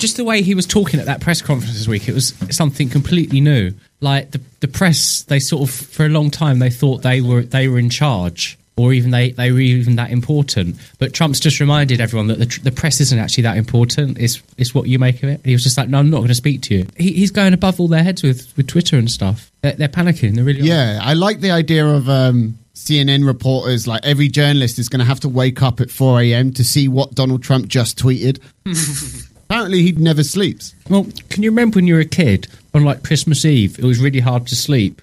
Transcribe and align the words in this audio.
just 0.00 0.16
the 0.16 0.24
way 0.24 0.42
he 0.42 0.54
was 0.54 0.66
talking 0.66 0.98
at 0.98 1.06
that 1.06 1.20
press 1.20 1.40
conference 1.42 1.74
this 1.74 1.86
week, 1.86 2.08
it 2.08 2.14
was 2.14 2.34
something 2.50 2.88
completely 2.88 3.40
new. 3.40 3.72
Like 4.00 4.32
the 4.32 4.40
the 4.60 4.68
press, 4.68 5.22
they 5.22 5.38
sort 5.38 5.68
of 5.68 5.74
for 5.74 6.06
a 6.06 6.08
long 6.08 6.30
time 6.30 6.58
they 6.58 6.70
thought 6.70 7.02
they 7.02 7.20
were 7.20 7.42
they 7.42 7.68
were 7.68 7.78
in 7.78 7.90
charge, 7.90 8.58
or 8.76 8.92
even 8.92 9.10
they 9.10 9.30
they 9.30 9.52
were 9.52 9.60
even 9.60 9.96
that 9.96 10.10
important. 10.10 10.76
But 10.98 11.12
Trump's 11.12 11.38
just 11.38 11.60
reminded 11.60 12.00
everyone 12.00 12.28
that 12.28 12.38
the, 12.38 12.60
the 12.62 12.72
press 12.72 13.00
isn't 13.00 13.18
actually 13.18 13.42
that 13.42 13.58
important. 13.58 14.18
It's 14.18 14.42
it's 14.56 14.74
what 14.74 14.88
you 14.88 14.98
make 14.98 15.22
of 15.22 15.28
it. 15.28 15.42
He 15.44 15.52
was 15.52 15.62
just 15.62 15.76
like, 15.76 15.90
no, 15.90 15.98
I'm 15.98 16.10
not 16.10 16.18
going 16.18 16.28
to 16.28 16.34
speak 16.34 16.62
to 16.62 16.74
you. 16.74 16.86
He, 16.96 17.12
he's 17.12 17.30
going 17.30 17.52
above 17.52 17.78
all 17.78 17.88
their 17.88 18.02
heads 18.02 18.22
with 18.22 18.56
with 18.56 18.66
Twitter 18.66 18.96
and 18.96 19.10
stuff. 19.10 19.52
They're, 19.60 19.74
they're 19.74 19.88
panicking. 19.88 20.34
They 20.34 20.42
really 20.42 20.62
are. 20.62 20.64
Yeah, 20.64 20.98
I 21.02 21.12
like 21.12 21.40
the 21.40 21.50
idea 21.50 21.86
of 21.86 22.08
um, 22.08 22.58
CNN 22.74 23.26
reporters, 23.26 23.86
like 23.86 24.00
every 24.04 24.28
journalist 24.28 24.78
is 24.78 24.88
going 24.88 25.00
to 25.00 25.04
have 25.04 25.20
to 25.20 25.28
wake 25.28 25.62
up 25.62 25.80
at 25.80 25.90
4 25.90 26.22
a.m. 26.22 26.52
to 26.54 26.64
see 26.64 26.88
what 26.88 27.14
Donald 27.14 27.42
Trump 27.42 27.68
just 27.68 27.98
tweeted. 27.98 28.40
Apparently, 29.50 29.82
he 29.82 29.90
never 29.90 30.22
sleeps. 30.22 30.76
Well, 30.88 31.08
can 31.28 31.42
you 31.42 31.50
remember 31.50 31.78
when 31.78 31.88
you 31.88 31.94
were 31.94 32.00
a 32.00 32.04
kid 32.04 32.46
on 32.72 32.84
like 32.84 33.02
Christmas 33.02 33.44
Eve? 33.44 33.80
It 33.80 33.84
was 33.84 33.98
really 33.98 34.20
hard 34.20 34.46
to 34.46 34.54
sleep. 34.54 35.02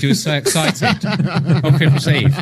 You 0.00 0.10
were 0.10 0.14
so 0.14 0.34
excited 0.34 1.04
on 1.64 1.76
Christmas 1.76 2.06
Eve. 2.06 2.38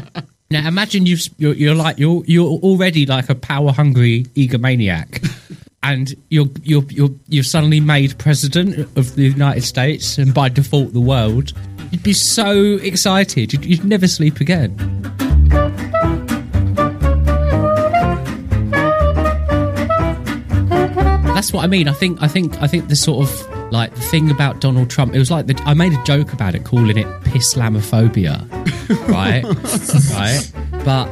Now 0.50 0.68
imagine 0.68 1.06
you've, 1.06 1.22
you're, 1.38 1.54
you're 1.54 1.74
like 1.74 1.98
you're 1.98 2.22
you're 2.26 2.46
already 2.46 3.06
like 3.06 3.30
a 3.30 3.34
power 3.34 3.72
hungry 3.72 4.24
egomaniac, 4.34 5.26
and 5.82 6.14
you're 6.28 6.46
you're 6.62 6.84
you're 6.90 7.10
you're 7.26 7.42
suddenly 7.42 7.80
made 7.80 8.18
president 8.18 8.78
of 8.98 9.14
the 9.14 9.22
United 9.22 9.64
States 9.64 10.18
and 10.18 10.34
by 10.34 10.50
default 10.50 10.92
the 10.92 11.00
world. 11.00 11.54
You'd 11.90 12.02
be 12.02 12.12
so 12.12 12.74
excited. 12.82 13.54
You'd, 13.54 13.64
you'd 13.64 13.84
never 13.84 14.06
sleep 14.06 14.40
again. 14.40 14.76
That's 21.36 21.52
what 21.52 21.64
I 21.64 21.66
mean. 21.66 21.86
I 21.86 21.92
think 21.92 22.22
I 22.22 22.28
think 22.28 22.62
I 22.62 22.66
think 22.66 22.88
the 22.88 22.96
sort 22.96 23.28
of 23.28 23.70
like 23.70 23.94
the 23.94 24.00
thing 24.00 24.30
about 24.30 24.62
Donald 24.62 24.88
Trump. 24.88 25.14
It 25.14 25.18
was 25.18 25.30
like 25.30 25.46
the, 25.46 25.62
I 25.66 25.74
made 25.74 25.92
a 25.92 26.02
joke 26.02 26.32
about 26.32 26.54
it, 26.54 26.64
calling 26.64 26.96
it 26.96 27.04
Islamophobia, 27.24 28.40
right? 29.06 29.44
right. 30.14 30.82
But 30.82 31.10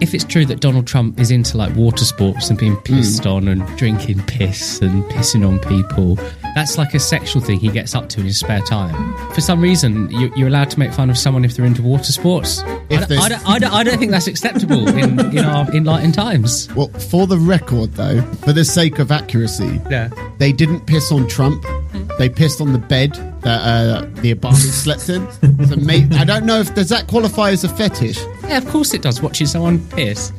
if 0.00 0.14
it's 0.14 0.24
true 0.24 0.46
that 0.46 0.60
Donald 0.60 0.86
Trump 0.86 1.20
is 1.20 1.30
into 1.30 1.58
like 1.58 1.76
water 1.76 2.06
sports 2.06 2.48
and 2.48 2.58
being 2.58 2.74
pissed 2.78 3.24
hmm. 3.24 3.28
on 3.28 3.48
and 3.48 3.66
drinking 3.76 4.22
piss 4.22 4.80
and 4.80 5.04
pissing 5.10 5.46
on 5.46 5.58
people, 5.58 6.16
that's 6.56 6.78
like 6.78 6.94
a 6.94 6.98
sexual 6.98 7.42
thing 7.42 7.60
he 7.60 7.68
gets 7.68 7.94
up 7.94 8.08
to 8.08 8.18
in 8.20 8.24
his 8.26 8.38
spare 8.40 8.62
time. 8.62 9.14
For 9.34 9.42
some 9.42 9.60
reason, 9.60 10.10
you, 10.10 10.32
you're 10.34 10.48
allowed 10.48 10.70
to 10.70 10.78
make 10.78 10.90
fun 10.90 11.10
of 11.10 11.18
someone 11.18 11.44
if 11.44 11.54
they're 11.54 11.66
into 11.66 11.82
water 11.82 12.10
sports. 12.12 12.62
I 12.62 12.86
don't, 12.88 13.12
I, 13.12 13.28
don't, 13.28 13.46
I, 13.48 13.58
don't, 13.58 13.72
I 13.74 13.84
don't 13.84 13.98
think 13.98 14.10
that's 14.10 14.26
acceptable 14.26 14.88
in 14.98 15.20
in 15.36 15.44
our 15.44 15.70
enlightened 15.74 16.14
times. 16.14 16.72
Well, 16.74 16.88
for 16.88 17.26
the 17.26 17.36
record, 17.36 17.92
though, 17.92 18.22
for 18.36 18.54
the 18.54 18.64
sake 18.64 18.98
of 18.98 19.12
accuracy, 19.12 19.80
Yeah. 19.90 20.08
they 20.38 20.50
didn't 20.50 20.86
piss 20.86 21.12
on 21.12 21.28
Trump. 21.28 21.62
They 22.18 22.30
pissed 22.30 22.62
on 22.62 22.72
the 22.72 22.78
bed 22.78 23.12
that 23.42 23.60
uh, 23.60 24.00
the 24.22 24.34
Obamas 24.34 24.56
slept 24.82 25.10
in. 25.10 25.30
So 25.66 25.76
may- 25.76 26.08
I 26.18 26.24
don't 26.24 26.46
know 26.46 26.60
if 26.60 26.74
does 26.74 26.88
that 26.88 27.06
qualify 27.06 27.50
as 27.50 27.64
a 27.64 27.68
fetish. 27.68 28.18
Yeah, 28.44 28.56
of 28.56 28.66
course 28.68 28.94
it 28.94 29.02
does. 29.02 29.20
Watching 29.20 29.46
someone 29.46 29.86
piss. 29.90 30.32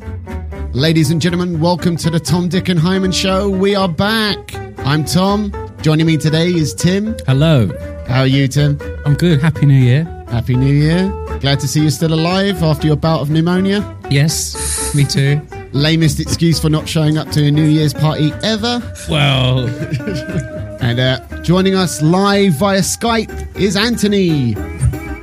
Ladies 0.72 1.12
and 1.12 1.22
gentlemen, 1.22 1.60
welcome 1.60 1.96
to 1.98 2.10
the 2.10 2.18
Tom, 2.18 2.48
Dick, 2.48 2.68
and 2.68 2.80
Hyman 2.80 3.12
Show. 3.12 3.48
We 3.48 3.76
are 3.76 3.88
back. 3.88 4.52
I'm 4.80 5.04
Tom. 5.04 5.52
Joining 5.82 6.06
me 6.06 6.16
today 6.16 6.48
is 6.48 6.74
Tim. 6.74 7.16
Hello. 7.26 7.70
How 8.06 8.20
are 8.20 8.26
you, 8.26 8.48
Tim? 8.48 8.78
I'm 9.06 9.14
good. 9.14 9.40
Happy 9.40 9.64
New 9.64 9.78
Year. 9.78 10.04
Happy 10.28 10.56
New 10.56 10.72
Year. 10.72 11.08
Glad 11.40 11.60
to 11.60 11.68
see 11.68 11.80
you 11.82 11.90
still 11.90 12.12
alive 12.12 12.62
after 12.62 12.86
your 12.86 12.96
bout 12.96 13.20
of 13.20 13.30
pneumonia. 13.30 13.96
Yes, 14.10 14.94
me 14.94 15.04
too. 15.04 15.40
Lamest 15.72 16.20
excuse 16.20 16.58
for 16.60 16.68
not 16.68 16.88
showing 16.88 17.16
up 17.16 17.30
to 17.30 17.44
a 17.46 17.50
New 17.50 17.64
Year's 17.64 17.94
party 17.94 18.32
ever. 18.42 18.82
Well, 19.08 19.68
And 20.80 21.00
uh, 21.00 21.42
joining 21.42 21.74
us 21.74 22.02
live 22.02 22.54
via 22.54 22.80
Skype 22.80 23.56
is 23.56 23.76
Anthony. 23.76 24.52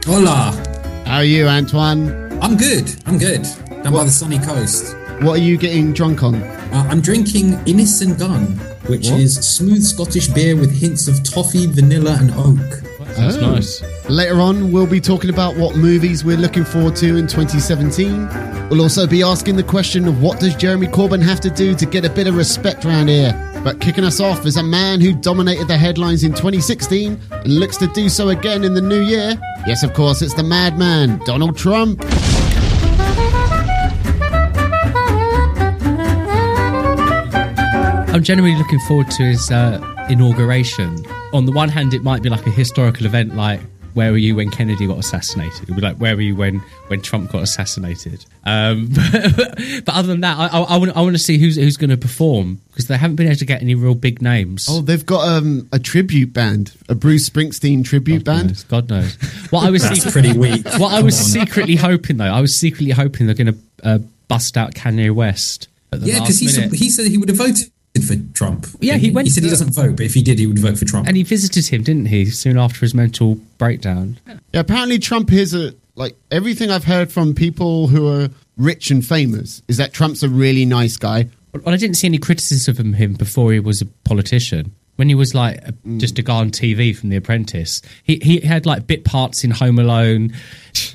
Hola. 0.06 0.52
How 1.06 1.18
are 1.18 1.24
you, 1.24 1.48
Antoine? 1.48 2.10
I'm 2.42 2.56
good. 2.58 2.94
I'm 3.06 3.18
good. 3.18 3.44
Down 3.84 3.94
by 3.94 4.04
the 4.04 4.10
sunny 4.10 4.40
coast. 4.40 4.96
What 5.22 5.40
are 5.40 5.44
you 5.44 5.58
getting 5.58 5.94
drunk 5.94 6.24
on? 6.24 6.36
Uh, 6.36 6.88
I'm 6.90 7.00
drinking 7.02 7.54
Innis 7.66 8.02
and 8.02 8.18
Gunn, 8.20 8.60
which 8.88 9.10
What? 9.10 9.20
is 9.20 9.36
smooth 9.36 9.84
Scottish 9.84 10.28
beer 10.30 10.56
with 10.56 10.72
hints 10.72 11.08
of 11.08 11.24
toffee, 11.24 11.66
vanilla, 11.68 12.18
and 12.20 12.32
oak. 12.32 12.82
that's 13.18 13.38
Oh. 13.38 13.52
nice. 13.54 13.82
Later 14.10 14.42
on, 14.42 14.72
we'll 14.72 14.86
be 14.86 15.00
talking 15.00 15.30
about 15.30 15.56
what 15.58 15.76
movies 15.78 16.24
we're 16.26 16.38
looking 16.38 16.66
forward 16.66 16.96
to 16.98 17.16
in 17.16 17.28
2017. 17.28 18.28
We'll 18.70 18.82
also 18.82 19.08
be 19.08 19.24
asking 19.24 19.56
the 19.56 19.64
question 19.64 20.08
of 20.08 20.22
what 20.22 20.40
does 20.40 20.56
Jeremy 20.56 20.88
Corbyn 20.88 21.22
have 21.22 21.40
to 21.42 21.50
do 21.50 21.76
to 21.76 21.86
get 21.86 22.04
a 22.04 22.10
bit 22.10 22.28
of 22.28 22.36
respect 22.36 22.84
around 22.86 23.08
here. 23.08 23.34
But 23.64 23.80
kicking 23.80 24.04
us 24.04 24.20
off 24.20 24.46
is 24.46 24.58
a 24.58 24.64
man 24.64 25.00
who 25.02 25.14
dominated 25.14 25.68
the 25.68 25.78
headlines 25.78 26.24
in 26.24 26.32
2016 26.34 27.20
and 27.32 27.48
looks 27.60 27.78
to 27.78 27.88
do 27.94 28.10
so 28.10 28.30
again 28.30 28.64
in 28.64 28.74
the 28.74 28.82
new 28.82 29.02
year. 29.02 29.40
Yes, 29.66 29.82
of 29.84 29.94
course, 29.94 30.22
it's 30.22 30.34
the 30.34 30.44
madman, 30.44 31.20
Donald 31.26 31.58
Trump. 31.58 32.04
I'm 38.16 38.24
generally 38.24 38.56
looking 38.56 38.80
forward 38.80 39.12
to 39.12 39.24
his 39.24 39.52
uh, 39.52 40.08
inauguration. 40.10 41.06
On 41.34 41.46
the 41.46 41.52
one 41.52 41.68
hand, 41.68 41.94
it 41.94 42.02
might 42.02 42.24
be 42.24 42.30
like 42.30 42.48
a 42.48 42.50
historical 42.50 43.06
event, 43.06 43.36
like 43.36 43.60
where 43.94 44.12
were 44.14 44.18
you 44.18 44.38
when 44.38 44.50
Kennedy 44.52 44.88
got 44.88 44.98
assassinated? 44.98 45.64
It 45.64 45.68
would 45.68 45.76
be 45.76 45.82
like 45.82 45.98
where 45.98 46.16
were 46.16 46.22
you 46.22 46.34
when 46.34 46.60
when 46.88 47.02
Trump 47.02 47.30
got 47.30 47.44
assassinated? 47.44 48.26
Um, 48.46 48.88
but 49.12 49.90
other 49.90 50.08
than 50.08 50.22
that, 50.22 50.38
I, 50.40 50.48
I, 50.48 50.62
I 50.62 50.78
want 50.78 50.96
I 50.96 51.02
want 51.02 51.14
to 51.18 51.22
see 51.22 51.38
who's 51.38 51.58
who's 51.58 51.76
going 51.76 51.90
to 51.90 51.98
perform 51.98 52.62
because 52.70 52.88
they 52.88 52.96
haven't 52.96 53.18
been 53.18 53.28
able 53.28 53.36
to 53.36 53.46
get 53.46 53.62
any 53.62 53.76
real 53.76 53.96
big 53.96 54.22
names. 54.22 54.68
Oh, 54.70 54.80
they've 54.80 55.06
got 55.06 55.28
um, 55.28 55.68
a 55.74 55.80
tribute 55.80 56.32
band, 56.32 56.72
a 56.88 56.96
Bruce 56.96 57.28
Springsteen 57.30 57.84
tribute 57.84 58.24
God 58.24 58.32
band. 58.38 58.48
knows, 58.48 58.64
God 58.64 58.90
knows. 58.90 59.16
What 59.52 59.66
I 59.66 59.72
was 59.72 59.82
That's 59.82 59.96
secret- 60.04 60.14
pretty 60.14 60.40
weak. 60.40 60.66
what 60.78 60.94
I 60.94 61.02
was 61.02 61.20
on. 61.20 61.26
secretly 61.26 61.76
hoping 61.76 62.16
though, 62.16 62.24
I 62.34 62.40
was 62.40 62.58
secretly 62.58 62.92
hoping 62.92 63.26
they're 63.26 63.36
going 63.36 63.54
to 63.54 63.60
uh, 63.84 63.98
bust 64.30 64.56
out 64.56 64.74
Kanye 64.74 65.14
West. 65.14 65.68
Yeah, 66.00 66.20
because 66.20 66.40
he, 66.40 66.48
said- 66.48 66.72
he 66.72 66.90
said 66.90 67.08
he 67.08 67.18
would 67.18 67.28
have 67.28 67.38
voted 67.38 67.72
for 68.06 68.16
Trump. 68.34 68.68
Yeah, 68.80 68.96
he 68.98 69.12
went 69.12 69.28
He 69.28 69.32
said 69.32 69.44
he 69.44 69.50
doesn't 69.50 69.74
vote, 69.74 69.98
but 69.98 70.06
if 70.06 70.14
he 70.14 70.22
did, 70.22 70.40
he 70.40 70.48
would 70.48 70.60
vote 70.60 70.78
for 70.78 70.86
Trump. 70.86 71.08
and 71.08 71.18
he 71.18 71.24
visited 71.24 71.68
him, 71.68 71.84
didn't 71.84 72.06
he? 72.08 72.26
Soon 72.26 72.58
after 72.58 72.80
his 72.80 72.94
mental 72.94 73.36
breakdown. 73.58 74.18
Yeah, 74.54 74.60
apparently 74.62 75.00
Trump 75.00 75.32
is 75.32 75.54
a 75.54 75.74
like 75.96 76.16
everything 76.32 76.72
I've 76.72 76.84
heard 76.84 77.12
from 77.12 77.34
people 77.34 77.88
who 77.88 78.08
are 78.08 78.30
rich 78.58 78.92
and 78.92 79.06
famous 79.06 79.62
is 79.68 79.78
that 79.78 79.94
Trump's 79.94 80.24
a 80.24 80.30
really 80.30 80.66
nice 80.66 80.98
guy. 80.98 81.30
Well, 81.54 81.74
I 81.74 81.78
didn't 81.78 81.96
see 81.96 82.08
any 82.08 82.18
criticism 82.18 82.94
of 82.94 82.96
him 82.96 83.14
before 83.14 83.54
he 83.54 83.60
was 83.62 83.82
a 83.82 83.86
politician. 84.04 84.76
When 84.96 85.10
he 85.10 85.16
was 85.16 85.36
like 85.36 85.58
a, 85.58 85.74
mm. 85.74 86.00
just 86.00 86.18
a 86.20 86.22
guy 86.22 86.36
on 86.36 86.52
TV 86.52 86.96
from 86.96 87.10
The 87.10 87.18
Apprentice, 87.18 87.82
he 88.04 88.20
he 88.22 88.40
had 88.40 88.66
like 88.66 88.88
bit 88.88 89.04
parts 89.04 89.44
in 89.44 89.52
Home 89.52 89.78
Alone, 89.78 90.34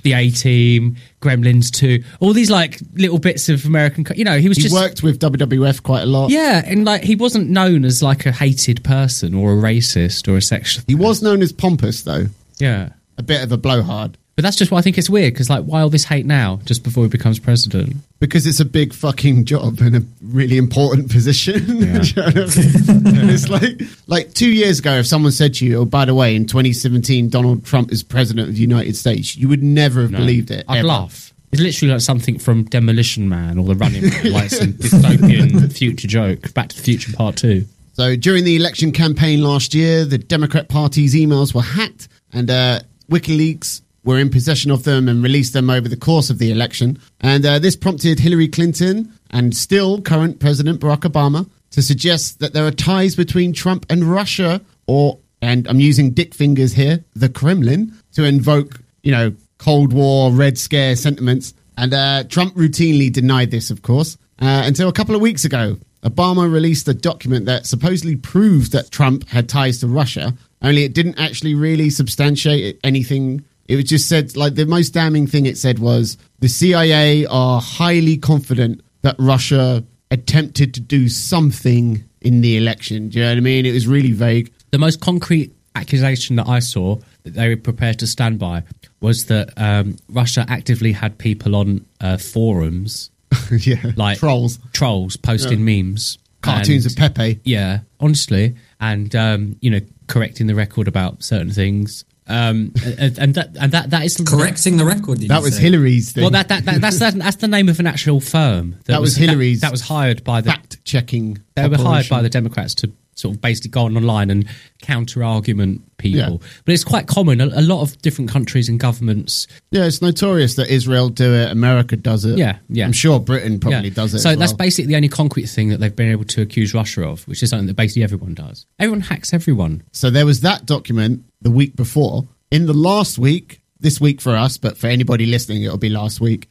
The 0.02 0.12
A 0.14 0.30
Team, 0.30 0.96
Gremlins 1.20 1.70
Two, 1.70 2.02
all 2.18 2.32
these 2.32 2.50
like 2.50 2.80
little 2.94 3.18
bits 3.18 3.48
of 3.48 3.64
American. 3.66 4.06
You 4.16 4.24
know, 4.24 4.38
he 4.38 4.48
was 4.48 4.56
He 4.56 4.64
just 4.64 4.74
worked 4.74 5.02
with 5.02 5.20
WWF 5.20 5.82
quite 5.82 6.02
a 6.02 6.06
lot. 6.06 6.30
yeah, 6.30 6.62
and 6.64 6.84
like 6.84 7.02
he 7.02 7.16
wasn't 7.16 7.50
known 7.50 7.84
as 7.84 8.02
like 8.02 8.26
a 8.26 8.32
hated 8.32 8.82
person 8.84 9.34
or 9.34 9.52
a 9.52 9.56
racist 9.56 10.28
or 10.28 10.36
a 10.36 10.42
sexual. 10.42 10.84
He 10.86 10.94
was 10.94 11.22
known 11.22 11.42
as 11.42 11.52
pompous 11.52 12.02
though, 12.02 12.26
Yeah, 12.58 12.90
a 13.18 13.22
bit 13.22 13.42
of 13.42 13.52
a 13.52 13.58
blowhard 13.58 14.16
but 14.40 14.44
that's 14.44 14.56
just 14.56 14.70
why 14.70 14.78
I 14.78 14.80
think 14.80 14.96
it's 14.96 15.10
weird 15.10 15.34
because 15.34 15.50
like 15.50 15.64
why 15.64 15.82
all 15.82 15.90
this 15.90 16.04
hate 16.04 16.24
now 16.24 16.60
just 16.64 16.82
before 16.82 17.04
he 17.04 17.10
becomes 17.10 17.38
president? 17.38 17.96
Because 18.20 18.46
it's 18.46 18.60
a 18.60 18.64
big 18.64 18.92
fucking 18.92 19.46
job 19.46 19.80
and 19.80 19.96
a 19.96 20.02
really 20.22 20.56
important 20.58 21.10
position. 21.10 21.50
Yeah. 21.80 22.02
You 22.02 22.14
know 22.16 22.22
I 22.26 22.92
mean? 23.12 23.30
It's 23.30 23.48
like 23.48 23.80
like 24.06 24.34
2 24.34 24.50
years 24.50 24.78
ago 24.80 24.94
if 24.98 25.06
someone 25.06 25.32
said 25.32 25.54
to 25.54 25.66
you, 25.66 25.78
"Oh, 25.78 25.84
by 25.84 26.04
the 26.04 26.14
way, 26.14 26.36
in 26.36 26.46
2017 26.46 27.28
Donald 27.30 27.64
Trump 27.64 27.90
is 27.90 28.02
president 28.02 28.48
of 28.48 28.54
the 28.54 28.60
United 28.60 28.96
States." 28.96 29.36
You 29.36 29.48
would 29.48 29.62
never 29.62 30.02
have 30.02 30.10
believed 30.12 30.50
it. 30.50 30.64
I'd 30.68 30.78
ever. 30.78 30.88
laugh. 30.88 31.32
It's 31.52 31.60
literally 31.60 31.92
like 31.92 32.00
something 32.02 32.38
from 32.38 32.64
Demolition 32.64 33.28
Man 33.28 33.58
or 33.58 33.64
The 33.64 33.74
Running 33.74 34.02
Man, 34.08 34.32
like 34.32 34.50
some 34.50 34.74
dystopian 34.74 35.72
future 35.72 36.06
joke. 36.06 36.52
Back 36.54 36.68
to 36.68 36.76
the 36.76 36.82
Future 36.82 37.12
Part 37.12 37.36
Two. 37.36 37.64
So 37.94 38.14
during 38.16 38.44
the 38.44 38.56
election 38.56 38.92
campaign 38.92 39.42
last 39.42 39.74
year, 39.74 40.04
the 40.04 40.18
Democrat 40.18 40.68
Party's 40.68 41.14
emails 41.14 41.54
were 41.54 41.62
hacked, 41.62 42.08
and 42.32 42.50
uh, 42.50 42.80
WikiLeaks 43.10 43.82
were 44.04 44.18
in 44.18 44.30
possession 44.30 44.70
of 44.70 44.84
them 44.84 45.08
and 45.08 45.22
released 45.22 45.52
them 45.52 45.70
over 45.70 45.88
the 45.88 45.96
course 45.96 46.30
of 46.30 46.38
the 46.38 46.50
election. 46.50 46.98
And 47.20 47.44
uh, 47.44 47.58
this 47.58 47.76
prompted 47.76 48.20
Hillary 48.20 48.48
Clinton 48.48 49.12
and 49.30 49.56
still 49.56 50.00
current 50.00 50.40
President 50.40 50.80
Barack 50.80 51.00
Obama 51.00 51.48
to 51.70 51.82
suggest 51.82 52.40
that 52.40 52.52
there 52.52 52.66
are 52.66 52.72
ties 52.72 53.14
between 53.14 53.52
Trump 53.52 53.86
and 53.88 54.04
Russia, 54.04 54.60
or 54.86 55.18
and 55.42 55.66
I'm 55.68 55.80
using 55.80 56.10
dick 56.10 56.34
fingers 56.34 56.72
here, 56.72 57.04
the 57.14 57.28
Kremlin, 57.28 57.94
to 58.12 58.24
invoke 58.24 58.80
you 59.02 59.12
know 59.12 59.32
Cold 59.58 59.92
War 59.92 60.30
Red 60.32 60.58
Scare 60.58 60.96
sentiments. 60.96 61.54
And 61.76 61.94
uh, 61.94 62.24
Trump 62.24 62.54
routinely 62.56 63.10
denied 63.10 63.50
this, 63.50 63.70
of 63.70 63.80
course, 63.80 64.18
uh, 64.40 64.62
until 64.66 64.88
a 64.88 64.92
couple 64.92 65.14
of 65.14 65.20
weeks 65.20 65.44
ago. 65.44 65.78
Obama 66.02 66.50
released 66.50 66.88
a 66.88 66.94
document 66.94 67.44
that 67.44 67.66
supposedly 67.66 68.16
proved 68.16 68.72
that 68.72 68.90
Trump 68.90 69.28
had 69.28 69.50
ties 69.50 69.80
to 69.80 69.86
Russia, 69.86 70.32
only 70.62 70.84
it 70.84 70.94
didn't 70.94 71.18
actually 71.18 71.54
really 71.54 71.90
substantiate 71.90 72.78
anything. 72.84 73.44
It 73.70 73.76
was 73.76 73.84
just 73.84 74.08
said, 74.08 74.36
like, 74.36 74.56
the 74.56 74.66
most 74.66 74.90
damning 74.90 75.28
thing 75.28 75.46
it 75.46 75.56
said 75.56 75.78
was 75.78 76.18
the 76.40 76.48
CIA 76.48 77.24
are 77.26 77.60
highly 77.60 78.16
confident 78.16 78.80
that 79.02 79.14
Russia 79.16 79.84
attempted 80.10 80.74
to 80.74 80.80
do 80.80 81.08
something 81.08 82.02
in 82.20 82.40
the 82.40 82.56
election. 82.56 83.10
Do 83.10 83.18
you 83.20 83.24
know 83.24 83.30
what 83.30 83.36
I 83.36 83.40
mean? 83.42 83.66
It 83.66 83.70
was 83.72 83.86
really 83.86 84.10
vague. 84.10 84.52
The 84.72 84.78
most 84.78 85.00
concrete 85.00 85.54
accusation 85.76 86.34
that 86.34 86.48
I 86.48 86.58
saw 86.58 86.96
that 87.22 87.34
they 87.34 87.48
were 87.48 87.56
prepared 87.56 88.00
to 88.00 88.08
stand 88.08 88.40
by 88.40 88.64
was 89.00 89.26
that 89.26 89.52
um, 89.56 89.98
Russia 90.08 90.44
actively 90.48 90.90
had 90.90 91.16
people 91.16 91.54
on 91.54 91.86
uh, 92.00 92.16
forums 92.16 93.12
yeah, 93.52 93.92
like 93.94 94.18
trolls, 94.18 94.58
trolls 94.72 95.16
posting 95.16 95.64
memes, 95.64 96.18
cartoons 96.42 96.86
and- 96.86 96.92
of 96.92 96.98
Pepe. 96.98 97.40
Yeah, 97.44 97.80
honestly, 98.00 98.56
and 98.80 99.14
um, 99.14 99.56
you 99.60 99.70
know, 99.70 99.80
correcting 100.08 100.48
the 100.48 100.56
record 100.56 100.88
about 100.88 101.22
certain 101.22 101.52
things. 101.52 102.04
Um, 102.30 102.72
and, 102.84 103.18
and 103.18 103.34
that 103.34 103.56
and 103.58 103.72
that 103.72 103.90
that 103.90 104.04
is 104.04 104.16
Correcting 104.16 104.76
the 104.76 104.84
record. 104.84 105.18
That 105.18 105.42
was 105.42 105.56
say? 105.56 105.62
Hillary's 105.62 106.12
thing. 106.12 106.22
Well, 106.22 106.30
that, 106.30 106.48
that, 106.48 106.64
that 106.64 106.80
that's 106.80 106.98
that, 107.00 107.14
that's 107.14 107.36
the 107.36 107.48
name 107.48 107.68
of 107.68 107.80
an 107.80 107.86
actual 107.86 108.20
firm. 108.20 108.76
That 108.86 109.00
was 109.00 109.16
Hillary's 109.16 109.62
That, 109.62 109.72
was 109.72 109.80
hired 109.80 110.22
by 110.22 110.40
the. 110.40 110.50
fact 110.50 110.84
checking. 110.84 111.38
They 111.56 111.68
were 111.68 111.76
hired 111.76 112.08
by 112.08 112.22
the 112.22 112.30
Democrats 112.30 112.74
to 112.76 112.92
sort 113.14 113.34
of 113.34 113.40
basically 113.40 113.70
go 113.70 113.82
online 113.82 114.30
and 114.30 114.48
counter 114.82 115.22
argument 115.22 115.82
people. 115.98 116.40
Yeah. 116.40 116.48
But 116.64 116.72
it's 116.72 116.84
quite 116.84 117.06
common. 117.06 117.40
A, 117.40 117.46
a 117.46 117.62
lot 117.62 117.82
of 117.82 118.00
different 118.00 118.30
countries 118.30 118.68
and 118.68 118.80
governments. 118.80 119.46
Yeah, 119.70 119.84
it's 119.84 120.00
notorious 120.00 120.54
that 120.54 120.68
Israel 120.68 121.10
do 121.10 121.34
it, 121.34 121.50
America 121.50 121.96
does 121.96 122.24
it. 122.24 122.38
Yeah, 122.38 122.58
yeah. 122.68 122.86
I'm 122.86 122.92
sure 122.92 123.20
Britain 123.20 123.60
probably 123.60 123.88
yeah. 123.88 123.94
does 123.94 124.14
it. 124.14 124.20
So 124.20 124.30
as 124.30 124.38
that's 124.38 124.52
well. 124.52 124.58
basically 124.58 124.88
the 124.88 124.96
only 124.96 125.08
concrete 125.08 125.46
thing 125.46 125.68
that 125.68 125.78
they've 125.78 125.94
been 125.94 126.10
able 126.10 126.24
to 126.24 126.42
accuse 126.42 126.72
Russia 126.72 127.06
of, 127.06 127.26
which 127.28 127.42
is 127.42 127.50
something 127.50 127.66
that 127.66 127.76
basically 127.76 128.02
everyone 128.04 128.34
does. 128.34 128.66
Everyone 128.78 129.00
hacks 129.00 129.34
everyone. 129.34 129.82
So 129.92 130.10
there 130.10 130.26
was 130.26 130.40
that 130.40 130.64
document 130.64 131.24
the 131.40 131.50
week 131.50 131.76
before. 131.76 132.26
In 132.50 132.66
the 132.66 132.72
last 132.72 133.18
week, 133.18 133.60
this 133.78 134.00
week 134.00 134.20
for 134.20 134.36
us, 134.36 134.58
but 134.58 134.76
for 134.76 134.86
anybody 134.86 135.26
listening, 135.26 135.62
it'll 135.62 135.78
be 135.78 135.88
last 135.88 136.20
week. 136.20 136.48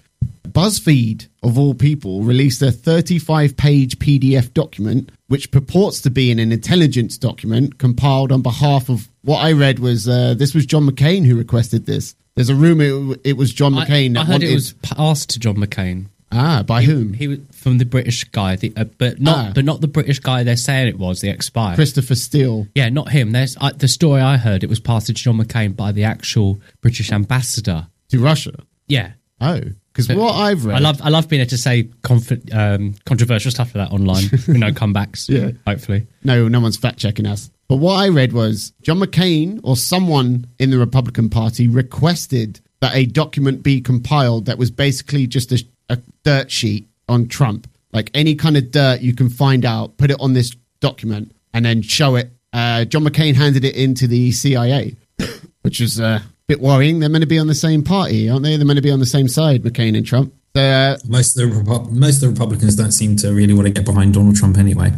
BuzzFeed, 0.48 1.28
of 1.44 1.60
all 1.60 1.74
people, 1.74 2.24
released 2.24 2.62
a 2.62 2.72
35 2.72 3.56
page 3.56 4.00
PDF 4.00 4.54
document 4.54 5.12
which 5.28 5.52
purports 5.52 6.02
to 6.02 6.10
be 6.10 6.32
an 6.32 6.40
intelligence 6.40 7.18
document 7.18 7.78
compiled 7.78 8.32
on 8.32 8.42
behalf 8.42 8.90
of 8.90 9.10
what 9.22 9.38
I 9.38 9.52
read 9.52 9.78
was 9.80 10.08
uh, 10.10 10.34
this 10.34 10.56
was 10.56 10.66
John 10.66 10.90
McCain 10.90 11.26
who 11.26 11.38
requested 11.38 11.86
this. 11.86 12.16
There's 12.36 12.50
a 12.50 12.56
rumor 12.56 13.14
it, 13.14 13.22
it 13.24 13.38
was 13.38 13.54
John 13.54 13.74
McCain 13.74 14.12
I, 14.12 14.22
that 14.22 14.26
heard 14.26 14.34
wanted. 14.34 14.50
it 14.50 14.56
was 14.56 14.74
passed 14.82 15.30
to 15.32 15.40
John 15.40 15.58
McCain. 15.58 16.08
Ah, 16.32 16.64
by 16.64 16.84
whom? 16.84 17.14
He 17.14 17.28
was 17.28 17.40
from 17.52 17.78
the 17.78 17.86
British 17.86 18.24
guy, 18.26 18.56
the, 18.56 18.72
uh, 18.76 18.86
but 18.98 19.20
not 19.20 19.38
Ah. 19.38 19.52
but 19.56 19.66
not 19.66 19.82
the 19.82 19.88
British 19.88 20.20
guy 20.20 20.44
they're 20.44 20.56
saying 20.58 20.88
it 20.88 21.00
was 21.00 21.22
the 21.22 21.30
ex-spy. 21.30 21.76
Christopher 21.76 22.16
Steele. 22.16 22.68
Yeah, 22.76 22.90
not 22.90 23.10
him. 23.12 23.32
There's 23.32 23.58
uh, 23.60 23.72
the 23.76 23.88
story 23.88 24.22
I 24.22 24.38
heard. 24.38 24.64
It 24.64 24.70
was 24.70 24.80
passed 24.80 25.08
to 25.08 25.14
John 25.14 25.38
McCain 25.38 25.76
by 25.76 25.92
the 25.92 26.04
actual 26.04 26.60
British 26.82 27.12
ambassador. 27.12 27.88
to 28.10 28.20
Russia. 28.20 28.54
Yeah, 28.88 29.12
Oh, 29.42 29.62
because 29.94 30.10
what 30.10 30.34
I've 30.34 30.66
read, 30.66 30.76
I 30.76 30.80
love 30.80 31.02
I 31.02 31.10
love 31.10 31.30
being 31.30 31.42
able 31.42 31.50
to 31.52 31.58
say 31.58 31.90
conf- 32.04 32.54
um, 32.54 32.96
controversial 33.06 33.52
stuff 33.52 33.74
like 33.76 33.88
that 33.90 33.94
online 33.94 34.24
with 34.32 34.48
no 34.50 34.72
comebacks. 34.72 35.30
Yeah. 35.30 35.52
hopefully. 35.66 36.08
no, 36.24 36.48
no 36.48 36.60
one's 36.60 36.76
fact 36.78 36.98
checking 37.00 37.26
us. 37.26 37.50
But 37.70 37.78
what 37.78 37.94
I 37.96 38.10
read 38.10 38.34
was 38.34 38.74
John 38.82 39.00
McCain 39.00 39.60
or 39.64 39.78
someone 39.78 40.48
in 40.58 40.72
the 40.72 40.78
Republican 40.80 41.30
Party 41.30 41.68
requested 41.68 42.60
that 42.82 42.96
a 42.96 43.06
document 43.06 43.62
be 43.62 43.80
compiled 43.82 44.46
that 44.46 44.58
was 44.58 44.72
basically 44.72 45.28
just 45.28 45.52
a, 45.52 45.64
a 45.90 45.98
dirt 46.24 46.52
sheet 46.52 46.88
on 47.08 47.28
Trump, 47.28 47.68
like 47.92 48.12
any 48.14 48.36
kind 48.36 48.56
of 48.58 48.72
dirt 48.72 49.02
you 49.02 49.14
can 49.16 49.30
find 49.30 49.66
out, 49.66 49.98
put 49.98 50.12
it 50.12 50.18
on 50.20 50.34
this 50.34 50.56
document, 50.80 51.36
and 51.54 51.66
then 51.66 51.82
show 51.82 52.16
it. 52.16 52.32
Uh, 52.54 52.86
John 52.86 53.04
McCain 53.04 53.36
handed 53.36 53.64
it 53.66 53.76
into 53.76 54.08
the 54.08 54.32
CIA, 54.32 54.96
which 55.62 55.82
is 55.82 56.00
uh, 56.00 56.20
a 56.24 56.30
bit 56.48 56.60
worrying. 56.60 57.00
They're 57.00 57.10
meant 57.10 57.24
to 57.24 57.28
be 57.28 57.40
on 57.40 57.48
the 57.48 57.56
same 57.56 57.84
party, 57.84 58.30
aren't 58.30 58.44
they? 58.44 58.58
They're 58.58 58.66
meant 58.66 58.78
to 58.78 58.84
be 58.84 58.92
on 58.92 59.00
the 59.00 59.06
same 59.06 59.28
side, 59.28 59.64
McCain 59.64 59.96
and 59.98 60.06
Trump. 60.06 60.34
So, 60.56 60.62
uh, 60.64 60.98
Most 61.08 61.38
of 61.40 61.48
the 61.50 61.56
Repu- 61.56 61.92
most 61.92 62.16
of 62.16 62.22
the 62.22 62.30
Republicans 62.30 62.76
don't 62.76 62.92
seem 62.92 63.16
to 63.18 63.32
really 63.34 63.54
want 63.54 63.68
to 63.68 63.74
get 63.74 63.86
behind 63.86 64.16
Donald 64.16 64.36
Trump 64.36 64.58
anyway. 64.58 64.92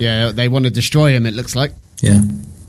yeah, 0.00 0.32
they 0.32 0.48
want 0.48 0.64
to 0.64 0.70
destroy 0.70 1.12
him. 1.12 1.26
It 1.26 1.34
looks 1.34 1.54
like. 1.54 1.72
Yeah, 2.00 2.20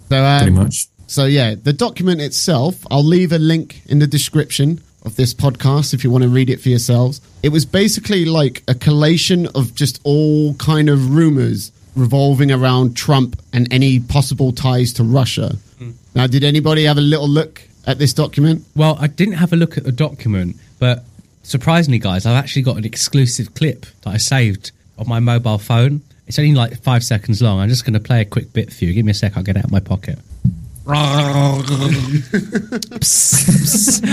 So, 0.10 0.18
uh, 0.24 0.40
pretty 0.40 0.56
much. 0.56 0.88
So 1.07 1.25
yeah, 1.25 1.56
the 1.56 1.74
document 1.74 2.22
itself, 2.22 2.75
I'll 2.90 3.04
leave 3.04 3.31
a 3.34 3.38
link 3.40 3.81
in 3.88 4.00
the 4.00 4.07
description 4.07 4.81
of 5.03 5.15
this 5.15 5.33
podcast 5.33 5.94
if 5.94 6.03
you 6.03 6.12
want 6.12 6.24
to 6.24 6.30
read 6.30 6.50
it 6.50 6.62
for 6.62 6.69
yourselves. 6.69 7.21
It 7.44 7.50
was 7.50 7.65
basically 7.65 8.25
like 8.25 8.63
a 8.68 8.75
collation 8.75 9.48
of 9.48 9.74
just 9.74 10.00
all 10.03 10.53
kind 10.56 10.89
of 10.89 11.13
rumors 11.13 11.71
revolving 11.95 12.51
around 12.51 12.95
Trump 12.95 13.42
and 13.53 13.71
any 13.74 14.00
possible 14.00 14.51
ties 14.51 14.94
to 14.94 15.03
Russia. 15.03 15.56
Hmm. 15.77 15.92
Now, 16.15 16.27
did 16.27 16.44
anybody 16.44 16.86
have 16.86 16.98
a 16.98 17.01
little 17.01 17.27
look 17.27 17.62
at 17.86 17.98
this 17.98 18.13
document? 18.13 18.63
Well, 18.75 18.98
I 19.00 19.07
didn't 19.07 19.36
have 19.36 19.53
a 19.53 19.56
look 19.56 19.77
at 19.77 19.83
the 19.83 19.92
document, 19.92 20.56
but 20.80 21.04
surprisingly, 21.44 22.00
guys, 22.00 22.25
I've 22.25 22.42
actually 22.42 22.62
got 22.62 22.77
an 22.77 22.86
exclusive 22.86 23.54
clip 23.56 23.86
that 24.04 24.12
I 24.12 24.18
saved 24.18 24.71
on 24.97 25.07
my 25.07 25.19
mobile 25.19 25.57
phone. 25.57 26.01
It's 26.27 26.39
only 26.39 26.54
like 26.54 26.81
five 26.81 27.04
seconds 27.04 27.42
long. 27.42 27.59
I'm 27.59 27.69
just 27.69 27.83
going 27.83 27.94
to 27.94 28.00
play 28.00 28.21
a 28.21 28.25
quick 28.25 28.54
bit 28.54 28.71
for 28.71 28.86
you. 28.86 28.94
Give 28.94 29.06
me 29.06 29.12
a 29.12 29.15
sec. 29.15 29.36
I'll 29.36 29.44
get 29.44 29.57
it 29.57 29.59
out 29.59 29.65
of 29.65 29.71
my 29.71 29.80
pocket. 29.80 30.19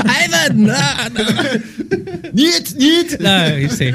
Ivan! 0.05 0.65
No, 0.65 1.09
no. 1.13 2.33
Niet, 2.33 2.75
niet. 2.77 3.19
no, 3.21 3.47
you 3.57 3.69
see, 3.69 3.93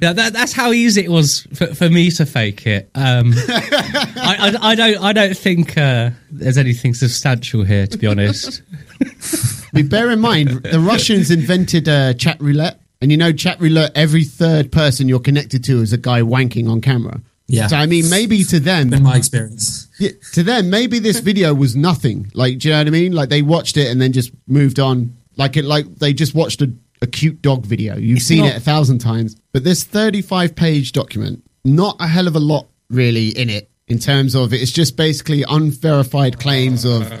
yeah, 0.00 0.12
that, 0.12 0.32
that's 0.32 0.52
how 0.52 0.72
easy 0.72 1.02
it 1.04 1.10
was 1.10 1.46
for, 1.54 1.74
for 1.74 1.88
me 1.88 2.10
to 2.10 2.26
fake 2.26 2.66
it. 2.66 2.90
Um, 2.94 3.32
I, 3.36 4.36
I, 4.62 4.70
I 4.70 4.74
don't, 4.74 5.02
I 5.02 5.12
don't 5.12 5.36
think 5.36 5.76
uh, 5.78 6.10
there's 6.30 6.58
anything 6.58 6.94
substantial 6.94 7.64
here, 7.64 7.86
to 7.86 7.98
be 7.98 8.06
honest. 8.06 8.62
We 9.72 9.82
bear 9.84 10.10
in 10.10 10.18
mind 10.20 10.64
the 10.64 10.80
Russians 10.80 11.30
invented 11.30 11.88
uh, 11.88 12.14
chat 12.14 12.40
roulette, 12.40 12.80
and 13.00 13.10
you 13.10 13.16
know 13.16 13.32
chat 13.32 13.60
roulette. 13.60 13.92
Every 13.94 14.24
third 14.24 14.72
person 14.72 15.08
you're 15.08 15.20
connected 15.20 15.62
to 15.64 15.80
is 15.80 15.92
a 15.92 15.96
guy 15.96 16.22
wanking 16.22 16.68
on 16.68 16.80
camera. 16.80 17.20
Yeah. 17.46 17.68
So 17.68 17.76
I 17.76 17.86
mean, 17.86 18.10
maybe 18.10 18.42
to 18.44 18.60
them, 18.60 18.90
Been 18.90 19.04
my 19.04 19.16
experience. 19.16 19.88
Yeah, 20.00 20.10
to 20.32 20.42
them, 20.42 20.70
maybe 20.70 20.98
this 20.98 21.20
video 21.30 21.54
was 21.54 21.76
nothing. 21.76 22.30
Like, 22.34 22.58
do 22.58 22.68
you 22.68 22.74
know 22.74 22.80
what 22.80 22.86
I 22.88 22.90
mean? 22.90 23.12
Like 23.12 23.28
they 23.28 23.42
watched 23.42 23.76
it 23.76 23.88
and 23.88 24.00
then 24.00 24.12
just 24.12 24.32
moved 24.48 24.80
on. 24.80 25.16
Like 25.36 25.56
it, 25.56 25.64
like 25.64 25.86
they 25.96 26.12
just 26.12 26.34
watched 26.34 26.62
a, 26.62 26.72
a 27.02 27.06
cute 27.06 27.40
dog 27.42 27.66
video. 27.66 27.96
You've 27.96 28.22
seen 28.22 28.40
not- 28.44 28.54
it 28.54 28.56
a 28.56 28.60
thousand 28.60 28.98
times. 28.98 29.36
But 29.52 29.62
this 29.62 29.84
35 29.84 30.56
page 30.56 30.92
document, 30.92 31.44
not 31.64 31.96
a 32.00 32.06
hell 32.06 32.26
of 32.26 32.34
a 32.34 32.40
lot 32.40 32.66
really 32.88 33.28
in 33.28 33.48
it 33.50 33.70
in 33.88 33.98
terms 33.98 34.34
of 34.34 34.52
it's 34.52 34.70
just 34.72 34.96
basically 34.96 35.44
unverified 35.48 36.38
claims 36.40 36.84
of 36.84 37.12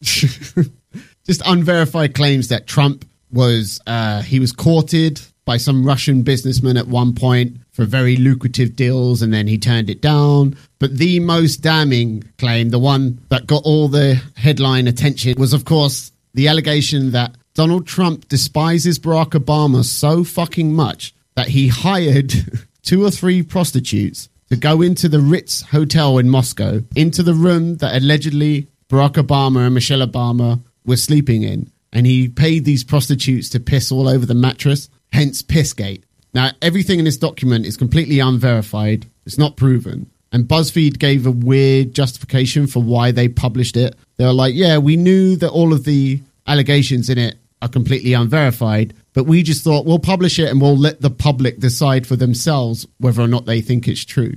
just 0.02 1.42
unverified 1.44 2.14
claims 2.14 2.48
that 2.48 2.66
Trump 2.66 3.04
was 3.30 3.80
uh, 3.86 4.22
he 4.22 4.38
was 4.40 4.52
courted 4.52 5.20
by 5.48 5.56
some 5.56 5.82
Russian 5.82 6.20
businessman 6.24 6.76
at 6.76 6.88
one 6.88 7.14
point 7.14 7.56
for 7.70 7.86
very 7.86 8.16
lucrative 8.16 8.76
deals, 8.76 9.22
and 9.22 9.32
then 9.32 9.46
he 9.46 9.56
turned 9.56 9.88
it 9.88 10.02
down. 10.02 10.54
But 10.78 10.98
the 10.98 11.20
most 11.20 11.62
damning 11.62 12.22
claim, 12.36 12.68
the 12.68 12.78
one 12.78 13.18
that 13.30 13.46
got 13.46 13.62
all 13.64 13.88
the 13.88 14.20
headline 14.36 14.86
attention, 14.86 15.36
was 15.38 15.54
of 15.54 15.64
course 15.64 16.12
the 16.34 16.48
allegation 16.48 17.12
that 17.12 17.34
Donald 17.54 17.86
Trump 17.86 18.28
despises 18.28 18.98
Barack 18.98 19.30
Obama 19.30 19.84
so 19.84 20.22
fucking 20.22 20.74
much 20.74 21.14
that 21.34 21.48
he 21.48 21.68
hired 21.68 22.30
two 22.82 23.02
or 23.02 23.10
three 23.10 23.42
prostitutes 23.42 24.28
to 24.50 24.56
go 24.56 24.82
into 24.82 25.08
the 25.08 25.20
Ritz 25.20 25.62
Hotel 25.62 26.18
in 26.18 26.28
Moscow, 26.28 26.82
into 26.94 27.22
the 27.22 27.32
room 27.32 27.78
that 27.78 27.96
allegedly 27.96 28.68
Barack 28.90 29.14
Obama 29.14 29.64
and 29.64 29.74
Michelle 29.74 30.06
Obama 30.06 30.60
were 30.84 30.98
sleeping 30.98 31.42
in. 31.42 31.72
And 31.90 32.06
he 32.06 32.28
paid 32.28 32.66
these 32.66 32.84
prostitutes 32.84 33.48
to 33.48 33.60
piss 33.60 33.90
all 33.90 34.08
over 34.08 34.26
the 34.26 34.34
mattress, 34.34 34.90
hence 35.12 35.42
Pissgate. 35.42 36.02
Now, 36.34 36.50
everything 36.60 36.98
in 36.98 37.04
this 37.04 37.16
document 37.16 37.66
is 37.66 37.76
completely 37.76 38.20
unverified. 38.20 39.06
It's 39.26 39.38
not 39.38 39.56
proven. 39.56 40.10
And 40.30 40.44
BuzzFeed 40.44 40.98
gave 40.98 41.26
a 41.26 41.30
weird 41.30 41.94
justification 41.94 42.66
for 42.66 42.82
why 42.82 43.12
they 43.12 43.28
published 43.28 43.76
it. 43.76 43.96
They 44.16 44.24
were 44.24 44.32
like, 44.32 44.54
yeah, 44.54 44.78
we 44.78 44.96
knew 44.96 45.36
that 45.36 45.50
all 45.50 45.72
of 45.72 45.84
the 45.84 46.20
allegations 46.46 47.08
in 47.08 47.18
it 47.18 47.36
are 47.62 47.68
completely 47.68 48.12
unverified, 48.12 48.94
but 49.14 49.24
we 49.24 49.42
just 49.42 49.64
thought 49.64 49.86
we'll 49.86 49.98
publish 49.98 50.38
it 50.38 50.50
and 50.50 50.60
we'll 50.60 50.76
let 50.76 51.00
the 51.00 51.10
public 51.10 51.58
decide 51.58 52.06
for 52.06 52.16
themselves 52.16 52.86
whether 52.98 53.22
or 53.22 53.28
not 53.28 53.46
they 53.46 53.60
think 53.60 53.88
it's 53.88 54.04
true. 54.04 54.34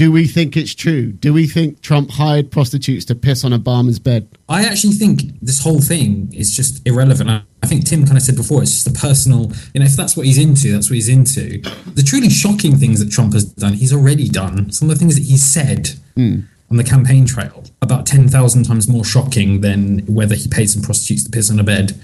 Do 0.00 0.10
we 0.10 0.26
think 0.26 0.56
it's 0.56 0.74
true? 0.74 1.12
Do 1.12 1.34
we 1.34 1.46
think 1.46 1.82
Trump 1.82 2.10
hired 2.10 2.50
prostitutes 2.50 3.04
to 3.04 3.14
piss 3.14 3.44
on 3.44 3.52
Obama's 3.52 3.98
bed? 3.98 4.26
I 4.48 4.64
actually 4.64 4.94
think 4.94 5.20
this 5.42 5.62
whole 5.62 5.82
thing 5.82 6.32
is 6.32 6.56
just 6.56 6.80
irrelevant. 6.88 7.28
I, 7.62 7.66
think 7.66 7.84
Tim 7.84 8.06
kind 8.06 8.16
of 8.16 8.22
said 8.22 8.34
before, 8.34 8.62
it's 8.62 8.72
just 8.72 8.90
the 8.90 8.98
personal, 8.98 9.52
you 9.74 9.80
know, 9.80 9.84
if 9.84 9.96
that's 9.96 10.16
what 10.16 10.24
he's 10.24 10.38
into, 10.38 10.72
that's 10.72 10.88
what 10.88 10.94
he's 10.94 11.10
into. 11.10 11.60
The 11.92 12.02
truly 12.02 12.30
shocking 12.30 12.78
things 12.78 13.04
that 13.04 13.12
Trump 13.12 13.34
has 13.34 13.44
done, 13.44 13.74
he's 13.74 13.92
already 13.92 14.30
done. 14.30 14.72
Some 14.72 14.88
of 14.88 14.96
the 14.96 14.98
things 14.98 15.16
that 15.16 15.24
he 15.24 15.36
said 15.36 15.90
hmm. 16.14 16.40
on 16.70 16.78
the 16.78 16.84
campaign 16.84 17.26
trail, 17.26 17.64
about 17.82 18.06
10,000 18.06 18.62
times 18.64 18.88
more 18.88 19.04
shocking 19.04 19.60
than 19.60 19.98
whether 20.06 20.34
he 20.34 20.48
paid 20.48 20.70
some 20.70 20.80
prostitutes 20.80 21.24
to 21.24 21.30
piss 21.30 21.50
on 21.50 21.60
a 21.60 21.62
bed. 21.62 21.94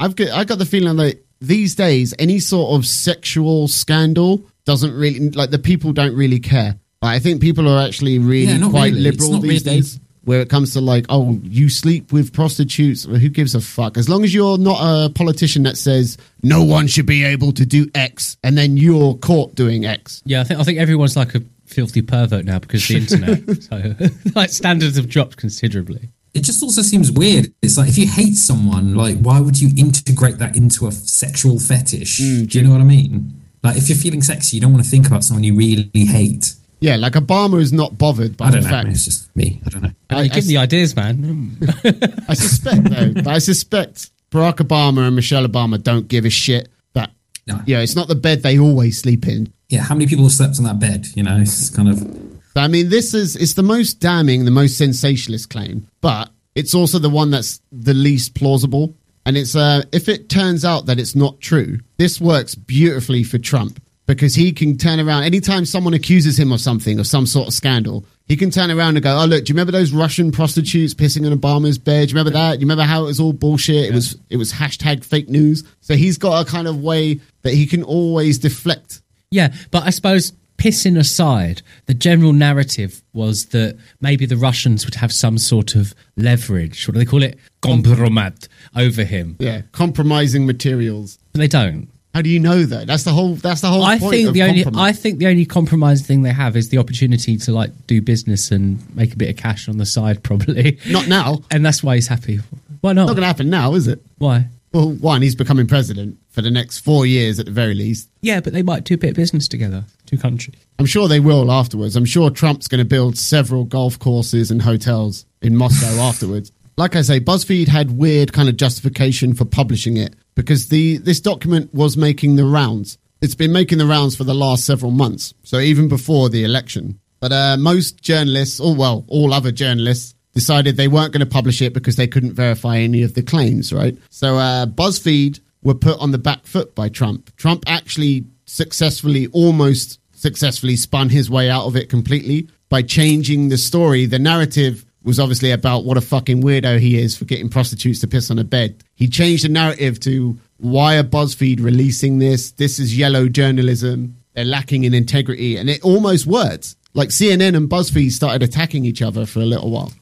I've 0.00 0.16
got 0.16 0.30
I 0.30 0.44
got 0.44 0.56
the 0.56 0.64
feeling 0.64 0.96
that 0.96 1.22
these 1.42 1.74
days 1.74 2.14
any 2.18 2.38
sort 2.38 2.78
of 2.78 2.86
sexual 2.86 3.68
scandal 3.68 4.42
doesn't 4.64 4.94
really 4.94 5.28
like 5.28 5.50
the 5.50 5.58
people 5.58 5.92
don't 5.92 6.16
really 6.16 6.40
care. 6.40 6.78
Like, 7.02 7.16
I 7.16 7.18
think 7.18 7.40
people 7.40 7.68
are 7.68 7.84
actually 7.86 8.18
really 8.18 8.52
Yeah, 8.52 8.70
quite 8.70 8.92
really. 8.92 9.02
Liberal 9.10 9.40
these 9.40 9.64
really- 9.64 9.76
days. 9.80 9.98
Where 10.24 10.40
it 10.40 10.48
comes 10.48 10.74
to 10.74 10.80
like, 10.80 11.06
oh, 11.08 11.40
you 11.42 11.68
sleep 11.68 12.12
with 12.12 12.32
prostitutes, 12.32 13.08
well, 13.08 13.18
who 13.18 13.28
gives 13.28 13.56
a 13.56 13.60
fuck? 13.60 13.96
As 13.98 14.08
long 14.08 14.22
as 14.22 14.32
you're 14.32 14.56
not 14.56 14.78
a 14.80 15.10
politician 15.10 15.64
that 15.64 15.76
says 15.76 16.16
no 16.44 16.62
one 16.62 16.86
should 16.86 17.06
be 17.06 17.24
able 17.24 17.50
to 17.54 17.66
do 17.66 17.88
X, 17.96 18.36
and 18.44 18.56
then 18.56 18.76
you're 18.76 19.14
caught 19.16 19.56
doing 19.56 19.84
X. 19.84 20.22
Yeah, 20.24 20.42
I 20.42 20.44
think 20.44 20.60
I 20.60 20.62
think 20.62 20.78
everyone's 20.78 21.16
like 21.16 21.34
a 21.34 21.42
filthy 21.66 22.02
pervert 22.02 22.44
now 22.44 22.60
because 22.60 22.82
of 22.88 22.88
the 22.88 22.96
internet. 23.16 23.62
so 23.64 24.30
like 24.36 24.50
standards 24.50 24.94
have 24.96 25.08
dropped 25.08 25.38
considerably. 25.38 26.10
It 26.34 26.44
just 26.44 26.62
also 26.62 26.82
seems 26.82 27.10
weird. 27.10 27.52
It's 27.60 27.76
like 27.76 27.88
if 27.88 27.98
you 27.98 28.06
hate 28.06 28.36
someone, 28.36 28.94
like 28.94 29.18
why 29.18 29.40
would 29.40 29.60
you 29.60 29.70
integrate 29.76 30.38
that 30.38 30.54
into 30.54 30.86
a 30.86 30.92
sexual 30.92 31.58
fetish? 31.58 32.20
Mm, 32.20 32.48
Do 32.48 32.58
you 32.60 32.64
know 32.64 32.70
what 32.70 32.80
I 32.80 32.84
mean? 32.84 33.42
Like 33.64 33.76
if 33.76 33.88
you're 33.88 33.98
feeling 33.98 34.22
sexy, 34.22 34.56
you 34.58 34.60
don't 34.60 34.72
want 34.72 34.84
to 34.84 34.88
think 34.90 35.08
about 35.08 35.24
someone 35.24 35.42
you 35.42 35.56
really 35.56 35.90
hate. 36.06 36.54
Yeah, 36.82 36.96
like 36.96 37.12
Obama 37.14 37.60
is 37.60 37.72
not 37.72 37.96
bothered 37.96 38.36
by 38.36 38.46
I 38.46 38.50
the 38.50 38.56
don't 38.56 38.64
know. 38.64 38.70
fact. 38.70 38.88
It's 38.88 39.04
just 39.04 39.34
me. 39.36 39.60
I 39.64 39.68
don't 39.70 39.82
know. 39.82 39.90
I, 40.10 40.18
I- 40.20 40.28
give 40.28 40.44
I- 40.44 40.46
the 40.48 40.56
ideas, 40.58 40.94
man. 40.96 41.56
I 42.28 42.34
suspect 42.34 42.84
though, 42.84 43.12
but 43.14 43.28
I 43.28 43.38
suspect 43.38 44.10
Barack 44.30 44.56
Obama 44.56 45.06
and 45.06 45.16
Michelle 45.16 45.46
Obama 45.46 45.82
don't 45.82 46.08
give 46.08 46.24
a 46.24 46.30
shit 46.30 46.68
that 46.94 47.10
No. 47.46 47.60
yeah, 47.66 47.80
it's 47.80 47.96
not 47.96 48.08
the 48.08 48.14
bed 48.14 48.42
they 48.42 48.58
always 48.58 48.98
sleep 48.98 49.26
in. 49.28 49.52
Yeah, 49.68 49.80
how 49.82 49.94
many 49.94 50.06
people 50.06 50.24
have 50.24 50.32
slept 50.32 50.58
on 50.58 50.64
that 50.64 50.78
bed? 50.78 51.06
You 51.14 51.22
know, 51.22 51.38
it's 51.38 51.70
kind 51.70 51.88
of 51.88 52.52
But 52.54 52.60
I 52.62 52.68
mean, 52.68 52.88
this 52.90 53.14
is 53.14 53.36
it's 53.36 53.54
the 53.54 53.62
most 53.62 54.00
damning, 54.00 54.44
the 54.44 54.50
most 54.50 54.76
sensationalist 54.76 55.48
claim, 55.50 55.86
but 56.00 56.30
it's 56.54 56.74
also 56.74 56.98
the 56.98 57.08
one 57.10 57.30
that's 57.30 57.60
the 57.70 57.94
least 57.94 58.34
plausible. 58.34 58.94
And 59.24 59.36
it's 59.36 59.54
uh, 59.54 59.82
if 59.92 60.08
it 60.08 60.28
turns 60.28 60.64
out 60.64 60.86
that 60.86 60.98
it's 60.98 61.14
not 61.14 61.40
true, 61.40 61.78
this 61.96 62.20
works 62.20 62.54
beautifully 62.56 63.22
for 63.22 63.38
Trump 63.38 63.80
because 64.14 64.34
he 64.34 64.52
can 64.52 64.76
turn 64.78 65.00
around 65.00 65.24
anytime 65.24 65.64
someone 65.64 65.94
accuses 65.94 66.38
him 66.38 66.52
of 66.52 66.60
something 66.60 66.98
of 66.98 67.06
some 67.06 67.26
sort 67.26 67.48
of 67.48 67.54
scandal. 67.54 68.04
He 68.28 68.36
can 68.36 68.50
turn 68.50 68.70
around 68.70 68.96
and 68.96 69.02
go, 69.02 69.18
"Oh 69.20 69.24
look, 69.26 69.44
do 69.44 69.50
you 69.50 69.54
remember 69.54 69.72
those 69.72 69.92
Russian 69.92 70.30
prostitutes 70.32 70.94
pissing 70.94 71.30
on 71.30 71.36
Obama's 71.38 71.76
bed? 71.78 72.08
Do 72.08 72.12
you 72.12 72.18
remember 72.18 72.38
that? 72.38 72.60
You 72.60 72.66
remember 72.66 72.84
how 72.84 73.02
it 73.02 73.06
was 73.06 73.20
all 73.20 73.32
bullshit? 73.32 73.90
It 73.90 73.94
was 73.94 74.16
it 74.30 74.36
was 74.36 74.52
hashtag 74.52 75.04
fake 75.04 75.28
news." 75.28 75.64
So 75.80 75.94
he's 75.96 76.18
got 76.18 76.46
a 76.46 76.50
kind 76.50 76.68
of 76.68 76.80
way 76.80 77.20
that 77.42 77.52
he 77.54 77.66
can 77.66 77.82
always 77.82 78.38
deflect 78.38 79.02
Yeah, 79.30 79.52
but 79.70 79.82
I 79.84 79.90
suppose 79.90 80.32
pissing 80.58 80.96
aside, 80.96 81.62
the 81.86 81.94
general 81.94 82.32
narrative 82.32 83.02
was 83.12 83.46
that 83.46 83.76
maybe 84.00 84.26
the 84.26 84.36
Russians 84.36 84.84
would 84.84 84.94
have 84.96 85.12
some 85.12 85.36
sort 85.36 85.74
of 85.74 85.92
leverage. 86.16 86.86
What 86.86 86.92
do 86.94 87.00
they 87.00 87.04
call 87.04 87.22
it? 87.24 87.36
Compromat 87.62 88.46
over 88.76 89.04
him. 89.04 89.36
yeah 89.40 89.62
compromising 89.72 90.46
materials. 90.46 91.18
But 91.32 91.40
they 91.40 91.48
don't. 91.48 91.88
How 92.14 92.20
do 92.20 92.28
you 92.28 92.40
know 92.40 92.62
that? 92.64 92.86
That's 92.86 93.04
the 93.04 93.12
whole. 93.12 93.36
That's 93.36 93.62
the 93.62 93.68
whole. 93.68 93.82
I 93.82 93.98
think 93.98 94.32
the 94.32 94.42
only 94.42 94.64
compromise. 94.64 94.88
I 94.88 94.92
think 94.92 95.18
the 95.18 95.28
only 95.28 95.46
compromise 95.46 96.06
thing 96.06 96.22
they 96.22 96.32
have 96.32 96.56
is 96.56 96.68
the 96.68 96.78
opportunity 96.78 97.38
to 97.38 97.52
like 97.52 97.70
do 97.86 98.02
business 98.02 98.50
and 98.50 98.78
make 98.94 99.14
a 99.14 99.16
bit 99.16 99.30
of 99.30 99.36
cash 99.36 99.68
on 99.68 99.78
the 99.78 99.86
side, 99.86 100.22
probably. 100.24 100.78
Not 100.90 101.08
now. 101.08 101.38
and 101.50 101.64
that's 101.64 101.82
why 101.82 101.94
he's 101.94 102.08
happy. 102.08 102.40
Why 102.82 102.92
not? 102.92 103.06
Not 103.06 103.12
going 103.14 103.22
to 103.22 103.26
happen 103.26 103.48
now, 103.48 103.74
is 103.74 103.88
it? 103.88 104.02
Why? 104.18 104.46
Well, 104.72 104.90
one, 104.90 105.20
he's 105.22 105.34
becoming 105.34 105.66
president 105.66 106.18
for 106.30 106.40
the 106.40 106.50
next 106.50 106.80
four 106.80 107.04
years 107.04 107.38
at 107.38 107.44
the 107.46 107.52
very 107.52 107.74
least. 107.74 108.08
Yeah, 108.22 108.40
but 108.40 108.52
they 108.54 108.62
might 108.62 108.84
do 108.84 108.94
a 108.94 108.98
bit 108.98 109.10
of 109.10 109.16
business 109.16 109.46
together. 109.46 109.84
Two 110.06 110.16
countries. 110.16 110.56
I'm 110.78 110.86
sure 110.86 111.08
they 111.08 111.20
will 111.20 111.52
afterwards. 111.52 111.94
I'm 111.94 112.06
sure 112.06 112.30
Trump's 112.30 112.68
going 112.68 112.78
to 112.78 112.84
build 112.86 113.18
several 113.18 113.64
golf 113.64 113.98
courses 113.98 114.50
and 114.50 114.62
hotels 114.62 115.26
in 115.42 115.56
Moscow 115.56 115.86
afterwards. 116.02 116.52
Like 116.78 116.96
I 116.96 117.02
say, 117.02 117.20
BuzzFeed 117.20 117.68
had 117.68 117.98
weird 117.98 118.32
kind 118.32 118.48
of 118.48 118.56
justification 118.56 119.34
for 119.34 119.44
publishing 119.44 119.98
it 119.98 120.14
because 120.34 120.68
the 120.68 120.98
this 120.98 121.20
document 121.20 121.72
was 121.74 121.96
making 121.96 122.36
the 122.36 122.44
rounds. 122.44 122.98
It's 123.20 123.34
been 123.34 123.52
making 123.52 123.78
the 123.78 123.86
rounds 123.86 124.16
for 124.16 124.24
the 124.24 124.34
last 124.34 124.64
several 124.64 124.90
months, 124.90 125.34
so 125.42 125.58
even 125.58 125.88
before 125.88 126.28
the 126.28 126.44
election. 126.44 126.98
But 127.20 127.32
uh, 127.32 127.56
most 127.56 128.02
journalists, 128.02 128.58
or 128.58 128.74
well, 128.74 129.04
all 129.06 129.32
other 129.32 129.52
journalists, 129.52 130.14
decided 130.34 130.76
they 130.76 130.88
weren't 130.88 131.12
going 131.12 131.20
to 131.20 131.26
publish 131.26 131.62
it 131.62 131.72
because 131.72 131.96
they 131.96 132.08
couldn't 132.08 132.32
verify 132.32 132.78
any 132.78 133.02
of 133.02 133.14
the 133.14 133.22
claims, 133.22 133.72
right? 133.72 133.96
So 134.10 134.38
uh, 134.38 134.66
BuzzFeed 134.66 135.40
were 135.62 135.74
put 135.74 136.00
on 136.00 136.10
the 136.10 136.18
back 136.18 136.46
foot 136.46 136.74
by 136.74 136.88
Trump. 136.88 137.34
Trump 137.36 137.64
actually 137.66 138.24
successfully, 138.44 139.28
almost 139.28 140.00
successfully 140.12 140.76
spun 140.76 141.08
his 141.08 141.30
way 141.30 141.50
out 141.50 141.66
of 141.66 141.76
it 141.76 141.88
completely 141.88 142.48
by 142.68 142.82
changing 142.82 143.48
the 143.48 143.58
story. 143.58 144.06
The 144.06 144.18
narrative 144.18 144.84
was 145.04 145.18
obviously 145.18 145.50
about 145.50 145.84
what 145.84 145.96
a 145.96 146.00
fucking 146.00 146.42
weirdo 146.42 146.78
he 146.78 146.98
is 146.98 147.16
for 147.16 147.24
getting 147.24 147.48
prostitutes 147.48 148.00
to 148.00 148.06
piss 148.06 148.30
on 148.30 148.38
a 148.38 148.44
bed. 148.44 148.82
He 148.94 149.08
changed 149.08 149.44
the 149.44 149.48
narrative 149.48 149.98
to 150.00 150.38
why 150.58 150.96
are 150.96 151.02
BuzzFeed 151.02 151.62
releasing 151.62 152.18
this? 152.18 152.52
This 152.52 152.78
is 152.78 152.96
yellow 152.96 153.28
journalism. 153.28 154.16
They're 154.34 154.44
lacking 154.44 154.84
in 154.84 154.94
integrity. 154.94 155.56
And 155.56 155.68
it 155.68 155.82
almost 155.82 156.26
worked. 156.26 156.76
Like 156.94 157.08
CNN 157.08 157.56
and 157.56 157.68
BuzzFeed 157.68 158.10
started 158.12 158.42
attacking 158.42 158.84
each 158.84 159.02
other 159.02 159.26
for 159.26 159.40
a 159.40 159.46
little 159.46 159.70
while. 159.70 159.92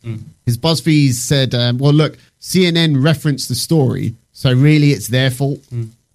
His 0.45 0.59
BuzzFeed 0.59 1.13
said, 1.13 1.55
um, 1.55 1.79
well, 1.79 1.93
look, 1.93 2.19
CNN 2.41 3.03
referenced 3.03 3.49
the 3.49 3.55
story. 3.55 4.15
So 4.33 4.53
really 4.53 4.91
it's 4.91 5.09
their 5.09 5.31
fault. 5.31 5.61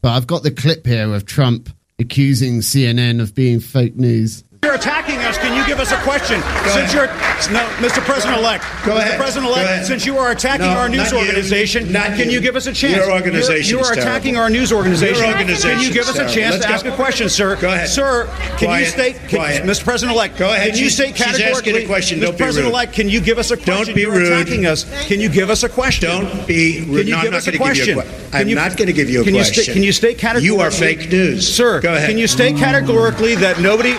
But 0.02 0.12
I've 0.12 0.28
got 0.28 0.44
the 0.44 0.52
clip 0.52 0.86
here 0.86 1.14
of 1.14 1.26
Trump 1.26 1.70
accusing 1.98 2.60
CNN 2.60 3.22
of 3.22 3.34
being 3.34 3.60
fake 3.60 3.96
news. 3.96 4.44
You're 4.64 4.76
attacking 4.76 5.16
us. 5.18 5.24
Can 5.24 5.25
you 5.68 5.74
give 5.74 5.80
us 5.80 5.92
a 5.92 5.98
question? 6.04 6.42
since 6.70 6.94
you're 6.94 7.08
no, 7.52 7.62
Mr. 7.82 8.00
President-elect. 8.04 8.64
Go 8.86 8.92
Mr. 8.94 8.98
ahead. 9.00 9.18
President-elect, 9.20 9.86
since 9.86 10.06
you 10.06 10.18
are 10.18 10.32
attacking 10.32 10.68
No, 10.68 10.78
our 10.78 10.90
news 10.90 11.12
you. 11.12 11.18
organization, 11.18 11.92
Not 11.92 12.08
can 12.18 12.28
you. 12.30 12.36
you 12.36 12.42
give 12.42 12.56
us 12.56 12.68
a 12.68 12.74
chance? 12.74 12.96
Your 12.96 13.12
organization 13.12 13.70
You're, 13.78 13.84
you're 13.86 13.94
attacking 13.94 14.34
terrible. 14.34 14.42
our 14.44 14.50
news 14.50 14.72
organization. 14.72 15.24
Your 15.24 15.32
organization 15.34 15.72
Can 15.78 15.82
you 15.82 15.94
give 15.94 16.08
us 16.08 16.18
a 16.18 16.28
chance 16.34 16.54
Let's 16.56 16.66
to 16.66 16.72
ask 16.72 16.86
a 16.86 16.92
question, 16.96 17.30
sir? 17.30 17.56
Go 17.56 17.70
ahead. 17.70 17.90
Sir, 17.90 18.26
can 18.58 18.68
Quiet. 18.70 18.80
you 18.82 18.86
state 18.92 19.16
can, 19.28 19.40
Quiet. 19.40 19.64
Mr. 19.64 19.84
President-elect? 19.84 20.38
Go 20.38 20.52
ahead. 20.54 20.72
Can 20.74 20.80
you 20.84 20.90
state 20.90 21.16
she's 21.18 21.22
asking 21.28 21.42
a 21.44 21.50
categorically 21.52 21.86
question. 21.86 22.20
Mr. 22.20 22.22
Don't 22.22 22.32
be 22.38 22.44
rude. 22.44 22.46
President-elect, 22.46 22.94
can 22.94 23.10
you 23.10 23.22
give 23.22 23.38
us 23.38 23.52
a 23.52 23.58
question? 23.58 23.96
be 23.96 24.06
rude. 24.06 24.28
You're 24.28 24.34
attacking 24.38 24.66
us. 24.66 25.08
Can 25.08 25.20
you 25.20 25.30
give 25.30 25.50
us 25.50 25.64
a 25.64 25.70
question? 25.70 26.10
Don't 26.10 26.48
be 26.48 26.82
rude. 26.82 27.06
Can 27.06 27.08
you 27.08 27.12
No, 27.12 27.18
I'm 27.18 27.24
give 27.24 27.32
not 27.32 27.38
us 27.38 27.48
a 27.48 27.52
you 27.52 27.58
question? 27.58 28.00
a 28.00 28.04
que- 28.04 28.12
Can 28.32 28.42
I'm 28.42 28.50
you- 28.50 28.56
not 28.56 28.78
gonna 28.78 28.92
give 28.94 29.10
you 29.10 29.22
a 29.22 29.24
can 29.24 29.36
You 29.36 29.42
question. 29.42 29.74
can 29.74 29.84
you 29.84 29.92
state 29.92 30.18
categorically? 30.18 30.46
You 30.56 30.60
are 30.62 30.72
fake 30.72 31.10
news. 31.12 31.48
Sir, 31.56 31.80
Go 31.82 31.94
ahead. 31.94 32.10
can 32.10 32.18
you 32.18 32.28
state 32.28 32.58
categorically 32.58 33.36
that 33.36 33.60
nobody... 33.60 33.96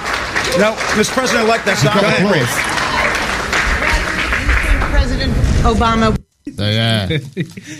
No, 0.58 0.73
Mr. 0.96 1.12
President-elect, 1.12 1.55
that's 1.64 1.82
not 1.84 1.94
Got 1.94 2.04
appropriate. 2.18 2.42
applause. 2.42 2.76
President 4.90 5.32
Obama 5.64 6.16
So 6.56 6.64
yeah, 6.68 7.18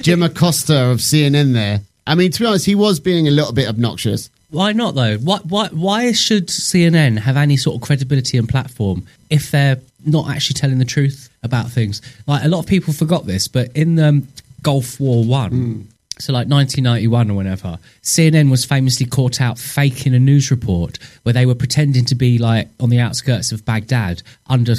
Jim 0.02 0.23
Acosta 0.23 0.90
of 0.90 0.99
CNN 0.99 1.52
there. 1.52 1.80
I 2.06 2.14
mean, 2.14 2.30
to 2.30 2.40
be 2.40 2.47
honest, 2.47 2.66
he 2.66 2.75
was 2.75 3.00
being 3.00 3.26
a 3.26 3.30
little 3.30 3.52
bit 3.52 3.68
obnoxious. 3.68 4.30
Why 4.50 4.73
not 4.73 4.95
though? 4.95 5.16
Why, 5.18 5.38
why, 5.38 5.68
why 5.68 6.12
should 6.12 6.49
CNN 6.49 7.18
have 7.18 7.37
any 7.37 7.56
sort 7.56 7.76
of 7.76 7.83
credibility 7.83 8.38
and 8.38 8.49
platform 8.49 9.06
if 9.28 9.50
they're 9.50 9.80
not 10.04 10.30
actually 10.30 10.54
telling 10.54 10.78
the 10.78 10.85
truth 10.85 11.28
about 11.42 11.68
things? 11.71 12.00
Like 12.28 12.45
a 12.45 12.49
lot 12.49 12.61
of 12.61 12.66
people 12.66 12.92
forgot 12.92 13.26
this, 13.26 13.49
but 13.49 13.73
in 13.76 13.99
um, 13.99 14.28
Gulf 14.62 15.00
War 15.00 15.25
One, 15.25 15.88
so 16.18 16.32
like 16.32 16.49
1991 16.49 17.30
or 17.30 17.35
whenever, 17.35 17.78
CNN 18.02 18.50
was 18.50 18.64
famously 18.64 19.06
caught 19.06 19.40
out 19.40 19.58
faking 19.58 20.14
a 20.14 20.18
news 20.18 20.50
report 20.50 20.99
where 21.23 21.32
they 21.32 21.46
were 21.46 21.54
pretending 21.54 22.04
to 22.06 22.14
be 22.14 22.38
like 22.38 22.68
on 22.80 22.88
the 22.90 23.00
outskirts 23.00 23.52
of 23.52 23.64
Baghdad 23.64 24.23
under 24.46 24.75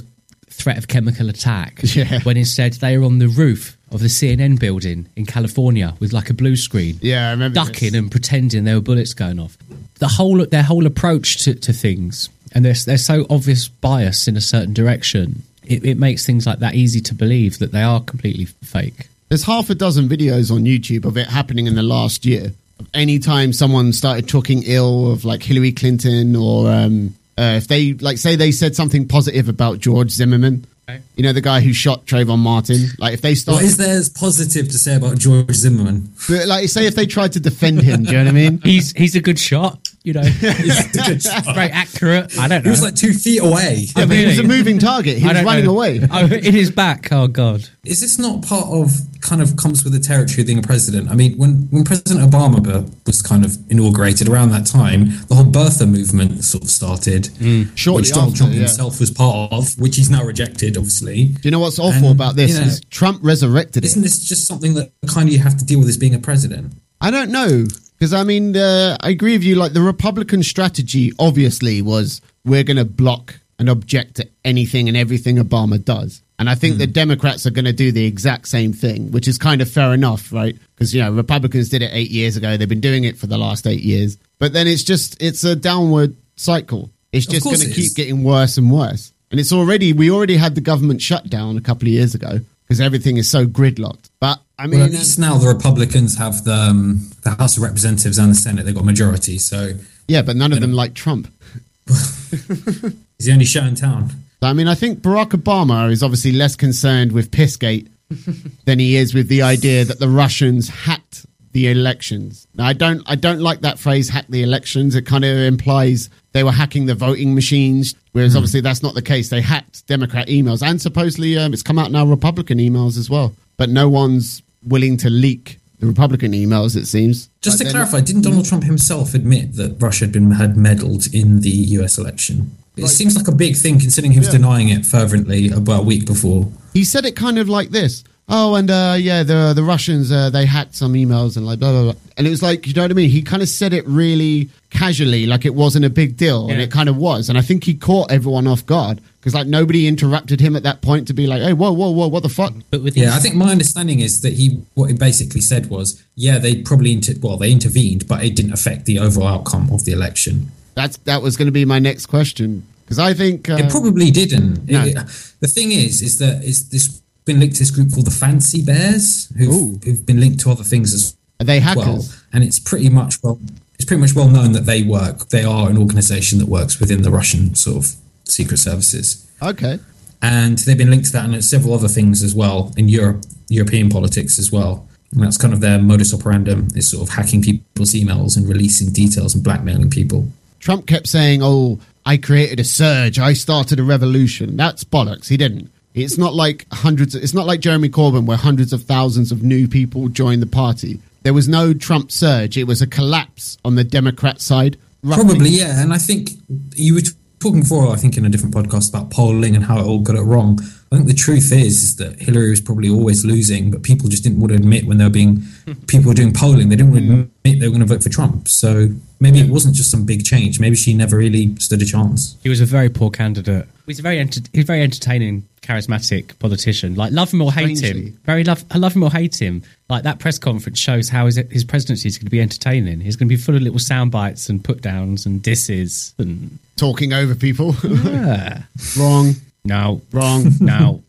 threat 0.50 0.78
of 0.78 0.88
chemical 0.88 1.30
attack, 1.30 1.80
Yeah. 1.84 2.20
when 2.24 2.38
instead 2.38 2.74
they 2.74 2.98
were 2.98 3.06
on 3.06 3.20
the 3.20 3.28
roof 3.28 3.78
of 3.92 4.00
the 4.02 4.08
CNN 4.08 4.60
building 4.60 5.08
in 5.16 5.26
California 5.26 5.94
with 6.00 6.12
like 6.12 6.30
a 6.30 6.34
blue 6.34 6.56
screen 6.56 6.98
Yeah, 7.02 7.28
I 7.28 7.32
remember 7.32 7.56
ducking 7.56 7.92
this. 7.92 8.00
and 8.00 8.10
pretending 8.12 8.64
there 8.64 8.76
were 8.76 8.82
bullets 8.82 9.14
going 9.14 9.40
off. 9.40 9.58
The 10.00 10.08
whole 10.08 10.46
their 10.46 10.64
whole 10.64 10.86
approach 10.86 11.44
to, 11.44 11.54
to 11.56 11.74
things, 11.74 12.30
and 12.54 12.66
they're 12.66 12.74
they're 12.86 12.98
so 12.98 13.26
obvious 13.30 13.68
bias 13.68 14.28
in 14.28 14.36
a 14.38 14.42
certain 14.42 14.74
direction. 14.74 15.44
It, 15.64 15.84
it 15.86 15.98
makes 15.98 16.26
things 16.26 16.46
like 16.48 16.60
that 16.60 16.76
easy 16.76 17.02
to 17.02 17.14
believe 17.14 17.60
that 17.60 17.72
they 17.72 17.82
are 17.84 18.02
completely 18.02 18.46
fake. 18.46 19.08
There's 19.30 19.44
half 19.44 19.70
a 19.70 19.76
dozen 19.76 20.08
videos 20.08 20.52
on 20.52 20.64
YouTube 20.64 21.06
of 21.06 21.18
it 21.18 21.28
happening 21.28 21.68
in 21.68 21.76
the 21.76 21.84
last 21.84 22.26
year. 22.26 22.54
Anytime 22.94 23.54
someone 23.54 23.92
started 23.94 24.30
talking 24.30 24.64
ill 24.66 25.12
of 25.12 25.26
like 25.26 25.44
Hillary 25.44 25.72
Clinton 25.72 26.36
or 26.36 26.72
um, 26.72 27.16
uh, 27.38 27.56
if 27.58 27.68
they 27.68 27.94
like 27.94 28.18
say 28.18 28.36
they 28.36 28.52
said 28.52 28.76
something 28.76 29.08
positive 29.08 29.50
about 29.50 29.80
George 29.80 30.12
Zimmerman, 30.12 30.66
Okay. 30.90 31.02
you 31.18 31.24
know 31.24 31.34
the 31.34 31.42
guy 31.42 31.60
who 31.60 31.74
shot 31.74 32.06
Trayvon 32.06 32.40
Martin. 32.40 32.78
Like 32.98 33.14
if 33.14 33.22
they 33.22 33.32
what 33.32 33.38
start, 33.40 33.62
is 33.64 33.76
there 33.78 33.98
as 33.98 34.08
positive 34.08 34.68
to 34.70 34.78
say 34.78 34.96
about 34.96 35.18
George 35.18 35.52
Zimmerman? 35.54 36.14
like 36.30 36.70
say 36.70 36.86
if 36.88 36.96
they 36.96 37.06
tried 37.06 37.34
to 37.34 37.40
defend 37.42 37.82
him, 37.82 38.04
do 38.04 38.12
you 38.12 38.18
know 38.20 38.24
what 38.24 38.30
I 38.30 38.32
mean? 38.32 38.62
He's 38.64 38.92
he's 38.94 39.16
a 39.16 39.20
good 39.20 39.38
shot, 39.40 39.80
you 40.08 40.14
know, 40.14 40.22
He's 40.22 41.26
a 41.48 41.54
very 41.54 41.70
accurate. 41.70 42.40
I 42.40 42.48
don't 42.48 42.64
know. 42.64 42.70
He 42.70 42.70
was 42.70 42.82
like 42.82 42.96
two 42.96 43.12
feet 43.12 43.42
away. 43.42 43.88
Yeah, 43.94 44.04
oh, 44.04 44.08
but 44.08 44.16
he 44.16 44.26
was 44.26 44.40
a 44.40 44.44
moving 44.44 44.80
target. 44.80 45.18
He 45.18 45.28
was 45.28 45.44
running 45.44 45.66
know. 45.66 45.72
away. 45.72 46.00
Oh, 46.10 46.26
in 46.28 46.54
his 46.54 46.72
back. 46.72 47.10
Oh 47.12 47.28
god. 47.28 47.68
Is 47.84 48.00
this 48.00 48.18
not 48.18 48.42
part 48.42 48.68
of 48.68 48.90
kind 49.20 49.42
of 49.42 49.58
comes 49.58 49.84
with 49.84 49.92
the 49.92 50.00
territory 50.00 50.44
of 50.44 50.48
being 50.48 50.60
a 50.60 50.62
president? 50.62 51.10
I 51.10 51.16
mean, 51.16 51.38
when 51.38 51.68
when 51.72 51.84
President 51.84 52.22
Obama 52.22 52.90
was 53.06 53.22
kind 53.22 53.44
of 53.44 53.58
inaugurated 53.70 54.30
around 54.30 54.52
that 54.52 54.66
time, 54.66 55.08
the 55.28 55.36
whole 55.36 55.44
birther 55.44 55.90
movement 55.90 56.42
sort 56.42 56.64
of 56.64 56.70
started, 56.70 57.26
mm. 57.26 57.70
Shortly 57.78 58.04
which 58.04 58.12
Donald 58.12 58.30
after, 58.30 58.38
Trump 58.38 58.54
yeah. 58.54 58.60
himself 58.60 59.02
was 59.02 59.12
part 59.12 59.52
of, 59.52 59.78
which 59.78 59.98
he's 59.98 60.10
now 60.10 60.24
rejected, 60.24 60.78
obviously. 60.78 61.26
Do 61.26 61.42
you 61.44 61.52
know 61.52 61.60
what's 61.60 61.80
awful 61.80 62.12
And, 62.12 62.16
about 62.16 62.38
this? 62.38 62.54
you 62.54 62.62
know, 62.62 62.68
is 62.68 62.82
Trump 62.90 63.20
resurrected 63.22 63.84
it. 63.84 63.88
Isn't 63.88 64.04
this 64.04 64.20
just 64.24 64.48
something 64.48 64.74
that 64.76 64.94
kind 65.06 65.28
of 65.28 65.34
you 65.34 65.40
have 65.40 65.58
to 65.58 65.66
deal 65.66 65.80
with 65.80 65.90
as 65.90 65.98
being 65.98 66.16
a 66.16 66.20
president? 66.20 66.76
I 67.02 67.12
don't 67.12 67.30
know 67.30 67.66
because 67.98 68.14
I 68.14 68.24
mean 68.24 68.56
uh, 68.56 68.98
I 69.02 69.10
agree 69.10 69.34
with 69.34 69.44
you. 69.44 69.56
Like 69.56 69.74
the 69.74 69.82
Republican 69.82 70.44
strategy, 70.44 71.12
obviously, 71.20 71.82
was 71.82 72.22
we're 72.46 72.64
going 72.64 72.78
to 72.78 72.86
block 72.86 73.40
and 73.60 73.70
object 73.70 74.16
to 74.16 74.30
anything 74.46 74.88
and 74.88 74.96
everything 74.96 75.38
Obama 75.38 75.84
does, 75.84 76.22
and 76.40 76.50
I 76.50 76.56
think 76.56 76.78
the 76.78 76.88
Democrats 76.88 77.46
are 77.46 77.52
going 77.52 77.66
to 77.66 77.74
do 77.74 77.92
the 77.92 78.06
exact 78.06 78.48
same 78.48 78.74
thing, 78.74 79.12
which 79.12 79.28
is 79.28 79.38
kind 79.38 79.62
of 79.62 79.70
fair 79.70 79.94
enough, 79.94 80.32
right? 80.32 80.56
Because 80.76 80.94
you 80.94 81.02
know 81.02 81.12
Republicans 81.12 81.70
did 81.70 81.82
it 81.82 81.92
eight 81.94 82.12
years 82.12 82.38
ago; 82.38 82.58
they've 82.58 82.70
been 82.70 82.82
doing 82.82 83.04
it 83.04 83.18
for 83.18 83.28
the 83.28 83.38
last 83.38 83.66
eight 83.66 83.82
years, 83.82 84.18
but 84.40 84.54
then 84.54 84.68
it's 84.68 84.84
just 84.84 85.22
it's 85.22 85.44
a 85.44 85.56
downward 85.56 86.16
cycle. 86.36 86.92
It's 87.12 87.26
just 87.26 87.46
going 87.46 87.60
to 87.60 87.72
keep 87.72 87.96
getting 87.96 88.24
worse 88.24 88.58
and 88.58 88.72
worse. 88.72 89.14
And 89.32 89.40
it's 89.40 89.52
already, 89.52 89.94
we 89.94 90.10
already 90.12 90.38
had 90.38 90.56
the 90.56 90.62
government 90.62 91.02
shut 91.02 91.30
down 91.30 91.58
a 91.58 91.62
couple 91.62 91.88
of 91.88 91.94
years 91.94 92.16
ago 92.16 92.40
because 92.64 92.80
everything 92.80 93.18
is 93.18 93.30
so 93.30 93.46
gridlocked. 93.46 94.10
But 94.20 94.40
I 94.60 94.68
mean, 94.68 94.80
Well, 94.80 94.88
at 94.88 94.94
least 94.94 95.20
now 95.20 95.38
the 95.38 95.48
Republicans 95.48 96.18
have 96.18 96.44
the 96.44 96.54
um, 96.54 97.12
the 97.24 97.32
House 97.32 97.58
of 97.58 97.64
Representatives 97.64 98.18
and 98.18 98.32
the 98.32 98.36
Senate. 98.36 98.66
They've 98.66 98.74
got 98.74 98.84
a 98.84 98.86
majority, 98.86 99.38
so 99.38 99.74
yeah, 100.08 100.22
but 100.22 100.36
none 100.36 100.52
of 100.52 100.62
them 100.62 100.74
like 100.74 100.94
Trump. 100.94 101.32
he's 101.88 103.26
the 103.26 103.32
only 103.32 103.46
show 103.46 103.64
in 103.64 103.76
town. 103.76 104.12
I 104.42 104.54
mean, 104.54 104.68
I 104.68 104.76
think 104.76 105.00
Barack 105.00 105.30
Obama 105.30 105.92
is 105.92 106.04
obviously 106.04 106.32
less 106.32 106.56
concerned 106.56 107.12
with 107.12 107.32
Pissgate 107.32 107.88
than 108.66 108.80
he 108.80 108.96
is 108.96 109.14
with 109.14 109.28
the 109.28 109.42
idea 109.42 109.86
that 109.86 110.00
the 110.00 110.10
Russians 110.10 110.70
hacked 110.70 111.26
the 111.54 111.70
elections. 111.70 112.48
Now, 112.54 112.66
I 112.68 112.74
don't, 112.74 113.02
I 113.08 113.16
don't 113.16 113.42
like 113.42 113.62
that 113.62 113.80
phrase 113.80 114.10
"hack 114.10 114.26
the 114.30 114.44
elections." 114.44 114.96
It 114.96 115.06
kind 115.06 115.26
of 115.26 115.38
implies 115.38 116.10
they 116.34 116.44
were 116.44 116.52
hacking 116.52 116.86
the 116.86 116.96
voting 116.96 117.36
machines, 117.36 117.96
whereas 118.12 118.36
obviously 118.36 118.62
that's 118.62 118.84
not 118.84 118.94
the 118.94 119.02
case. 119.02 119.30
They 119.30 119.42
hacked 119.42 119.88
Democrat 119.88 120.28
emails, 120.28 120.62
and 120.62 120.82
supposedly 120.82 121.38
um, 121.38 121.54
it's 121.54 121.64
come 121.64 121.80
out 121.80 121.92
now 121.92 122.06
Republican 122.06 122.60
emails 122.60 122.98
as 122.98 123.10
well. 123.10 123.34
But 123.58 123.70
no 123.70 123.90
one's 123.90 124.44
willing 124.70 124.98
to 124.98 125.10
leak 125.10 125.60
the 125.80 125.88
Republican 125.88 126.32
emails. 126.34 126.76
It 126.76 126.88
seems. 126.88 127.30
Just 127.42 127.58
But 127.60 127.66
to 127.66 127.72
clarify, 127.72 128.02
didn't 128.02 128.24
Donald 128.24 128.46
Trump 128.46 128.64
himself 128.64 129.14
admit 129.14 129.56
that 129.56 129.82
Russia 129.82 130.06
had 130.06 130.12
been 130.12 130.32
had 130.32 130.58
meddled 130.58 131.08
in 131.14 131.42
the 131.42 131.50
U.S. 131.78 131.98
election? 131.98 132.52
It 132.76 132.88
seems 132.90 133.16
like 133.16 133.28
a 133.28 133.32
big 133.32 133.56
thing, 133.56 133.80
considering 133.80 134.12
he 134.14 134.20
was 134.20 134.28
Yeah. 134.28 134.34
denying 134.34 134.70
it 134.70 134.86
fervently 134.86 135.52
uh, 135.52 135.58
about 135.58 135.80
a 135.82 135.84
week 135.84 136.06
before. 136.06 136.52
he 136.74 136.84
said 136.84 137.06
it 137.06 137.16
kind 137.16 137.40
of 137.40 137.50
like 137.50 137.70
this. 137.72 138.04
Oh, 138.30 138.56
and 138.56 138.70
uh, 138.70 138.96
yeah, 139.00 139.24
the 139.24 139.54
the 139.56 139.64
Russians 139.64 140.12
uh, 140.12 140.30
they 140.30 140.46
hacked 140.46 140.76
some 140.76 140.94
emails 140.96 141.38
and 141.38 141.46
like 141.46 141.60
blah 141.60 141.72
blah 141.72 141.84
blah. 141.94 142.02
And 142.18 142.28
it 142.28 142.30
was 142.30 142.44
like 142.44 142.68
you 142.68 142.74
know 142.74 142.82
what 142.82 142.92
I 142.92 142.94
mean. 142.94 143.10
He 143.10 143.22
kind 143.22 143.42
of 143.42 143.48
said 143.48 143.72
it 143.72 143.88
really 143.88 144.50
casually, 144.70 145.26
like 145.26 145.46
it 145.46 145.56
wasn't 145.56 145.86
a 145.86 145.90
big 145.90 146.18
deal, 146.18 146.50
and 146.50 146.58
Yeah. 146.58 146.66
it 146.66 146.72
kind 146.72 146.90
of 146.90 146.98
was. 146.98 147.30
And 147.30 147.38
I 147.38 147.42
think 147.42 147.64
he 147.64 147.74
caught 147.74 148.12
everyone 148.12 148.46
off 148.46 148.66
guard 148.66 149.00
because 149.22 149.34
like 149.34 149.48
nobody 149.48 149.88
interrupted 149.88 150.42
him 150.42 150.58
at 150.58 150.64
that 150.64 150.82
point 150.82 151.08
to 151.08 151.14
be 151.14 151.26
like, 151.26 151.42
hey, 151.42 151.54
whoa, 151.54 151.72
whoa, 151.72 151.90
whoa, 151.92 152.08
what 152.10 152.24
the 152.24 152.28
fuck? 152.30 152.54
But 152.70 152.84
with 152.84 152.98
Yeah, 152.98 153.06
these- 153.06 153.14
I 153.14 153.20
think 153.20 153.36
my 153.36 153.50
understanding 153.50 154.02
is 154.02 154.20
that 154.22 154.34
he 154.34 154.60
what 154.74 154.90
he 154.90 154.96
basically 154.98 155.40
said 155.42 155.70
was, 155.70 156.04
yeah, 156.18 156.38
they 156.38 156.56
probably 156.64 156.92
inter- 156.92 157.14
well 157.22 157.38
they 157.38 157.52
intervened, 157.54 158.10
but 158.10 158.26
it 158.26 158.36
didn't 158.36 158.52
affect 158.52 158.86
the 158.86 159.00
overall 159.00 159.28
outcome 159.30 159.70
of 159.72 159.86
the 159.86 159.94
election. 159.94 160.52
That's 160.76 160.98
that 161.06 161.22
was 161.22 161.38
going 161.38 161.46
to 161.46 161.54
be 161.54 161.64
my 161.64 161.80
next 161.80 162.08
question 162.08 162.64
because 162.84 163.00
I 163.00 163.14
think 163.14 163.50
uh, 163.50 163.56
It 163.56 163.70
probably 163.72 164.12
didn't. 164.12 164.70
no. 164.70 164.84
It- 164.84 164.98
the 165.40 165.48
thing 165.48 165.72
is, 165.72 166.02
is 166.02 166.18
that 166.20 166.44
is 166.44 166.68
this 166.70 167.02
been 167.28 167.40
linked 167.40 167.56
to 167.58 167.62
this 167.62 167.72
group 167.72 167.94
called 167.94 168.08
the 168.08 168.12
Fancy 168.12 168.64
Bears, 168.64 169.32
who've, 169.38 169.84
who've 169.84 170.06
been 170.06 170.20
linked 170.20 170.40
to 170.42 170.50
other 170.50 170.64
things 170.64 170.94
as 170.94 171.16
are 171.40 171.46
they 171.46 171.60
well. 171.60 172.04
And 172.34 172.44
it's 172.44 172.60
pretty 172.60 172.90
much 172.90 173.22
well, 173.22 173.40
it's 173.76 173.86
pretty 173.86 174.02
much 174.02 174.16
well 174.16 174.30
known 174.30 174.54
that 174.54 174.66
they 174.66 174.82
work. 174.82 175.30
They 175.30 175.44
are 175.44 175.70
an 175.70 175.78
organisation 175.78 176.40
that 176.40 176.48
works 176.48 176.80
within 176.80 177.04
the 177.04 177.12
Russian 177.12 177.54
sort 177.54 177.78
of 177.78 177.96
secret 178.24 178.58
services, 178.58 179.30
Okay, 179.42 179.80
and 180.22 180.58
they've 180.60 180.78
been 180.78 180.90
linked 180.90 181.08
to 181.08 181.12
that 181.14 181.26
and 181.26 181.46
several 181.46 181.74
other 181.76 181.88
things 181.88 182.24
as 182.24 182.34
well 182.34 182.74
in 182.76 182.90
Europe, 182.90 183.24
European 183.50 183.90
politics 183.90 184.40
as 184.40 184.52
well. 184.52 184.88
And 185.12 185.24
that's 185.24 185.38
kind 185.38 185.54
of 185.54 185.62
their 185.62 185.80
modus 185.80 186.14
operandum 186.14 186.76
is 186.76 186.92
sort 186.92 187.08
of 187.08 187.16
hacking 187.16 187.42
people's 187.42 187.94
emails 187.94 188.36
and 188.36 188.48
releasing 188.48 188.92
details 188.92 189.36
and 189.36 189.44
blackmailing 189.44 189.90
people. 189.90 190.28
Trump 190.60 190.86
kept 190.88 191.08
saying, 191.08 191.42
"Oh, 191.44 191.80
I 192.06 192.18
created 192.18 192.60
a 192.60 192.64
surge. 192.64 193.20
I 193.20 193.34
started 193.34 193.80
a 193.80 193.84
revolution." 193.84 194.58
That's 194.58 194.84
bollocks. 194.84 195.28
He 195.28 195.38
didn't. 195.38 195.72
It's 196.04 196.18
not 196.18 196.34
like 196.34 196.66
hundreds. 196.72 197.16
It's 197.16 197.34
not 197.34 197.46
like 197.46 197.60
Jeremy 197.60 197.90
Corbyn, 197.90 198.26
where 198.26 198.38
hundreds 198.38 198.74
of 198.74 198.84
thousands 198.84 199.32
of 199.32 199.44
new 199.44 199.68
people 199.68 200.10
joined 200.10 200.42
the 200.42 200.48
party. 200.48 201.00
There 201.24 201.34
was 201.34 201.48
no 201.48 201.74
Trump 201.74 202.12
surge. 202.12 202.58
It 202.58 202.66
was 202.66 202.82
a 202.82 202.88
collapse 202.88 203.58
on 203.66 203.76
the 203.76 203.84
Democrat 203.84 204.40
side. 204.42 204.78
roughly. 205.04 205.26
Probably, 205.26 205.50
yeah. 205.50 205.82
And 205.82 205.94
I 205.94 205.98
think 205.98 206.32
you 206.76 206.96
were 206.96 207.02
talking 207.40 207.62
before, 207.62 207.92
I 207.92 207.96
think, 207.98 208.18
in 208.18 208.26
a 208.26 208.30
different 208.30 208.56
podcast 208.56 208.90
about 208.90 209.12
polling 209.12 209.56
and 209.56 209.66
how 209.66 209.80
it 209.80 209.86
all 209.86 210.00
got 210.00 210.16
it 210.16 210.22
wrong. 210.22 210.60
I 210.92 210.96
think 210.96 211.08
the 211.08 211.14
truth 211.14 211.52
is, 211.52 211.84
is 211.84 211.96
that 211.98 212.20
Hillary 212.20 212.50
was 212.50 212.62
probably 212.62 212.90
always 212.90 213.26
losing, 213.26 213.72
but 213.72 213.84
people 213.84 214.08
just 214.08 214.24
didn't 214.24 214.40
want 214.40 214.52
to 214.52 214.58
admit 214.58 214.86
when 214.86 214.98
they 214.98 215.04
were 215.04 215.10
being, 215.10 215.44
people 215.88 216.08
were 216.08 216.14
doing 216.14 216.34
polling, 216.34 216.70
they 216.70 216.76
didn't 216.78 216.92
want 216.92 217.04
to 217.04 217.12
mm. 217.12 217.30
admit 217.46 217.60
they 217.60 217.68
were 217.68 217.76
going 217.76 217.86
to 217.86 217.94
vote 217.94 218.04
for 218.04 218.10
Trump. 218.10 218.48
So 218.48 218.90
maybe 219.20 219.40
it 219.40 219.50
wasn't 219.50 219.76
just 219.76 219.92
some 219.92 220.06
big 220.06 220.24
change. 220.24 220.60
Maybe 220.60 220.76
she 220.76 220.94
never 220.94 221.18
really 221.18 221.56
stood 221.58 221.82
a 221.82 221.86
chance. 221.86 222.38
He 222.42 222.50
was 222.50 222.62
a 222.62 222.66
very 222.66 222.90
poor 222.90 223.10
candidate. 223.10 223.68
He's 223.88 224.00
a 224.00 224.02
very 224.04 224.20
enter- 224.20 224.42
he's 224.54 224.66
a 224.66 224.68
very 224.68 224.82
entertaining, 224.84 225.48
charismatic 225.62 226.38
politician. 226.40 226.96
Like 226.96 227.14
love 227.14 227.32
him 227.34 227.42
or 227.42 227.52
hate 227.54 227.78
Strangely. 227.78 228.02
him. 228.12 228.20
Very 228.26 228.44
love. 228.44 228.64
I 228.70 228.78
love 228.78 228.94
him 228.96 229.04
or 229.04 229.10
hate 229.10 229.42
him. 229.42 229.64
Like 229.90 230.04
that 230.04 230.20
press 230.20 230.38
conference 230.38 230.78
shows 230.78 231.08
how 231.10 231.26
his, 231.26 231.38
his 231.38 231.64
presidency 231.64 232.08
is 232.10 232.18
going 232.18 232.26
to 232.26 232.32
be 232.32 232.42
entertaining. 232.42 233.00
He's 233.00 233.16
going 233.16 233.30
to 233.30 233.36
be 233.36 233.42
full 233.42 233.56
of 233.56 233.62
little 233.62 233.80
sound 233.80 234.12
bites 234.12 234.50
and 234.50 234.62
put 234.64 234.82
downs 234.82 235.26
and 235.26 235.42
disses 235.42 236.14
and 236.18 236.60
talking 236.76 237.14
over 237.14 237.34
people. 237.34 237.76
yeah. 237.84 238.64
Wrong. 238.98 239.36
no, 239.64 240.02
Wrong. 240.12 240.52
no. 240.60 241.02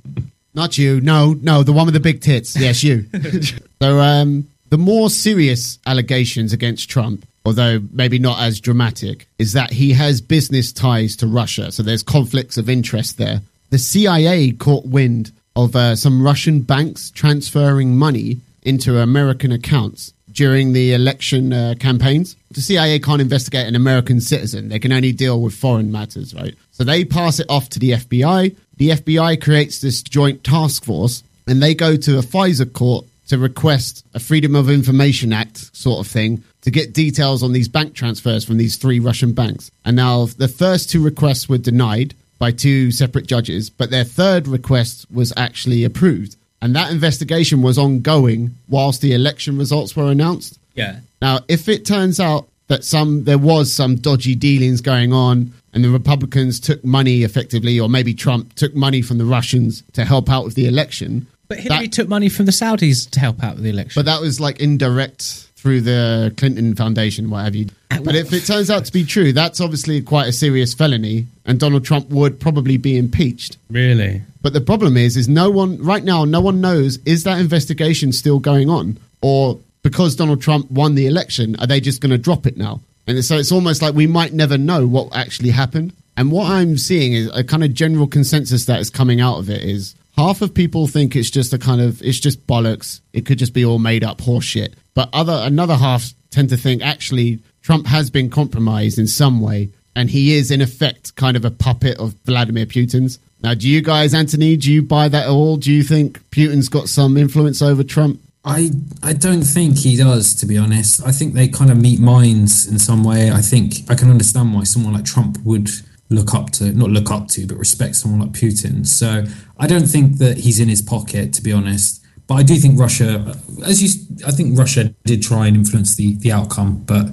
Not 0.54 0.78
you. 0.78 1.00
No, 1.00 1.34
no, 1.42 1.62
the 1.62 1.72
one 1.72 1.86
with 1.86 1.94
the 1.94 2.00
big 2.00 2.20
tits. 2.20 2.58
Yes, 2.58 2.82
you. 2.82 3.06
so, 3.82 3.98
um, 4.00 4.48
the 4.70 4.78
more 4.78 5.08
serious 5.10 5.78
allegations 5.86 6.52
against 6.52 6.88
Trump, 6.90 7.24
although 7.48 7.80
maybe 7.92 8.18
not 8.18 8.40
as 8.40 8.60
dramatic, 8.60 9.26
is 9.38 9.54
that 9.54 9.72
he 9.72 9.94
has 9.94 10.20
business 10.20 10.70
ties 10.70 11.16
to 11.16 11.26
Russia. 11.26 11.72
So 11.72 11.82
there's 11.82 12.02
conflicts 12.02 12.58
of 12.58 12.68
interest 12.68 13.16
there. 13.16 13.40
The 13.70 13.78
CIA 13.78 14.52
caught 14.52 14.84
wind 14.84 15.32
of 15.56 15.74
uh, 15.74 15.96
some 15.96 16.22
Russian 16.22 16.60
banks 16.60 17.10
transferring 17.10 17.96
money 17.96 18.38
into 18.62 18.98
American 18.98 19.50
accounts 19.50 20.12
during 20.30 20.74
the 20.74 20.92
election 20.92 21.54
uh, 21.54 21.74
campaigns. 21.80 22.36
The 22.50 22.60
CIA 22.60 22.98
can't 22.98 23.22
investigate 23.22 23.66
an 23.66 23.74
American 23.74 24.20
citizen. 24.20 24.68
They 24.68 24.78
can 24.78 24.92
only 24.92 25.12
deal 25.12 25.40
with 25.40 25.54
foreign 25.54 25.90
matters, 25.90 26.34
right? 26.34 26.54
So 26.72 26.84
they 26.84 27.06
pass 27.06 27.40
it 27.40 27.46
off 27.48 27.70
to 27.70 27.78
the 27.78 27.92
FBI. 27.92 28.54
The 28.76 28.90
FBI 28.90 29.42
creates 29.42 29.80
this 29.80 30.02
joint 30.02 30.44
task 30.44 30.84
force 30.84 31.22
and 31.46 31.62
they 31.62 31.74
go 31.74 31.96
to 31.96 32.18
a 32.18 32.22
FISA 32.22 32.74
court 32.74 33.06
to 33.28 33.38
request 33.38 34.04
a 34.14 34.20
Freedom 34.20 34.54
of 34.54 34.70
Information 34.70 35.32
Act 35.32 35.74
sort 35.76 36.04
of 36.04 36.10
thing 36.10 36.42
to 36.62 36.70
get 36.70 36.92
details 36.92 37.42
on 37.42 37.52
these 37.52 37.68
bank 37.68 37.94
transfers 37.94 38.44
from 38.44 38.56
these 38.56 38.76
three 38.76 39.00
Russian 39.00 39.32
banks. 39.32 39.70
And 39.84 39.96
now 39.96 40.26
the 40.26 40.48
first 40.48 40.90
two 40.90 41.02
requests 41.02 41.48
were 41.48 41.58
denied 41.58 42.14
by 42.38 42.52
two 42.52 42.90
separate 42.92 43.26
judges, 43.26 43.70
but 43.70 43.90
their 43.90 44.04
third 44.04 44.46
request 44.48 45.06
was 45.10 45.32
actually 45.36 45.84
approved. 45.84 46.36
And 46.60 46.74
that 46.74 46.90
investigation 46.90 47.62
was 47.62 47.78
ongoing 47.78 48.56
whilst 48.68 49.00
the 49.00 49.12
election 49.12 49.56
results 49.58 49.94
were 49.94 50.10
announced. 50.10 50.58
Yeah. 50.74 51.00
Now, 51.22 51.40
if 51.48 51.68
it 51.68 51.86
turns 51.86 52.18
out 52.20 52.48
that 52.68 52.84
some 52.84 53.24
there 53.24 53.38
was 53.38 53.72
some 53.72 53.96
dodgy 53.96 54.34
dealings 54.34 54.80
going 54.80 55.12
on 55.12 55.52
and 55.72 55.84
the 55.84 55.90
Republicans 55.90 56.60
took 56.60 56.84
money 56.84 57.22
effectively, 57.22 57.78
or 57.78 57.88
maybe 57.88 58.14
Trump 58.14 58.54
took 58.54 58.74
money 58.74 59.02
from 59.02 59.18
the 59.18 59.24
Russians 59.24 59.82
to 59.92 60.04
help 60.04 60.30
out 60.30 60.44
with 60.44 60.54
the 60.54 60.66
election. 60.66 61.26
But 61.48 61.60
Hillary 61.60 61.86
that- 61.86 61.92
took 61.92 62.08
money 62.08 62.28
from 62.28 62.46
the 62.46 62.52
Saudis 62.52 63.08
to 63.10 63.20
help 63.20 63.42
out 63.42 63.54
with 63.54 63.64
the 63.64 63.70
election. 63.70 63.98
but 63.98 64.04
that 64.06 64.20
was 64.20 64.38
like 64.40 64.60
indirect 64.60 65.47
through 65.58 65.80
the 65.80 66.32
Clinton 66.36 66.76
Foundation, 66.76 67.30
what 67.30 67.44
have 67.44 67.56
you. 67.56 67.66
But 68.04 68.14
if 68.14 68.32
it 68.32 68.46
turns 68.46 68.70
out 68.70 68.84
to 68.84 68.92
be 68.92 69.04
true, 69.04 69.32
that's 69.32 69.60
obviously 69.60 70.00
quite 70.02 70.28
a 70.28 70.32
serious 70.32 70.72
felony, 70.72 71.26
and 71.44 71.58
Donald 71.58 71.84
Trump 71.84 72.08
would 72.10 72.38
probably 72.38 72.76
be 72.76 72.96
impeached. 72.96 73.58
really? 73.68 74.22
But 74.40 74.52
the 74.52 74.60
problem 74.60 74.96
is, 74.96 75.16
is 75.16 75.28
no 75.28 75.50
one 75.50 75.82
right 75.82 76.04
now, 76.04 76.24
no 76.24 76.40
one 76.40 76.60
knows 76.60 76.98
is 77.04 77.24
that 77.24 77.40
investigation 77.40 78.12
still 78.12 78.38
going 78.38 78.70
on, 78.70 78.98
or 79.20 79.58
because 79.82 80.14
Donald 80.14 80.40
Trump 80.40 80.70
won 80.70 80.94
the 80.94 81.06
election, 81.06 81.56
are 81.56 81.66
they 81.66 81.80
just 81.80 82.00
going 82.00 82.12
to 82.12 82.18
drop 82.18 82.46
it 82.46 82.56
now? 82.56 82.80
And 83.08 83.24
so 83.24 83.36
it's 83.36 83.50
almost 83.50 83.82
like 83.82 83.94
we 83.94 84.06
might 84.06 84.32
never 84.32 84.56
know 84.56 84.86
what 84.86 85.08
actually 85.16 85.50
happened. 85.50 85.92
And 86.16 86.30
what 86.30 86.50
I'm 86.50 86.78
seeing 86.78 87.14
is 87.14 87.28
a 87.34 87.42
kind 87.42 87.64
of 87.64 87.74
general 87.74 88.06
consensus 88.06 88.66
that 88.66 88.80
is 88.80 88.90
coming 88.90 89.20
out 89.20 89.38
of 89.38 89.50
it 89.50 89.62
is 89.62 89.96
half 90.18 90.42
of 90.42 90.52
people 90.52 90.88
think 90.88 91.14
it's 91.14 91.30
just 91.30 91.52
a 91.52 91.58
kind 91.58 91.80
of 91.80 92.02
it's 92.02 92.18
just 92.18 92.44
bollocks. 92.46 93.00
It 93.12 93.24
could 93.24 93.38
just 93.38 93.54
be 93.54 93.64
all 93.64 93.78
made 93.78 94.02
up 94.02 94.18
horseshit. 94.18 94.74
But 94.94 95.08
other 95.12 95.38
another 95.42 95.76
half 95.76 96.12
tend 96.30 96.48
to 96.50 96.56
think 96.56 96.82
actually 96.82 97.38
Trump 97.62 97.86
has 97.86 98.10
been 98.10 98.28
compromised 98.28 98.98
in 98.98 99.06
some 99.06 99.40
way, 99.40 99.70
and 99.94 100.10
he 100.10 100.34
is 100.34 100.50
in 100.50 100.60
effect 100.60 101.14
kind 101.14 101.36
of 101.36 101.44
a 101.44 101.50
puppet 101.50 101.98
of 101.98 102.14
Vladimir 102.24 102.66
Putin's. 102.66 103.18
Now, 103.40 103.54
do 103.54 103.68
you 103.68 103.80
guys, 103.80 104.14
Anthony, 104.14 104.56
do 104.56 104.72
you 104.72 104.82
buy 104.82 105.08
that 105.08 105.26
at 105.26 105.30
all? 105.30 105.56
Do 105.56 105.72
you 105.72 105.84
think 105.84 106.18
Putin's 106.30 106.68
got 106.68 106.88
some 106.88 107.16
influence 107.16 107.62
over 107.62 107.84
Trump? 107.84 108.20
I 108.44 108.70
I 109.02 109.12
don't 109.12 109.42
think 109.42 109.78
he 109.78 109.96
does, 109.96 110.34
to 110.36 110.46
be 110.46 110.58
honest. 110.58 111.06
I 111.06 111.12
think 111.12 111.34
they 111.34 111.46
kind 111.46 111.70
of 111.70 111.80
meet 111.80 112.00
minds 112.00 112.66
in 112.66 112.80
some 112.80 113.04
way. 113.04 113.30
I 113.30 113.40
think 113.40 113.88
I 113.88 113.94
can 113.94 114.10
understand 114.10 114.52
why 114.52 114.64
someone 114.64 114.94
like 114.94 115.04
Trump 115.04 115.38
would 115.44 115.70
look 116.10 116.34
up 116.34 116.50
to, 116.50 116.72
not 116.72 116.90
look 116.90 117.10
up 117.10 117.28
to, 117.28 117.46
but 117.46 117.56
respect 117.56 117.96
someone 117.96 118.20
like 118.20 118.30
Putin. 118.30 118.86
So 118.86 119.24
I 119.58 119.66
don't 119.66 119.86
think 119.86 120.18
that 120.18 120.38
he's 120.38 120.60
in 120.60 120.68
his 120.68 120.82
pocket, 120.82 121.32
to 121.34 121.42
be 121.42 121.52
honest. 121.52 122.04
But 122.26 122.34
I 122.34 122.42
do 122.42 122.56
think 122.56 122.78
Russia, 122.78 123.34
as 123.64 123.82
you, 123.82 124.06
I 124.26 124.30
think 124.30 124.58
Russia 124.58 124.94
did 125.04 125.22
try 125.22 125.46
and 125.46 125.56
influence 125.56 125.96
the 125.96 126.14
the 126.16 126.30
outcome, 126.30 126.82
but 126.84 127.10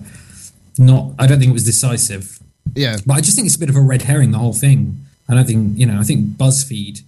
not. 0.77 1.13
I 1.17 1.25
don't 1.25 1.39
think 1.39 1.51
it 1.51 1.53
was 1.53 1.63
decisive. 1.63 2.39
Yeah. 2.75 2.97
But 3.05 3.13
I 3.13 3.21
just 3.21 3.35
think 3.35 3.45
it's 3.45 3.55
a 3.55 3.59
bit 3.59 3.69
of 3.69 3.77
a 3.77 3.81
red 3.81 4.03
herring, 4.03 4.31
the 4.31 4.39
whole 4.39 4.53
thing. 4.53 5.05
I 5.29 5.33
don't 5.33 5.45
think 5.45 5.77
you 5.77 5.85
know. 5.85 5.99
I 5.99 6.03
think 6.03 6.25
BuzzFeed, 6.37 7.01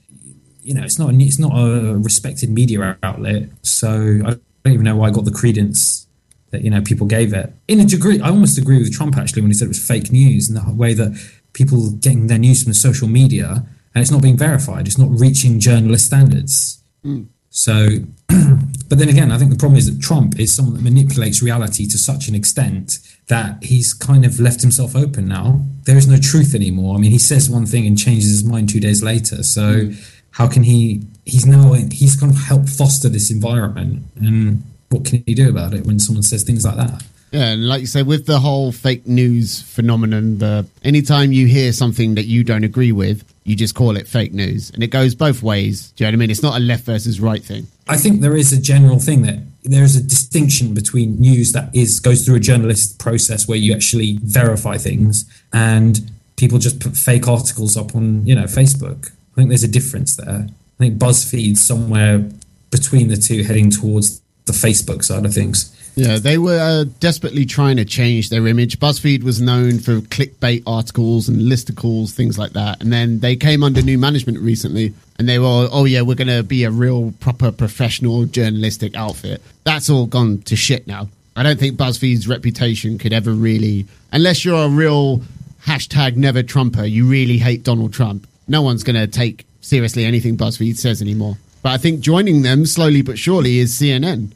you 0.63 0.73
know, 0.73 0.83
it's 0.83 0.97
not 0.97 1.13
a, 1.13 1.17
it's 1.17 1.39
not 1.39 1.51
a 1.57 1.97
respected 1.97 2.49
media 2.49 2.97
outlet, 3.03 3.49
so 3.61 4.21
I 4.25 4.29
don't 4.31 4.73
even 4.73 4.83
know 4.83 4.95
why 4.95 5.07
I 5.07 5.11
got 5.11 5.25
the 5.25 5.31
credence 5.31 6.07
that 6.51 6.61
you 6.61 6.69
know 6.69 6.81
people 6.81 7.07
gave 7.07 7.33
it. 7.33 7.51
In 7.67 7.79
a 7.79 7.85
degree, 7.85 8.21
I 8.21 8.29
almost 8.29 8.57
agree 8.57 8.77
with 8.77 8.93
Trump 8.93 9.17
actually 9.17 9.41
when 9.41 9.51
he 9.51 9.53
said 9.53 9.65
it 9.65 9.69
was 9.69 9.85
fake 9.85 10.11
news 10.11 10.49
and 10.49 10.57
the 10.57 10.73
way 10.73 10.93
that 10.93 11.11
people 11.57 11.89
getting 11.89 12.27
their 12.27 12.37
news 12.37 12.63
from 12.63 12.73
social 12.73 13.07
media 13.07 13.65
and 13.95 14.01
it's 14.03 14.11
not 14.11 14.21
being 14.21 14.37
verified. 14.37 14.85
It's 14.85 14.99
not 14.99 15.09
reaching 15.09 15.59
journalist 15.59 16.05
standards. 16.05 16.83
Hmm. 17.01 17.23
So, 17.49 17.87
but 18.27 18.99
then 18.99 19.09
again, 19.09 19.31
I 19.31 19.39
think 19.39 19.49
the 19.49 19.57
problem 19.57 19.79
is 19.79 19.91
that 19.91 19.99
Trump 19.99 20.39
is 20.39 20.53
someone 20.53 20.75
that 20.75 20.83
manipulates 20.83 21.41
reality 21.41 21.87
to 21.87 21.97
such 21.97 22.27
an 22.27 22.35
extent 22.35 22.99
that 23.25 23.63
he's 23.63 23.95
kind 23.95 24.23
of 24.23 24.39
left 24.39 24.61
himself 24.61 24.95
open 24.95 25.27
now. 25.27 25.61
There 25.85 25.97
is 25.97 26.07
no 26.07 26.17
truth 26.17 26.53
anymore. 26.53 26.95
I 26.95 26.99
mean, 26.99 27.09
he 27.09 27.17
says 27.17 27.49
one 27.49 27.65
thing 27.65 27.87
and 27.87 27.97
changes 27.97 28.29
his 28.29 28.43
mind 28.43 28.69
two 28.69 28.79
days 28.79 29.01
later. 29.01 29.41
So, 29.41 29.85
hmm. 29.85 29.93
how 30.31 30.47
can 30.47 30.61
he? 30.61 31.01
He's 31.25 31.47
now 31.47 31.73
he's 31.73 32.15
kind 32.15 32.31
of 32.31 32.37
helped 32.37 32.69
foster 32.69 33.09
this 33.09 33.31
environment, 33.31 34.03
and 34.15 34.63
what 34.89 35.05
can 35.05 35.23
he 35.25 35.33
do 35.33 35.49
about 35.49 35.73
it 35.73 35.85
when 35.87 35.99
someone 35.99 36.23
says 36.23 36.43
things 36.43 36.63
like 36.63 36.77
that? 36.77 37.03
Yeah, 37.31 37.51
and 37.51 37.67
like 37.67 37.81
you 37.81 37.87
say, 37.87 38.03
with 38.03 38.25
the 38.25 38.39
whole 38.39 38.71
fake 38.71 39.05
news 39.05 39.61
phenomenon, 39.61 40.37
the 40.37 40.65
anytime 40.83 41.31
you 41.31 41.47
hear 41.47 41.73
something 41.73 42.15
that 42.15 42.25
you 42.25 42.43
don't 42.43 42.63
agree 42.63 42.91
with, 42.91 43.23
you 43.43 43.55
just 43.55 43.75
call 43.75 43.97
it 43.97 44.07
fake 44.07 44.33
news, 44.33 44.71
and 44.71 44.81
it 44.81 44.87
goes 44.87 45.13
both 45.15 45.43
ways. 45.43 45.91
Do 45.91 46.03
you 46.03 46.07
know 46.07 46.15
what 46.15 46.17
I 46.17 46.19
mean? 46.19 46.31
It's 46.31 46.43
not 46.43 46.57
a 46.57 46.63
left 46.63 46.85
versus 46.85 47.19
right 47.19 47.43
thing. 47.43 47.67
I 47.89 47.97
think 47.97 48.21
there 48.21 48.35
is 48.35 48.51
a 48.53 48.61
general 48.61 48.99
thing 48.99 49.23
that 49.23 49.39
there 49.63 49.83
is 49.83 49.95
a 49.95 50.03
distinction 50.03 50.73
between 50.73 51.19
news 51.19 51.51
that 51.51 51.73
is 51.75 51.99
goes 51.99 52.25
through 52.25 52.35
a 52.35 52.39
journalist 52.39 52.99
process 52.99 53.47
where 53.47 53.57
you 53.57 53.73
actually 53.73 54.19
verify 54.23 54.77
things 54.77 55.25
and 55.51 56.09
people 56.37 56.59
just 56.59 56.79
put 56.79 56.95
fake 56.95 57.27
articles 57.27 57.75
up 57.75 57.95
on 57.95 58.25
you 58.25 58.35
know 58.35 58.43
Facebook. 58.43 59.11
I 59.33 59.35
think 59.35 59.49
there's 59.49 59.63
a 59.63 59.67
difference 59.67 60.15
there. 60.15 60.47
I 60.49 60.77
think 60.77 60.97
BuzzFeed's 60.97 61.65
somewhere 61.65 62.29
between 62.71 63.07
the 63.07 63.17
two, 63.17 63.43
heading 63.43 63.69
towards 63.69 64.21
the 64.45 64.53
Facebook 64.53 65.03
side 65.03 65.25
of 65.25 65.33
things. 65.33 65.73
Yeah, 65.97 66.19
they 66.19 66.37
were 66.37 66.59
uh, 66.59 66.85
desperately 66.99 67.43
trying 67.47 67.77
to 67.77 67.85
change 67.85 68.29
their 68.29 68.45
image. 68.45 68.79
BuzzFeed 68.79 69.23
was 69.23 69.41
known 69.41 69.79
for 69.79 69.99
clickbait 69.99 70.61
articles 70.67 71.27
and 71.27 71.41
listicles, 71.41 72.11
things 72.11 72.37
like 72.37 72.53
that. 72.53 72.81
And 72.81 72.93
then 72.93 73.19
they 73.19 73.35
came 73.35 73.63
under 73.63 73.81
new 73.81 73.97
management 73.97 74.37
recently 74.37 74.93
and 75.17 75.27
they 75.27 75.39
were, 75.39 75.67
oh, 75.71 75.85
yeah, 75.85 76.03
we're 76.03 76.15
going 76.15 76.27
to 76.27 76.43
be 76.43 76.65
a 76.65 76.69
real, 76.69 77.13
proper, 77.19 77.51
professional 77.51 78.25
journalistic 78.25 78.95
outfit. 78.95 79.41
That's 79.63 79.89
all 79.89 80.05
gone 80.05 80.43
to 80.43 80.55
shit 80.55 80.85
now. 80.85 81.09
I 81.35 81.41
don't 81.41 81.59
think 81.59 81.77
BuzzFeed's 81.77 82.27
reputation 82.27 82.99
could 82.99 83.11
ever 83.11 83.31
really, 83.31 83.87
unless 84.11 84.45
you're 84.45 84.65
a 84.65 84.69
real 84.69 85.23
hashtag 85.65 86.15
never 86.15 86.43
Trumper, 86.43 86.85
you 86.85 87.07
really 87.07 87.39
hate 87.39 87.63
Donald 87.63 87.91
Trump. 87.91 88.27
No 88.47 88.61
one's 88.61 88.83
going 88.83 88.97
to 88.97 89.07
take 89.07 89.47
seriously 89.61 90.05
anything 90.05 90.37
BuzzFeed 90.37 90.77
says 90.77 91.01
anymore. 91.01 91.37
But 91.63 91.71
I 91.71 91.77
think 91.79 92.01
joining 92.01 92.43
them 92.43 92.67
slowly 92.67 93.01
but 93.01 93.17
surely 93.17 93.57
is 93.57 93.73
CNN. 93.73 94.31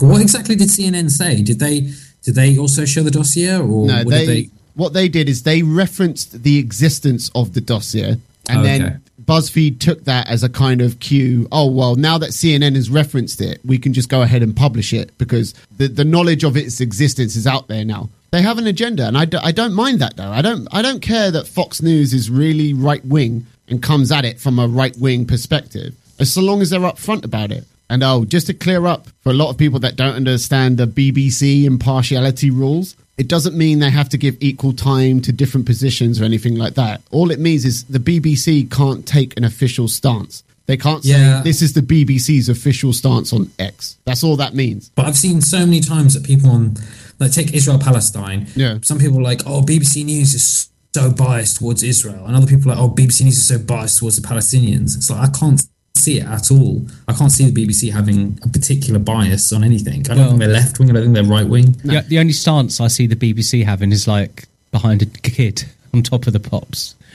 What 0.00 0.20
exactly 0.20 0.56
did 0.56 0.68
CNN 0.68 1.10
say? 1.10 1.42
Did 1.42 1.58
they 1.58 1.90
did 2.22 2.34
they 2.34 2.56
also 2.58 2.84
show 2.84 3.02
the 3.02 3.10
dossier, 3.10 3.56
or 3.58 3.86
No, 3.86 3.96
what 4.04 4.08
they, 4.08 4.26
did 4.26 4.28
they? 4.28 4.50
what 4.74 4.92
they 4.92 5.08
did 5.08 5.28
is 5.28 5.42
they 5.42 5.62
referenced 5.62 6.42
the 6.42 6.58
existence 6.58 7.30
of 7.34 7.52
the 7.54 7.60
dossier, 7.60 8.16
and 8.48 8.58
Okay. 8.60 8.78
then 8.78 9.00
BuzzFeed 9.24 9.78
took 9.78 10.04
that 10.04 10.28
as 10.28 10.42
a 10.42 10.48
kind 10.48 10.80
of 10.80 11.00
cue. 11.00 11.46
Oh 11.52 11.66
well, 11.70 11.94
now 11.96 12.18
that 12.18 12.30
CNN 12.30 12.74
has 12.74 12.90
referenced 12.90 13.40
it, 13.40 13.60
we 13.64 13.78
can 13.78 13.92
just 13.92 14.08
go 14.08 14.22
ahead 14.22 14.42
and 14.42 14.54
publish 14.56 14.92
it 14.92 15.16
because 15.18 15.54
the 15.76 15.86
the 15.88 16.04
knowledge 16.04 16.44
of 16.44 16.56
its 16.56 16.80
existence 16.80 17.36
is 17.36 17.46
out 17.46 17.68
there 17.68 17.84
now. 17.84 18.08
They 18.32 18.42
have 18.42 18.58
an 18.58 18.66
agenda, 18.66 19.06
and 19.06 19.16
I, 19.16 19.26
do, 19.26 19.38
I 19.40 19.52
don't 19.52 19.74
mind 19.74 20.00
that 20.00 20.16
though. 20.16 20.30
I 20.30 20.42
don't 20.42 20.66
I 20.72 20.82
don't 20.82 21.00
care 21.00 21.30
that 21.30 21.46
Fox 21.46 21.80
News 21.80 22.12
is 22.12 22.28
really 22.30 22.74
right 22.74 23.04
wing 23.04 23.46
and 23.68 23.80
comes 23.82 24.10
at 24.10 24.24
it 24.24 24.40
from 24.40 24.58
a 24.58 24.66
right 24.66 24.96
wing 24.98 25.24
perspective, 25.24 25.94
as 26.18 26.32
so 26.32 26.40
long 26.40 26.60
as 26.60 26.70
they're 26.70 26.80
upfront 26.80 27.24
about 27.24 27.52
it. 27.52 27.64
And 27.90 28.02
oh, 28.02 28.24
just 28.24 28.46
to 28.46 28.54
clear 28.54 28.86
up 28.86 29.08
for 29.22 29.30
a 29.30 29.34
lot 29.34 29.50
of 29.50 29.58
people 29.58 29.78
that 29.80 29.96
don't 29.96 30.14
understand 30.14 30.78
the 30.78 30.86
BBC 30.86 31.64
impartiality 31.64 32.50
rules, 32.50 32.96
it 33.18 33.28
doesn't 33.28 33.56
mean 33.56 33.78
they 33.78 33.90
have 33.90 34.08
to 34.08 34.18
give 34.18 34.36
equal 34.40 34.72
time 34.72 35.20
to 35.22 35.32
different 35.32 35.66
positions 35.66 36.20
or 36.20 36.24
anything 36.24 36.56
like 36.56 36.74
that. 36.74 37.02
All 37.10 37.30
it 37.30 37.38
means 37.38 37.64
is 37.64 37.84
the 37.84 37.98
BBC 37.98 38.70
can't 38.70 39.06
take 39.06 39.36
an 39.36 39.44
official 39.44 39.86
stance. 39.86 40.42
They 40.66 40.78
can't 40.78 41.04
say 41.04 41.10
Yeah. 41.10 41.42
this 41.42 41.60
is 41.60 41.74
the 41.74 41.82
BBC's 41.82 42.48
official 42.48 42.94
stance 42.94 43.32
on 43.34 43.50
X. 43.58 43.98
That's 44.06 44.24
all 44.24 44.36
that 44.36 44.54
means. 44.54 44.90
But 44.94 45.04
I've 45.04 45.16
seen 45.16 45.42
so 45.42 45.58
many 45.60 45.80
times 45.80 46.14
that 46.14 46.24
people 46.24 46.48
on, 46.50 46.76
like, 47.20 47.32
take 47.32 47.52
Israel 47.52 47.78
Palestine. 47.78 48.46
Yeah. 48.56 48.78
Some 48.82 48.98
people 48.98 49.18
are 49.18 49.22
like, 49.22 49.42
oh, 49.46 49.60
BBC 49.60 50.04
News 50.04 50.32
is 50.32 50.70
so 50.94 51.10
biased 51.10 51.58
towards 51.58 51.82
Israel, 51.82 52.24
and 52.24 52.34
other 52.34 52.46
people 52.46 52.72
are 52.72 52.76
like, 52.76 52.82
oh, 52.82 52.88
BBC 52.88 53.24
News 53.24 53.36
is 53.36 53.46
so 53.46 53.58
biased 53.58 53.98
towards 53.98 54.16
the 54.18 54.26
Palestinians. 54.26 54.96
It's 54.96 55.10
like 55.10 55.28
I 55.28 55.38
can't 55.38 55.62
see 55.94 56.18
it 56.18 56.26
at 56.26 56.50
all. 56.50 56.86
I 57.08 57.12
can't 57.12 57.30
see 57.32 57.50
the 57.50 57.66
BBC 57.66 57.92
having 57.92 58.38
a 58.42 58.48
particular 58.48 58.98
bias 58.98 59.52
on 59.52 59.64
anything. 59.64 60.08
I 60.10 60.14
don't 60.14 60.28
think 60.28 60.40
they're 60.40 60.48
left 60.48 60.78
wing. 60.78 60.90
I 60.90 60.94
don't 60.94 61.02
think 61.04 61.14
they're 61.14 61.24
right 61.24 61.46
wing. 61.46 61.72
The, 61.84 62.04
the 62.06 62.18
only 62.18 62.32
stance 62.32 62.80
I 62.80 62.88
see 62.88 63.06
the 63.06 63.16
BBC 63.16 63.64
having 63.64 63.92
is 63.92 64.06
like 64.06 64.46
behind 64.70 65.02
a 65.02 65.06
kid 65.06 65.64
on 65.92 66.02
top 66.02 66.26
of 66.26 66.32
the 66.32 66.40
pops. 66.40 66.96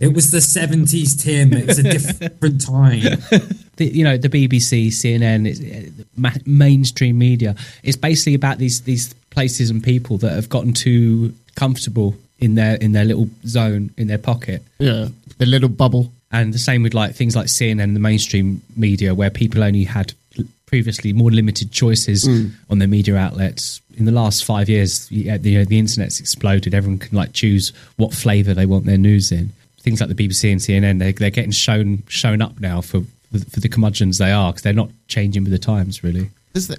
It 0.00 0.12
was 0.12 0.32
the 0.32 0.40
seventies, 0.40 1.14
Tim. 1.16 1.52
It 1.52 1.66
was 1.66 1.78
a 1.78 1.84
different 1.84 2.60
time. 2.66 3.00
the, 3.76 3.86
you 3.86 4.04
know 4.04 4.16
the 4.18 4.28
BBC, 4.28 4.88
CNN, 4.88 5.46
it's, 5.48 5.60
uh, 5.60 6.04
ma- 6.16 6.30
mainstream 6.44 7.16
media. 7.16 7.54
It's 7.84 7.96
basically 7.96 8.34
about 8.34 8.58
these 8.58 8.82
these 8.82 9.14
places 9.30 9.70
and 9.70 9.82
people 9.82 10.18
that 10.18 10.32
have 10.32 10.48
gotten 10.48 10.72
too 10.72 11.32
comfortable 11.54 12.16
in 12.40 12.56
their 12.56 12.74
in 12.76 12.92
their 12.92 13.04
little 13.04 13.30
zone 13.46 13.92
in 13.96 14.08
their 14.08 14.18
pocket. 14.18 14.62
Yeah. 14.78 15.08
The 15.38 15.46
little 15.46 15.68
bubble. 15.68 16.12
And 16.34 16.52
the 16.52 16.58
same 16.58 16.82
with 16.82 16.94
like 16.94 17.14
things 17.14 17.36
like 17.36 17.46
CNN, 17.46 17.80
and 17.80 17.94
the 17.94 18.00
mainstream 18.00 18.60
media, 18.76 19.14
where 19.14 19.30
people 19.30 19.62
only 19.62 19.84
had 19.84 20.14
previously 20.66 21.12
more 21.12 21.30
limited 21.30 21.70
choices 21.70 22.24
mm. 22.24 22.50
on 22.68 22.80
their 22.80 22.88
media 22.88 23.16
outlets. 23.16 23.80
In 23.96 24.04
the 24.04 24.10
last 24.10 24.44
five 24.44 24.68
years, 24.68 25.08
yeah, 25.12 25.34
uh, 25.34 25.38
the, 25.40 25.64
the 25.64 25.78
internet's 25.78 26.18
exploded. 26.18 26.74
Everyone 26.74 26.98
can 26.98 27.16
like 27.16 27.32
choose 27.32 27.72
what 27.98 28.12
flavour 28.12 28.52
they 28.52 28.66
want 28.66 28.84
their 28.84 28.98
news 28.98 29.30
in. 29.30 29.50
Things 29.78 30.00
like 30.00 30.08
the 30.08 30.16
BBC 30.16 30.50
and 30.50 30.60
CNN, 30.60 30.98
they, 30.98 31.12
they're 31.12 31.30
getting 31.30 31.52
shown 31.52 32.02
shown 32.08 32.42
up 32.42 32.58
now 32.58 32.80
for 32.80 33.02
for 33.30 33.60
the 33.60 33.68
curmudgeons 33.68 34.18
they 34.18 34.32
are 34.32 34.50
because 34.52 34.62
they're 34.62 34.72
not 34.72 34.90
changing 35.06 35.44
with 35.44 35.52
the 35.52 35.58
times 35.58 36.02
really. 36.02 36.30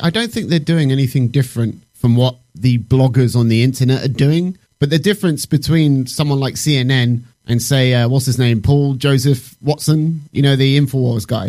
I 0.02 0.10
don't 0.10 0.32
think 0.32 0.50
they're 0.50 0.60
doing 0.60 0.92
anything 0.92 1.30
different 1.30 1.82
from 1.94 2.18
what 2.18 2.36
the 2.54 2.78
bloggers 2.80 3.38
on 3.38 3.48
the 3.48 3.64
internet 3.64 4.04
are 4.04 4.14
doing. 4.14 4.58
But 4.80 4.90
the 4.90 5.00
difference 5.00 5.46
between 5.46 6.06
someone 6.08 6.40
like 6.40 6.56
CNN 6.56 7.24
and 7.48 7.62
say, 7.62 7.94
uh, 7.94 8.08
what's 8.08 8.26
his 8.26 8.40
name, 8.40 8.62
Paul 8.62 8.96
Joseph 8.96 9.56
Watson, 9.62 10.22
you 10.32 10.42
know, 10.42 10.56
the 10.56 10.78
Infowars 10.80 11.28
guy, 11.28 11.48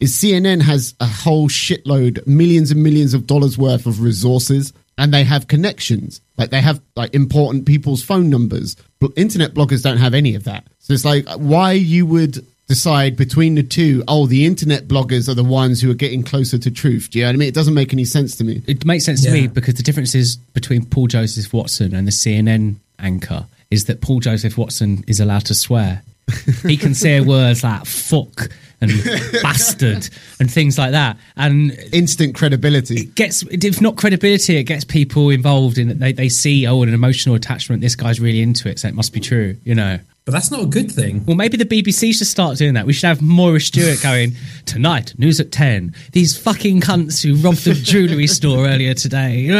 is 0.00 0.12
CNN 0.12 0.62
has 0.62 0.94
a 1.00 1.06
whole 1.06 1.48
shitload, 1.48 2.26
millions 2.26 2.70
and 2.70 2.82
millions 2.82 3.14
of 3.14 3.26
dollars 3.26 3.56
worth 3.56 3.86
of 3.86 4.00
resources, 4.00 4.72
and 4.98 5.12
they 5.12 5.24
have 5.24 5.48
connections. 5.48 6.20
Like 6.36 6.50
they 6.50 6.60
have 6.60 6.80
like 6.96 7.14
important 7.14 7.66
people's 7.66 8.02
phone 8.02 8.30
numbers. 8.30 8.76
But 9.00 9.12
internet 9.16 9.54
bloggers 9.54 9.82
don't 9.82 9.98
have 9.98 10.14
any 10.14 10.34
of 10.34 10.44
that. 10.44 10.66
So 10.78 10.94
it's 10.94 11.04
like 11.04 11.26
why 11.36 11.72
you 11.72 12.06
would 12.06 12.44
decide 12.66 13.16
between 13.16 13.54
the 13.54 13.62
two. 13.62 14.02
Oh, 14.08 14.26
the 14.26 14.46
internet 14.46 14.88
bloggers 14.88 15.28
are 15.28 15.34
the 15.34 15.44
ones 15.44 15.80
who 15.80 15.90
are 15.90 15.94
getting 15.94 16.22
closer 16.22 16.58
to 16.58 16.70
truth. 16.70 17.10
Do 17.10 17.18
you 17.18 17.24
know 17.24 17.28
what 17.28 17.34
I 17.34 17.38
mean? 17.38 17.48
It 17.48 17.54
doesn't 17.54 17.74
make 17.74 17.92
any 17.92 18.04
sense 18.04 18.36
to 18.36 18.44
me. 18.44 18.62
It 18.66 18.84
makes 18.84 19.04
sense 19.04 19.22
to 19.24 19.30
me 19.30 19.46
because 19.46 19.74
the 19.74 19.82
difference 19.82 20.14
is 20.14 20.36
between 20.36 20.84
Paul 20.86 21.06
Joseph 21.06 21.52
Watson 21.52 21.94
and 21.94 22.06
the 22.06 22.12
CNN 22.12 22.76
anchor 22.98 23.46
is 23.74 23.84
that 23.86 24.00
Paul 24.00 24.20
Joseph 24.20 24.56
Watson 24.56 25.04
is 25.06 25.20
allowed 25.20 25.44
to 25.46 25.54
swear. 25.54 26.02
he 26.62 26.78
can 26.78 26.94
say 26.94 27.20
words 27.20 27.62
like 27.62 27.84
fuck 27.84 28.48
and 28.80 28.90
bastard 29.42 30.08
and 30.40 30.50
things 30.50 30.78
like 30.78 30.92
that. 30.92 31.18
And 31.36 31.72
Instant 31.92 32.34
credibility. 32.34 33.02
it 33.02 33.14
gets, 33.14 33.42
if 33.42 33.80
not 33.82 33.96
credibility, 33.96 34.56
it 34.56 34.64
gets 34.64 34.84
people 34.84 35.28
involved 35.30 35.76
in 35.76 35.90
it. 35.90 35.98
They, 35.98 36.12
they 36.12 36.28
see, 36.30 36.66
oh, 36.66 36.82
an 36.82 36.94
emotional 36.94 37.34
attachment. 37.34 37.82
This 37.82 37.96
guy's 37.96 38.20
really 38.20 38.40
into 38.40 38.70
it, 38.70 38.78
so 38.78 38.88
it 38.88 38.94
must 38.94 39.12
be 39.12 39.20
true, 39.20 39.56
you 39.64 39.74
know. 39.74 39.98
But 40.24 40.32
that's 40.32 40.50
not 40.50 40.62
a 40.62 40.66
good 40.66 40.90
thing. 40.90 41.22
Well, 41.26 41.36
maybe 41.36 41.58
the 41.58 41.66
BBC 41.66 42.14
should 42.14 42.26
start 42.26 42.56
doing 42.56 42.74
that. 42.74 42.86
We 42.86 42.94
should 42.94 43.08
have 43.08 43.20
Moira 43.20 43.60
Stuart 43.60 44.00
going 44.02 44.32
tonight, 44.64 45.12
news 45.18 45.38
at 45.38 45.52
ten. 45.52 45.94
These 46.12 46.38
fucking 46.38 46.80
cunts 46.80 47.22
who 47.22 47.34
robbed 47.46 47.64
the 47.64 47.74
jewellery 47.82 48.26
store 48.26 48.66
earlier 48.66 48.94
today, 48.94 49.50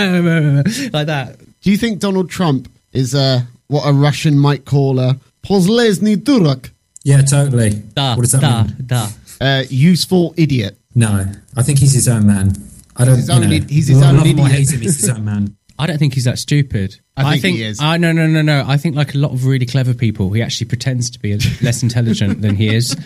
like 0.91 1.07
that. 1.09 1.37
Do 1.61 1.71
you 1.71 1.77
think 1.77 1.99
Donald 2.01 2.31
Trump 2.31 2.71
is 2.95 3.15
uh, 3.15 3.43
what 3.75 3.85
a 3.89 3.93
Russian 3.93 4.39
might 4.39 4.65
call 4.65 4.99
a 5.01 5.17
pozlezny 5.43 6.17
durak, 6.17 6.71
Yeah, 7.03 7.23
totally. 7.23 7.71
Da, 7.95 8.15
what 8.15 8.23
does 8.23 8.33
that 8.33 8.41
da, 8.41 8.63
mean? 8.63 8.77
da. 8.87 9.09
uh, 9.41 9.65
useful 9.69 10.33
idiot? 10.37 10.79
No, 10.95 11.27
I 11.57 11.63
think 11.63 11.79
he's 11.81 11.93
his 11.93 12.07
own 12.09 12.27
man. 12.27 12.53
I 12.97 13.05
don't. 13.05 13.17
His 13.17 13.29
you 13.29 13.35
own 13.35 13.41
know, 13.43 13.51
id- 13.51 13.69
he's 13.71 13.89
his 13.89 13.99
love 14.01 14.15
own 14.15 14.27
him 14.27 14.39
idiot. 14.39 14.53
hate 14.53 14.71
him, 14.73 14.81
he's 14.81 15.01
his 15.01 15.09
own 15.11 15.25
man. 15.25 15.57
I 15.79 15.89
don't 15.89 15.99
think 15.99 16.15
he's 16.15 16.25
that 16.25 16.39
stupid. 16.39 17.01
I 17.17 17.39
think 17.39 17.57
he 17.57 17.65
is. 17.65 17.81
I 17.81 17.97
no 17.97 18.13
no 18.13 18.29
no 18.29 18.43
no. 18.43 18.65
I 18.67 18.77
think 18.77 18.95
like 18.95 19.15
a 19.15 19.19
lot 19.19 19.33
of 19.33 19.45
really 19.45 19.67
clever 19.67 19.93
people, 19.93 20.31
he 20.33 20.41
actually 20.41 20.69
pretends 20.69 21.11
to 21.11 21.19
be 21.19 21.37
less 21.63 21.83
intelligent 21.83 22.43
than 22.43 22.55
he 22.55 22.73
is, 22.73 22.97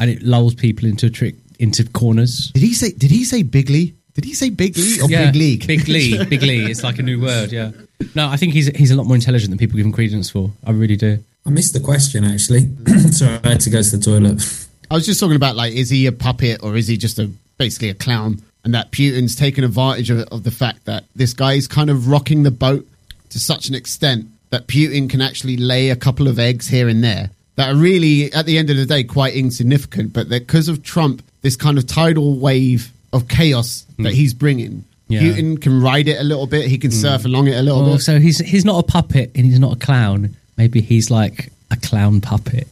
and 0.00 0.10
it 0.10 0.22
lulls 0.22 0.54
people 0.56 0.88
into 0.88 1.06
a 1.06 1.10
trick 1.10 1.36
into 1.60 1.84
corners. 1.90 2.50
Did 2.52 2.64
he 2.64 2.74
say? 2.74 2.90
Did 2.92 3.12
he 3.12 3.22
say 3.24 3.42
bigly? 3.44 3.94
Did 4.14 4.24
he 4.24 4.34
say 4.34 4.50
bigly 4.50 5.00
or 5.00 5.08
yeah, 5.08 5.26
big 5.26 5.36
league? 5.36 5.66
Big 5.66 5.86
Lee, 5.88 6.24
Big 6.34 6.42
Lee. 6.42 6.64
It's 6.70 6.82
like 6.82 6.98
a 6.98 7.02
new 7.02 7.20
word. 7.20 7.52
Yeah. 7.52 7.70
No, 8.14 8.28
I 8.28 8.36
think 8.36 8.52
he's 8.52 8.66
he's 8.68 8.90
a 8.90 8.96
lot 8.96 9.06
more 9.06 9.16
intelligent 9.16 9.50
than 9.50 9.58
people 9.58 9.76
give 9.76 9.86
him 9.86 9.92
credence 9.92 10.30
for. 10.30 10.50
I 10.64 10.72
really 10.72 10.96
do. 10.96 11.18
I 11.46 11.50
missed 11.50 11.72
the 11.72 11.80
question 11.80 12.24
actually. 12.24 12.68
Sorry, 13.10 13.38
I 13.42 13.50
had 13.50 13.60
to 13.60 13.70
go 13.70 13.82
to 13.82 13.96
the 13.96 14.02
toilet. 14.02 14.66
I 14.90 14.94
was 14.94 15.06
just 15.06 15.20
talking 15.20 15.36
about 15.36 15.56
like, 15.56 15.72
is 15.72 15.90
he 15.90 16.06
a 16.06 16.12
puppet 16.12 16.62
or 16.62 16.76
is 16.76 16.88
he 16.88 16.96
just 16.96 17.18
a 17.18 17.30
basically 17.58 17.90
a 17.90 17.94
clown? 17.94 18.42
And 18.64 18.74
that 18.74 18.90
Putin's 18.90 19.36
taken 19.36 19.62
advantage 19.62 20.10
of, 20.10 20.20
of 20.32 20.42
the 20.42 20.50
fact 20.50 20.86
that 20.86 21.04
this 21.14 21.32
guy 21.32 21.52
is 21.52 21.68
kind 21.68 21.88
of 21.88 22.08
rocking 22.08 22.42
the 22.42 22.50
boat 22.50 22.86
to 23.30 23.38
such 23.38 23.68
an 23.68 23.74
extent 23.74 24.26
that 24.50 24.66
Putin 24.66 25.08
can 25.08 25.20
actually 25.20 25.56
lay 25.56 25.90
a 25.90 25.96
couple 25.96 26.26
of 26.26 26.38
eggs 26.38 26.66
here 26.66 26.88
and 26.88 27.02
there 27.02 27.30
that 27.56 27.72
are 27.72 27.76
really, 27.76 28.32
at 28.32 28.44
the 28.46 28.58
end 28.58 28.70
of 28.70 28.76
the 28.76 28.86
day, 28.86 29.04
quite 29.04 29.34
insignificant. 29.34 30.12
But 30.12 30.28
because 30.28 30.68
of 30.68 30.82
Trump, 30.82 31.22
this 31.42 31.56
kind 31.56 31.78
of 31.78 31.86
tidal 31.86 32.38
wave 32.38 32.92
of 33.12 33.28
chaos 33.28 33.86
that 33.98 34.10
hmm. 34.10 34.14
he's 34.14 34.34
bringing, 34.34 34.84
Yeah. 35.08 35.20
Putin 35.20 35.60
can 35.60 35.80
ride 35.80 36.08
it 36.08 36.20
a 36.20 36.24
little 36.24 36.46
bit. 36.46 36.66
He 36.68 36.78
can 36.78 36.90
surf 36.90 37.24
along 37.24 37.46
it 37.48 37.56
a 37.56 37.62
little 37.62 37.82
Well, 37.84 37.92
bit. 37.94 38.02
so 38.02 38.18
he's 38.18 38.38
he's 38.38 38.64
not 38.64 38.80
a 38.80 38.82
puppet 38.82 39.30
and 39.34 39.46
he's 39.46 39.58
not 39.60 39.72
a 39.76 39.78
clown. 39.78 40.36
Maybe 40.56 40.80
he's 40.80 41.10
like 41.10 41.52
a 41.70 41.76
clown 41.76 42.20
puppet. 42.20 42.66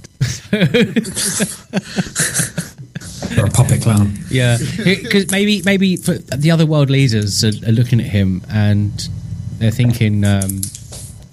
Or 3.38 3.46
a 3.46 3.50
puppet 3.50 3.82
clown. 3.82 4.12
Yeah, 4.30 4.58
because 4.84 5.30
maybe 5.30 5.62
maybe 5.64 5.96
for 5.96 6.14
the 6.18 6.50
other 6.50 6.66
world 6.66 6.90
leaders 6.90 7.42
are, 7.42 7.48
are 7.66 7.72
looking 7.72 7.98
at 8.00 8.06
him 8.06 8.42
and 8.50 9.08
they're 9.58 9.70
thinking 9.70 10.24
um, 10.24 10.60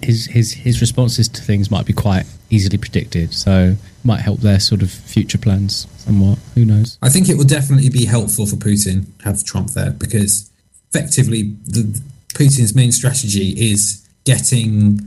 his 0.02 0.26
his 0.26 0.52
his 0.52 0.80
responses 0.80 1.28
to 1.28 1.42
things 1.42 1.70
might 1.70 1.86
be 1.86 1.92
quite 1.92 2.24
easily 2.50 2.78
predicted, 2.78 3.32
so 3.34 3.76
might 4.04 4.20
help 4.20 4.40
their 4.40 4.58
sort 4.58 4.82
of 4.82 4.90
future 4.90 5.38
plans 5.38 5.86
somewhat. 5.98 6.38
Who 6.54 6.64
knows? 6.64 6.98
I 7.02 7.08
think 7.08 7.28
it 7.28 7.36
will 7.36 7.44
definitely 7.44 7.90
be 7.90 8.06
helpful 8.06 8.46
for 8.46 8.56
Putin 8.56 9.06
to 9.18 9.24
have 9.26 9.44
Trump 9.44 9.70
there 9.70 9.90
because 9.92 10.50
effectively 10.94 11.54
the, 11.66 12.00
Putin's 12.34 12.74
main 12.74 12.92
strategy 12.92 13.50
is 13.70 14.06
getting 14.24 15.00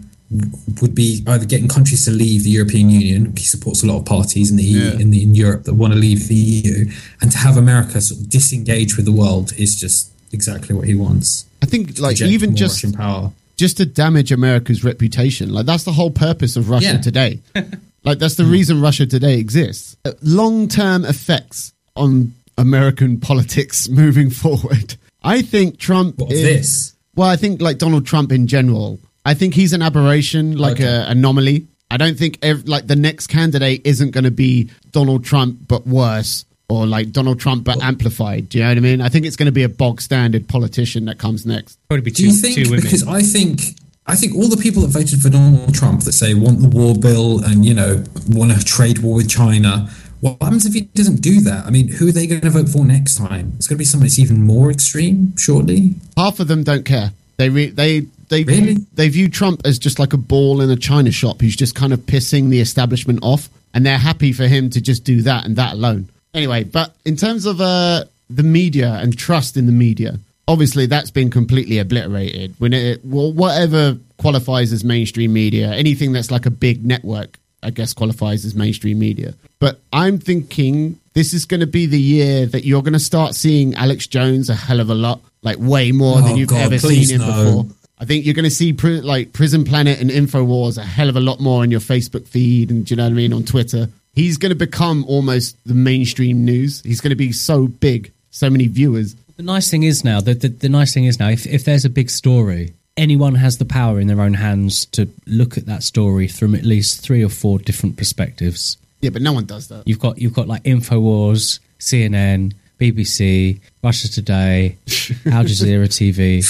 would 0.82 0.93
be 0.95 1.24
either 1.28 1.45
getting 1.45 1.67
countries 1.67 2.04
to 2.06 2.12
leave 2.12 2.43
the 2.43 2.50
European 2.50 2.89
Union. 2.89 3.36
He 3.36 3.45
supports 3.45 3.84
a 3.84 3.88
lot 3.88 3.98
of 4.00 4.06
parties 4.06 4.50
in 4.52 4.58
the 4.58 4.63
EU, 4.63 4.91
in, 5.00 5.12
the, 5.12 5.21
in 5.24 5.36
Europe 5.36 5.63
that 5.63 5.76
want 5.76 5.93
to 5.93 6.00
leave 6.00 6.28
the 6.28 6.36
EU, 6.36 6.86
and 7.21 7.32
to 7.32 7.38
have 7.38 7.58
America 7.58 8.02
sort 8.02 8.21
of 8.21 8.30
disengage 8.30 8.95
with 8.98 9.06
the 9.06 9.12
world 9.12 9.54
is 9.58 9.80
just 9.80 10.12
exactly 10.34 10.76
what 10.76 10.88
he 10.88 10.95
wants. 10.95 11.45
I 11.62 11.67
think, 11.67 12.00
like, 12.00 12.19
even 12.21 12.56
just 12.56 12.84
Russian 12.84 12.93
power. 12.98 13.32
just 13.56 13.78
to 13.78 13.86
damage 13.86 14.32
America's 14.32 14.84
reputation. 14.84 15.54
Like 15.54 15.65
that's 15.67 15.84
the 15.84 15.93
whole 15.93 16.12
purpose 16.12 16.56
of 16.58 16.69
Russia 16.69 16.93
Yeah. 16.93 17.02
today. 17.02 17.39
like 18.04 18.17
that's 18.19 18.36
the 18.36 18.45
reason 18.45 18.82
Russia 18.82 19.06
today 19.06 19.38
exists. 19.39 19.95
Uh, 20.06 20.12
Long 20.21 20.67
term 20.67 21.06
effects 21.06 21.71
on 21.95 22.34
American 22.58 23.19
politics 23.30 23.88
moving 23.89 24.30
forward. 24.32 24.95
I 25.25 25.41
think 25.41 25.77
Trump 25.79 26.19
What 26.19 26.31
of 26.31 26.38
is 26.38 26.43
this? 26.43 26.93
well. 27.15 27.27
I 27.29 27.35
think 27.35 27.61
like 27.61 27.77
Donald 27.79 28.05
Trump 28.05 28.31
in 28.31 28.47
general. 28.47 28.99
I 29.25 29.33
think 29.33 29.53
he's 29.55 29.73
an 29.73 29.81
aberration, 29.81 30.55
like 30.57 30.73
Okay. 30.73 30.85
a 30.85 31.07
anomaly. 31.07 31.67
I 31.89 31.97
don't 31.97 32.17
think 32.17 32.38
ev- 32.43 32.67
like 32.67 32.88
the 32.88 32.95
next 32.95 33.27
candidate 33.27 33.81
isn't 33.85 34.11
going 34.11 34.23
to 34.25 34.31
be 34.31 34.69
Donald 34.91 35.23
Trump 35.25 35.59
but 35.67 35.88
worse, 35.88 36.45
or 36.69 36.85
like 36.85 37.11
Donald 37.11 37.39
Trump 37.39 37.63
but 37.63 37.81
amplified. 37.83 38.49
Do 38.49 38.57
you 38.59 38.63
know 38.63 38.69
what 38.71 38.77
I 38.77 38.81
mean? 38.81 39.01
I 39.01 39.09
think 39.09 39.25
it's 39.25 39.35
going 39.35 39.47
to 39.47 39.51
be 39.51 39.63
a 39.63 39.69
bog 39.69 40.01
standard 40.01 40.47
politician 40.47 41.05
that 41.05 41.17
comes 41.17 41.45
next. 41.45 41.79
Probably 41.89 42.03
be 42.03 42.11
Do 42.11 42.23
two, 42.23 42.27
you 42.27 42.33
think? 42.33 42.55
two 42.55 42.63
women. 42.69 42.81
Because 42.81 43.07
I 43.07 43.21
think 43.21 43.61
I 44.07 44.15
think 44.15 44.35
all 44.35 44.47
the 44.47 44.57
people 44.57 44.83
that 44.83 44.89
voted 44.89 45.19
for 45.21 45.29
Donald 45.29 45.73
Trump 45.73 46.01
that 46.03 46.13
say 46.13 46.35
want 46.35 46.61
the 46.61 46.67
war 46.69 46.93
bill 46.95 47.43
and 47.43 47.65
you 47.65 47.73
know 47.73 48.03
want 48.29 48.51
a 48.51 48.63
trade 48.63 48.99
war 48.99 49.15
with 49.15 49.29
China. 49.29 49.89
What 50.25 50.41
happens 50.41 50.65
if 50.65 50.73
he 50.73 50.81
doesn't 50.81 51.21
do 51.21 51.39
that? 51.41 51.67
I 51.67 51.69
mean, 51.69 51.88
who 51.88 52.07
are 52.07 52.11
they 52.11 52.25
going 52.25 52.41
to 52.41 52.49
vote 52.49 52.67
for 52.69 52.83
next 52.83 53.13
time? 53.15 53.53
It's 53.57 53.67
going 53.67 53.75
to 53.77 53.79
be 53.79 53.85
someone 53.85 54.07
that's 54.07 54.17
even 54.17 54.41
more 54.43 54.71
extreme, 54.71 55.38
shortly. 55.38 55.93
half 56.17 56.39
of 56.39 56.47
them 56.47 56.63
don't 56.63 56.83
care. 56.83 57.11
They 57.38 57.49
re- 57.49 57.69
they 57.69 58.07
they 58.29 58.43
Really? 58.43 58.77
they 58.95 59.07
view 59.09 59.29
Trump 59.29 59.61
as 59.65 59.77
just 59.77 59.99
like 59.99 60.13
a 60.13 60.17
ball 60.17 60.61
in 60.61 60.71
a 60.71 60.75
china 60.75 61.11
shop 61.11 61.41
who's 61.41 61.55
just 61.55 61.75
kind 61.75 61.93
of 61.93 61.99
pissing 61.99 62.49
the 62.49 62.59
establishment 62.59 63.19
off, 63.21 63.49
and 63.75 63.85
they're 63.85 63.99
happy 63.99 64.33
for 64.33 64.47
him 64.47 64.71
to 64.71 64.81
just 64.81 65.03
do 65.03 65.21
that 65.21 65.45
and 65.45 65.57
that 65.57 65.73
alone. 65.73 66.09
Anyway, 66.33 66.63
but 66.63 66.95
in 67.05 67.15
terms 67.15 67.45
of 67.45 67.61
uh, 67.61 68.03
the 68.27 68.41
media 68.43 68.93
and 69.01 69.15
trust 69.15 69.57
in 69.57 69.67
the 69.67 69.71
media, 69.71 70.17
obviously 70.47 70.88
that's 70.88 71.11
been 71.11 71.29
completely 71.29 71.77
obliterated. 71.77 72.55
When 72.57 72.73
it 72.73 73.05
well, 73.05 73.31
whatever 73.31 73.97
qualifies 74.17 74.73
as 74.73 74.83
mainstream 74.83 75.33
media, 75.33 75.71
anything 75.71 76.13
that's 76.13 76.31
like 76.31 76.47
a 76.47 76.51
big 76.51 76.83
network, 76.83 77.38
I 77.65 77.71
guess 77.71 77.93
qualifies 77.93 78.45
as 78.45 78.56
mainstream 78.56 78.99
media. 78.99 79.34
But 79.60 79.80
I'm 79.91 80.19
thinking 80.19 80.99
this 81.13 81.34
is 81.34 81.45
going 81.45 81.62
to 81.62 81.67
be 81.67 81.86
the 81.88 81.99
year 81.99 82.45
that 82.45 82.63
you're 82.65 82.82
going 82.84 82.93
to 82.93 82.99
start 82.99 83.36
seeing 83.36 83.73
Alex 83.75 84.08
Jones 84.08 84.49
a 84.49 84.56
hell 84.56 84.80
of 84.80 84.89
a 84.89 84.95
lot, 84.95 85.19
like 85.41 85.58
way 85.60 85.91
more 85.91 86.21
than 86.21 86.34
Oh, 86.34 86.36
you've 86.36 86.49
God, 86.49 86.62
ever 86.71 86.80
seen 86.80 87.10
him 87.10 87.21
no. 87.21 87.28
before. 87.28 87.65
I 87.97 88.06
think 88.06 88.25
you're 88.25 88.34
going 88.36 88.43
to 88.43 88.51
see 88.51 88.73
pri- 88.73 88.99
like 88.99 89.32
Prison 89.34 89.63
Planet 89.63 89.99
and 90.01 90.10
Infowars 90.10 90.78
a 90.78 90.84
hell 90.84 91.10
of 91.10 91.15
a 91.15 91.21
lot 91.21 91.39
more 91.39 91.62
on 91.62 91.71
your 91.71 91.80
Facebook 91.80 92.28
feed 92.28 92.69
and 92.69 92.86
do 92.86 92.93
you 92.93 92.97
know 92.97 93.04
what 93.06 93.12
I 93.12 93.15
mean 93.15 93.34
on 93.34 93.43
Twitter. 93.43 93.88
He's 94.13 94.38
going 94.38 94.49
to 94.51 94.56
become 94.56 95.04
almost 95.08 95.58
the 95.65 95.73
mainstream 95.73 96.45
news. 96.45 96.82
He's 96.82 97.01
going 97.01 97.10
to 97.12 97.15
be 97.15 97.32
so 97.32 97.67
big, 97.67 98.12
so 98.32 98.49
many 98.49 98.67
viewers. 98.67 99.15
The 99.38 99.43
nice 99.43 99.69
thing 99.71 99.84
is 99.84 100.04
now, 100.04 100.21
the, 100.21 100.34
the, 100.34 100.49
the 100.49 100.69
nice 100.69 100.93
thing 100.93 101.06
is 101.06 101.19
now, 101.19 101.30
if, 101.30 101.45
if 101.45 101.65
there's 101.65 101.84
a 101.86 101.89
big 101.89 102.10
story, 102.10 102.73
anyone 102.97 103.36
has 103.36 103.58
the 103.58 103.65
power 103.65 103.99
in 103.99 104.08
their 104.08 104.21
own 104.21 104.36
hands 104.36 104.86
to 104.88 105.10
look 105.25 105.58
at 105.58 105.65
that 105.65 105.84
story 105.84 106.27
from 106.27 106.55
at 106.55 106.63
least 106.63 107.01
three 107.01 107.23
or 107.23 107.29
four 107.29 107.60
different 107.60 107.97
perspectives. 107.97 108.77
Yeah, 109.01 109.10
but 109.10 109.21
no 109.21 109.34
one 109.34 109.45
does 109.45 109.67
that. 109.67 109.88
You've 109.88 109.99
got 109.99 110.17
you've 110.17 110.34
got 110.34 110.47
like 110.47 110.63
Infowars, 110.63 111.60
CNN, 111.79 112.53
BBC, 112.79 113.60
Russia 113.84 114.12
Today, 114.12 114.77
Al 115.25 115.43
Jazeera 115.43 115.88
TV, 115.88 116.43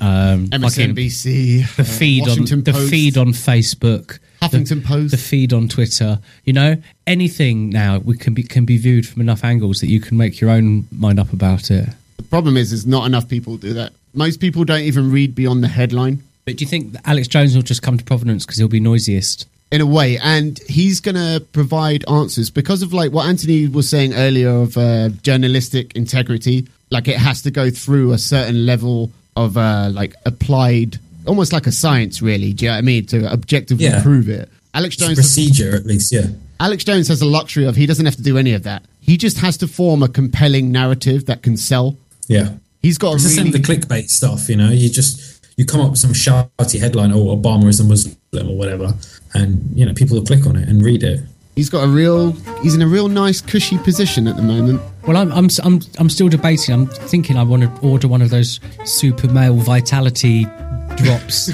um, 0.00 0.46
fucking 0.48 0.94
MSNBC, 0.94 1.76
the 1.76 1.84
feed 1.84 2.22
on 2.22 2.28
Washington 2.28 2.64
the 2.64 2.72
feed 2.72 3.18
on 3.18 3.28
Facebook, 3.28 4.18
Huffington 4.42 4.82
the, 4.82 4.88
Post. 4.88 5.10
the 5.12 5.18
feed 5.18 5.52
on 5.52 5.68
Twitter. 5.68 6.20
You 6.44 6.54
know, 6.54 6.76
anything 7.06 7.70
now 7.70 7.98
we 7.98 8.16
can 8.16 8.34
be 8.34 8.42
can 8.42 8.64
be 8.64 8.78
viewed 8.78 9.06
from 9.06 9.20
enough 9.20 9.44
angles 9.44 9.80
that 9.80 9.88
you 9.88 10.00
can 10.00 10.16
make 10.16 10.40
your 10.40 10.50
own 10.50 10.88
mind 10.90 11.20
up 11.20 11.32
about 11.32 11.70
it. 11.70 11.88
The 12.16 12.22
problem 12.24 12.56
is, 12.56 12.72
is 12.72 12.86
not 12.86 13.06
enough 13.06 13.28
people 13.28 13.56
do 13.56 13.74
that. 13.74 13.92
Most 14.14 14.40
people 14.40 14.64
don't 14.64 14.80
even 14.82 15.10
read 15.12 15.34
beyond 15.34 15.62
the 15.62 15.68
headline. 15.68 16.22
But 16.44 16.56
do 16.56 16.64
you 16.64 16.68
think 16.68 16.92
that 16.92 17.02
Alex 17.06 17.28
Jones 17.28 17.54
will 17.54 17.62
just 17.62 17.82
come 17.82 17.98
to 17.98 18.04
Providence 18.04 18.44
because 18.46 18.58
he'll 18.58 18.68
be 18.68 18.80
noisiest? 18.80 19.46
in 19.70 19.82
a 19.82 19.86
way 19.86 20.16
and 20.16 20.58
he's 20.66 20.98
going 20.98 21.14
to 21.14 21.44
provide 21.52 22.02
answers 22.08 22.48
because 22.48 22.80
of 22.80 22.94
like 22.94 23.12
what 23.12 23.26
anthony 23.28 23.68
was 23.68 23.86
saying 23.86 24.14
earlier 24.14 24.48
of 24.48 24.78
uh, 24.78 25.10
journalistic 25.20 25.94
integrity 25.94 26.66
like 26.90 27.06
it 27.06 27.18
has 27.18 27.42
to 27.42 27.50
go 27.50 27.68
through 27.68 28.12
a 28.12 28.16
certain 28.16 28.64
level 28.64 29.10
of 29.36 29.58
uh, 29.58 29.90
like 29.92 30.14
applied 30.24 30.98
almost 31.26 31.52
like 31.52 31.66
a 31.66 31.70
science 31.72 32.22
really 32.22 32.54
do 32.54 32.64
you 32.64 32.70
know 32.70 32.76
what 32.76 32.78
i 32.78 32.80
mean 32.80 33.04
to 33.04 33.30
objectively 33.30 33.84
Yeah. 33.84 34.02
prove 34.02 34.30
it 34.30 34.48
alex 34.72 34.94
It's 34.94 35.04
jones 35.04 35.16
procedure, 35.18 35.76
at 35.76 35.84
least, 35.84 36.10
yeah. 36.12 36.28
alex 36.60 36.82
jones 36.82 37.08
has 37.08 37.20
a 37.20 37.26
luxury 37.26 37.66
of 37.66 37.76
he 37.76 37.84
doesn't 37.84 38.06
have 38.06 38.16
to 38.16 38.22
do 38.22 38.38
any 38.38 38.54
of 38.54 38.62
that 38.62 38.82
he 39.02 39.18
just 39.18 39.36
has 39.40 39.58
to 39.58 39.68
form 39.68 40.02
a 40.02 40.08
compelling 40.08 40.72
narrative 40.72 41.26
that 41.26 41.42
can 41.42 41.58
sell 41.58 41.98
Yeah. 42.26 42.52
He's 42.82 42.98
got 42.98 43.12
a 43.12 43.14
It's 43.14 43.24
the 43.24 43.30
same 43.30 43.44
really 43.46 43.58
with 43.58 43.66
the 43.66 43.76
clickbait 43.76 44.08
stuff, 44.10 44.48
you 44.48 44.56
know. 44.56 44.70
You 44.70 44.88
just 44.88 45.46
you 45.56 45.64
come 45.64 45.80
up 45.80 45.90
with 45.90 45.98
some 45.98 46.12
shouty 46.12 46.78
headline, 46.78 47.12
"Oh, 47.12 47.36
Obama 47.36 47.66
is 47.66 47.80
a 47.80 47.84
Muslim" 47.84 48.16
or 48.48 48.56
whatever, 48.56 48.94
and 49.34 49.70
you 49.74 49.84
know 49.86 49.92
people 49.94 50.16
will 50.16 50.24
click 50.24 50.46
on 50.46 50.56
it 50.56 50.68
and 50.68 50.82
read 50.84 51.02
it. 51.02 51.20
he's 51.56 51.68
got 51.70 51.82
a 51.84 51.88
real 51.88 52.32
he's 52.62 52.74
in 52.76 52.82
a 52.82 52.86
real 52.86 53.08
nice 53.08 53.40
cushy 53.40 53.78
position 53.78 54.28
at 54.28 54.36
the 54.36 54.42
moment 54.42 54.80
Well, 55.06 55.16
I'm 55.16 55.32
I'm 55.32 55.48
I'm, 55.64 55.80
I'm 55.98 56.08
still 56.10 56.28
debating. 56.28 56.72
I'm 56.74 56.86
thinking 56.86 57.36
I 57.36 57.42
want 57.42 57.62
to 57.64 57.70
order 57.86 58.06
one 58.06 58.22
of 58.22 58.30
those 58.30 58.60
super 58.84 59.26
male 59.28 59.56
vitality 59.56 60.44
drops 60.96 61.46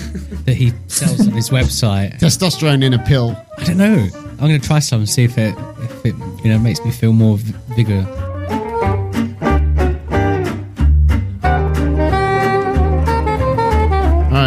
that 0.45 0.55
he 0.55 0.73
sells 0.89 1.21
on 1.27 1.33
his 1.33 1.49
website. 1.51 2.19
testosterone 2.19 2.83
in 2.85 2.93
a 2.95 2.99
pill 2.99 3.35
I 3.59 3.65
don't 3.65 3.79
know. 3.79 4.09
I'm 4.33 4.49
going 4.49 4.61
to 4.61 4.67
try 4.67 4.81
some 4.81 5.01
and 5.01 5.09
see 5.09 5.25
if 5.25 5.39
it 5.39 5.55
if 5.79 6.07
it 6.07 6.15
you 6.45 6.51
know 6.51 6.59
makes 6.59 6.85
me 6.85 6.91
feel 6.91 7.13
more 7.13 7.39
v- 7.39 7.55
vigor. 7.77 8.03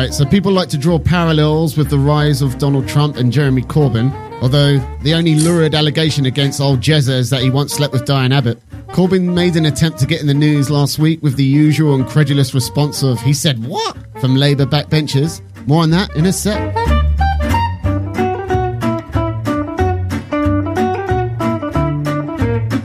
Right, 0.07 0.13
so 0.13 0.25
people 0.25 0.51
like 0.53 0.69
to 0.69 0.77
draw 0.77 0.97
parallels 0.97 1.75
with 1.75 1.89
the 1.89 1.97
rise 1.97 2.41
of 2.41 2.57
Donald 2.57 2.87
Trump 2.87 3.17
and 3.17 3.31
Jeremy 3.31 3.61
Corbyn, 3.61 4.13
although 4.41 4.77
the 5.01 5.13
only 5.13 5.35
lurid 5.35 5.75
allegation 5.75 6.25
against 6.25 6.61
old 6.61 6.79
Jezza 6.79 7.17
is 7.17 7.29
that 7.29 7.41
he 7.41 7.49
once 7.49 7.73
slept 7.73 7.91
with 7.91 8.05
Diane 8.05 8.31
Abbott. 8.31 8.57
Corbyn 8.89 9.33
made 9.33 9.57
an 9.57 9.65
attempt 9.65 9.99
to 9.99 10.05
get 10.05 10.21
in 10.21 10.27
the 10.27 10.33
news 10.33 10.69
last 10.69 10.97
week 10.97 11.21
with 11.21 11.35
the 11.35 11.43
usual 11.43 11.95
incredulous 11.95 12.53
response 12.53 13.03
of, 13.03 13.19
he 13.21 13.33
said 13.33 13.65
what? 13.65 13.97
from 14.21 14.35
Labour 14.35 14.65
backbenchers. 14.65 15.41
More 15.67 15.83
on 15.83 15.89
that 15.91 16.15
in 16.15 16.25
a 16.25 16.33
sec. 16.33 16.57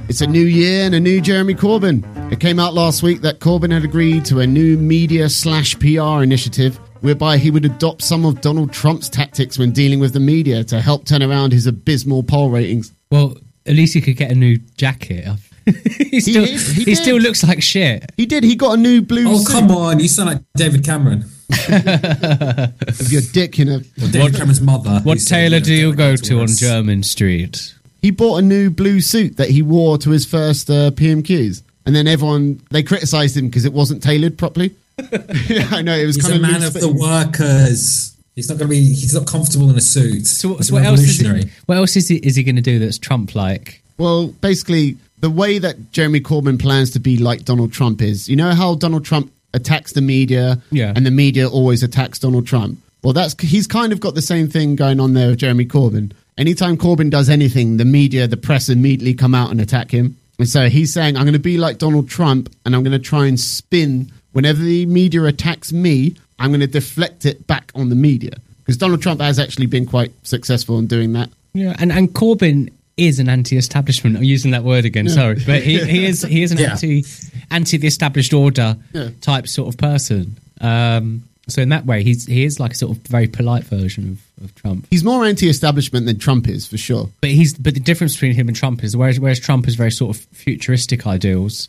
It's 0.09 0.21
a 0.21 0.27
new 0.27 0.45
year 0.45 0.85
and 0.85 0.95
a 0.95 1.01
new 1.01 1.21
Jeremy 1.21 1.55
Corbyn. 1.55 2.05
It 2.33 2.41
came 2.41 2.59
out 2.59 2.75
last 2.75 3.03
week 3.03 3.21
that 3.21 3.39
Corbyn 3.39 3.71
had 3.71 3.85
agreed 3.85 4.25
to 4.27 4.41
a 4.41 4.47
new 4.47 4.77
media 4.77 5.29
slash 5.29 5.79
PR 5.79 6.23
initiative 6.23 6.81
whereby 7.03 7.37
he 7.37 7.51
would 7.51 7.65
adopt 7.65 8.03
some 8.03 8.25
of 8.25 8.41
Donald 8.41 8.73
Trump's 8.73 9.09
tactics 9.09 9.59
when 9.59 9.73
dealing 9.73 10.01
with 10.01 10.12
the 10.12 10.21
media 10.21 10.65
to 10.65 10.81
help 10.81 11.05
turn 11.05 11.23
around 11.23 11.53
his 11.53 11.67
abysmal 11.67 12.23
poll 12.23 12.51
ratings. 12.51 12.93
Well, 13.11 13.37
at 13.67 13.75
least 13.75 13.95
he 13.95 14.01
could 14.01 14.17
get 14.17 14.31
a 14.31 14.35
new 14.35 14.59
jacket. 14.77 15.29
he 15.99 16.21
still 16.21 16.45
did, 16.45 16.61
he 16.61 16.85
he, 16.85 16.95
still 16.95 17.19
looks 17.19 17.45
like 17.45 17.62
shit. 17.62 18.11
He 18.17 18.27
did, 18.27 18.43
he 18.43 18.57
got 18.57 18.75
a 18.75 18.77
new 18.77 19.01
blue 19.03 19.29
Oh 19.29 19.38
suit 19.38 19.53
come 19.53 19.71
on! 19.71 20.01
You 20.01 20.09
sound 20.09 20.31
like 20.31 20.43
David 20.57 20.85
Cameron 20.85 21.25
with 21.49 23.12
your 23.12 23.23
dick 23.33 23.61
in 23.61 23.69
a. 23.69 23.77
or 23.77 24.09
David 24.11 24.35
Cameron's 24.35 24.61
mother. 24.61 25.01
What 25.05 25.21
tailor 25.21 25.61
do 25.61 25.73
you 25.73 25.95
go 25.95 26.17
to 26.17 26.41
on. 26.41 26.47
Jermyn 26.49 27.05
Street? 27.05 27.75
He 28.01 28.11
bought 28.11 28.38
a 28.38 28.43
new 28.43 28.71
blue 28.71 29.01
suit 29.01 29.37
that 29.37 29.51
he 29.51 29.62
wore 29.62 29.97
to 29.99 30.11
his 30.11 30.27
first 30.27 30.69
uh, 30.69 30.91
PMQs. 30.91 31.62
And 31.87 31.95
then 31.95 32.09
everyone, 32.09 32.61
they 32.71 32.83
criticised 32.83 33.37
him 33.37 33.47
because 33.47 33.65
it 33.65 33.73
wasn't 33.73 34.03
tailored 34.03 34.38
properly. 34.38 34.75
yeah, 35.49 35.69
I 35.71 35.83
know, 35.83 35.97
it 35.97 36.07
was 36.07 36.17
He's 36.17 36.25
kind 36.29 36.35
a 36.35 36.37
of 36.37 36.43
man 36.53 36.62
of 36.62 36.73
the 36.75 36.93
workers. 36.93 38.17
He's 38.35 38.49
not 38.49 38.59
going 38.59 38.69
to 38.71 38.75
be. 38.75 38.81
He's 38.95 39.15
not 39.15 39.27
comfortable 39.27 39.69
in 39.71 39.77
a 39.77 39.81
suit. 39.81 40.27
So, 40.27 40.59
so 40.61 40.75
what 40.75 40.85
else 40.85 41.01
is 41.01 41.19
he, 41.21 41.51
what 41.67 41.77
else 41.77 41.97
is 41.97 42.09
he, 42.09 42.17
is 42.17 42.37
he 42.37 42.43
going 42.43 42.57
to 42.57 42.62
do 42.62 42.79
that's 42.79 42.99
Trump 42.99 43.35
like? 43.35 43.83
Well, 43.99 44.29
basically, 44.29 44.97
the 45.21 45.29
way 45.31 45.59
that 45.59 45.93
Jeremy 45.93 46.21
Corbyn 46.21 46.59
plans 46.59 46.91
to 46.93 46.99
be 46.99 47.19
like 47.19 47.45
Donald 47.45 47.73
Trump 47.73 48.01
is, 48.01 48.29
you 48.29 48.37
know 48.37 48.53
how 48.53 48.75
Donald 48.75 49.05
Trump 49.05 49.31
attacks 49.55 49.93
the 49.93 50.01
media, 50.01 50.62
Yeah. 50.71 50.93
and 50.97 51.05
the 51.05 51.11
media 51.11 51.47
always 51.49 51.83
attacks 51.83 52.19
Donald 52.19 52.47
Trump. 52.47 52.79
Well, 53.03 53.12
that's 53.12 53.38
he's 53.41 53.67
kind 53.67 53.93
of 53.93 54.01
got 54.01 54.15
the 54.15 54.23
same 54.23 54.49
thing 54.49 54.77
going 54.77 54.99
on 54.99 55.12
there 55.12 55.29
with 55.31 55.38
Jeremy 55.41 55.67
Corbyn. 55.67 56.12
Anytime 56.38 56.79
Corbyn 56.79 57.11
does 57.11 57.29
anything, 57.29 57.77
the 57.77 57.85
media, 57.85 58.27
the 58.27 58.38
press 58.38 58.71
immediately 58.71 59.12
come 59.12 59.35
out 59.35 59.51
and 59.51 59.61
attack 59.61 59.91
him. 59.91 60.17
And 60.38 60.49
so 60.49 60.71
he's 60.71 60.93
saying, 60.95 61.17
I'm 61.17 61.25
going 61.25 61.35
to 61.35 61.38
be 61.38 61.59
like 61.59 61.77
Donald 61.77 62.09
Trump, 62.09 62.49
and 62.65 62.75
I'm 62.75 62.83
going 62.83 62.93
to 62.93 62.99
try 62.99 63.27
and 63.27 63.38
spin 63.38 64.11
whenever 64.33 64.62
the 64.62 64.87
media 64.87 65.23
attacks 65.25 65.73
me, 65.73 66.16
I'm 66.38 66.51
going 66.51 66.61
to 66.61 66.66
deflect 66.66 67.25
it 67.27 67.47
back 67.47 67.71
on 67.75 67.88
the 67.88 67.95
media. 67.95 68.33
Because 68.59 68.77
Donald 68.77 69.03
Trump 69.03 69.21
has 69.21 69.38
actually 69.38 69.66
been 69.66 69.87
quite 69.87 70.12
successful 70.23 70.79
in 70.79 70.87
doing 70.87 71.12
that. 71.14 71.31
Yeah, 71.55 71.75
and 71.79 71.92
and 71.92 72.09
Corbyn 72.12 72.71
is 72.97 73.18
an 73.18 73.29
anti-establishment. 73.29 74.16
I'm 74.16 74.23
using 74.23 74.53
that 74.53 74.64
word 74.64 74.85
again. 74.85 75.09
Sorry, 75.09 75.38
but 75.47 75.62
he, 75.62 75.79
he 75.85 76.05
is 76.07 76.23
he 76.23 76.42
is 76.42 76.53
an 76.53 76.59
Yeah. 76.59 76.73
anti 76.73 77.05
anti 77.51 77.77
the 77.79 77.87
established 77.87 78.33
order 78.33 78.77
Yeah. 78.92 79.11
type 79.21 79.49
sort 79.49 79.68
of 79.75 79.79
person. 79.79 80.37
Um, 80.61 81.25
so 81.49 81.61
in 81.61 81.71
that 81.71 81.85
way, 81.87 82.05
he's 82.05 82.25
he 82.27 82.45
is 82.45 82.61
like 82.61 82.73
a 82.73 82.75
sort 82.77 82.97
of 82.97 83.03
very 83.05 83.27
polite 83.27 83.64
version 83.64 84.18
of, 84.38 84.45
of 84.45 84.55
Trump. 84.55 84.87
He's 84.90 85.03
more 85.03 85.25
anti-establishment 85.25 86.07
than 86.07 86.18
Trump 86.18 86.49
is, 86.49 86.66
for 86.66 86.79
sure. 86.79 87.09
But 87.21 87.31
he's 87.31 87.53
but 87.55 87.75
the 87.75 87.81
difference 87.81 88.14
between 88.14 88.35
him 88.35 88.47
and 88.47 88.57
Trump 88.57 88.85
is 88.85 88.97
whereas 88.97 89.18
whereas 89.18 89.40
Trump 89.40 89.66
is 89.66 89.75
very 89.75 89.90
sort 89.90 90.16
of 90.16 90.23
futuristic 90.33 91.07
ideals. 91.07 91.68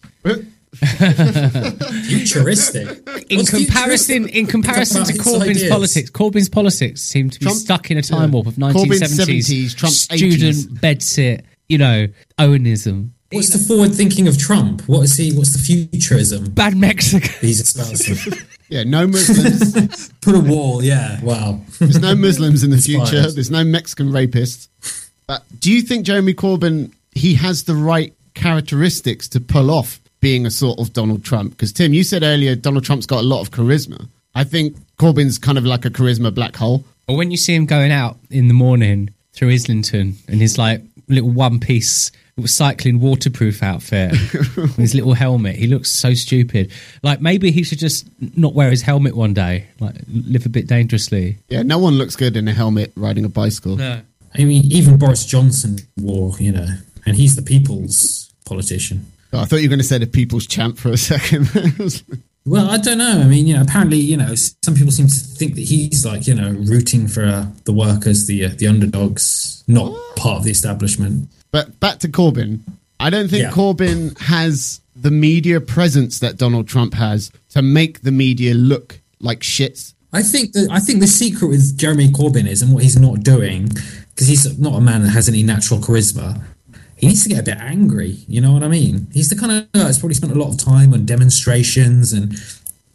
Futuristic. 2.07 2.87
In 3.29 3.37
What's 3.37 3.49
comparison, 3.49 4.23
futuristic? 4.27 4.35
in 4.35 4.47
comparison 4.47 5.03
to 5.05 5.13
Talk 5.13 5.27
about 5.35 5.47
his 5.47 5.57
Corbyn's 5.57 5.57
ideas. 5.57 5.69
politics, 5.69 6.09
Corbyn's 6.09 6.49
politics 6.49 7.01
seem 7.01 7.29
to 7.29 7.39
be 7.39 7.45
Trump- 7.45 7.59
stuck 7.59 7.91
in 7.91 7.97
a 7.97 8.01
time 8.01 8.29
yeah. 8.29 8.33
warp 8.33 8.47
of 8.47 8.55
1970s, 8.55 9.47
70s, 9.47 9.75
Trump's 9.75 10.01
student 10.01 10.55
80s. 10.55 10.65
bedsit, 10.79 11.41
you 11.69 11.77
know, 11.77 12.07
Owenism, 12.39 13.09
What's 13.31 13.49
the 13.49 13.57
forward 13.57 13.95
thinking 13.95 14.27
of 14.27 14.37
Trump? 14.37 14.87
What 14.87 15.05
is 15.05 15.17
he? 15.17 15.31
What's 15.33 15.53
the 15.53 15.87
futurism 15.91 16.51
bad 16.51 16.77
Mexico. 16.77 17.27
he's 17.41 17.59
espousing? 17.61 18.33
Yeah, 18.69 18.83
no 18.85 19.05
Muslims. 19.05 20.11
Put 20.21 20.33
a 20.33 20.39
wall. 20.39 20.83
Yeah. 20.83 21.21
Wow. 21.21 21.59
There's 21.77 21.99
no 21.99 22.15
Muslims 22.15 22.63
in 22.63 22.71
the 22.71 22.77
Inspired. 22.77 23.07
future. 23.07 23.31
There's 23.31 23.51
no 23.51 23.63
Mexican 23.63 24.09
rapists. 24.09 24.67
But 25.27 25.43
do 25.59 25.71
you 25.71 25.83
think 25.83 26.07
Jeremy 26.07 26.33
Corbyn 26.33 26.91
he 27.11 27.35
has 27.35 27.65
the 27.65 27.75
right 27.75 28.15
characteristics 28.33 29.27
to 29.29 29.39
pull 29.39 29.69
off 29.69 29.99
being 30.23 30.45
a 30.47 30.51
sort 30.51 30.79
of 30.79 30.93
Donald 30.93 31.23
Trump? 31.23 31.51
Because 31.51 31.71
Tim, 31.71 31.93
you 31.93 32.03
said 32.03 32.23
earlier 32.23 32.55
Donald 32.55 32.85
Trump's 32.85 33.05
got 33.05 33.19
a 33.19 33.27
lot 33.27 33.41
of 33.41 33.51
charisma. 33.51 34.07
I 34.33 34.43
think 34.43 34.75
Corbyn's 34.97 35.37
kind 35.37 35.57
of 35.59 35.65
like 35.65 35.85
a 35.85 35.91
charisma 35.91 36.33
black 36.33 36.55
hole. 36.55 36.83
Or 37.07 37.17
when 37.17 37.29
you 37.29 37.37
see 37.37 37.53
him 37.53 37.65
going 37.65 37.91
out 37.91 38.17
in 38.31 38.47
the 38.47 38.53
morning 38.53 39.13
through 39.33 39.49
Islington 39.49 40.15
in 40.27 40.39
his 40.39 40.57
like 40.57 40.81
little 41.09 41.29
one 41.29 41.59
piece 41.59 42.11
cycling 42.45 42.99
waterproof 42.99 43.61
outfit 43.61 44.11
with 44.55 44.77
his 44.77 44.95
little 44.95 45.13
helmet, 45.13 45.57
he 45.57 45.67
looks 45.67 45.91
so 45.91 46.13
stupid. 46.13 46.71
Like 47.03 47.21
maybe 47.21 47.51
he 47.51 47.63
should 47.63 47.79
just 47.79 48.07
not 48.37 48.53
wear 48.53 48.71
his 48.71 48.81
helmet 48.81 49.15
one 49.15 49.33
day, 49.33 49.67
like 49.79 49.95
live 50.07 50.45
a 50.45 50.49
bit 50.49 50.67
dangerously. 50.67 51.37
Yeah, 51.49 51.63
no 51.63 51.77
one 51.77 51.95
looks 51.95 52.15
good 52.15 52.37
in 52.37 52.47
a 52.47 52.53
helmet 52.53 52.93
riding 52.95 53.25
a 53.25 53.29
bicycle. 53.29 53.75
No. 53.75 54.01
I 54.35 54.45
mean, 54.45 54.63
even 54.71 54.97
Boris 54.97 55.25
Johnson 55.25 55.77
wore, 55.97 56.35
you 56.39 56.51
know, 56.51 56.67
and 57.05 57.15
he's 57.15 57.35
the 57.35 57.43
people's 57.43 58.31
politician. 58.45 59.05
Oh, 59.33 59.39
I 59.39 59.45
thought 59.45 59.57
you 59.57 59.63
were 59.67 59.69
going 59.71 59.79
to 59.79 59.83
say 59.85 59.97
the 59.97 60.07
people's 60.07 60.45
champ 60.45 60.77
for 60.77 60.89
a 60.91 60.97
second. 61.11 62.03
Well, 62.45 62.69
I 62.69 62.77
don't 62.77 62.97
know. 62.97 63.21
I 63.21 63.27
mean, 63.27 63.47
you 63.47 63.55
know, 63.55 63.61
apparently, 63.61 63.97
you 63.97 64.17
know, 64.17 64.35
some 64.35 64.75
people 64.75 64.91
seem 64.91 65.07
to 65.07 65.13
think 65.15 65.55
that 65.55 65.61
he's 65.61 66.05
like, 66.05 66.27
you 66.27 66.35
know, 66.35 66.51
rooting 66.51 67.07
for 67.07 67.23
uh, 67.25 67.47
the 67.63 67.71
workers, 67.73 68.27
the 68.27 68.45
uh, 68.45 68.49
the 68.57 68.67
underdogs, 68.67 69.63
not 69.67 69.93
part 70.17 70.37
of 70.39 70.43
the 70.43 70.51
establishment. 70.51 71.29
But 71.51 71.79
back 71.79 71.99
to 71.99 72.07
Corbyn. 72.09 72.59
I 72.99 73.09
don't 73.09 73.29
think 73.29 73.43
Yeah. 73.43 73.51
Corbyn 73.51 74.17
has 74.19 74.81
the 74.95 75.09
media 75.11 75.59
presence 75.61 76.19
that 76.19 76.37
Donald 76.37 76.67
Trump 76.67 76.93
has 76.93 77.31
to 77.49 77.61
make 77.61 78.01
the 78.01 78.11
media 78.11 78.53
look 78.53 78.99
like 79.19 79.39
shits. 79.39 79.93
I 80.11 80.21
think 80.21 80.51
that 80.51 80.67
I 80.69 80.79
think 80.79 80.99
the 80.99 81.07
secret 81.07 81.47
with 81.47 81.77
Jeremy 81.77 82.09
Corbyn 82.09 82.47
is 82.47 82.61
and 82.61 82.73
what 82.73 82.83
he's 82.83 82.99
not 82.99 83.21
doing 83.23 83.69
because 84.09 84.27
he's 84.27 84.59
not 84.59 84.75
a 84.75 84.81
man 84.81 85.01
that 85.01 85.09
has 85.09 85.27
any 85.27 85.43
natural 85.43 85.79
charisma. 85.79 86.39
He 87.03 87.09
needs 87.09 87.23
to 87.23 87.29
get 87.29 87.39
a 87.39 87.43
bit 87.43 87.57
angry. 87.57 88.15
You 88.29 88.39
know 88.39 88.53
what 88.53 88.63
I 88.63 88.69
mean? 88.69 89.07
He's 89.11 89.27
the 89.27 89.35
kind 89.35 89.51
of 89.51 89.69
guy 89.73 89.83
that's 89.83 89.99
probably 89.99 90.15
spent 90.15 90.31
a 90.31 90.39
lot 90.39 90.49
of 90.53 90.57
time 90.57 90.93
on 90.93 91.05
demonstrations 91.05 92.13
and 92.13 92.33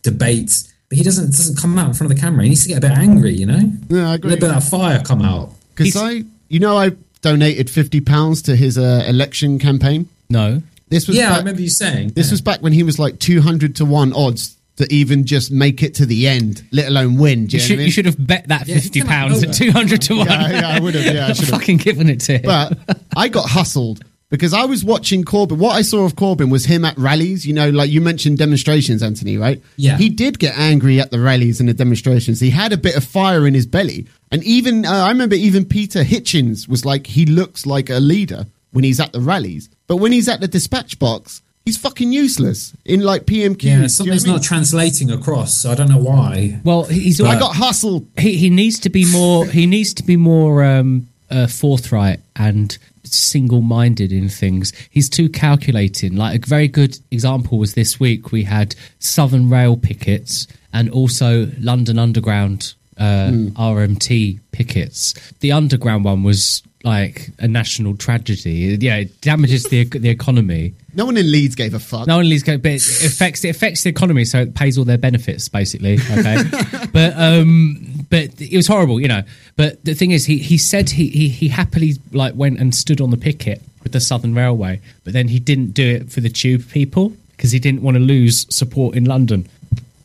debates, 0.03 0.73
but 0.88 0.97
he 0.97 1.05
doesn't 1.05 1.27
doesn't 1.27 1.59
come 1.59 1.79
out 1.79 1.88
in 1.88 1.94
front 1.94 2.11
of 2.11 2.16
the 2.16 2.23
camera. 2.23 2.44
He 2.44 2.49
needs 2.49 2.62
to 2.62 2.68
get 2.68 2.79
a 2.79 2.81
bit 2.81 2.92
angry. 2.92 3.33
You 3.35 3.44
know? 3.44 3.71
Yeah, 3.90 4.11
I 4.11 4.14
agree. 4.14 4.33
A 4.33 4.37
bit 4.38 4.51
of 4.51 4.66
fire 4.66 5.03
come 5.05 5.21
out. 5.21 5.53
Because 5.75 5.92
He's- 5.92 6.03
I, 6.03 6.25
you 6.49 6.59
know, 6.59 6.79
I 6.79 6.92
donated 7.21 7.68
fifty 7.68 8.01
pounds 8.01 8.40
to 8.42 8.57
his 8.57 8.79
uh, 8.79 9.05
election 9.07 9.59
campaign. 9.59 10.09
No. 10.31 10.62
This 10.88 11.07
was 11.07 11.18
Yeah, 11.18 11.35
I 11.35 11.38
remember 11.40 11.61
you 11.61 11.68
saying 11.68 12.12
this 12.14 12.29
yeah. 12.29 12.33
was 12.33 12.40
back 12.40 12.62
when 12.62 12.73
he 12.73 12.83
was 12.83 12.99
like 12.99 13.18
two 13.18 13.42
hundred 13.42 13.77
to 13.77 13.85
one 13.85 14.14
odds 14.14 14.57
to 14.78 14.92
even 14.92 15.24
just 15.24 15.50
make 15.50 15.82
it 15.82 15.94
to 15.96 16.06
the 16.06 16.26
end, 16.26 16.64
let 16.72 16.88
alone 16.88 17.18
win. 17.18 17.42
You 17.42 17.48
you, 17.50 17.58
should, 17.58 17.78
know 17.78 17.84
you 17.84 17.90
should 17.90 18.06
have 18.06 18.26
bet 18.26 18.48
that 18.48 18.66
Yeah, 18.66 18.76
fifty 18.76 19.02
pounds 19.02 19.42
at 19.42 19.52
two 19.52 19.70
hundred 19.70 20.02
to 20.02 20.18
one. 20.18 20.28
I? 20.28 20.50
Yeah, 20.50 20.60
yeah, 20.60 20.68
I 20.68 20.80
would 20.80 20.94
have. 20.94 21.14
Yeah, 21.14 21.26
I 21.26 21.32
should 21.32 21.48
have. 21.48 21.60
fucking 21.60 21.78
given 21.78 22.08
it 22.08 22.20
to 22.20 22.38
him. 22.38 22.42
But 22.44 22.78
I 23.16 23.28
got 23.28 23.50
hustled 23.50 24.04
because 24.30 24.54
I 24.54 24.66
was 24.66 24.84
watching 24.84 25.24
Corbyn. 25.24 25.58
What 25.58 25.72
I 25.72 25.82
saw 25.82 26.04
of 26.04 26.14
Corbyn 26.14 26.50
was 26.50 26.64
him 26.64 26.84
at 26.84 26.96
rallies. 26.96 27.44
You 27.44 27.54
know, 27.54 27.70
like 27.70 27.90
you 27.90 28.00
mentioned 28.00 28.38
demonstrations, 28.38 29.02
Anthony, 29.02 29.36
right? 29.36 29.60
Yeah. 29.76 29.96
He 29.96 30.08
did 30.08 30.38
get 30.38 30.56
angry 30.56 31.00
at 31.00 31.10
the 31.10 31.20
rallies 31.20 31.60
and 31.60 31.68
the 31.68 31.74
demonstrations. 31.74 32.38
He 32.38 32.50
had 32.50 32.72
a 32.72 32.76
bit 32.76 32.96
of 32.96 33.04
fire 33.04 33.46
in 33.46 33.54
his 33.54 33.66
belly. 33.66 34.06
And 34.30 34.44
even, 34.44 34.84
uh, 34.84 34.92
I 34.92 35.08
remember 35.08 35.34
even 35.34 35.64
Peter 35.64 36.04
Hitchens 36.04 36.68
was 36.68 36.84
like, 36.84 37.06
he 37.06 37.26
looks 37.26 37.66
like 37.66 37.90
a 37.90 37.98
leader 37.98 38.46
when 38.70 38.84
he's 38.84 39.00
at 39.00 39.12
the 39.12 39.20
rallies. 39.20 39.70
But 39.86 39.96
when 39.96 40.12
he's 40.12 40.28
at 40.28 40.40
the 40.40 40.48
dispatch 40.48 40.98
box, 40.98 41.42
he's 41.68 41.76
fucking 41.76 42.11
useless 42.11 42.72
in 42.87 43.00
like 43.00 43.26
PMQ. 43.26 43.59
Do 43.59 43.68
you 43.68 43.74
know 43.74 43.81
yeah, 43.83 43.87
something's 43.88 44.24
I 44.24 44.28
mean? 44.28 44.37
not 44.37 44.42
translating 44.42 45.11
across. 45.11 45.54
So 45.54 45.70
I 45.70 45.74
don't 45.74 45.90
know 45.90 45.98
why. 45.98 46.61
well, 46.64 46.85
he's 46.85 47.20
I 47.20 47.38
got 47.38 47.54
hustled. 47.54 48.07
he 48.18 48.37
he 48.37 48.48
needs 48.48 48.78
to 48.81 48.88
be 48.88 49.04
more 49.12 49.44
he 49.46 49.66
needs 49.66 49.92
to 49.94 50.02
be 50.02 50.16
more 50.16 50.64
um, 50.64 51.09
uh, 51.31 51.46
forthright 51.46 52.20
and 52.37 52.78
single-minded 53.04 54.12
in 54.12 54.28
things 54.28 54.72
he's 54.90 55.09
too 55.09 55.31
calculating 55.31 56.14
like 56.14 56.44
a 56.44 56.46
very 56.46 56.68
good 56.68 56.98
example 57.11 57.59
was 57.59 57.72
this 57.72 57.98
week 57.98 58.33
we 58.33 58.44
had 58.44 58.74
southern 58.98 59.48
rail 59.48 59.78
pickets 59.78 60.46
and 60.74 60.90
also 60.90 61.50
london 61.59 61.98
underground 61.98 62.74
uh, 62.98 63.31
rmt 63.57 64.38
pickets 64.52 65.14
the 65.40 65.50
underground 65.50 66.04
one 66.04 66.22
was 66.22 66.62
like 66.84 67.30
a 67.40 67.48
national 67.48 67.96
tragedy 67.96 68.76
yeah 68.80 68.96
it 68.96 69.20
damages 69.20 69.64
the 69.64 69.84
the 69.84 70.08
economy 70.08 70.72
No 70.94 71.06
one 71.06 71.16
in 71.16 71.30
Leeds 71.30 71.54
gave 71.54 71.74
a 71.74 71.78
fuck. 71.78 72.06
not 72.06 72.18
only 72.20 72.34
is 72.34 72.42
going, 72.42 72.60
but 72.60 72.72
it 72.72 73.04
affects 73.04 73.44
it 73.44 73.50
affects 73.50 73.82
the 73.82 73.90
economy, 73.90 74.24
so 74.24 74.40
it 74.40 74.54
pays 74.54 74.78
all 74.78 74.84
their 74.84 74.98
benefits 74.98 75.48
basically. 75.48 75.94
Okay, 75.94 76.38
but 76.92 77.12
um, 77.16 78.04
but 78.10 78.40
it 78.40 78.56
was 78.56 78.66
horrible, 78.66 79.00
you 79.00 79.06
know. 79.08 79.22
But 79.56 79.84
the 79.84 79.94
thing 79.94 80.10
is, 80.12 80.26
he 80.26 80.38
he 80.38 80.58
said 80.58 80.90
he 80.90 81.08
he, 81.08 81.28
he 81.28 81.48
happily 81.48 81.92
like 82.12 82.34
went 82.34 82.58
and 82.58 82.74
stood 82.74 83.00
on 83.00 83.10
the 83.10 83.16
picket 83.16 83.60
with 83.84 83.92
the 83.92 84.00
Southern 84.00 84.34
Railway, 84.34 84.80
but 85.04 85.12
then 85.12 85.28
he 85.28 85.38
didn't 85.38 85.72
do 85.72 85.86
it 85.86 86.10
for 86.10 86.20
the 86.20 86.30
tube 86.30 86.68
people 86.70 87.12
because 87.36 87.52
he 87.52 87.60
didn't 87.60 87.82
want 87.82 87.96
to 87.96 88.00
lose 88.02 88.46
support 88.54 88.96
in 88.96 89.04
London. 89.04 89.46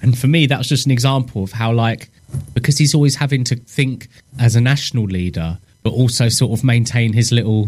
And 0.01 0.15
for 0.17 0.27
me, 0.27 0.45
that 0.47 0.57
was 0.59 0.67
just 0.67 0.85
an 0.85 0.91
example 0.91 1.43
of 1.43 1.53
how 1.53 1.71
like 1.71 2.09
because 2.53 2.77
he's 2.77 2.93
always 2.93 3.15
having 3.15 3.43
to 3.45 3.55
think 3.55 4.07
as 4.39 4.55
a 4.55 4.61
national 4.61 5.05
leader. 5.05 5.57
But 5.83 5.91
also, 5.91 6.29
sort 6.29 6.57
of 6.57 6.63
maintain 6.63 7.11
his 7.11 7.33
little 7.33 7.67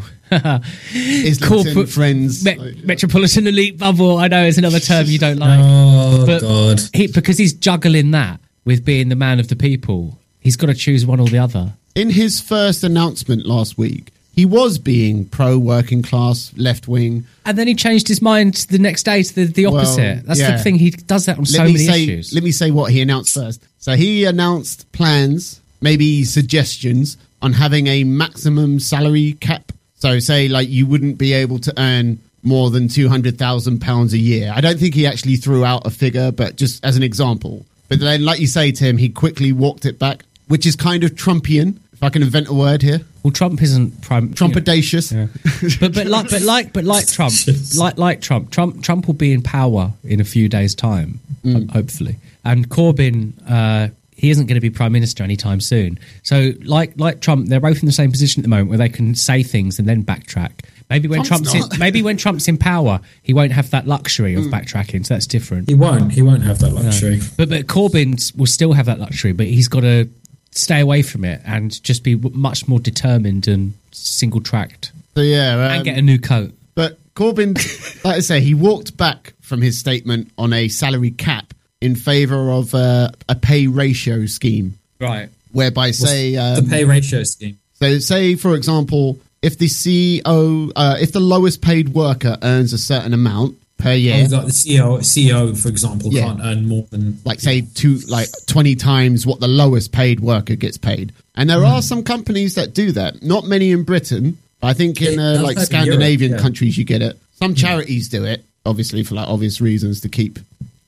his 0.91 1.38
corporate 1.43 1.89
friends. 1.89 2.43
me- 2.45 2.56
Like, 2.56 2.84
metropolitan 2.84 3.45
elite 3.47 3.78
bubble. 3.78 4.17
I 4.17 4.28
know 4.30 4.45
it's 4.45 4.58
another 4.58 4.80
term 4.80 5.06
you 5.08 5.19
don't 5.19 5.38
like. 5.38 5.60
Oh 5.62 6.25
But 6.25 6.41
God! 6.41 6.82
he, 6.93 7.08
because 7.08 7.38
he's 7.38 7.54
juggling 7.54 8.12
that 8.12 8.39
with 8.63 8.86
being 8.86 9.10
the 9.10 9.15
man 9.15 9.39
of 9.39 9.47
the 9.49 9.56
people, 9.56 10.17
he's 10.39 10.56
got 10.56 10.67
to 10.67 10.73
choose 10.73 11.06
one 11.06 11.19
or 11.19 11.28
the 11.28 11.39
other. 11.39 11.73
in 11.94 12.10
his 12.10 12.39
first 12.39 12.83
announcement 12.83 13.46
last 13.46 13.77
week, 13.77 14.12
he 14.33 14.46
was 14.46 14.77
being 14.79 15.25
pro 15.25 15.58
working 15.58 16.02
class, 16.02 16.54
left 16.58 16.87
wing. 16.87 17.25
And 17.46 17.58
then 17.58 17.67
he 17.67 17.75
changed 17.75 18.08
his 18.08 18.21
mind 18.21 18.54
the 18.69 18.79
next 18.79 19.04
day 19.04 19.23
to 19.23 19.35
the, 19.35 19.46
the 19.46 19.65
Well, 19.67 19.77
opposite. 19.77 20.25
That's 20.25 20.39
yeah. 20.39 20.56
the 20.58 20.63
thing. 20.63 20.75
He 20.75 20.92
does 20.92 21.25
that 21.25 21.37
on 21.37 21.46
so 21.46 21.60
many 21.63 21.77
say, 21.77 22.04
issues. 22.04 22.33
Let 22.33 22.44
me 22.44 22.52
say 22.52 22.71
what 22.71 22.92
he 22.92 23.02
announced 23.02 23.33
first. 23.33 23.62
So 23.79 23.96
he 23.96 24.23
announced 24.25 24.92
plans, 24.94 25.62
maybe 25.81 26.23
suggestions 26.23 27.17
on 27.42 27.54
having 27.54 27.88
a 27.88 28.04
maximum 28.04 28.79
salary 28.79 29.33
cap. 29.40 29.71
So 29.96 30.19
say 30.19 30.48
like 30.48 30.69
you 30.69 30.86
wouldn't 30.86 31.17
be 31.17 31.33
able 31.33 31.60
to 31.60 31.73
earn 31.77 32.19
more 32.44 32.69
than 32.69 32.88
two 32.88 33.10
hundred 33.10 33.38
thousand 33.38 33.79
pounds 33.79 34.13
a 34.13 34.17
year. 34.19 34.52
I 34.54 34.62
don't 34.62 34.79
think 34.79 34.94
he 34.94 35.08
actually 35.08 35.36
threw 35.38 35.65
out 35.65 35.86
a 35.88 35.90
figure, 35.90 36.31
but 36.31 36.56
just 36.56 36.83
as 36.86 36.96
an 36.98 37.04
example. 37.04 37.65
But 37.88 38.00
then, 38.00 38.25
like 38.25 38.40
you 38.40 38.48
say, 38.48 38.71
Tim, 38.71 38.98
he 38.98 39.10
quickly 39.10 39.52
walked 39.52 39.86
it 39.86 40.00
back, 40.00 40.23
which 40.48 40.65
is 40.65 40.75
kind 40.75 41.04
of 41.04 41.12
Trumpian. 41.12 41.77
If 41.94 42.04
I 42.04 42.10
can 42.10 42.23
invent 42.23 42.50
a 42.50 42.54
word 42.54 42.81
here, 42.81 43.00
well, 43.23 43.31
Trump 43.31 43.62
isn't 43.62 44.02
prime. 44.02 44.33
Trumpadacious. 44.33 45.12
but 45.79 45.94
but 45.94 46.08
like 46.08 46.29
but 46.29 46.42
like 46.42 46.73
but 46.73 46.83
like 46.83 47.08
Trump, 47.08 47.33
like 47.77 47.98
like 47.98 48.21
Trump, 48.21 48.52
Trump 48.52 48.83
Trump 48.83 49.08
will 49.08 49.13
be 49.13 49.31
in 49.31 49.42
power 49.42 49.94
in 50.04 50.19
a 50.19 50.25
few 50.25 50.50
days' 50.50 50.75
time, 50.75 51.19
Mm. 51.46 51.69
hopefully. 51.71 52.17
And 52.44 52.69
Corbyn, 52.69 53.33
uh, 53.48 53.90
he 54.15 54.29
isn't 54.29 54.47
going 54.47 54.55
to 54.55 54.61
be 54.61 54.69
prime 54.69 54.91
minister 54.91 55.23
anytime 55.23 55.59
soon. 55.61 55.99
So, 56.23 56.51
like 56.63 56.93
like 56.97 57.21
Trump, 57.21 57.49
they're 57.49 57.59
both 57.59 57.79
in 57.81 57.85
the 57.85 57.91
same 57.91 58.11
position 58.11 58.41
at 58.41 58.43
the 58.43 58.49
moment 58.49 58.69
where 58.69 58.77
they 58.77 58.89
can 58.89 59.13
say 59.15 59.43
things 59.43 59.77
and 59.77 59.87
then 59.87 60.03
backtrack. 60.03 60.51
Maybe 60.89 61.07
when 61.07 61.23
Trump's 61.23 61.51
Trump's, 61.51 61.73
in, 61.73 61.79
maybe 61.79 62.01
when 62.03 62.15
Trump's 62.15 62.47
in 62.47 62.57
power, 62.57 62.99
he 63.23 63.33
won't 63.33 63.51
have 63.51 63.71
that 63.71 63.87
luxury 63.87 64.35
of 64.35 64.45
Hmm. 64.45 64.53
backtracking. 64.53 65.05
So 65.05 65.15
that's 65.15 65.25
different. 65.27 65.67
He 65.67 65.73
won't. 65.75 66.11
He 66.11 66.21
won't 66.21 66.43
have 66.43 66.59
that 66.59 66.71
luxury. 66.73 67.21
But 67.37 67.49
but 67.49 67.67
Corbyn 67.67 68.35
will 68.37 68.45
still 68.45 68.73
have 68.73 68.85
that 68.85 68.99
luxury, 68.99 69.31
but 69.33 69.47
he's 69.47 69.67
got 69.67 69.81
to 69.81 70.07
stay 70.51 70.79
away 70.79 71.01
from 71.01 71.25
it 71.25 71.41
and 71.43 71.83
just 71.83 72.03
be 72.03 72.15
much 72.15 72.67
more 72.67 72.79
determined 72.79 73.45
and 73.47 73.73
single 73.91 74.39
tracked 74.39 74.91
So 75.15 75.21
yeah, 75.21 75.53
um, 75.55 75.59
and 75.71 75.83
get 75.83 75.97
a 75.97 76.01
new 76.01 76.19
coat. 76.19 76.53
But 76.75 76.97
Corbyn, 77.15 77.55
like 78.05 78.17
I 78.17 78.19
say, 78.19 78.39
he 78.39 78.53
walked 78.53 78.95
back 78.95 79.33
from 79.41 79.61
his 79.61 79.77
statement 79.77 80.31
on 80.37 80.53
a 80.53 80.67
salary 80.69 81.11
cap 81.11 81.53
in 81.82 81.96
favour 81.96 82.52
of 82.52 82.73
uh, 82.73 83.10
a 83.30 83.36
pay 83.36 83.67
ratio 83.67 84.26
scheme, 84.26 84.78
Right. 85.00 85.30
whereby 85.52 85.92
say 85.92 86.32
the 86.36 86.60
um, 86.60 86.69
pay 86.69 86.84
ratio 86.86 87.23
scheme. 87.23 87.58
so 87.73 88.00
say 88.00 88.36
for 88.36 88.56
example, 88.56 89.19
if 89.42 89.58
the 89.58 89.67
CEO, 89.67 90.71
uh, 90.76 90.98
if 91.00 91.12
the 91.12 91.19
lowest 91.19 91.62
paid 91.62 91.90
worker 91.90 92.38
earns 92.42 92.73
a 92.73 92.78
certain 92.78 93.13
amount 93.13 93.58
per 93.78 93.94
year, 93.94 94.17
You've 94.21 94.32
got 94.32 94.46
the 94.46 94.52
CEO, 94.54 95.00
CEO, 95.00 95.56
for 95.62 95.67
example, 95.67 96.12
Yeah. 96.12 96.28
can't 96.28 96.40
earn 96.42 96.65
more 96.67 96.88
than 96.90 97.19
like 97.26 97.40
say 97.42 97.62
two 97.76 97.98
like 98.08 98.30
20 98.48 98.76
times 98.76 99.26
what 99.26 99.40
the 99.42 99.48
lowest 99.50 99.92
paid 99.92 100.21
worker 100.21 100.56
gets 100.56 100.78
paid 100.78 101.12
and 101.36 101.50
there 101.50 101.60
Hmm. 101.60 101.65
are 101.65 101.82
some 101.82 102.02
companies 102.04 102.56
that 102.56 102.73
do 102.73 102.94
that 102.94 103.21
not 103.21 103.46
many 103.46 103.71
in 103.71 103.84
britain 103.84 104.38
i 104.63 104.71
think 104.73 105.02
in 105.02 105.19
uh, 105.19 105.40
like 105.44 105.60
scandinavian 105.60 106.32
Europe, 106.32 106.40
yeah. 106.40 106.44
countries 106.44 106.78
you 106.78 106.86
get 106.86 107.02
it 107.02 107.19
some 107.38 107.54
charities 107.54 108.08
do 108.08 108.23
it 108.23 108.46
obviously 108.65 109.04
for 109.04 109.15
like 109.15 109.28
obvious 109.28 109.60
reasons 109.60 110.00
to 110.00 110.08
keep 110.10 110.40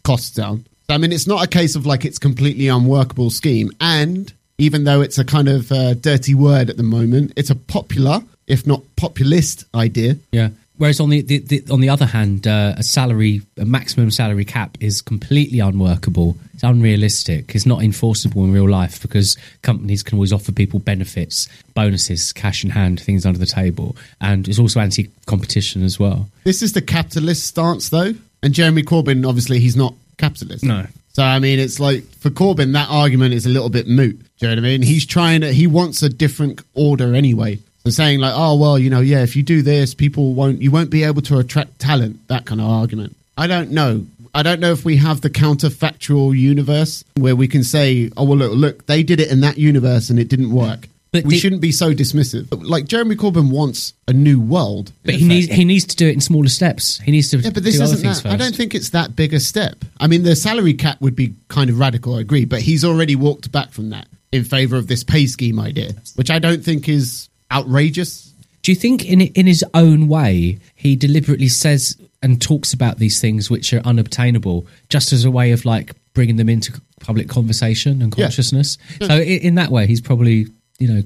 costs 0.04 0.32
down 0.32 0.64
i 0.90 0.98
mean 0.98 1.12
it's 1.12 1.28
not 1.28 1.44
a 1.44 1.48
case 1.48 1.76
of 1.76 1.86
like 1.86 2.06
it's 2.06 2.20
completely 2.20 2.68
unworkable 2.68 3.30
scheme 3.30 3.72
and 3.82 4.34
even 4.58 4.86
though 4.86 5.02
it's 5.02 5.18
a 5.18 5.26
kind 5.26 5.48
of 5.48 5.72
uh, 5.72 5.94
dirty 5.96 6.34
word 6.34 6.70
at 6.70 6.78
the 6.78 6.84
moment 6.84 7.32
it's 7.36 7.50
a 7.50 7.56
popular 7.56 8.22
if 8.48 8.66
not 8.66 8.82
populist 8.96 9.66
idea 9.76 10.16
Yeah. 10.32 10.50
Whereas 10.78 11.00
on 11.00 11.10
the, 11.10 11.22
the, 11.22 11.40
the 11.40 11.64
on 11.72 11.82
the 11.82 11.90
other 11.90 12.06
hand, 12.06 12.46
uh, 12.46 12.76
a 12.78 12.84
salary, 12.84 13.42
a 13.58 13.66
maximum 13.66 14.12
salary 14.12 14.46
cap 14.46 14.78
is 14.80 15.02
completely 15.02 15.60
unworkable. 15.60 16.38
It's 16.54 16.62
unrealistic. 16.62 17.56
It's 17.56 17.66
not 17.66 17.82
enforceable 17.82 18.44
in 18.44 18.54
real 18.54 18.70
life 18.70 19.02
because 19.02 19.38
companies 19.64 20.04
can 20.04 20.18
always 20.18 20.32
offer 20.32 20.52
people 20.52 20.78
benefits, 20.80 21.48
bonuses, 21.74 22.32
cash 22.32 22.64
in 22.64 22.70
hand, 22.70 23.00
things 23.00 23.26
under 23.26 23.40
the 23.40 23.48
table, 23.48 23.96
and 24.22 24.48
it's 24.48 24.60
also 24.60 24.80
anti-competition 24.80 25.84
as 25.84 26.00
well. 26.00 26.30
This 26.44 26.62
is 26.62 26.74
the 26.74 26.82
capitalist 26.84 27.48
stance, 27.48 27.90
though. 27.90 28.14
And 28.44 28.54
Jeremy 28.54 28.84
Corbyn, 28.84 29.28
obviously, 29.28 29.60
he's 29.60 29.76
not 29.76 29.96
capitalist. 30.18 30.64
No. 30.64 30.86
So, 31.14 31.24
I 31.24 31.40
mean, 31.40 31.58
it's 31.58 31.80
like 31.80 32.04
for 32.18 32.30
Corbyn, 32.30 32.74
that 32.74 32.90
argument 32.90 33.34
is 33.34 33.46
a 33.46 33.50
little 33.50 33.70
bit 33.70 33.88
moot. 33.88 34.20
Do 34.20 34.26
you 34.48 34.56
know 34.56 34.62
what 34.62 34.68
I 34.68 34.70
mean? 34.70 34.82
He's 34.84 35.06
trying 35.06 35.42
to, 35.42 35.52
he 35.52 35.66
wants 35.66 36.04
a 36.04 36.10
different 36.10 36.62
order 36.76 37.16
anyway. 37.16 37.60
So 37.86 37.90
saying 37.90 38.20
like, 38.20 38.34
oh, 38.36 38.56
well, 38.56 38.78
you 38.78 38.90
know, 38.90 39.00
yeah, 39.00 39.24
if 39.24 39.36
you 39.36 39.42
do 39.42 39.62
this, 39.62 39.96
people 39.96 40.34
won't, 40.34 40.62
you 40.62 40.70
won't 40.70 40.92
be 40.92 41.04
able 41.04 41.22
to 41.24 41.40
attract 41.40 41.80
talent, 41.80 42.28
that 42.28 42.46
kind 42.46 42.62
of 42.62 42.68
argument. 42.68 43.16
I 43.36 43.48
don't 43.48 43.72
know. 43.72 44.06
I 44.36 44.44
don't 44.44 44.60
know 44.60 44.72
if 44.72 44.86
we 44.86 44.98
have 44.98 45.22
the 45.22 45.32
counterfactual 45.32 46.38
universe 46.38 47.04
where 47.16 47.36
we 47.36 47.48
can 47.48 47.64
say, 47.64 48.12
oh, 48.16 48.24
well, 48.24 48.38
look, 48.38 48.54
look, 48.54 48.86
they 48.86 49.02
did 49.02 49.20
it 49.20 49.32
in 49.32 49.42
that 49.42 49.58
universe 49.58 50.12
and 50.12 50.20
it 50.20 50.28
didn't 50.28 50.52
work. 50.52 50.88
But 51.24 51.28
we 51.28 51.36
did- 51.36 51.42
shouldn't 51.42 51.62
be 51.62 51.72
so 51.72 51.94
dismissive. 51.94 52.48
Like 52.52 52.86
Jeremy 52.86 53.16
Corbyn 53.16 53.50
wants 53.50 53.94
a 54.08 54.14
new 54.14 54.40
world. 54.40 54.92
But 55.04 55.16
he 55.16 55.26
effect. 55.26 55.28
needs 55.30 55.48
he 55.54 55.66
needs 55.66 55.86
to 55.86 55.96
do 55.96 56.08
it 56.08 56.14
in 56.14 56.22
smaller 56.22 56.50
steps. 56.50 57.00
He 57.00 57.12
needs 57.12 57.30
to 57.32 57.38
Yeah, 57.40 57.50
but 57.52 57.64
this 57.64 57.78
do 57.78 57.84
isn't 57.84 58.02
that. 58.02 58.08
first. 58.22 58.26
I 58.26 58.36
don't 58.36 58.56
think 58.56 58.74
it's 58.76 58.90
that 58.90 59.16
big 59.16 59.34
a 59.34 59.40
step. 59.40 59.84
I 60.00 60.08
mean, 60.08 60.24
the 60.24 60.36
salary 60.36 60.74
cap 60.74 61.02
would 61.02 61.16
be 61.16 61.34
kind 61.50 61.70
of 61.70 61.80
radical, 61.80 62.16
I 62.16 62.22
agree, 62.22 62.46
but 62.46 62.62
he's 62.62 62.84
already 62.86 63.16
walked 63.16 63.52
back 63.52 63.72
from 63.72 63.90
that 63.92 64.08
in 64.32 64.44
favour 64.44 64.76
of 64.78 64.88
this 64.88 65.04
pay 65.04 65.26
scheme 65.28 65.60
idea, 65.60 65.94
which 66.16 66.30
I 66.30 66.40
don't 66.40 66.64
think 66.64 66.90
is 66.90 67.30
outrageous. 67.52 68.32
Do 68.64 68.72
you 68.72 68.76
think, 68.76 69.06
in 69.06 69.22
in 69.22 69.48
his 69.48 69.64
own 69.74 70.08
way, 70.08 70.60
he 70.76 70.96
deliberately 70.96 71.48
says 71.48 71.96
and 72.24 72.42
talks 72.42 72.74
about 72.74 72.98
these 72.98 73.22
things 73.22 73.50
which 73.50 73.72
are 73.74 73.80
unobtainable, 73.86 74.66
just 74.90 75.14
as 75.14 75.24
a 75.24 75.32
way 75.32 75.52
of 75.52 75.64
like 75.66 75.94
bringing 76.14 76.36
them 76.36 76.50
into 76.50 76.74
public 77.00 77.30
conversation 77.30 78.02
and 78.02 78.14
Yeah. 78.18 78.26
consciousness? 78.26 78.78
So, 79.02 79.08
i 79.16 79.22
in 79.22 79.56
that 79.56 79.72
way, 79.72 79.86
he's 79.88 80.02
probably 80.02 80.48
you 80.80 80.88
know 80.88 81.02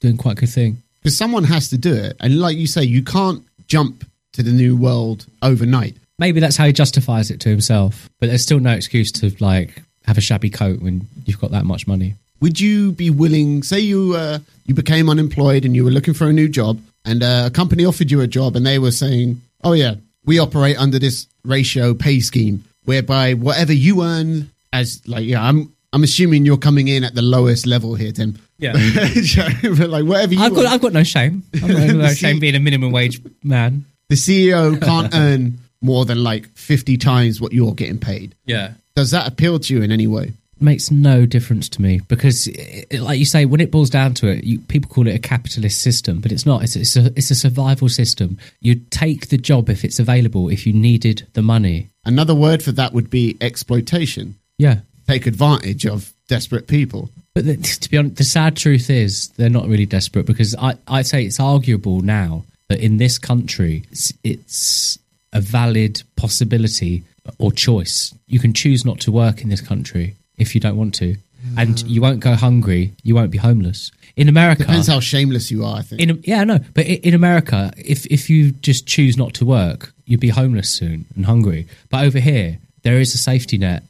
doing 0.00 0.16
quite 0.16 0.32
a 0.32 0.40
good 0.40 0.50
thing. 0.50 0.82
Because 1.00 1.16
someone 1.16 1.44
has 1.44 1.70
to 1.70 1.78
do 1.78 1.92
it. 1.94 2.16
And 2.20 2.40
like 2.40 2.56
you 2.56 2.66
say, 2.66 2.84
you 2.84 3.02
can't 3.02 3.44
jump 3.66 4.04
to 4.34 4.42
the 4.42 4.52
new 4.52 4.76
world 4.76 5.26
overnight. 5.42 5.96
Maybe 6.18 6.40
that's 6.40 6.56
how 6.56 6.66
he 6.66 6.72
justifies 6.72 7.30
it 7.30 7.40
to 7.40 7.48
himself, 7.48 8.08
but 8.20 8.28
there's 8.28 8.42
still 8.42 8.60
no 8.60 8.72
excuse 8.72 9.10
to 9.12 9.34
like 9.40 9.82
have 10.04 10.18
a 10.18 10.20
shabby 10.20 10.50
coat 10.50 10.80
when 10.80 11.06
you've 11.26 11.40
got 11.40 11.50
that 11.50 11.64
much 11.64 11.86
money. 11.86 12.14
Would 12.40 12.60
you 12.60 12.92
be 12.92 13.10
willing, 13.10 13.62
say 13.62 13.80
you 13.80 14.14
uh, 14.14 14.38
you 14.66 14.74
became 14.74 15.08
unemployed 15.08 15.64
and 15.64 15.74
you 15.74 15.84
were 15.84 15.90
looking 15.90 16.14
for 16.14 16.28
a 16.28 16.32
new 16.32 16.48
job, 16.48 16.80
and 17.04 17.22
uh, 17.22 17.44
a 17.46 17.50
company 17.50 17.84
offered 17.84 18.10
you 18.10 18.20
a 18.20 18.26
job 18.26 18.56
and 18.56 18.66
they 18.66 18.78
were 18.78 18.90
saying, 18.90 19.40
oh, 19.64 19.72
yeah, 19.72 19.94
we 20.24 20.38
operate 20.38 20.76
under 20.78 20.98
this 20.98 21.26
ratio 21.44 21.94
pay 21.94 22.20
scheme 22.20 22.64
whereby 22.84 23.34
whatever 23.34 23.72
you 23.72 24.02
earn 24.02 24.50
as 24.72 25.06
like 25.06 25.24
yeah 25.24 25.42
i'm 25.42 25.72
i'm 25.92 26.02
assuming 26.02 26.46
you're 26.46 26.56
coming 26.56 26.88
in 26.88 27.04
at 27.04 27.14
the 27.14 27.22
lowest 27.22 27.66
level 27.66 27.94
here 27.94 28.12
tim 28.12 28.38
Yeah. 28.62 28.72
but 29.76 29.90
like 29.90 30.04
whatever 30.04 30.34
you 30.34 30.40
I've 30.40 30.54
got 30.54 30.60
earn, 30.64 30.72
I've 30.72 30.80
got 30.80 30.92
no 30.92 31.02
shame. 31.02 31.42
I've 31.54 31.60
got 31.60 31.94
no 31.96 32.08
shame 32.14 32.38
being 32.40 32.54
a 32.54 32.60
minimum 32.60 32.92
wage 32.92 33.20
man. 33.42 33.84
the 34.08 34.14
ceo 34.14 34.80
can't 34.80 35.14
earn 35.14 35.58
more 35.80 36.04
than 36.04 36.22
like 36.22 36.48
50 36.56 36.96
times 36.98 37.40
what 37.40 37.52
you're 37.52 37.74
getting 37.74 37.98
paid 37.98 38.34
Yeah. 38.46 38.72
does 38.94 39.10
that 39.10 39.26
appeal 39.26 39.58
to 39.58 39.74
you 39.74 39.82
in 39.82 39.90
any 39.90 40.06
way 40.06 40.32
makes 40.60 40.92
no 40.92 41.26
difference 41.26 41.68
to 41.70 41.82
me 41.82 41.98
because, 42.06 42.48
i- 42.48 42.84
i- 42.94 42.98
like 42.98 43.18
you 43.18 43.24
say, 43.24 43.46
when 43.46 43.60
it 43.60 43.72
boils 43.72 43.90
down 43.90 44.14
to 44.14 44.28
it, 44.28 44.44
you, 44.44 44.60
people 44.60 44.88
call 44.88 45.08
it 45.08 45.14
a 45.16 45.18
capitalist 45.18 45.80
system, 45.80 46.20
but 46.20 46.30
it's 46.30 46.46
not. 46.46 46.62
It's, 46.62 46.76
it's 46.76 46.94
a 46.96 47.06
it's 47.16 47.32
a 47.32 47.34
survival 47.34 47.88
system. 47.88 48.38
You 48.60 48.76
take 48.90 49.30
the 49.30 49.38
job 49.38 49.68
if 49.68 49.84
it's 49.84 49.98
available. 49.98 50.48
If 50.50 50.64
you 50.64 50.72
needed 50.72 51.26
the 51.32 51.42
money, 51.42 51.88
another 52.04 52.32
word 52.36 52.62
for 52.62 52.70
that 52.70 52.92
would 52.92 53.10
be 53.10 53.36
exploitation 53.40 54.36
yeah. 54.56 54.80
take 55.08 55.26
advantage 55.26 55.84
of 55.84 56.12
desperate 56.28 56.66
people 56.66 57.10
But 57.34 57.44
the, 57.46 57.56
to 57.56 57.90
be 57.90 57.96
honest, 57.96 58.16
the 58.16 58.24
sad 58.24 58.56
truth 58.56 58.90
is 58.90 59.28
they're 59.36 59.50
not 59.50 59.66
really 59.66 59.86
desperate 59.86 60.26
because 60.26 60.54
I 60.56 60.74
I'd 60.88 61.06
say 61.06 61.24
it's 61.24 61.40
arguable 61.40 62.00
now 62.02 62.44
that 62.68 62.80
in 62.80 62.98
this 62.98 63.18
country 63.18 63.84
it's, 63.90 64.12
it's 64.22 64.98
a 65.32 65.40
valid 65.40 66.02
possibility 66.16 67.04
or 67.38 67.52
choice. 67.52 68.14
You 68.26 68.38
can 68.38 68.52
choose 68.52 68.84
not 68.84 69.00
to 69.00 69.12
work 69.12 69.42
in 69.42 69.48
this 69.48 69.60
country 69.60 70.16
if 70.36 70.54
you 70.54 70.60
don't 70.60 70.76
want 70.76 70.94
to, 70.96 71.16
and 71.56 71.82
you 71.82 72.00
won't 72.02 72.20
go 72.20 72.34
hungry. 72.34 72.92
You 73.02 73.14
won't 73.14 73.30
be 73.30 73.38
homeless. 73.38 73.92
In 74.16 74.28
America, 74.28 74.62
depends 74.64 74.88
how 74.88 75.00
shameless 75.00 75.50
you 75.50 75.64
are 75.64 75.78
i 75.78 75.82
think 75.82 76.00
in 76.02 76.22
yeah, 76.24 76.44
no, 76.44 76.58
but 76.74 76.86
in 76.86 77.14
America, 77.14 77.72
if 77.78 78.04
if 78.06 78.28
you 78.28 78.52
just 78.52 78.86
choose 78.86 79.16
not 79.16 79.32
to 79.34 79.46
work, 79.46 79.92
you'd 80.04 80.20
be 80.20 80.28
homeless 80.28 80.70
soon 80.70 81.06
and 81.16 81.24
hungry. 81.24 81.66
But 81.88 82.04
over 82.04 82.18
here, 82.18 82.58
there 82.82 83.00
is 83.00 83.14
a 83.14 83.18
safety 83.18 83.58
net, 83.58 83.82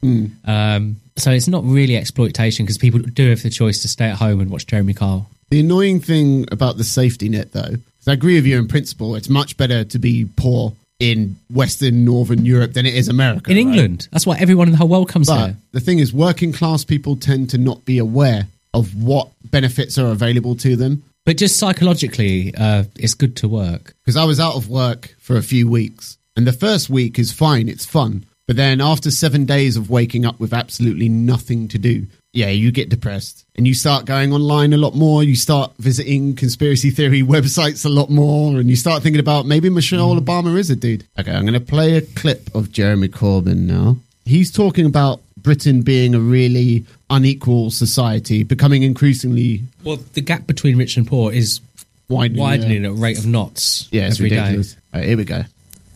um, 0.47 0.97
so 1.17 1.31
it's 1.31 1.49
not 1.49 1.65
really 1.65 1.97
exploitation 1.97 2.65
because 2.65 2.79
people 2.79 3.01
do 3.01 3.31
have 3.31 3.43
the 3.43 3.51
choice 3.51 3.83
to 3.83 3.89
stay 3.89 4.07
at 4.07 4.17
home 4.17 4.41
and 4.41 4.51
watch 4.51 4.67
Jeremy 4.67 4.95
Kyle. 4.95 5.29
The 5.51 5.61
annoying 5.61 6.01
thing 6.01 6.47
about 6.51 6.79
the 6.79 6.85
safety 6.85 7.29
net, 7.29 7.53
though, 7.53 7.77
is 8.01 8.09
I 8.09 8.13
agree 8.15 8.37
with 8.37 8.47
you 8.47 8.59
in 8.59 8.69
principle. 8.69 9.15
It's 9.17 9.29
much 9.29 9.57
better 9.57 9.85
to 9.85 9.99
be 9.99 10.27
poor 10.37 10.73
in 10.99 11.37
Western 11.53 12.05
Northern 12.05 12.47
Europe 12.47 12.75
than 12.75 12.87
it 12.87 12.95
is 12.95 13.09
America. 13.09 13.51
In 13.51 13.57
right? 13.57 13.61
England, 13.61 14.09
that's 14.13 14.27
why 14.27 14.37
everyone 14.39 14.69
in 14.69 14.73
the 14.73 14.79
whole 14.79 14.89
world 14.89 15.09
comes 15.09 15.27
But 15.29 15.45
here. 15.47 15.57
the 15.73 15.81
thing 15.81 15.99
is, 15.99 16.13
working 16.13 16.53
class 16.53 16.85
people 16.85 17.17
tend 17.17 17.51
to 17.51 17.59
not 17.59 17.85
be 17.85 17.99
aware 17.99 18.47
of 18.73 18.95
what 19.03 19.29
benefits 19.51 19.99
are 19.99 20.07
available 20.13 20.55
to 20.57 20.77
them. 20.77 21.03
But 21.27 21.37
just 21.37 21.57
psychologically, 21.57 22.55
uh, 22.57 22.85
it's 22.97 23.15
good 23.15 23.37
to 23.37 23.49
work. 23.49 23.95
Because 24.05 24.17
I 24.17 24.25
was 24.25 24.41
out 24.41 24.55
of 24.55 24.69
work 24.69 25.15
for 25.19 25.37
a 25.37 25.43
few 25.43 25.69
weeks, 25.69 26.19
and 26.37 26.47
the 26.47 26.53
first 26.53 26.89
week 26.89 27.19
is 27.19 27.31
fine, 27.33 27.69
it's 27.69 27.85
fun. 27.85 28.25
But 28.47 28.57
then 28.57 28.81
after 28.81 29.11
seven 29.11 29.45
days 29.45 29.77
of 29.77 29.89
waking 29.89 30.27
up 30.27 30.41
with 30.41 30.53
absolutely 30.53 31.09
nothing 31.09 31.69
to 31.69 31.79
do, 31.79 32.07
yeah, 32.33 32.49
you 32.49 32.73
get 32.73 32.89
depressed 32.89 33.45
and 33.55 33.67
you 33.69 33.75
start 33.75 34.05
going 34.05 34.33
online 34.33 34.73
a 34.73 34.77
lot 34.79 34.95
more. 34.97 35.23
You 35.23 35.37
start 35.37 35.73
visiting 35.79 36.35
conspiracy 36.35 36.91
theory 36.91 37.23
websites 37.37 37.85
a 37.85 37.89
lot 37.89 38.11
more, 38.11 38.59
and 38.59 38.69
you 38.69 38.77
start 38.77 39.03
thinking 39.03 39.21
about 39.21 39.47
maybe 39.47 39.69
Michelle 39.71 40.17
Obama 40.17 40.57
is 40.59 40.71
a 40.71 40.77
dude. 40.77 41.05
Okay, 41.19 41.31
I'm 41.33 41.43
going 41.43 41.53
to 41.55 41.61
play 41.61 41.97
a 41.97 42.01
clip 42.01 42.53
of 42.55 42.73
Jeremy 42.73 43.09
Corbyn 43.09 43.59
now. 43.67 43.99
He's 44.25 44.51
talking 44.51 44.87
about 44.87 45.21
Britain 45.37 45.83
being 45.83 46.15
a 46.15 46.21
really 46.21 46.85
unequal 47.11 47.71
society, 47.71 48.43
becoming 48.45 48.83
increasingly 48.83 49.63
Well, 49.85 49.97
the 50.15 50.21
gap 50.21 50.47
between 50.47 50.79
rich 50.79 50.97
and 50.97 51.07
poor 51.07 51.33
is 51.33 51.61
widening. 52.09 52.41
widening 52.41 52.85
at 52.87 52.91
a 52.91 52.95
rate 52.95 53.19
of 53.19 53.27
knots 53.27 53.89
Yeah, 53.93 54.07
it's 54.07 54.17
every 54.19 54.31
day. 54.31 54.37
ridiculous. 54.39 54.77
All 54.95 55.01
right, 55.01 55.09
here 55.09 55.17
we 55.17 55.25
go. 55.25 55.43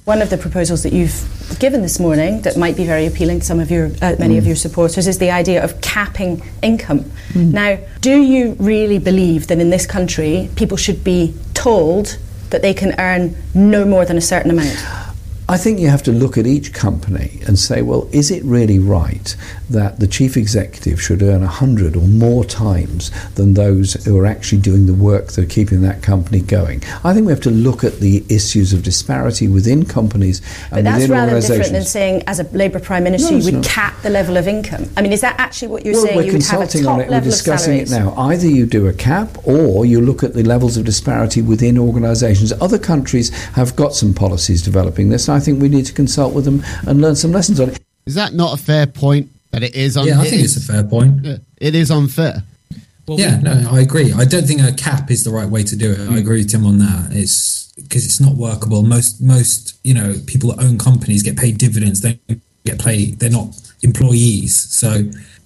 One 0.07 0.23
of 0.23 0.31
the 0.31 0.39
proposals 0.39 0.85
that 0.85 0.93
you've 0.93 1.57
given 1.59 1.83
this 1.83 1.99
morning 1.99 2.43
that 2.43 2.57
might 2.57 2.77
be 2.77 2.85
very 2.85 3.07
appealing 3.07 3.41
to 3.41 3.45
some 3.45 3.59
of 3.59 3.73
your, 3.73 3.91
uh, 4.01 4.15
many 4.21 4.39
of 4.39 4.47
your 4.47 4.55
supporters 4.55 5.09
is 5.09 5.19
the 5.19 5.33
idea 5.33 5.65
of 5.65 5.81
capping 5.81 6.45
income. 6.63 7.11
Now, 7.35 7.81
do 8.03 8.17
you 8.17 8.55
really 8.61 9.01
believe 9.01 9.49
that 9.49 9.59
in 9.59 9.71
this 9.71 9.85
country 9.85 10.49
people 10.55 10.77
should 10.77 11.03
be 11.03 11.35
told 11.55 12.19
that 12.51 12.63
they 12.63 12.73
can 12.73 12.95
earn 13.01 13.35
no 13.53 13.85
more 13.85 14.05
than 14.05 14.17
a 14.17 14.21
certain 14.21 14.53
amount? 14.53 14.79
I 15.49 15.57
think 15.57 15.79
you 15.79 15.89
have 15.89 16.03
to 16.05 16.13
look 16.13 16.37
at 16.37 16.45
each 16.45 16.73
company 16.73 17.39
and 17.47 17.57
say, 17.57 17.81
well, 17.81 18.09
is 18.11 18.33
it 18.33 18.43
really 18.43 18.81
right 18.81 19.37
that 19.71 20.01
the 20.01 20.09
chief 20.09 20.37
executive 20.37 21.01
should 21.01 21.23
earn 21.23 21.43
100 21.43 21.95
or 21.95 22.09
more 22.09 22.45
times 22.45 23.13
than 23.35 23.55
those 23.55 23.95
who 24.05 24.19
are 24.19 24.27
actually 24.27 24.61
doing 24.61 24.87
the 24.87 24.95
work 24.95 25.29
that 25.29 25.45
are 25.45 25.49
keeping 25.49 25.83
that 25.83 26.03
company 26.03 26.41
going? 26.41 26.83
I 27.05 27.15
think 27.15 27.27
we 27.27 27.33
have 27.33 27.43
to 27.43 27.53
look 27.53 27.85
at 27.85 28.01
the 28.01 28.25
issues 28.29 28.73
of 28.73 28.83
disparity 28.83 29.47
within 29.47 29.85
companies 29.85 30.41
But 30.69 30.79
and 30.79 30.87
that's 30.89 31.03
within 31.03 31.11
rather 31.13 31.41
different 31.41 31.71
than 31.71 31.85
saying, 31.85 32.25
as 32.27 32.41
a 32.41 32.45
Labour 32.49 32.81
Prime 32.81 33.05
Minister, 33.05 33.31
No, 33.31 33.39
you 33.39 33.45
would 33.45 33.55
not. 33.55 33.65
cap 33.65 34.03
the 34.03 34.11
level 34.11 34.37
of 34.37 34.49
income. 34.49 34.91
I 34.97 35.03
mean, 35.03 35.13
is 35.13 35.21
that 35.21 35.39
actually 35.39 35.69
what 35.69 35.85
you're 35.85 35.95
well, 35.95 36.07
saying? 36.07 36.17
we're 36.17 36.23
you 36.25 36.33
would 36.33 36.43
have 36.43 36.61
a 36.61 36.63
consulting 36.65 36.89
on 36.89 37.01
it. 37.03 37.09
We're 37.09 37.21
discussing 37.21 37.79
it 37.79 37.89
now. 37.89 38.15
Either 38.17 38.49
you 38.49 38.67
do 38.67 38.89
a 38.89 38.93
cap, 38.93 39.39
or 39.47 39.87
you 39.87 40.01
look 40.01 40.25
at 40.25 40.35
the 40.35 40.43
levels 40.43 40.77
of 40.77 40.85
disparity 40.85 41.41
within 41.41 41.79
organisations. 41.79 42.53
Other 42.61 42.79
countries 42.79 43.31
have 43.51 43.77
got 43.77 43.95
some 43.95 44.13
policies 44.13 44.61
developing 44.61 45.09
this. 45.09 45.29
I 45.37 45.41
think 45.41 45.61
we 45.61 45.69
need 45.69 45.87
to 45.87 45.93
consult 45.93 46.35
with 46.35 46.45
them 46.45 46.63
and 46.87 47.01
learn 47.01 47.15
some 47.15 47.33
lessons 47.33 47.61
on 47.61 47.71
it. 47.71 47.81
Is 48.07 48.15
that 48.15 48.33
not 48.33 48.59
a 48.59 48.63
fair 48.63 48.87
point? 48.87 49.31
That 49.53 49.63
it 49.63 49.75
is. 49.75 49.97
unfair. 49.97 50.15
Yeah, 50.15 50.21
I 50.21 50.25
think 50.25 50.43
it's 50.43 50.57
a 50.57 50.61
fair 50.61 50.85
point. 50.85 51.27
it 51.59 51.75
is 51.75 51.91
unfair. 51.91 52.43
Well, 53.07 53.21
Yeah, 53.21 53.39
no, 53.41 53.69
I 53.71 53.81
agree. 53.81 54.13
I 54.13 54.25
don't 54.25 54.47
think 54.47 54.61
a 54.63 54.73
cap 54.73 55.11
is 55.11 55.23
the 55.25 55.31
right 55.31 55.49
way 55.49 55.63
to 55.63 55.77
do 55.77 55.93
it. 55.93 56.01
I 56.11 56.19
agree 56.19 56.39
with 56.39 56.51
Tim 56.51 56.67
on 56.67 56.79
that. 56.79 57.11
It's 57.13 57.73
because 57.77 58.05
it's 58.05 58.21
not 58.21 58.35
workable. 58.35 58.83
Most 58.83 59.21
most 59.21 59.79
you 59.85 59.95
know 59.95 60.15
people 60.27 60.51
that 60.53 60.65
own 60.65 60.79
companies 60.79 61.23
get 61.23 61.37
paid 61.37 61.59
dividends. 61.59 62.01
They 62.01 62.19
get 62.65 62.81
paid. 62.81 63.21
They're 63.21 63.31
not 63.31 63.49
employees. 63.83 64.57
So 64.57 65.05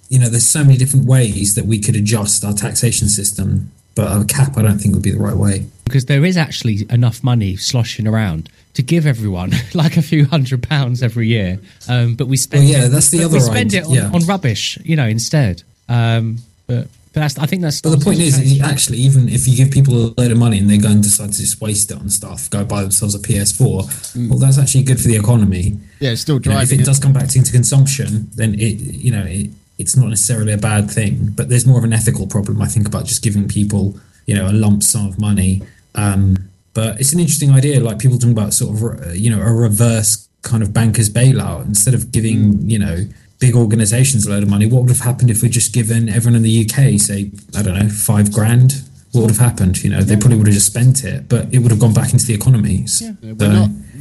you 0.09 0.19
know, 0.19 0.27
there's 0.27 0.45
so 0.45 0.61
many 0.63 0.77
different 0.77 1.05
ways 1.05 1.55
that 1.55 1.65
we 1.65 1.79
could 1.79 1.95
adjust 1.95 2.43
our 2.43 2.53
taxation 2.53 3.07
system. 3.07 3.71
But 3.95 4.21
a 4.21 4.25
cap, 4.25 4.57
I 4.57 4.61
don't 4.61 4.77
think 4.77 4.93
would 4.93 5.03
be 5.03 5.11
the 5.11 5.19
right 5.19 5.35
way. 5.35 5.67
Because 5.91 6.05
there 6.05 6.23
is 6.25 6.37
actually 6.37 6.87
enough 6.89 7.23
money 7.23 7.57
sloshing 7.57 8.07
around 8.07 8.49
to 8.75 8.81
give 8.81 9.05
everyone 9.05 9.51
like 9.73 9.97
a 9.97 10.01
few 10.01 10.25
hundred 10.25 10.63
pounds 10.63 11.03
every 11.03 11.27
year. 11.27 11.59
Um, 11.89 12.15
but 12.15 12.27
we 12.27 12.37
spend 12.37 12.63
Well, 12.63 12.71
yeah, 12.73 12.85
it, 12.85 12.89
that's 12.89 13.09
the 13.09 13.23
other 13.25 13.33
we 13.33 13.39
spend 13.41 13.69
idea, 13.75 13.81
it 13.81 13.85
on, 13.87 13.93
yeah. 13.93 14.11
on 14.13 14.25
rubbish, 14.25 14.77
you 14.83 14.95
know, 14.95 15.07
instead. 15.07 15.63
Um, 15.89 16.37
but 16.67 16.87
but 17.13 17.19
that's 17.19 17.37
I 17.37 17.45
think 17.45 17.61
that's. 17.61 17.81
But 17.81 17.89
the 17.99 18.05
point 18.05 18.19
is, 18.21 18.37
that's- 18.37 18.53
is 18.53 18.61
actually, 18.61 18.99
even 18.99 19.27
if 19.27 19.45
you 19.47 19.57
give 19.57 19.69
people 19.71 19.93
a 19.95 20.13
load 20.17 20.31
of 20.31 20.37
money 20.37 20.57
and 20.59 20.69
they 20.69 20.77
go 20.77 20.87
and 20.89 21.03
decide 21.03 21.33
to 21.33 21.37
just 21.39 21.59
waste 21.59 21.91
it 21.91 21.97
on 21.97 22.09
stuff, 22.09 22.49
go 22.49 22.63
buy 22.63 22.81
themselves 22.83 23.13
a 23.15 23.19
PS4, 23.19 24.29
well, 24.29 24.39
that's 24.39 24.57
actually 24.57 24.83
good 24.83 24.97
for 25.01 25.09
the 25.09 25.17
economy. 25.17 25.77
Yeah, 25.99 26.11
it's 26.11 26.21
still 26.21 26.39
You 26.41 26.51
know, 26.51 26.59
if 26.61 26.71
it 26.71 26.79
it. 26.79 26.85
does 26.85 26.99
come 26.99 27.11
back 27.11 27.35
into 27.35 27.51
consumption, 27.51 28.29
then 28.35 28.53
it, 28.53 28.79
you 28.79 29.11
know, 29.11 29.25
it, 29.27 29.49
it's 29.77 29.97
not 29.97 30.07
necessarily 30.07 30.53
a 30.53 30.57
bad 30.57 30.89
thing. 30.89 31.33
But 31.35 31.49
there's 31.49 31.65
more 31.67 31.77
of 31.79 31.83
an 31.83 31.91
ethical 31.91 32.27
problem, 32.27 32.61
I 32.61 32.67
think, 32.67 32.87
about 32.87 33.05
just 33.07 33.21
giving 33.21 33.45
people, 33.49 33.99
you 34.25 34.33
know, 34.35 34.49
a 34.49 34.53
lump 34.53 34.81
sum 34.81 35.07
of 35.07 35.19
money. 35.19 35.63
Um, 35.95 36.49
but 36.73 36.99
it's 36.99 37.13
an 37.13 37.19
interesting 37.19 37.51
idea, 37.51 37.79
like 37.81 37.99
people 37.99 38.17
talking 38.17 38.31
about 38.31 38.53
sort 38.53 38.75
of, 38.75 38.83
uh, 39.07 39.11
you 39.11 39.29
know, 39.29 39.41
a 39.41 39.51
reverse 39.53 40.29
kind 40.41 40.63
of 40.63 40.73
bankers 40.73 41.09
bailout 41.09 41.65
instead 41.65 41.93
of 41.93 42.11
giving, 42.11 42.69
you 42.69 42.79
know, 42.79 43.05
big 43.39 43.55
organisations 43.55 44.25
a 44.25 44.29
load 44.29 44.43
of 44.43 44.49
money. 44.49 44.65
What 44.67 44.81
would 44.81 44.89
have 44.89 45.01
happened 45.01 45.29
if 45.29 45.41
we'd 45.41 45.51
just 45.51 45.73
given 45.73 46.07
everyone 46.09 46.35
in 46.35 46.43
the 46.43 46.65
UK, 46.65 46.99
say, 46.99 47.31
I 47.57 47.61
don't 47.61 47.77
know, 47.77 47.89
five 47.89 48.31
grand? 48.31 48.83
What 49.11 49.21
would 49.21 49.31
have 49.31 49.39
happened? 49.39 49.83
You 49.83 49.89
know, 49.89 50.01
they 50.01 50.15
probably 50.15 50.37
would 50.37 50.47
have 50.47 50.53
just 50.53 50.67
spent 50.67 51.03
it, 51.03 51.27
but 51.27 51.47
it 51.53 51.59
would 51.59 51.71
have 51.71 51.79
gone 51.81 51.93
back 51.93 52.13
into 52.13 52.25
the 52.25 52.33
economy. 52.33 52.87
So- 52.87 53.15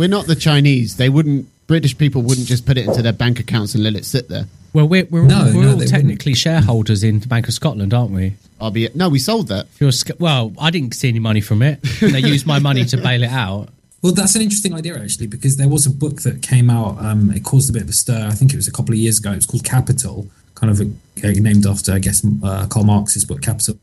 We're 0.01 0.09
not, 0.09 0.27
the 0.27 0.35
Chinese. 0.35 0.97
They 0.97 1.11
wouldn't. 1.11 1.47
British 1.67 1.99
people 1.99 2.23
wouldn't 2.23 2.47
just 2.47 2.65
put 2.65 2.79
it 2.79 2.87
into 2.87 3.03
their 3.03 3.13
bank 3.13 3.39
accounts 3.39 3.75
and 3.75 3.85
let 3.85 3.95
it 3.95 4.07
sit 4.07 4.31
there. 4.31 4.47
well, 4.73 4.89
we're 4.89 5.05
we're, 5.05 5.25
No, 5.25 5.41
all, 5.41 5.45
we're 5.55 5.63
no, 5.63 5.71
all 5.73 5.77
they 5.77 5.85
technically 5.85 6.33
shareholders 6.33 7.05
in 7.05 7.21
the 7.21 7.27
Bank 7.27 7.49
of 7.49 7.53
Scotland, 7.53 7.93
aren't 7.93 8.11
we? 8.11 8.33
I'll 8.59 8.71
be. 8.71 8.89
No, 8.95 9.11
we 9.11 9.19
sold 9.19 9.49
that. 9.49 9.67
You're 9.79 9.93
sc- 9.93 10.19
well, 10.19 10.55
I 10.59 10.71
didn't 10.71 10.95
see 10.95 11.11
any 11.11 11.19
money 11.19 11.43
from 11.43 11.61
it. 11.61 11.83
they 12.01 12.21
used 12.21 12.47
my 12.47 12.59
money 12.59 12.87
to 12.87 12.97
bail 12.97 13.23
it 13.23 13.31
out. 13.31 13.69
Well, 14.01 14.15
that's 14.15 14.35
an 14.37 14.41
interesting 14.41 14.73
idea 14.73 14.99
actually, 14.99 15.27
because 15.27 15.59
there 15.59 15.69
was 15.69 15.85
a 15.85 15.91
book 15.91 16.23
that 16.23 16.41
came 16.41 16.71
out. 16.71 16.97
Um, 16.99 17.31
it 17.33 17.45
caused 17.45 17.69
a 17.69 17.73
bit 17.75 17.83
of 17.83 17.91
a 17.91 17.93
stir. 17.93 18.27
I 18.27 18.33
think 18.33 18.55
it 18.55 18.57
was 18.57 18.69
a 18.69 18.73
couple 18.73 18.95
of 18.95 18.99
years 18.99 19.19
ago. 19.19 19.33
It 19.33 19.37
was 19.37 19.45
called 19.47 19.65
Capital, 19.65 20.27
kind 20.55 20.71
of 20.71 20.81
uh, 20.81 20.85
named 21.23 21.67
after, 21.67 21.93
I 21.93 21.99
guess, 21.99 22.27
uh, 22.43 22.67
Karl 22.69 22.87
Marx's 22.87 23.27
book 23.27 23.43
Capital. 23.43 23.77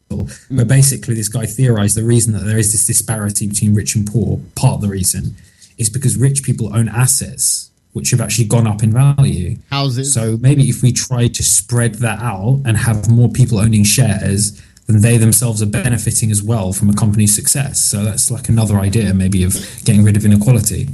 Where 0.49 0.65
basically 0.65 1.13
this 1.13 1.29
guy 1.29 1.45
theorized 1.45 1.95
the 1.95 2.03
reason 2.03 2.33
that 2.33 2.43
there 2.43 2.57
is 2.57 2.71
this 2.71 2.87
disparity 2.87 3.45
between 3.45 3.75
rich 3.75 3.93
and 3.93 4.07
poor. 4.11 4.39
Part 4.55 4.77
of 4.77 4.81
the 4.81 4.89
reason 4.89 5.35
is 5.77 5.89
because 5.89 6.17
rich 6.17 6.43
people 6.43 6.75
own 6.75 6.89
assets 6.89 7.69
which 7.93 8.11
have 8.11 8.21
actually 8.21 8.45
gone 8.45 8.67
up 8.67 8.83
in 8.83 8.91
value. 8.91 9.57
Houses. 9.71 10.13
So 10.13 10.37
maybe 10.37 10.69
if 10.69 10.83
we 10.83 10.91
try 10.91 11.27
to 11.27 11.43
spread 11.43 11.95
that 11.95 12.19
out 12.19 12.61
and 12.63 12.77
have 12.77 13.09
more 13.09 13.27
people 13.27 13.57
owning 13.57 13.83
shares, 13.83 14.61
then 14.85 15.01
they 15.01 15.17
themselves 15.17 15.63
are 15.63 15.67
benefiting 15.67 16.29
as 16.29 16.43
well 16.43 16.73
from 16.73 16.91
a 16.91 16.93
company's 16.93 17.33
success. 17.33 17.81
So 17.81 18.03
that's 18.03 18.29
like 18.29 18.49
another 18.49 18.77
idea, 18.77 19.15
maybe, 19.15 19.43
of 19.43 19.53
getting 19.83 20.03
rid 20.03 20.15
of 20.15 20.25
inequality. 20.25 20.89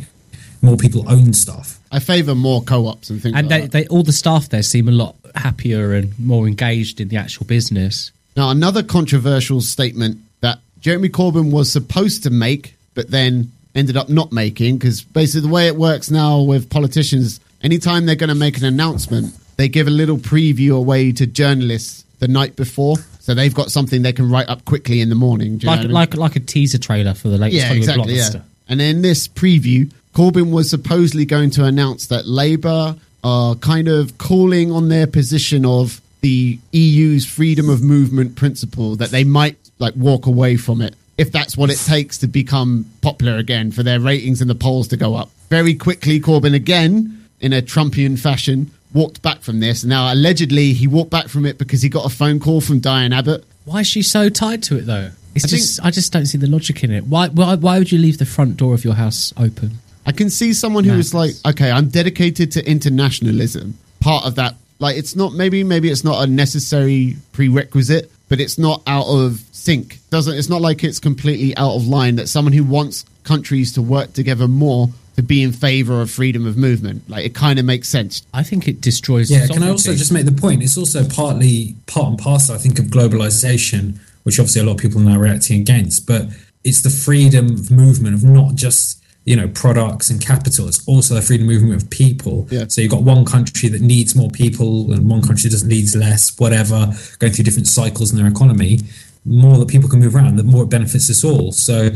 More 0.62 0.78
people 0.78 1.04
own 1.12 1.34
stuff. 1.34 1.78
I 1.92 2.00
favour 2.00 2.36
more 2.36 2.64
co-ops 2.64 3.10
and 3.10 3.22
things 3.22 3.36
And 3.36 3.50
like 3.50 3.62
they, 3.64 3.68
that. 3.68 3.72
they 3.72 3.88
all 3.88 4.04
the 4.04 4.14
staff 4.14 4.48
there 4.48 4.64
seem 4.64 4.88
a 4.88 4.92
lot 4.94 5.16
happier 5.36 5.94
and 5.94 6.18
more 6.18 6.48
engaged 6.48 7.02
in 7.02 7.10
the 7.10 7.18
actual 7.18 7.46
business. 7.46 8.12
Now, 8.38 8.50
another 8.50 8.82
controversial 8.82 9.60
statement 9.60 10.20
that 10.40 10.60
Jeremy 10.80 11.10
Corbyn 11.10 11.52
was 11.52 11.70
supposed 11.72 12.24
to 12.24 12.30
make, 12.30 12.76
but 12.94 13.12
then 13.12 13.52
ended 13.76 13.98
up 13.98 14.10
not 14.10 14.32
making, 14.32 14.78
because 14.78 15.02
basically 15.02 15.48
the 15.48 15.54
way 15.54 15.68
it 15.68 15.76
works 15.76 16.12
now 16.12 16.42
with 16.42 16.70
politicians, 16.70 17.40
anytime 17.62 18.06
they're 18.06 18.16
going 18.16 18.30
to 18.30 18.36
make 18.36 18.58
an 18.58 18.66
announcement, 18.66 19.36
they 19.58 19.68
give 19.68 19.88
a 19.88 19.92
little 19.92 20.18
preview 20.18 20.76
away 20.76 21.12
to 21.14 21.26
journalists 21.26 22.06
the 22.20 22.28
night 22.28 22.56
before, 22.56 22.98
so 23.20 23.34
they've 23.34 23.54
got 23.54 23.72
something 23.72 24.02
they 24.02 24.14
can 24.14 24.30
write 24.30 24.48
up 24.50 24.64
quickly 24.66 25.02
in 25.02 25.10
the 25.10 25.16
morning. 25.16 25.58
Do 25.58 25.66
you 25.68 25.72
know 25.72 25.72
Like 25.72 25.80
I 25.80 25.84
mean? 25.84 25.92
like 25.92 26.16
like 26.16 26.36
a 26.36 26.40
teaser 26.40 26.78
trailer 26.78 27.14
for 27.14 27.30
the 27.30 27.38
latest 27.38 27.62
yeah, 27.62 27.68
Hollywood 27.68 27.90
exactly. 27.90 28.14
Yeah. 28.16 28.22
blockbuster. 28.24 28.42
And 28.70 28.82
in 28.82 29.02
this 29.02 29.28
preview, 29.28 29.92
Corbyn 30.14 30.52
was 30.52 30.70
supposedly 30.70 31.26
going 31.26 31.50
to 31.52 31.66
announce 31.66 32.08
that 32.08 32.26
Labour 32.28 32.96
are 33.24 33.56
kind 33.56 33.88
of 33.88 34.18
calling 34.18 34.72
on 34.72 34.90
their 34.90 35.08
position 35.08 35.66
of 35.66 36.00
the 36.22 36.60
EU's 36.72 37.26
freedom 37.26 37.70
of 37.70 37.82
movement 37.82 38.36
principle 38.36 38.96
that 38.96 39.10
they 39.10 39.24
might 39.24 39.58
like 39.80 39.94
walk 39.96 40.26
away 40.26 40.56
from 40.56 40.82
it 40.82 40.96
if 41.18 41.32
that's 41.32 41.56
what 41.56 41.70
it 41.70 41.78
takes 41.78 42.18
to 42.20 42.28
become 42.28 42.86
popular 43.02 43.38
again 43.38 43.72
for 43.72 43.84
their 43.84 44.00
ratings 44.00 44.42
and 44.42 44.50
the 44.50 44.56
polls 44.56 44.88
to 44.90 44.98
go 44.98 45.16
up. 45.16 45.30
Very 45.50 45.76
quickly, 45.76 46.20
Corbyn 46.20 46.56
again, 46.56 47.28
in 47.40 47.54
a 47.54 47.62
Trumpian 47.62 48.18
fashion, 48.18 48.72
walked 48.94 49.22
back 49.22 49.42
from 49.42 49.60
this. 49.60 49.84
Now, 49.84 50.12
allegedly, 50.14 50.74
he 50.74 50.88
walked 50.88 51.12
back 51.12 51.28
from 51.28 51.46
it 51.46 51.58
because 51.58 51.82
he 51.82 51.90
got 51.90 52.06
a 52.06 52.10
phone 52.10 52.40
call 52.40 52.62
from 52.62 52.80
Diane 52.80 53.14
Abbott. 53.14 53.44
Why 53.66 53.82
is 53.82 53.88
she 53.88 54.02
so 54.02 54.30
tied 54.30 54.64
to 54.64 54.78
it 54.78 54.86
though? 54.86 55.12
It's 55.36 55.46
I 55.46 55.48
think- 55.48 55.62
just 55.62 55.86
I 55.86 55.92
just 55.92 56.12
don't 56.14 56.26
see 56.26 56.38
the 56.38 56.48
logic 56.48 56.84
in 56.84 56.92
it. 56.92 57.06
Why 57.06 57.28
why 57.30 57.56
why 57.56 57.80
would 57.80 57.92
you 57.92 57.98
leave 57.98 58.18
the 58.18 58.26
front 58.26 58.58
door 58.58 58.74
of 58.74 58.84
your 58.84 58.94
house 58.96 59.34
open? 59.38 59.80
I 60.06 60.12
can 60.12 60.30
see 60.30 60.54
someone 60.54 60.84
who 60.84 60.96
is 60.96 61.14
like, 61.14 61.34
okay, 61.46 61.72
I'm 61.72 61.88
dedicated 61.88 62.52
to 62.54 62.70
internationalism. 62.70 63.78
Part 64.02 64.26
of 64.26 64.36
that, 64.36 64.56
like, 64.80 64.98
it's 64.98 65.16
not 65.16 65.34
maybe 65.34 65.64
maybe 65.64 65.90
it's 65.90 66.04
not 66.04 66.22
a 66.24 66.28
necessary 66.30 67.16
prerequisite, 67.32 68.12
but 68.28 68.40
it's 68.42 68.58
not 68.60 68.82
out 68.86 69.08
of 69.08 69.42
sync. 69.64 70.00
Doesn't 70.10 70.36
it's 70.38 70.50
not 70.50 70.62
like 70.62 70.84
it's 70.84 71.00
completely 71.00 71.56
out 71.56 71.76
of 71.76 71.88
line 71.88 72.18
that 72.18 72.28
someone 72.28 72.54
who 72.54 72.64
wants 72.64 73.06
countries 73.24 73.74
to 73.74 73.82
work 73.82 74.14
together 74.14 74.48
more 74.48 74.90
to 75.16 75.24
be 75.24 75.44
in 75.44 75.52
favor 75.52 76.02
of 76.02 76.10
freedom 76.10 76.46
of 76.46 76.58
movement, 76.58 77.08
like 77.10 77.26
it 77.26 77.36
kind 77.36 77.60
of 77.60 77.66
makes 77.66 77.88
sense. 77.88 78.26
I 78.34 78.44
think 78.44 78.68
it 78.68 78.82
destroys. 78.82 79.30
Yeah, 79.30 79.48
can 79.48 79.64
I 79.64 79.70
also 79.70 79.94
just 79.94 80.12
make 80.12 80.26
the 80.26 80.32
point? 80.32 80.64
It's 80.64 80.78
also 80.78 81.08
partly 81.08 81.76
part 81.86 82.08
and 82.08 82.20
parcel, 82.20 82.56
I 82.56 82.58
think, 82.58 82.80
of 82.80 82.86
globalization, 82.86 84.00
which 84.24 84.40
obviously 84.40 84.62
a 84.62 84.66
lot 84.66 84.74
of 84.74 84.78
people 84.80 85.02
are 85.02 85.06
now 85.06 85.20
reacting 85.20 85.62
against. 85.62 86.08
But 86.08 86.28
it's 86.64 86.82
the 86.82 86.90
freedom 86.90 87.54
of 87.54 87.72
movement 87.72 88.16
of 88.16 88.24
not 88.24 88.56
just 88.56 89.02
you 89.26 89.36
know 89.36 89.48
products 89.50 90.10
and 90.10 90.20
capital. 90.20 90.68
It's 90.68 90.86
also 90.88 91.14
the 91.14 91.22
freedom 91.22 91.48
of 91.48 91.54
movement 91.54 91.84
of 91.84 91.90
people. 91.90 92.48
Yeah. 92.50 92.66
So 92.68 92.82
you've 92.82 92.92
got 92.92 93.04
one 93.04 93.24
country 93.24 93.70
that 93.70 93.82
needs 93.82 94.16
more 94.16 94.30
people 94.30 94.92
and 94.92 95.08
one 95.10 95.22
country 95.22 95.50
that 95.52 95.64
needs 95.64 95.96
less, 95.96 96.38
whatever, 96.40 96.92
going 97.20 97.34
through 97.34 97.46
different 97.46 97.68
cycles 97.68 98.12
in 98.12 98.18
their 98.18 98.28
economy. 98.28 98.80
More 99.26 99.58
that 99.58 99.70
people 99.70 99.90
can 99.90 100.00
move 100.00 100.16
around, 100.16 100.36
the 100.36 100.44
more 100.44 100.64
it 100.64 100.70
benefits 100.70 101.10
us 101.10 101.24
all. 101.24 101.52
So 101.52 101.90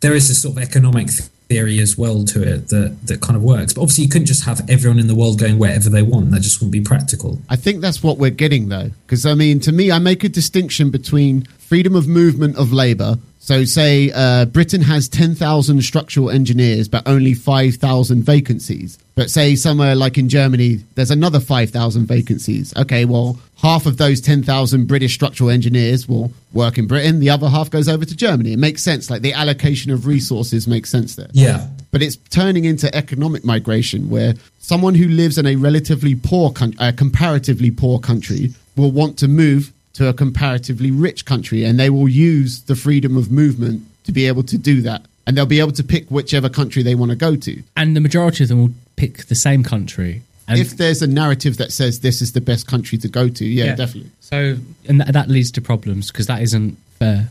there 0.00 0.14
is 0.14 0.28
this 0.28 0.42
sort 0.42 0.56
of 0.56 0.62
economic 0.62 1.08
theory 1.48 1.80
as 1.80 1.98
well 1.98 2.24
to 2.24 2.42
it 2.42 2.68
that 2.68 2.96
that 3.06 3.20
kind 3.20 3.36
of 3.36 3.42
works. 3.42 3.72
But 3.72 3.82
obviously, 3.82 4.04
you 4.04 4.10
couldn't 4.10 4.26
just 4.26 4.44
have 4.44 4.68
everyone 4.70 4.98
in 4.98 5.08
the 5.08 5.14
world 5.14 5.38
going 5.38 5.58
wherever 5.58 5.90
they 5.90 6.02
want. 6.02 6.30
That 6.30 6.40
just 6.40 6.60
wouldn't 6.60 6.72
be 6.72 6.80
practical. 6.80 7.40
I 7.48 7.56
think 7.56 7.80
that's 7.80 8.02
what 8.02 8.18
we're 8.18 8.30
getting 8.30 8.68
though. 8.68 8.90
Because, 9.06 9.26
I 9.26 9.34
mean, 9.34 9.60
to 9.60 9.72
me, 9.72 9.90
I 9.90 9.98
make 9.98 10.22
a 10.22 10.28
distinction 10.28 10.90
between 10.90 11.44
freedom 11.58 11.96
of 11.96 12.06
movement 12.06 12.56
of 12.56 12.72
labour. 12.72 13.18
So, 13.50 13.64
say 13.64 14.12
uh, 14.14 14.44
Britain 14.44 14.80
has 14.82 15.08
10,000 15.08 15.82
structural 15.82 16.30
engineers, 16.30 16.86
but 16.86 17.02
only 17.04 17.34
5,000 17.34 18.22
vacancies. 18.22 18.96
But 19.16 19.28
say 19.28 19.56
somewhere 19.56 19.96
like 19.96 20.16
in 20.16 20.28
Germany, 20.28 20.76
there's 20.94 21.10
another 21.10 21.40
5,000 21.40 22.06
vacancies. 22.06 22.72
Okay, 22.76 23.04
well, 23.06 23.40
half 23.56 23.86
of 23.86 23.96
those 23.96 24.20
10,000 24.20 24.86
British 24.86 25.14
structural 25.14 25.50
engineers 25.50 26.08
will 26.08 26.30
work 26.52 26.78
in 26.78 26.86
Britain, 26.86 27.18
the 27.18 27.30
other 27.30 27.48
half 27.48 27.70
goes 27.70 27.88
over 27.88 28.04
to 28.04 28.14
Germany. 28.14 28.52
It 28.52 28.60
makes 28.60 28.84
sense. 28.84 29.10
Like 29.10 29.22
the 29.22 29.32
allocation 29.32 29.90
of 29.90 30.06
resources 30.06 30.68
makes 30.68 30.88
sense 30.88 31.16
there 31.16 31.26
Yeah. 31.32 31.66
but 31.90 32.02
it's 32.02 32.14
turning 32.30 32.64
into 32.66 32.94
economic 32.94 33.44
migration 33.44 34.10
where 34.10 34.34
someone 34.60 34.94
who 34.94 35.08
lives 35.08 35.38
in 35.38 35.46
a 35.46 35.56
relatively 35.56 36.14
poor 36.14 36.52
coun- 36.52 36.76
a 36.78 36.92
comparatively 36.92 37.72
poor 37.72 37.98
country 37.98 38.54
will 38.76 38.92
want 38.92 39.18
to 39.18 39.26
move 39.26 39.72
to 40.00 40.08
a 40.08 40.14
comparatively 40.14 40.90
rich 40.90 41.26
country 41.26 41.62
and 41.62 41.78
they 41.78 41.90
will 41.90 42.08
use 42.08 42.62
the 42.62 42.74
freedom 42.74 43.18
of 43.18 43.30
movement 43.30 43.82
to 44.04 44.12
be 44.12 44.26
able 44.26 44.42
to 44.42 44.56
do 44.56 44.80
that 44.80 45.02
and 45.26 45.36
they'll 45.36 45.44
be 45.44 45.60
able 45.60 45.72
to 45.72 45.84
pick 45.84 46.10
whichever 46.10 46.48
country 46.48 46.82
they 46.82 46.94
want 46.94 47.10
to 47.10 47.16
go 47.16 47.36
to. 47.36 47.62
and 47.76 47.94
the 47.94 48.00
majority 48.00 48.42
of 48.42 48.48
them 48.48 48.58
will 48.62 48.72
pick 48.96 49.26
the 49.26 49.34
same 49.34 49.62
country. 49.62 50.22
And 50.48 50.58
if 50.58 50.70
there's 50.78 51.02
a 51.02 51.06
narrative 51.06 51.58
that 51.58 51.70
says 51.70 52.00
this 52.00 52.22
is 52.22 52.32
the 52.32 52.40
best 52.40 52.66
country 52.66 52.96
to 52.98 53.08
go 53.08 53.28
to, 53.28 53.44
yeah, 53.44 53.66
Yeah. 53.66 53.74
definitely. 53.76 54.10
so, 54.20 54.56
and 54.88 55.00
that, 55.02 55.12
that 55.12 55.28
leads 55.28 55.50
to 55.52 55.60
problems 55.60 56.10
because 56.10 56.26
that 56.28 56.40
isn't 56.40 56.78
fair. 56.98 57.28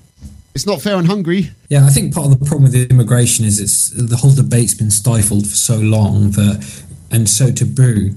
It's 0.54 0.68
not 0.68 0.80
fair 0.80 0.96
on 0.96 1.06
Hungary. 1.06 1.50
Yeah, 1.70 1.86
I 1.88 1.90
think 1.90 2.14
part 2.14 2.28
of 2.32 2.40
the 2.40 2.46
problem 2.46 2.72
with 2.72 2.92
immigration 2.92 3.46
is 3.46 3.60
it's 3.60 3.90
the 3.90 4.18
whole 4.18 4.32
debate's 4.44 4.76
been 4.76 4.92
stifled 4.92 5.48
for 5.48 5.56
so 5.56 5.78
long 5.80 6.32
that 6.32 6.84
and 7.10 7.28
so 7.28 7.52
taboo 7.52 8.14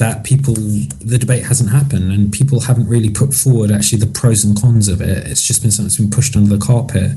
that 0.00 0.24
people 0.24 0.54
the 0.54 1.18
debate 1.18 1.44
hasn't 1.44 1.70
happened 1.70 2.10
and 2.10 2.32
people 2.32 2.60
haven't 2.60 2.88
really 2.88 3.10
put 3.10 3.34
forward 3.34 3.70
actually 3.70 3.98
the 3.98 4.06
pros 4.06 4.44
and 4.44 4.60
cons 4.60 4.88
of 4.88 5.00
it. 5.02 5.26
It's 5.26 5.42
just 5.42 5.60
been 5.60 5.70
something 5.70 5.88
that's 5.88 5.98
been 5.98 6.10
pushed 6.10 6.34
under 6.36 6.56
the 6.56 6.64
carpet 6.64 7.12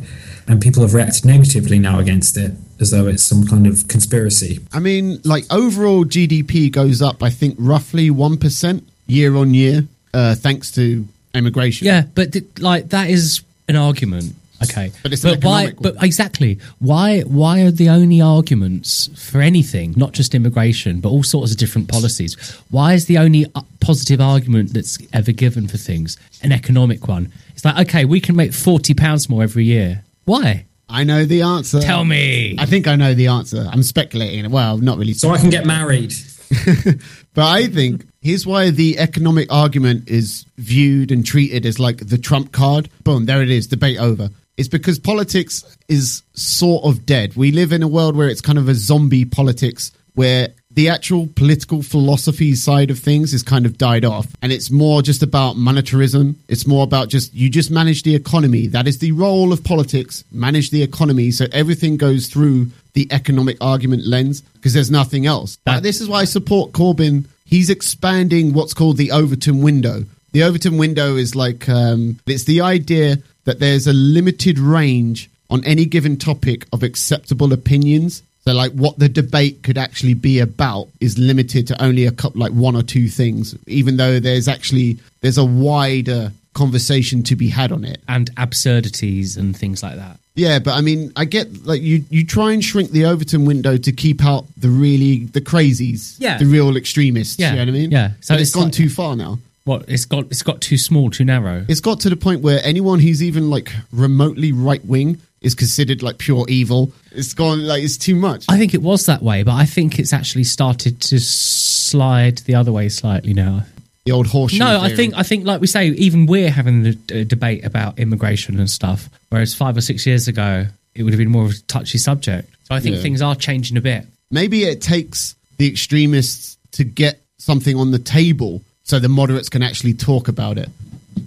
and 0.47 0.61
people 0.61 0.81
have 0.81 0.93
reacted 0.93 1.23
negatively 1.25 1.79
now 1.79 1.99
against 1.99 2.35
it 2.35 2.51
as 2.81 2.91
though 2.91 3.07
it's 3.07 3.23
some 3.23 3.45
kind 3.47 3.65
of 3.65 3.87
conspiracy. 3.87 4.59
I 4.73 4.79
mean, 4.79 5.21
like 5.23 5.45
overall 5.49 6.03
GDP 6.03 6.69
goes 6.69 7.01
up, 7.01 7.23
I 7.23 7.29
think, 7.29 7.55
roughly 7.57 8.09
1% 8.09 8.83
year 9.07 9.35
on 9.37 9.53
year, 9.53 9.87
uh, 10.13 10.35
thanks 10.35 10.69
to 10.71 11.07
immigration. 11.33 11.87
Yeah, 11.87 12.03
but 12.13 12.33
th- 12.33 12.59
like 12.59 12.89
that 12.89 13.09
is 13.09 13.43
an 13.69 13.77
argument. 13.77 14.35
Okay, 14.69 14.91
But 15.03 15.13
it's 15.13 15.23
an 15.23 15.39
why? 15.41 15.63
economic 15.65 15.81
one. 15.81 15.93
But 15.93 16.03
exactly, 16.03 16.59
why? 16.79 17.21
Why 17.21 17.61
are 17.61 17.71
the 17.71 17.89
only 17.89 18.21
arguments 18.21 19.09
for 19.15 19.41
anything, 19.41 19.93
not 19.97 20.13
just 20.13 20.33
immigration, 20.35 20.99
but 20.99 21.09
all 21.09 21.23
sorts 21.23 21.51
of 21.51 21.57
different 21.57 21.87
policies? 21.87 22.35
Why 22.69 22.93
is 22.93 23.05
the 23.05 23.17
only 23.17 23.45
uh, 23.55 23.61
positive 23.79 24.21
argument 24.21 24.73
that's 24.73 24.97
ever 25.13 25.31
given 25.31 25.67
for 25.67 25.77
things 25.77 26.17
an 26.41 26.51
economic 26.51 27.07
one? 27.07 27.31
It's 27.53 27.63
like 27.65 27.87
okay, 27.87 28.05
we 28.05 28.19
can 28.19 28.35
make 28.35 28.53
forty 28.53 28.93
pounds 28.93 29.29
more 29.29 29.43
every 29.43 29.65
year. 29.65 30.03
Why? 30.25 30.65
I 30.89 31.03
know 31.05 31.25
the 31.25 31.41
answer. 31.41 31.79
Tell 31.79 32.05
me. 32.05 32.55
I 32.59 32.65
think 32.65 32.87
I 32.87 32.95
know 32.95 33.13
the 33.13 33.27
answer. 33.27 33.67
I'm 33.71 33.83
speculating. 33.83 34.49
Well, 34.51 34.77
not 34.77 34.97
really. 34.97 35.13
So 35.13 35.31
I 35.31 35.37
can 35.37 35.49
get 35.49 35.65
married. 35.65 36.13
But 37.33 37.45
I 37.45 37.65
think 37.65 38.05
here's 38.21 38.45
why 38.45 38.69
the 38.69 38.99
economic 38.99 39.51
argument 39.51 40.07
is 40.07 40.45
viewed 40.57 41.11
and 41.11 41.25
treated 41.25 41.65
as 41.65 41.79
like 41.79 42.07
the 42.07 42.17
trump 42.17 42.51
card. 42.51 42.89
Boom, 43.03 43.25
there 43.25 43.41
it 43.41 43.49
is, 43.49 43.65
debate 43.67 43.97
over. 43.99 44.29
It's 44.57 44.67
because 44.67 44.99
politics 44.99 45.63
is 45.87 46.21
sort 46.33 46.83
of 46.85 47.05
dead. 47.05 47.35
We 47.35 47.51
live 47.51 47.73
in 47.73 47.81
a 47.81 47.87
world 47.87 48.15
where 48.15 48.29
it's 48.29 48.41
kind 48.41 48.57
of 48.57 48.69
a 48.69 48.75
zombie 48.75 49.25
politics 49.25 49.91
where 50.15 50.49
the 50.69 50.89
actual 50.89 51.27
political 51.35 51.81
philosophy 51.81 52.53
side 52.55 52.91
of 52.91 52.99
things 52.99 53.33
is 53.33 53.41
kind 53.43 53.65
of 53.65 53.77
died 53.77 54.05
off 54.05 54.27
and 54.41 54.51
it's 54.51 54.69
more 54.71 55.01
just 55.01 55.23
about 55.23 55.55
monetarism. 55.55 56.35
It's 56.47 56.67
more 56.67 56.83
about 56.83 57.09
just 57.09 57.33
you 57.33 57.49
just 57.49 57.71
manage 57.71 58.03
the 58.03 58.15
economy. 58.15 58.67
That 58.67 58.87
is 58.87 58.99
the 58.99 59.11
role 59.11 59.51
of 59.53 59.63
politics, 59.63 60.23
manage 60.31 60.69
the 60.69 60.83
economy 60.83 61.31
so 61.31 61.45
everything 61.51 61.97
goes 61.97 62.27
through 62.27 62.67
the 62.93 63.07
economic 63.11 63.57
argument 63.61 64.05
lens 64.05 64.41
because 64.41 64.73
there's 64.73 64.91
nothing 64.91 65.25
else. 65.25 65.57
That- 65.65 65.83
this 65.83 66.01
is 66.01 66.07
why 66.07 66.21
I 66.21 66.25
support 66.25 66.73
Corbyn. 66.73 67.25
He's 67.45 67.69
expanding 67.69 68.53
what's 68.53 68.73
called 68.73 68.97
the 68.97 69.11
Overton 69.11 69.61
window. 69.61 70.05
The 70.33 70.43
Overton 70.43 70.77
window 70.77 71.15
is 71.15 71.35
like 71.35 71.67
um, 71.69 72.19
it's 72.25 72.43
the 72.43 72.61
idea 72.61 73.17
that 73.45 73.59
there's 73.59 73.87
a 73.87 73.93
limited 73.93 74.59
range 74.59 75.29
on 75.49 75.63
any 75.65 75.85
given 75.85 76.17
topic 76.17 76.65
of 76.73 76.83
acceptable 76.83 77.53
opinions. 77.53 78.23
So, 78.45 78.53
like, 78.53 78.71
what 78.73 78.99
the 78.99 79.07
debate 79.07 79.63
could 79.63 79.77
actually 79.77 80.15
be 80.15 80.39
about 80.39 80.87
is 80.99 81.17
limited 81.17 81.67
to 81.67 81.81
only 81.81 82.05
a 82.05 82.11
couple, 82.11 82.41
like 82.41 82.51
one 82.51 82.75
or 82.75 82.83
two 82.83 83.07
things. 83.07 83.55
Even 83.67 83.95
though 83.97 84.19
there's 84.19 84.47
actually 84.49 84.97
there's 85.21 85.37
a 85.37 85.45
wider 85.45 86.31
conversation 86.53 87.23
to 87.23 87.35
be 87.35 87.47
had 87.49 87.71
on 87.71 87.83
it. 87.85 88.01
and 88.07 88.29
absurdities 88.37 89.37
and 89.37 89.55
things 89.55 89.81
like 89.83 89.95
that. 89.95 90.17
Yeah, 90.35 90.59
but 90.59 90.73
I 90.73 90.81
mean, 90.81 91.11
I 91.15 91.25
get 91.25 91.65
like 91.65 91.81
you 91.81 92.05
you 92.09 92.25
try 92.25 92.53
and 92.53 92.63
shrink 92.63 92.89
the 92.91 93.05
Overton 93.05 93.45
window 93.45 93.77
to 93.77 93.91
keep 93.91 94.25
out 94.25 94.45
the 94.57 94.69
really 94.69 95.25
the 95.25 95.41
crazies, 95.41 96.15
Yeah. 96.19 96.37
the 96.39 96.45
real 96.45 96.75
extremists. 96.75 97.37
Yeah, 97.39 97.51
you 97.51 97.55
know 97.57 97.61
what 97.61 97.67
I 97.69 97.71
mean? 97.71 97.91
yeah. 97.91 98.07
So 98.09 98.15
So 98.21 98.33
it's 98.33 98.41
it's 98.43 98.55
gone 98.55 98.63
like- 98.65 98.73
too 98.73 98.89
far 98.89 99.15
now. 99.15 99.37
What 99.65 99.85
it's 99.87 100.05
got? 100.05 100.25
It's 100.25 100.43
got 100.43 100.59
too 100.61 100.77
small, 100.77 101.09
too 101.09 101.23
narrow. 101.25 101.65
It's 101.69 101.79
got 101.79 102.01
to 102.01 102.09
the 102.09 102.17
point 102.17 102.41
where 102.41 102.59
anyone 102.63 102.99
who's 102.99 103.23
even 103.23 103.49
like 103.49 103.71
remotely 103.93 104.51
right 104.51 104.83
wing 104.85 105.21
is 105.41 105.55
considered 105.55 106.03
like 106.03 106.17
pure 106.17 106.45
evil. 106.49 106.91
It's 107.13 107.33
gone 107.33 107.65
like 107.65 107.81
it's 107.83 107.97
too 107.97 108.15
much. 108.15 108.45
I 108.49 108.57
think 108.57 108.73
it 108.73 108.81
was 108.81 109.05
that 109.05 109.21
way, 109.21 109.43
but 109.43 109.53
I 109.53 109.65
think 109.65 109.99
it's 109.99 110.11
actually 110.11 110.43
started 110.43 110.99
to 111.01 111.19
slide 111.19 112.39
the 112.39 112.55
other 112.55 112.71
way 112.71 112.89
slightly 112.89 113.33
now. 113.33 113.63
the 114.05 114.11
old 114.11 114.27
horseshoe. 114.27 114.59
No, 114.59 114.81
I 114.81 114.93
think 114.93 115.13
I 115.15 115.23
think 115.23 115.45
like 115.45 115.61
we 115.61 115.67
say, 115.67 115.87
even 115.87 116.25
we're 116.25 116.51
having 116.51 116.83
the 116.83 116.97
uh, 117.13 117.23
debate 117.23 117.63
about 117.65 117.99
immigration 117.99 118.59
and 118.59 118.69
stuff, 118.69 119.09
whereas 119.29 119.53
five 119.55 119.77
or 119.77 119.81
six 119.81 120.05
years 120.05 120.27
ago 120.27 120.65
it 120.93 121.03
would 121.03 121.13
have 121.13 121.17
been 121.19 121.31
more 121.31 121.45
of 121.45 121.51
a 121.51 121.59
touchy 121.67 121.97
subject. 121.97 122.49
So 122.63 122.75
I 122.75 122.81
think 122.81 122.97
Yeah. 122.97 123.01
things 123.01 123.21
are 123.21 123.35
changing 123.35 123.77
a 123.77 123.81
bit. 123.81 124.05
maybe 124.29 124.63
it 124.65 124.81
takes 124.81 125.35
the 125.57 125.67
extremists 125.67 126.57
to 126.73 126.83
get 126.83 127.21
something 127.37 127.77
on 127.77 127.91
the 127.91 127.99
table 127.99 128.61
so 128.83 128.99
the 128.99 129.09
moderates 129.09 129.49
can 129.49 129.63
actually 129.63 129.93
talk 129.93 130.27
about 130.27 130.57
it. 130.57 130.69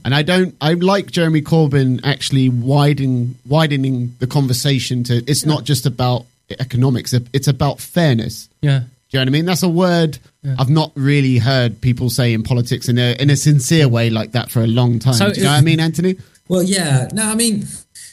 And 0.05 0.15
I 0.15 0.23
don't. 0.23 0.55
I 0.61 0.75
like 0.75 1.11
Jeremy 1.11 1.43
Corbyn 1.43 2.01
actually 2.05 2.49
widening 2.49 3.37
widening 3.47 4.15
the 4.19 4.27
conversation 4.27 5.05
to. 5.05 5.17
It's 5.27 5.47
not 5.47 5.65
just 5.65 5.87
about 5.87 6.27
economics. 6.59 7.13
It's 7.13 7.49
about 7.49 7.81
fairness. 7.81 8.49
Yeah. 8.61 8.81
Do 8.81 8.85
you 9.11 9.19
know 9.19 9.21
what 9.23 9.29
I 9.29 9.31
mean? 9.31 9.45
That's 9.45 9.63
a 9.63 9.69
word 9.69 10.19
I've 10.59 10.71
not 10.71 10.93
really 10.95 11.39
heard 11.39 11.81
people 11.81 12.11
say 12.11 12.33
in 12.33 12.43
politics 12.43 12.89
in 12.89 12.99
a 12.99 13.17
in 13.21 13.31
a 13.31 13.37
sincere 13.37 13.89
way 13.89 14.11
like 14.11 14.33
that 14.33 14.51
for 14.51 14.61
a 14.61 14.67
long 14.67 14.99
time. 14.99 15.15
So 15.15 15.33
Do 15.33 15.41
you 15.41 15.45
know 15.45 15.53
what 15.53 15.59
I 15.59 15.63
mean, 15.63 15.81
Anthony? 15.81 16.17
Well, 16.49 16.63
yeah. 16.63 17.09
No, 17.13 17.25
I 17.25 17.35
mean, 17.35 17.65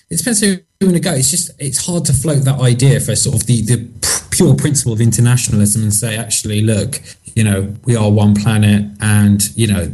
it 0.10 0.18
depends 0.18 0.42
who 0.42 0.48
you 0.48 0.58
want 0.82 0.96
to 0.96 1.00
go. 1.00 1.14
It's 1.14 1.32
just 1.32 1.52
it's 1.60 1.86
hard 1.86 2.06
to 2.06 2.14
float 2.14 2.44
that 2.46 2.60
idea 2.60 3.00
for 3.00 3.16
sort 3.16 3.36
of 3.36 3.46
the 3.46 3.62
the 3.62 4.28
pure 4.32 4.56
principle 4.56 4.94
of 4.94 5.02
internationalism 5.02 5.84
and 5.84 5.94
say, 5.94 6.18
actually, 6.18 6.62
look, 6.62 7.02
you 7.36 7.44
know, 7.44 7.74
we 7.86 7.96
are 7.96 8.12
one 8.12 8.36
planet, 8.36 8.86
and 9.02 9.42
you 9.56 9.68
know. 9.68 9.92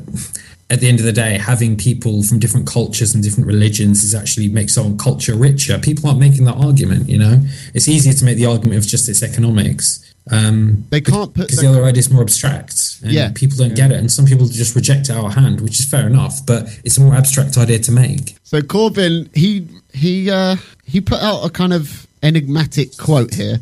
At 0.71 0.81
the 0.81 0.87
end 0.87 0.99
of 0.99 1.05
the 1.07 1.11
day, 1.11 1.39
having 1.39 1.77
people 1.77 2.21
from 2.21 2.37
different 2.37 2.67
cultures 2.67 3.15
and 3.15 3.23
different 3.23 3.47
religions 3.47 4.03
is 4.03 4.13
actually 4.13 4.49
makes 4.49 4.77
our 4.77 4.91
culture 4.97 5.33
richer. 5.33 5.79
People 5.79 6.07
aren't 6.07 6.19
making 6.19 6.45
that 6.45 6.57
argument, 6.57 7.09
you 7.09 7.17
know. 7.17 7.41
It's 7.73 7.87
easier 7.87 8.13
to 8.13 8.23
make 8.23 8.37
the 8.37 8.45
argument 8.45 8.77
of 8.77 8.85
just 8.85 9.09
its 9.09 9.23
economics. 9.23 10.05
Um, 10.29 10.85
They 10.91 11.01
can't 11.01 11.33
put. 11.33 11.47
because 11.47 11.57
the 11.59 11.67
other 11.69 11.83
idea 11.85 12.01
is 12.01 12.11
more 12.11 12.21
abstract 12.21 12.99
and 13.01 13.11
Yeah. 13.11 13.31
people 13.33 13.57
don't 13.57 13.73
get 13.73 13.91
it 13.91 13.97
and 13.97 14.11
some 14.11 14.25
people 14.27 14.47
just 14.47 14.75
reject 14.75 15.09
it 15.09 15.13
out 15.13 15.25
of 15.25 15.33
hand 15.33 15.59
which 15.61 15.79
is 15.79 15.85
fair 15.85 16.05
enough 16.05 16.45
but 16.45 16.67
it's 16.83 16.97
a 16.99 17.01
more 17.01 17.15
abstract 17.15 17.57
idea 17.57 17.79
to 17.79 17.91
make 17.91 18.35
So 18.43 18.61
Corbyn, 18.61 19.35
he 19.35 19.65
he 19.91 20.29
uh, 20.29 20.57
he 20.85 21.01
put 21.01 21.19
out 21.19 21.43
a 21.43 21.49
kind 21.49 21.73
of 21.73 22.05
enigmatic 22.21 22.95
quote 22.97 23.33
here 23.33 23.59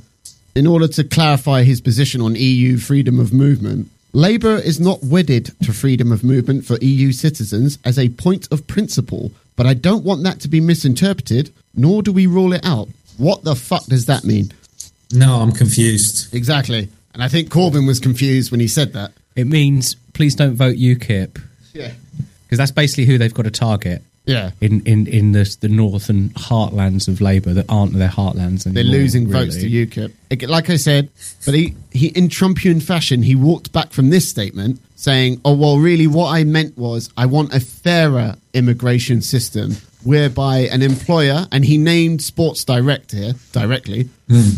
in 0.58 0.68
order 0.68 0.88
to 0.88 1.03
clarify 1.03 1.64
his 1.64 1.80
position 1.82 2.20
on 2.22 2.36
EU 2.36 2.78
freedom 2.78 3.20
of 3.20 3.32
movement. 3.32 3.89
Labour 4.14 4.55
is 4.55 4.80
not 4.80 5.03
wedded 5.03 5.51
to 5.64 5.72
freedom 5.74 6.12
of 6.12 6.24
movement 6.24 6.66
for 6.66 6.78
EU 6.82 7.12
citizens 7.12 7.78
as 7.86 7.99
a 7.99 8.10
point 8.10 8.47
of 8.51 8.66
principle, 8.66 9.32
but 9.55 9.68
I 9.68 9.74
don't 9.76 10.03
want 10.03 10.24
that 10.24 10.39
to 10.41 10.47
be 10.47 10.60
misinterpreted, 10.60 11.51
nor 11.76 12.01
do 12.01 12.12
we 12.12 12.26
rule 12.26 12.53
it 12.53 12.66
out. 12.66 12.88
What 13.18 13.43
the 13.43 13.55
fuck 13.55 13.86
does 13.86 14.05
that 14.08 14.24
mean? 14.24 14.53
no 15.14 15.39
i'm 15.41 15.53
confused 15.53 16.34
Exactly. 16.36 16.89
And 17.14 17.24
I 17.24 17.30
think 17.30 17.49
Corbyn 17.49 17.88
was 17.88 17.99
confused 17.99 18.51
when 18.51 18.60
he 18.60 18.68
said 18.68 18.93
that. 18.93 19.12
It 19.36 19.47
means 19.47 19.95
please 20.14 20.36
don't 20.36 20.55
vote 20.55 20.76
UKIP 20.78 21.41
Yeah. 21.74 21.93
because 22.43 22.58
that's 22.58 22.72
basically 22.72 23.05
who 23.05 23.18
they've 23.18 23.34
got 23.34 23.43
to 23.45 23.51
target. 23.51 24.01
Yeah. 24.28 24.51
In, 24.61 24.82
in, 24.86 25.07
in 25.07 25.32
the, 25.32 25.57
the 25.61 25.69
north 25.69 26.09
and 26.09 26.34
heartlands 26.36 27.07
of 27.07 27.21
Labour 27.21 27.53
that 27.53 27.65
aren't 27.69 27.93
their 27.93 28.09
heartlands 28.09 28.65
They're 28.65 28.82
anymore. 28.82 28.99
losing 28.99 29.28
votes 29.32 29.55
to. 29.55 29.69
UKIP. 29.69 30.47
Like 30.47 30.69
I 30.69 30.75
said, 30.75 31.09
but 31.45 31.53
he, 31.55 31.75
he, 31.91 32.07
in 32.07 32.28
Trumpian 32.28 32.84
fashion, 32.84 33.23
he 33.23 33.36
walked 33.36 33.71
back 33.71 33.91
from 33.91 34.09
this 34.09 34.30
statement 34.30 34.82
saying, 34.97 35.39
oh, 35.45 35.53
well, 35.53 35.78
really, 35.78 36.07
what 36.07 36.28
I 36.28 36.43
meant 36.43 36.78
was 36.78 37.09
I 37.15 37.25
want 37.25 37.53
a 37.53 37.59
fairer 37.61 38.36
immigration 38.53 39.21
system 39.21 39.78
whereby 40.03 40.59
an 40.71 40.82
employer, 40.82 41.47
and 41.51 41.63
he 41.63 41.78
named 41.78 42.21
Sports 42.21 42.63
Direct 42.65 43.11
here 43.11 43.34
directly, 43.51 44.09
hmm. 44.28 44.49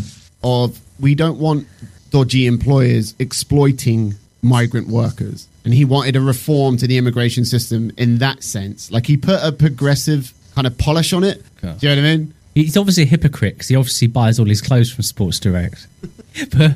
of 0.44 0.80
we 1.00 1.16
don't 1.16 1.40
want 1.40 1.68
dodgy 2.10 2.48
employers 2.48 3.16
exploiting 3.20 4.16
migrant 4.42 4.88
workers. 4.88 5.48
And 5.66 5.74
he 5.74 5.86
wanted 5.86 6.16
a 6.16 6.22
reform 6.22 6.78
to 6.78 6.88
the 6.88 6.98
immigration 6.98 7.46
system 7.46 7.92
in 7.98 8.20
that 8.20 8.44
sense. 8.44 8.92
Like 8.92 9.06
he 9.06 9.18
put 9.18 9.40
a 9.44 9.52
progressive 9.52 10.34
kind 10.56 10.66
of 10.66 10.78
polish 10.78 11.14
on 11.14 11.24
it. 11.24 11.44
Okay. 11.64 11.76
Do 11.78 11.88
you 11.88 11.96
know 11.96 12.02
what 12.02 12.08
I 12.08 12.18
mean? 12.18 12.34
He's 12.56 12.78
obviously 12.78 13.04
a 13.04 13.08
hypocrite 13.08 13.56
because 13.56 13.68
he 13.68 13.76
obviously 13.76 14.08
buys 14.08 14.40
all 14.40 14.46
his 14.46 14.62
clothes 14.62 14.92
from 14.92 15.04
Sports 15.04 15.40
Direct. 15.40 15.88
but 16.58 16.76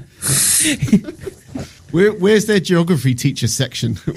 Where, 1.93 2.11
where's 2.11 2.47
their 2.47 2.59
geography 2.59 3.13
teacher 3.13 3.47
section? 3.47 3.99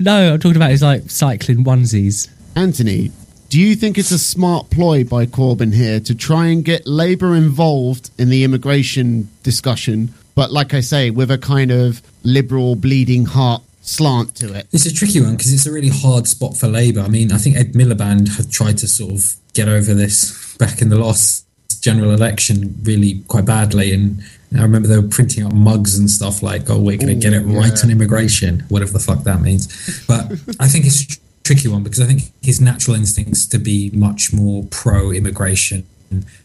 no, 0.00 0.32
I'm 0.32 0.40
talking 0.40 0.56
about 0.56 0.70
his 0.70 0.80
like 0.82 1.10
cycling 1.10 1.62
onesies. 1.62 2.30
Anthony, 2.56 3.12
do 3.50 3.60
you 3.60 3.74
think 3.76 3.98
it's 3.98 4.12
a 4.12 4.18
smart 4.18 4.70
ploy 4.70 5.04
by 5.04 5.26
Corbyn 5.26 5.74
here 5.74 6.00
to 6.00 6.14
try 6.14 6.46
and 6.46 6.64
get 6.64 6.86
Labour 6.86 7.36
involved 7.36 8.10
in 8.16 8.30
the 8.30 8.44
immigration 8.44 9.28
discussion, 9.42 10.14
but 10.34 10.50
like 10.50 10.74
I 10.74 10.80
say, 10.80 11.10
with 11.10 11.30
a 11.30 11.38
kind 11.38 11.70
of 11.70 12.02
liberal 12.22 12.76
bleeding 12.76 13.26
heart 13.26 13.62
slant 13.84 14.36
to 14.36 14.54
it? 14.54 14.68
it's 14.70 14.86
a 14.86 14.94
tricky 14.94 15.20
one 15.20 15.32
because 15.32 15.52
it's 15.52 15.66
a 15.66 15.72
really 15.72 15.88
hard 15.88 16.28
spot 16.28 16.56
for 16.56 16.68
labour 16.68 17.00
i 17.00 17.08
mean 17.08 17.32
i 17.32 17.36
think 17.36 17.56
ed 17.56 17.72
miliband 17.72 18.28
had 18.36 18.48
tried 18.48 18.78
to 18.78 18.86
sort 18.86 19.12
of 19.12 19.34
get 19.54 19.68
over 19.68 19.92
this 19.92 20.56
back 20.56 20.80
in 20.80 20.88
the 20.88 20.96
last 20.96 21.44
general 21.82 22.12
election 22.12 22.74
really 22.84 23.22
quite 23.28 23.44
badly. 23.44 23.92
And 23.92 24.22
I 24.56 24.62
remember 24.62 24.88
they 24.88 24.98
were 24.98 25.08
printing 25.08 25.44
out 25.44 25.52
mugs 25.52 25.98
and 25.98 26.08
stuff 26.08 26.42
like, 26.42 26.70
"Oh, 26.70 26.78
we're 26.78 26.96
going 26.96 27.08
to 27.08 27.14
get 27.14 27.34
it 27.34 27.40
right 27.40 27.84
on 27.84 27.90
immigration," 27.90 28.64
whatever 28.68 28.92
the 28.92 29.00
fuck 29.00 29.24
that 29.24 29.42
means. 29.42 29.66
But 30.06 30.32
I 30.58 30.68
think 30.68 30.86
it's 30.86 31.02
a 31.02 31.18
tricky 31.44 31.68
one 31.68 31.82
because 31.82 32.00
I 32.00 32.06
think 32.06 32.32
his 32.40 32.60
natural 32.60 32.96
instincts 32.96 33.46
to 33.46 33.58
be 33.58 33.90
much 33.92 34.32
more 34.32 34.64
pro-immigration, 34.70 35.84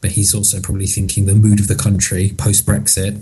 but 0.01 0.11
he's 0.11 0.33
also 0.33 0.59
probably 0.59 0.87
thinking 0.87 1.25
the 1.25 1.35
mood 1.35 1.59
of 1.59 1.67
the 1.67 1.75
country 1.75 2.33
post 2.37 2.65
Brexit 2.65 3.21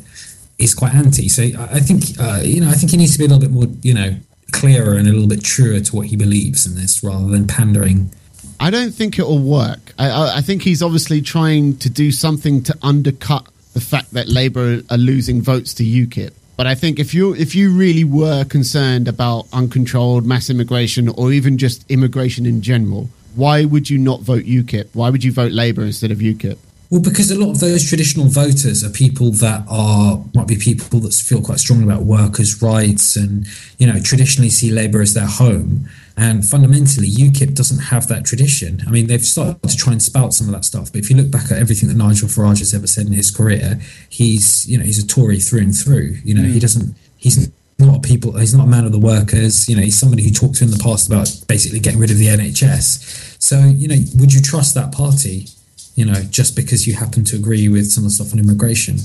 is 0.58 0.74
quite 0.74 0.94
anti. 0.94 1.28
So 1.28 1.44
I 1.44 1.80
think 1.80 2.04
uh, 2.20 2.42
you 2.44 2.62
know 2.62 2.70
I 2.70 2.74
think 2.74 2.92
he 2.92 2.98
needs 2.98 3.14
to 3.14 3.20
be 3.20 3.26
a 3.26 3.28
little 3.28 3.42
bit 3.42 3.52
more 3.52 3.68
you 3.82 3.94
know 3.94 4.16
clearer 4.52 4.94
and 4.94 5.08
a 5.08 5.12
little 5.12 5.28
bit 5.28 5.44
truer 5.44 5.80
to 5.80 5.96
what 5.96 6.08
he 6.08 6.16
believes 6.16 6.66
in 6.66 6.76
this 6.76 7.04
rather 7.04 7.28
than 7.28 7.48
pandering. 7.48 8.12
I 8.60 8.70
don't 8.70 8.92
think 8.92 9.20
it 9.20 9.24
will 9.24 9.40
work. 9.40 9.94
I, 10.00 10.38
I 10.38 10.42
think 10.42 10.62
he's 10.62 10.82
obviously 10.82 11.22
trying 11.22 11.78
to 11.78 11.90
do 11.90 12.12
something 12.12 12.64
to 12.64 12.78
undercut 12.82 13.48
the 13.74 13.82
fact 13.82 14.12
that 14.12 14.30
Labour 14.30 14.82
are 14.90 14.98
losing 14.98 15.42
votes 15.42 15.74
to 15.76 15.84
UKIP. 15.84 16.32
But 16.56 16.68
I 16.68 16.76
think 16.76 17.00
if 17.00 17.14
you 17.14 17.36
if 17.36 17.54
you 17.54 17.76
really 17.76 18.06
were 18.06 18.46
concerned 18.46 19.10
about 19.10 19.48
uncontrolled 19.52 20.26
mass 20.26 20.50
immigration 20.50 21.10
or 21.10 21.34
even 21.34 21.58
just 21.58 21.90
immigration 21.92 22.46
in 22.46 22.62
general, 22.62 23.10
why 23.36 23.66
would 23.66 23.90
you 23.90 23.98
not 23.98 24.22
vote 24.22 24.46
UKIP? 24.46 24.88
Why 24.94 25.10
would 25.10 25.24
you 25.24 25.34
vote 25.34 25.52
Labour 25.52 25.84
instead 25.84 26.12
of 26.12 26.20
UKIP? 26.20 26.58
Well, 26.92 27.02
because 27.02 27.32
a 27.32 27.40
lot 27.40 27.50
of 27.50 27.60
those 27.60 27.88
traditional 27.88 28.28
voters 28.28 28.84
are 28.84 28.92
people 28.92 29.32
that 29.32 29.66
are 29.68 30.24
might 30.36 30.48
be 30.48 30.56
people 30.56 31.00
that 31.00 31.14
feel 31.14 31.42
quite 31.42 31.60
strongly 31.60 31.84
about 31.84 32.04
workers' 32.04 32.62
rights 32.62 33.16
and 33.16 33.48
you 33.80 33.88
know 33.88 34.00
traditionally 34.00 34.50
see 34.50 34.72
Labour 34.72 35.02
as 35.02 35.14
their 35.14 35.26
home. 35.26 35.90
And 36.18 36.46
fundamentally, 36.48 37.10
UKIP 37.10 37.56
doesn't 37.56 37.80
have 37.86 38.08
that 38.08 38.24
tradition. 38.24 38.82
I 38.88 38.92
mean, 38.92 39.08
they've 39.08 39.26
started 39.26 39.62
to 39.68 39.76
try 39.76 39.92
and 39.92 40.02
spout 40.02 40.34
some 40.34 40.48
of 40.48 40.54
that 40.54 40.64
stuff, 40.64 40.92
but 40.92 41.02
if 41.02 41.10
you 41.10 41.18
look 41.18 41.30
back 41.30 41.52
at 41.52 41.58
everything 41.58 41.90
that 41.90 41.98
Nigel 41.98 42.30
Farage 42.30 42.60
has 42.60 42.74
ever 42.74 42.88
said 42.88 43.08
in 43.08 43.14
his 43.14 43.32
career, 43.32 43.82
he's 44.10 44.68
you 44.68 44.78
know 44.78 44.84
he's 44.84 45.04
a 45.04 45.08
Tory 45.08 45.40
through 45.40 45.62
and 45.62 45.76
through. 45.76 46.18
You 46.24 46.36
know, 46.36 46.44
he 46.44 46.54
hmm. 46.54 46.60
doesn't 46.60 46.96
he's 47.18 47.52
not 47.80 47.98
a 47.98 48.00
people 48.00 48.38
he's 48.38 48.54
not 48.54 48.68
a 48.68 48.70
man 48.70 48.86
of 48.86 48.92
the 48.92 49.00
workers. 49.00 49.68
You 49.68 49.76
know, 49.76 49.82
he's 49.82 49.98
somebody 49.98 50.24
who 50.24 50.30
talked 50.30 50.56
to 50.56 50.66
in 50.66 50.72
the 50.72 50.82
past 50.84 51.08
about 51.08 51.34
basically 51.48 51.80
getting 51.80 52.00
rid 52.00 52.12
of 52.12 52.18
the 52.18 52.28
NHS. 52.28 53.42
So 53.42 53.60
you 53.60 53.88
know, 53.88 53.98
would 54.18 54.34
you 54.34 54.42
trust 54.42 54.76
that 54.76 54.92
party? 54.92 55.48
You 55.96 56.06
know, 56.06 56.22
just 56.30 56.56
because 56.56 56.86
you 56.88 56.94
happen 56.94 57.24
to 57.26 57.36
agree 57.38 57.68
with 57.70 57.88
some 57.90 58.04
of 58.04 58.10
the 58.10 58.16
stuff 58.16 58.34
on 58.34 58.40
immigration. 58.40 58.98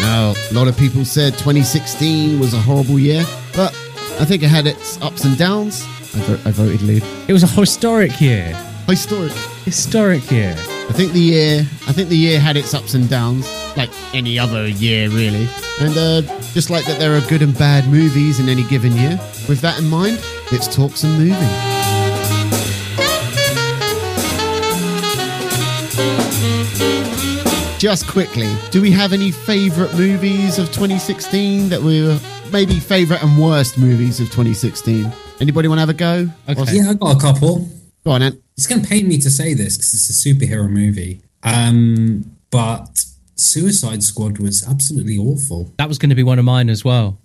Now, 0.00 0.34
a 0.50 0.54
lot 0.54 0.68
of 0.68 0.76
people 0.76 1.04
said 1.04 1.32
2016 1.34 2.38
was 2.38 2.54
a 2.54 2.58
horrible 2.58 2.98
year, 2.98 3.24
but 3.54 3.72
I 4.20 4.24
think 4.24 4.42
it 4.42 4.48
had 4.48 4.66
its 4.66 5.00
ups 5.02 5.24
and 5.24 5.36
downs. 5.36 5.82
I, 6.14 6.18
vo- 6.20 6.48
I 6.48 6.52
voted 6.52 6.82
leave. 6.82 7.04
It 7.28 7.32
was 7.32 7.42
a 7.42 7.46
historic 7.46 8.20
year. 8.20 8.54
Historic. 8.86 9.32
Historic 9.64 10.30
year. 10.30 10.54
I 10.56 10.92
think 10.92 11.12
the 11.12 11.20
year, 11.20 11.60
I 11.88 11.92
think 11.92 12.08
the 12.10 12.16
year 12.16 12.38
had 12.38 12.56
its 12.56 12.74
ups 12.74 12.94
and 12.94 13.08
downs, 13.08 13.46
like 13.76 13.90
any 14.14 14.38
other 14.38 14.66
year, 14.68 15.08
really. 15.08 15.48
And 15.80 15.96
uh, 15.96 16.22
just 16.52 16.70
like 16.70 16.84
that, 16.86 16.98
there 16.98 17.16
are 17.16 17.20
good 17.28 17.42
and 17.42 17.56
bad 17.56 17.88
movies 17.88 18.40
in 18.40 18.48
any 18.48 18.64
given 18.64 18.92
year. 18.92 19.18
With 19.48 19.60
that 19.60 19.78
in 19.78 19.88
mind, 19.88 20.22
let's 20.52 20.72
talk 20.74 20.92
some 20.96 21.12
movie. 21.18 21.34
Just 27.78 28.06
quickly, 28.08 28.50
do 28.70 28.80
we 28.80 28.90
have 28.92 29.12
any 29.12 29.30
favourite 29.30 29.92
movies 29.94 30.58
of 30.58 30.68
2016 30.68 31.68
that 31.68 31.82
were 31.82 32.18
maybe 32.50 32.80
favourite 32.80 33.22
and 33.22 33.38
worst 33.38 33.76
movies 33.76 34.20
of 34.20 34.28
2016? 34.28 35.12
Anybody 35.40 35.68
want 35.68 35.78
to 35.78 35.80
have 35.80 35.88
a 35.90 35.92
go? 35.92 36.28
Okay. 36.48 36.76
Yeah, 36.76 36.90
I 36.90 36.94
got 36.94 37.16
a 37.16 37.20
couple. 37.20 37.68
Go 38.04 38.12
on, 38.12 38.22
Ant. 38.22 38.40
It's 38.56 38.66
going 38.66 38.80
to 38.80 38.88
pain 38.88 39.06
me 39.06 39.18
to 39.18 39.30
say 39.30 39.52
this 39.52 39.76
because 39.76 39.92
it's 39.92 40.08
a 40.08 40.28
superhero 40.28 40.70
movie. 40.70 41.20
Um, 41.42 42.24
but 42.50 43.04
Suicide 43.36 44.02
Squad 44.02 44.38
was 44.38 44.66
absolutely 44.68 45.18
awful. 45.18 45.72
That 45.78 45.88
was 45.88 45.98
going 45.98 46.10
to 46.10 46.16
be 46.16 46.22
one 46.22 46.38
of 46.38 46.44
mine 46.44 46.68
as 46.70 46.84
well. 46.84 47.18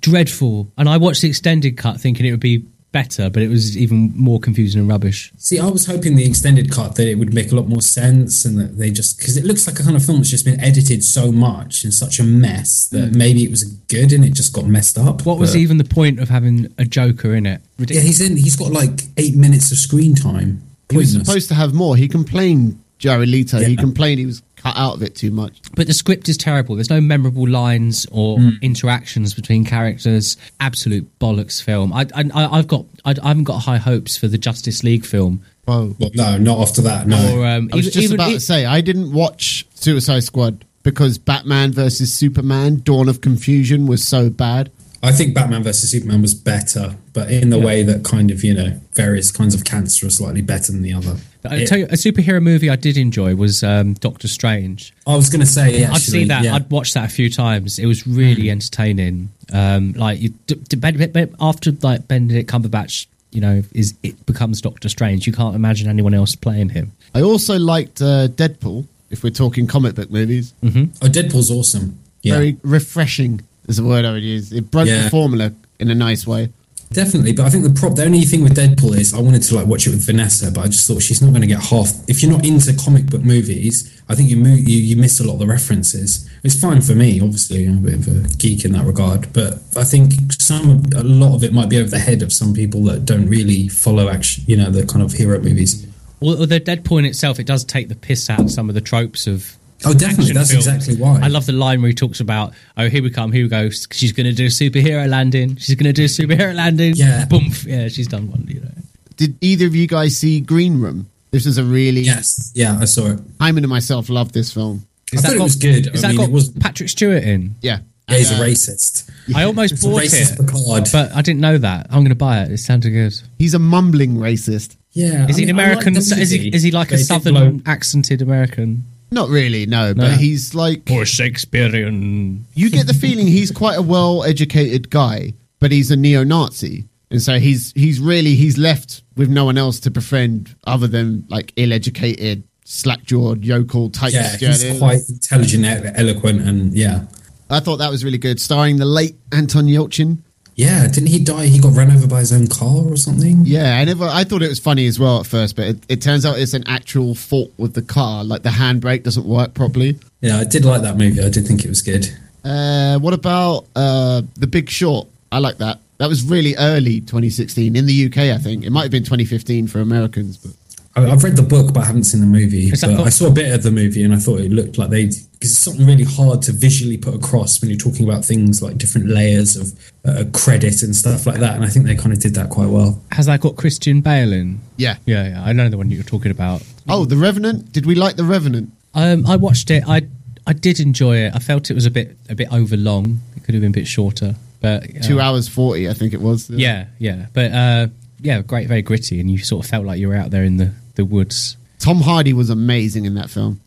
Dreadful. 0.00 0.72
And 0.78 0.88
I 0.88 0.96
watched 0.96 1.22
the 1.22 1.28
extended 1.28 1.76
cut 1.76 2.00
thinking 2.00 2.26
it 2.26 2.30
would 2.30 2.40
be 2.40 2.66
better, 2.92 3.28
but 3.28 3.42
it 3.42 3.48
was 3.48 3.76
even 3.76 4.10
more 4.16 4.40
confusing 4.40 4.80
and 4.80 4.88
rubbish. 4.88 5.30
See, 5.36 5.58
I 5.58 5.66
was 5.66 5.84
hoping 5.84 6.16
the 6.16 6.24
extended 6.24 6.72
cut 6.72 6.94
that 6.94 7.06
it 7.06 7.16
would 7.16 7.34
make 7.34 7.52
a 7.52 7.54
lot 7.54 7.68
more 7.68 7.82
sense 7.82 8.46
and 8.46 8.58
that 8.58 8.78
they 8.78 8.90
just 8.90 9.18
because 9.18 9.36
it 9.36 9.44
looks 9.44 9.66
like 9.66 9.78
a 9.78 9.82
kind 9.82 9.96
of 9.96 10.04
film 10.04 10.18
that's 10.18 10.30
just 10.30 10.46
been 10.46 10.58
edited 10.60 11.04
so 11.04 11.30
much 11.30 11.84
and 11.84 11.92
such 11.92 12.18
a 12.18 12.22
mess 12.22 12.88
that 12.88 13.08
hmm. 13.10 13.18
maybe 13.18 13.44
it 13.44 13.50
was 13.50 13.64
good 13.64 14.12
and 14.14 14.24
it 14.24 14.32
just 14.32 14.54
got 14.54 14.64
messed 14.66 14.96
up. 14.96 15.26
What 15.26 15.38
was 15.38 15.54
even 15.54 15.76
the 15.76 15.84
point 15.84 16.20
of 16.20 16.30
having 16.30 16.72
a 16.78 16.86
Joker 16.86 17.34
in 17.34 17.44
it? 17.44 17.60
Yeah, 17.78 18.00
he's 18.00 18.22
in. 18.22 18.38
He's 18.38 18.56
got 18.56 18.72
like 18.72 19.02
eight 19.18 19.36
minutes 19.36 19.70
of 19.70 19.76
screen 19.76 20.14
time. 20.14 20.62
He 20.88 20.96
was 20.96 21.12
supposed 21.12 21.48
to 21.48 21.54
have 21.54 21.74
more. 21.74 21.96
He 21.96 22.08
complained, 22.08 22.82
Jared 22.98 23.28
Leto, 23.28 23.58
he 23.58 23.76
complained 23.76 24.20
he 24.20 24.26
was 24.26 24.42
cut 24.66 24.76
out 24.76 24.94
of 24.94 25.02
it 25.02 25.14
too 25.14 25.30
much. 25.30 25.60
But 25.74 25.86
the 25.86 25.92
script 25.94 26.28
is 26.28 26.36
terrible. 26.36 26.74
There's 26.74 26.90
no 26.90 27.00
memorable 27.00 27.48
lines 27.48 28.06
or 28.10 28.38
Hmm. 28.38 28.50
interactions 28.62 29.34
between 29.34 29.64
characters. 29.64 30.36
Absolute 30.60 31.06
bollocks 31.18 31.62
film. 31.62 31.92
I, 31.92 32.06
I, 32.14 32.24
I- 32.34 32.58
I've 32.58 32.66
got, 32.68 32.84
I, 33.04 33.14
I 33.22 33.28
haven't 33.28 33.44
got 33.44 33.58
high 33.60 33.76
hopes 33.78 34.16
for 34.16 34.28
the 34.28 34.38
Justice 34.38 34.82
League 34.84 35.04
film. 35.04 35.42
Whoa. 35.64 35.96
Well, 35.98 36.10
no, 36.14 36.38
not 36.38 36.58
after 36.60 36.82
that. 36.82 37.06
No. 37.06 37.38
Or 37.40 37.46
um, 37.46 37.70
I 37.72 37.76
was 37.76 37.86
even- 37.86 37.92
just 37.92 38.04
even- 38.04 38.14
about 38.16 38.30
e- 38.30 38.34
to 38.34 38.40
say, 38.40 38.64
I 38.66 38.80
didn't 38.80 39.12
watch 39.12 39.66
Suicide 39.74 40.22
Squad 40.24 40.64
because 40.82 41.18
Batman 41.18 41.72
versus 41.72 42.14
Superman, 42.14 42.80
Dawn 42.84 43.08
of 43.08 43.20
Confusion 43.20 43.86
was 43.86 44.04
so 44.06 44.30
bad. 44.30 44.70
I 45.06 45.12
think 45.12 45.34
Batman 45.34 45.62
versus 45.62 45.90
Superman 45.90 46.20
was 46.20 46.34
better, 46.34 46.96
but 47.12 47.30
in 47.30 47.50
the 47.50 47.58
way 47.58 47.82
that 47.84 48.04
kind 48.04 48.30
of 48.30 48.42
you 48.44 48.54
know 48.54 48.80
various 48.92 49.30
kinds 49.30 49.54
of 49.54 49.64
cancer 49.64 50.06
are 50.06 50.10
slightly 50.10 50.42
better 50.42 50.72
than 50.72 50.82
the 50.82 50.92
other. 50.92 51.16
I 51.48 51.64
tell 51.64 51.78
you, 51.78 51.84
a 51.84 51.90
superhero 51.90 52.42
movie 52.42 52.68
I 52.68 52.74
did 52.76 52.96
enjoy 52.96 53.36
was 53.36 53.62
um, 53.62 53.94
Doctor 53.94 54.26
Strange. 54.26 54.92
I 55.06 55.14
was 55.14 55.30
going 55.30 55.40
to 55.40 55.46
say, 55.46 55.84
actually, 55.84 55.94
I'd 55.94 56.00
see 56.00 56.24
that. 56.24 56.42
yeah. 56.42 56.56
I'd 56.56 56.68
watched 56.72 56.94
that 56.94 57.04
a 57.04 57.08
few 57.14 57.30
times. 57.30 57.78
It 57.78 57.86
was 57.86 58.04
really 58.04 58.44
Hmm. 58.46 58.50
entertaining. 58.50 59.28
Um, 59.52 59.92
like 59.92 60.20
you, 60.20 60.30
d- 60.48 60.56
d- 60.68 60.76
Ben- 60.76 61.12
Ben- 61.12 61.36
after 61.40 61.70
like 61.82 62.08
Benedict 62.08 62.50
Cumberbatch, 62.50 63.06
you 63.30 63.40
know, 63.40 63.62
is 63.72 63.94
it 64.02 64.26
becomes 64.26 64.60
Doctor 64.60 64.88
Strange. 64.88 65.24
You 65.28 65.32
can't 65.32 65.54
imagine 65.54 65.88
anyone 65.88 66.14
else 66.14 66.34
playing 66.34 66.70
him. 66.70 66.90
I 67.14 67.22
also 67.22 67.56
liked 67.60 68.02
uh, 68.02 68.26
Deadpool, 68.26 68.86
if 69.10 69.22
we're 69.22 69.30
talking 69.30 69.68
comic 69.68 69.94
book 69.94 70.10
movies. 70.10 70.52
Oh, 70.64 70.68
Deadpool's 70.68 71.50
awesome. 71.52 72.00
Yeah, 72.22 72.34
Very 72.38 72.56
refreshing 72.64 73.42
is 73.68 73.76
the 73.76 73.84
word 73.84 74.04
I 74.04 74.12
would 74.12 74.22
use. 74.22 74.52
It 74.52 74.70
broke 74.70 74.86
the 75.04 75.10
formula 75.10 75.52
in 75.78 75.90
a 75.90 75.94
nice 75.94 76.26
way. 76.26 76.48
definitely. 76.92 77.32
But 77.32 77.46
I 77.46 77.50
think 77.50 77.64
the 77.64 77.70
prop, 77.78 77.94
the 77.96 78.04
only 78.04 78.22
thing 78.22 78.42
with 78.42 78.56
Deadpool 78.56 78.96
is 78.96 79.12
I 79.12 79.20
wanted 79.20 79.42
to 79.42 79.54
like 79.56 79.66
watch 79.66 79.86
it 79.86 79.90
with 79.90 80.06
Vanessa, 80.06 80.50
but 80.50 80.64
I 80.64 80.68
just 80.68 80.86
thought 80.86 81.02
she's 81.02 81.20
not 81.20 81.30
going 81.30 81.40
to 81.42 81.46
get 81.46 81.60
half. 81.60 81.88
If 82.08 82.22
you're 82.22 82.30
not 82.30 82.46
into 82.46 82.72
comic 82.76 83.06
book 83.06 83.22
movies, 83.22 83.92
I 84.08 84.14
think 84.14 84.30
you 84.30 84.36
mo- 84.36 84.54
you 84.54 84.78
you 84.78 84.96
miss 84.96 85.18
a 85.20 85.24
lot 85.24 85.34
of 85.34 85.38
the 85.40 85.46
references. 85.46 86.28
It's 86.44 86.58
fine 86.60 86.80
for 86.80 86.94
me, 86.94 87.20
obviously. 87.20 87.66
I'm 87.66 87.78
a 87.78 87.80
bit 87.90 87.94
of 87.94 88.06
a 88.24 88.28
geek 88.38 88.64
in 88.64 88.72
that 88.72 88.84
regard, 88.86 89.32
but 89.32 89.54
I 89.76 89.82
think 89.84 90.12
some 90.38 90.84
a 90.94 91.02
lot 91.02 91.34
of 91.34 91.42
it 91.42 91.52
might 91.52 91.68
be 91.68 91.78
over 91.78 91.90
the 91.90 91.98
head 91.98 92.22
of 92.22 92.32
some 92.32 92.54
people 92.54 92.84
that 92.84 93.04
don't 93.04 93.28
really 93.28 93.68
follow 93.68 94.08
action. 94.08 94.44
You 94.46 94.56
know, 94.56 94.70
the 94.70 94.86
kind 94.86 95.04
of 95.04 95.12
hero 95.12 95.38
movies. 95.40 95.84
Although 96.22 96.46
Deadpool 96.46 97.00
in 97.00 97.04
itself, 97.04 97.38
it 97.40 97.46
does 97.46 97.64
take 97.64 97.88
the 97.88 97.94
piss 97.96 98.30
out 98.30 98.40
of 98.40 98.50
some 98.50 98.68
of 98.68 98.74
the 98.74 98.80
tropes 98.80 99.26
of. 99.26 99.56
Oh, 99.84 99.92
definitely. 99.92 100.32
That's 100.32 100.50
films. 100.50 100.66
exactly 100.66 100.96
why. 100.96 101.20
I 101.22 101.28
love 101.28 101.44
the 101.46 101.52
line 101.52 101.82
where 101.82 101.88
he 101.88 101.94
talks 101.94 102.20
about, 102.20 102.54
"Oh, 102.76 102.88
here 102.88 103.02
we 103.02 103.10
come, 103.10 103.30
here 103.30 103.44
we 103.44 103.48
go. 103.48 103.68
She's 103.70 104.12
going 104.12 104.24
to 104.26 104.32
do 104.32 104.46
a 104.46 104.48
superhero 104.48 105.06
landing. 105.08 105.56
She's 105.56 105.74
going 105.74 105.84
to 105.84 105.92
do 105.92 106.04
a 106.04 106.08
superhero 106.08 106.54
landing. 106.54 106.94
Yeah. 106.96 107.26
boom. 107.26 107.50
Yeah, 107.66 107.88
she's 107.88 108.08
done 108.08 108.30
one. 108.30 108.46
You 108.48 108.60
know, 108.60 108.70
Did 109.16 109.36
either 109.42 109.66
of 109.66 109.74
you 109.76 109.86
guys 109.86 110.16
see 110.16 110.40
Green 110.40 110.80
Room? 110.80 111.08
This 111.30 111.44
is 111.44 111.58
a 111.58 111.64
really. 111.64 112.00
Yes. 112.02 112.52
Yeah, 112.54 112.78
I 112.80 112.86
saw 112.86 113.08
it. 113.12 113.20
Hyman 113.40 113.64
and 113.64 113.70
myself 113.70 114.08
love 114.08 114.32
this 114.32 114.52
film. 114.52 114.86
I 115.12 115.18
thought 115.18 115.34
it 115.36 115.40
was 115.40 115.56
good. 115.56 115.94
Is 115.94 116.02
I 116.02 116.08
that 116.08 116.14
mean, 116.14 116.16
got 116.18 116.28
it 116.30 116.32
was. 116.32 116.48
Patrick 116.50 116.88
Stewart 116.88 117.22
in? 117.22 117.54
Yeah. 117.60 117.80
Yeah, 118.08 118.16
he's 118.18 118.30
a 118.30 118.34
And, 118.34 118.42
uh, 118.42 118.46
racist. 118.46 119.10
I 119.34 119.42
almost 119.42 119.72
It's 119.74 119.84
a 119.84 119.88
bought 119.88 120.02
racist 120.02 120.32
it, 120.40 120.46
Picard. 120.46 120.88
but 120.92 121.12
I 121.14 121.22
didn't 121.22 121.40
know 121.40 121.58
that. 121.58 121.86
I'm 121.90 121.98
going 122.00 122.10
to 122.10 122.14
buy 122.14 122.42
it. 122.42 122.52
It 122.52 122.58
sounded 122.58 122.90
good. 122.90 123.12
He's 123.38 123.52
a 123.52 123.58
mumbling 123.58 124.14
racist. 124.16 124.76
yeah. 124.92 125.26
Is 125.28 125.36
I 125.36 125.40
he 125.40 125.48
an 125.50 125.56
mean, 125.56 125.66
I 125.66 125.74
like 125.74 125.86
American? 125.86 125.94
the 125.94 125.98
is 126.00 126.30
he 126.30 126.48
is 126.48 126.62
he 126.62 126.70
like 126.70 126.88
a 126.88 126.90
but 126.92 126.94
it 126.94 126.98
did 126.98 127.06
southern 127.06 127.34
blow- 127.34 127.60
accented 127.66 128.22
American 128.22 128.84
Not 129.16 129.30
really, 129.30 129.64
no, 129.64 129.94
No. 129.94 130.02
but 130.10 130.18
he's 130.20 130.54
like. 130.54 130.82
or 130.90 131.06
Shakespearean? 131.06 132.44
You 132.54 132.68
get 132.68 132.86
the 132.86 132.92
feeling 132.92 133.26
he's 133.26 133.50
quite 133.50 133.78
a 133.78 133.82
well 133.82 134.22
educated 134.24 134.90
guy, 134.90 135.32
but 135.58 135.72
he's 135.72 135.90
a 135.90 135.96
neo 135.96 136.22
Nazi. 136.22 136.84
And 137.10 137.22
so 137.22 137.38
he's 137.38 137.72
he's 137.72 137.98
really 137.98 138.34
he's 138.34 138.58
left 138.58 139.02
with 139.16 139.30
no 139.30 139.46
one 139.46 139.56
else 139.56 139.80
to 139.80 139.90
befriend 139.90 140.54
other 140.66 140.86
than 140.86 141.24
like 141.30 141.52
ill 141.56 141.72
educated, 141.72 142.42
slack 142.66 143.04
jawed, 143.04 143.42
yokel 143.42 143.88
types. 143.88 144.12
Yeah, 144.12 144.36
he's 144.36 144.42
what 144.42 144.66
I 144.66 144.70
mean? 144.70 144.78
quite 144.80 145.08
intelligent, 145.08 145.64
eloquent, 145.96 146.42
and 146.42 146.74
yeah. 146.74 147.06
I 147.48 147.60
thought 147.60 147.76
that 147.78 147.90
was 147.90 148.04
really 148.04 148.18
good, 148.18 148.38
starring 148.38 148.76
the 148.76 148.84
late 148.84 149.16
Anton 149.32 149.64
Yelchin. 149.66 150.18
Yeah, 150.56 150.88
didn't 150.88 151.08
he 151.08 151.22
die? 151.22 151.46
He 151.46 151.58
got 151.58 151.76
run 151.76 151.90
over 151.90 152.06
by 152.06 152.20
his 152.20 152.32
own 152.32 152.46
car 152.46 152.90
or 152.90 152.96
something? 152.96 153.42
Yeah, 153.44 153.76
I 153.76 153.84
never. 153.84 154.04
I 154.04 154.24
thought 154.24 154.42
it 154.42 154.48
was 154.48 154.58
funny 154.58 154.86
as 154.86 154.98
well 154.98 155.20
at 155.20 155.26
first, 155.26 155.54
but 155.54 155.66
it, 155.66 155.78
it 155.90 156.02
turns 156.02 156.24
out 156.24 156.38
it's 156.38 156.54
an 156.54 156.64
actual 156.66 157.14
fault 157.14 157.52
with 157.58 157.74
the 157.74 157.82
car. 157.82 158.24
Like 158.24 158.42
the 158.42 158.48
handbrake 158.48 159.02
doesn't 159.02 159.26
work 159.26 159.52
properly. 159.52 159.98
Yeah, 160.22 160.38
I 160.38 160.44
did 160.44 160.64
like 160.64 160.80
that 160.80 160.96
movie. 160.96 161.22
I 161.22 161.28
did 161.28 161.46
think 161.46 161.62
it 161.62 161.68
was 161.68 161.82
good. 161.82 162.08
Uh, 162.42 162.98
what 163.00 163.12
about 163.12 163.66
uh, 163.76 164.22
The 164.36 164.46
Big 164.46 164.70
Short? 164.70 165.06
I 165.30 165.40
like 165.40 165.58
that. 165.58 165.78
That 165.98 166.08
was 166.08 166.24
really 166.24 166.56
early 166.56 167.00
2016 167.00 167.76
in 167.76 167.84
the 167.84 168.06
UK. 168.06 168.18
I 168.18 168.38
think 168.38 168.64
it 168.64 168.70
might 168.70 168.82
have 168.82 168.90
been 168.90 169.04
2015 169.04 169.66
for 169.68 169.80
Americans, 169.80 170.38
but 170.38 170.52
I've 170.96 171.22
read 171.24 171.36
the 171.36 171.42
book, 171.42 171.74
but 171.74 171.82
I 171.82 171.86
haven't 171.86 172.04
seen 172.04 172.20
the 172.20 172.26
movie. 172.26 172.70
But 172.70 172.80
book- 172.80 173.06
I 173.06 173.10
saw 173.10 173.26
a 173.26 173.30
bit 173.30 173.52
of 173.52 173.62
the 173.62 173.70
movie, 173.70 174.02
and 174.02 174.14
I 174.14 174.16
thought 174.16 174.40
it 174.40 174.50
looked 174.50 174.78
like 174.78 174.90
they 174.90 175.04
because 175.06 175.50
it's 175.52 175.58
something 175.58 175.86
really 175.86 176.04
hard 176.04 176.40
to 176.42 176.52
visually 176.52 176.96
put 176.96 177.14
across 177.14 177.60
when 177.60 177.68
you're 177.70 177.78
talking 177.78 178.08
about 178.08 178.24
things 178.24 178.62
like 178.62 178.78
different 178.78 179.08
layers 179.08 179.54
of 179.56 179.78
uh, 180.06 180.24
credit 180.32 180.82
and 180.82 180.96
stuff 180.96 181.26
like 181.26 181.38
that. 181.40 181.54
And 181.56 181.64
I 181.64 181.68
think 181.68 181.84
they 181.86 181.94
kind 181.94 182.12
of 182.14 182.20
did 182.20 182.34
that 182.36 182.48
quite 182.48 182.68
well. 182.70 183.02
Has 183.12 183.26
that 183.26 183.40
got 183.42 183.56
Christian 183.56 184.00
Bale 184.00 184.32
in? 184.32 184.60
yeah. 184.78 184.96
Yeah, 185.04 185.28
yeah. 185.28 185.44
I 185.44 185.52
know 185.52 185.68
the 185.68 185.76
one 185.76 185.90
you're 185.90 186.02
talking 186.02 186.30
about. 186.30 186.62
Oh, 186.88 187.04
The 187.04 187.16
Revenant. 187.16 187.72
Did 187.72 187.84
we 187.84 187.94
like 187.94 188.16
The 188.16 188.24
Revenant? 188.24 188.70
Um, 188.94 189.26
I 189.26 189.36
watched 189.36 189.70
it. 189.70 189.84
I 189.86 190.02
I 190.46 190.52
did 190.54 190.80
enjoy 190.80 191.16
it. 191.18 191.34
I 191.34 191.38
felt 191.40 191.70
it 191.70 191.74
was 191.74 191.84
a 191.86 191.90
bit 191.90 192.16
a 192.30 192.34
bit 192.34 192.48
overlong. 192.50 193.20
It 193.36 193.44
could 193.44 193.54
have 193.54 193.60
been 193.60 193.72
a 193.72 193.74
bit 193.74 193.86
shorter, 193.86 194.36
but 194.62 194.84
uh, 194.84 195.02
Two 195.02 195.20
hours 195.20 195.48
40, 195.48 195.90
I 195.90 195.92
think 195.92 196.14
it 196.14 196.20
was. 196.22 196.48
Yeah, 196.48 196.86
yeah. 196.98 197.26
But 197.34 197.52
uh, 197.52 197.86
yeah, 198.22 198.40
great, 198.40 198.68
very 198.68 198.80
gritty, 198.82 199.20
and 199.20 199.30
you 199.30 199.36
sort 199.38 199.64
of 199.64 199.70
felt 199.70 199.84
like 199.84 199.98
you 200.00 200.08
were 200.08 200.14
out 200.16 200.30
there 200.30 200.44
in 200.44 200.56
the 200.56 200.72
the 200.96 201.04
woods. 201.04 201.56
Tom 201.78 202.00
Hardy 202.00 202.32
was 202.32 202.50
amazing 202.50 203.04
in 203.04 203.14
that 203.14 203.30
film. 203.30 203.60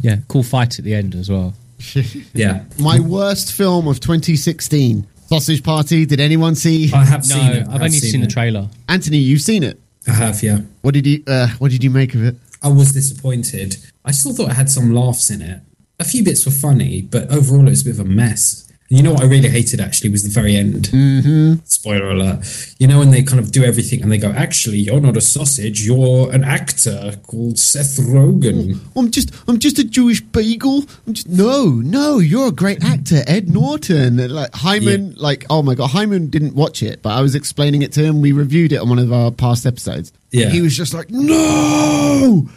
Yeah, 0.00 0.16
cool 0.28 0.42
fight 0.42 0.78
at 0.78 0.84
the 0.84 0.94
end 0.94 1.14
as 1.14 1.30
well. 1.30 1.54
Yeah, 2.34 2.64
My 2.78 2.98
worst 3.00 3.52
film 3.52 3.86
of 3.88 4.00
2016, 4.00 5.06
Sausage 5.28 5.62
Party. 5.62 6.06
Did 6.06 6.20
anyone 6.20 6.54
see? 6.54 6.92
I 6.92 7.04
have 7.04 7.28
No, 7.28 7.34
seen 7.36 7.52
it. 7.52 7.62
I've 7.68 7.74
I've 7.74 7.82
only 7.82 7.90
seen, 7.98 8.20
the 8.20 8.26
trailer. 8.26 8.68
Anthony, 8.88 9.18
you've 9.18 9.42
seen 9.42 9.62
it. 9.62 9.78
I 10.06 10.12
have, 10.12 10.42
yeah. 10.42 10.60
What 10.82 10.94
did 10.94 11.06
you 11.06 11.22
uh, 11.26 11.48
What 11.58 11.70
did 11.70 11.84
you 11.84 11.90
make 11.90 12.14
of 12.14 12.24
it? 12.24 12.36
I 12.62 12.68
was 12.68 12.92
disappointed. 12.92 13.76
I 14.04 14.10
still 14.12 14.32
thought 14.32 14.50
it 14.50 14.54
had 14.56 14.70
some 14.70 14.92
laughs 14.94 15.30
in 15.30 15.42
it. 15.42 15.60
A 16.00 16.04
few 16.04 16.24
bits 16.24 16.46
were 16.46 16.52
funny, 16.52 17.02
but 17.02 17.30
overall 17.30 17.66
it 17.66 17.70
was 17.70 17.82
a 17.82 17.84
bit 17.84 17.94
of 17.94 18.00
a 18.00 18.04
mess. 18.04 18.67
You 18.90 19.02
know 19.02 19.12
what 19.12 19.22
I 19.22 19.26
really 19.26 19.50
hated 19.50 19.80
actually 19.80 20.08
was 20.08 20.22
the 20.22 20.30
very 20.30 20.56
end. 20.56 20.88
Mm-hmm. 20.88 21.60
Spoiler 21.64 22.10
alert. 22.10 22.74
You 22.78 22.86
know 22.86 22.98
when 22.98 23.10
they 23.10 23.22
kind 23.22 23.38
of 23.38 23.52
do 23.52 23.62
everything 23.62 24.02
and 24.02 24.10
they 24.10 24.16
go, 24.16 24.30
actually, 24.32 24.78
you're 24.78 25.00
not 25.00 25.16
a 25.16 25.20
sausage, 25.20 25.86
you're 25.86 26.32
an 26.32 26.42
actor 26.42 27.12
called 27.26 27.58
Seth 27.58 27.98
Rogen. 27.98 28.78
I'm 28.96 29.10
just 29.10 29.30
I'm 29.46 29.58
just 29.58 29.78
a 29.78 29.84
Jewish 29.84 30.22
beagle. 30.22 30.84
I'm 31.06 31.12
just 31.12 31.28
no, 31.28 31.66
no. 31.66 32.18
You're 32.18 32.48
a 32.48 32.52
great 32.52 32.82
actor, 32.82 33.22
Ed 33.26 33.48
Norton. 33.50 34.18
And, 34.18 34.32
Like 34.32 34.54
Hyman, 34.54 35.14
like 35.16 35.44
oh 35.50 35.62
my 35.62 35.74
god, 35.74 35.88
Hyman 35.90 36.28
didn't 36.30 36.54
watch 36.54 36.82
it, 36.82 37.02
but 37.02 37.10
I 37.10 37.20
was 37.20 37.34
explaining 37.34 37.82
it 37.82 37.92
to 37.92 38.02
him. 38.02 38.22
We 38.22 38.32
reviewed 38.32 38.72
it 38.72 38.78
on 38.78 38.88
one 38.88 38.98
of 38.98 39.12
our 39.12 39.30
past 39.30 39.66
episodes. 39.66 40.12
Yeah. 40.30 40.48
he 40.50 40.60
was 40.60 40.76
just 40.76 40.92
like, 40.92 41.10
no, 41.10 42.48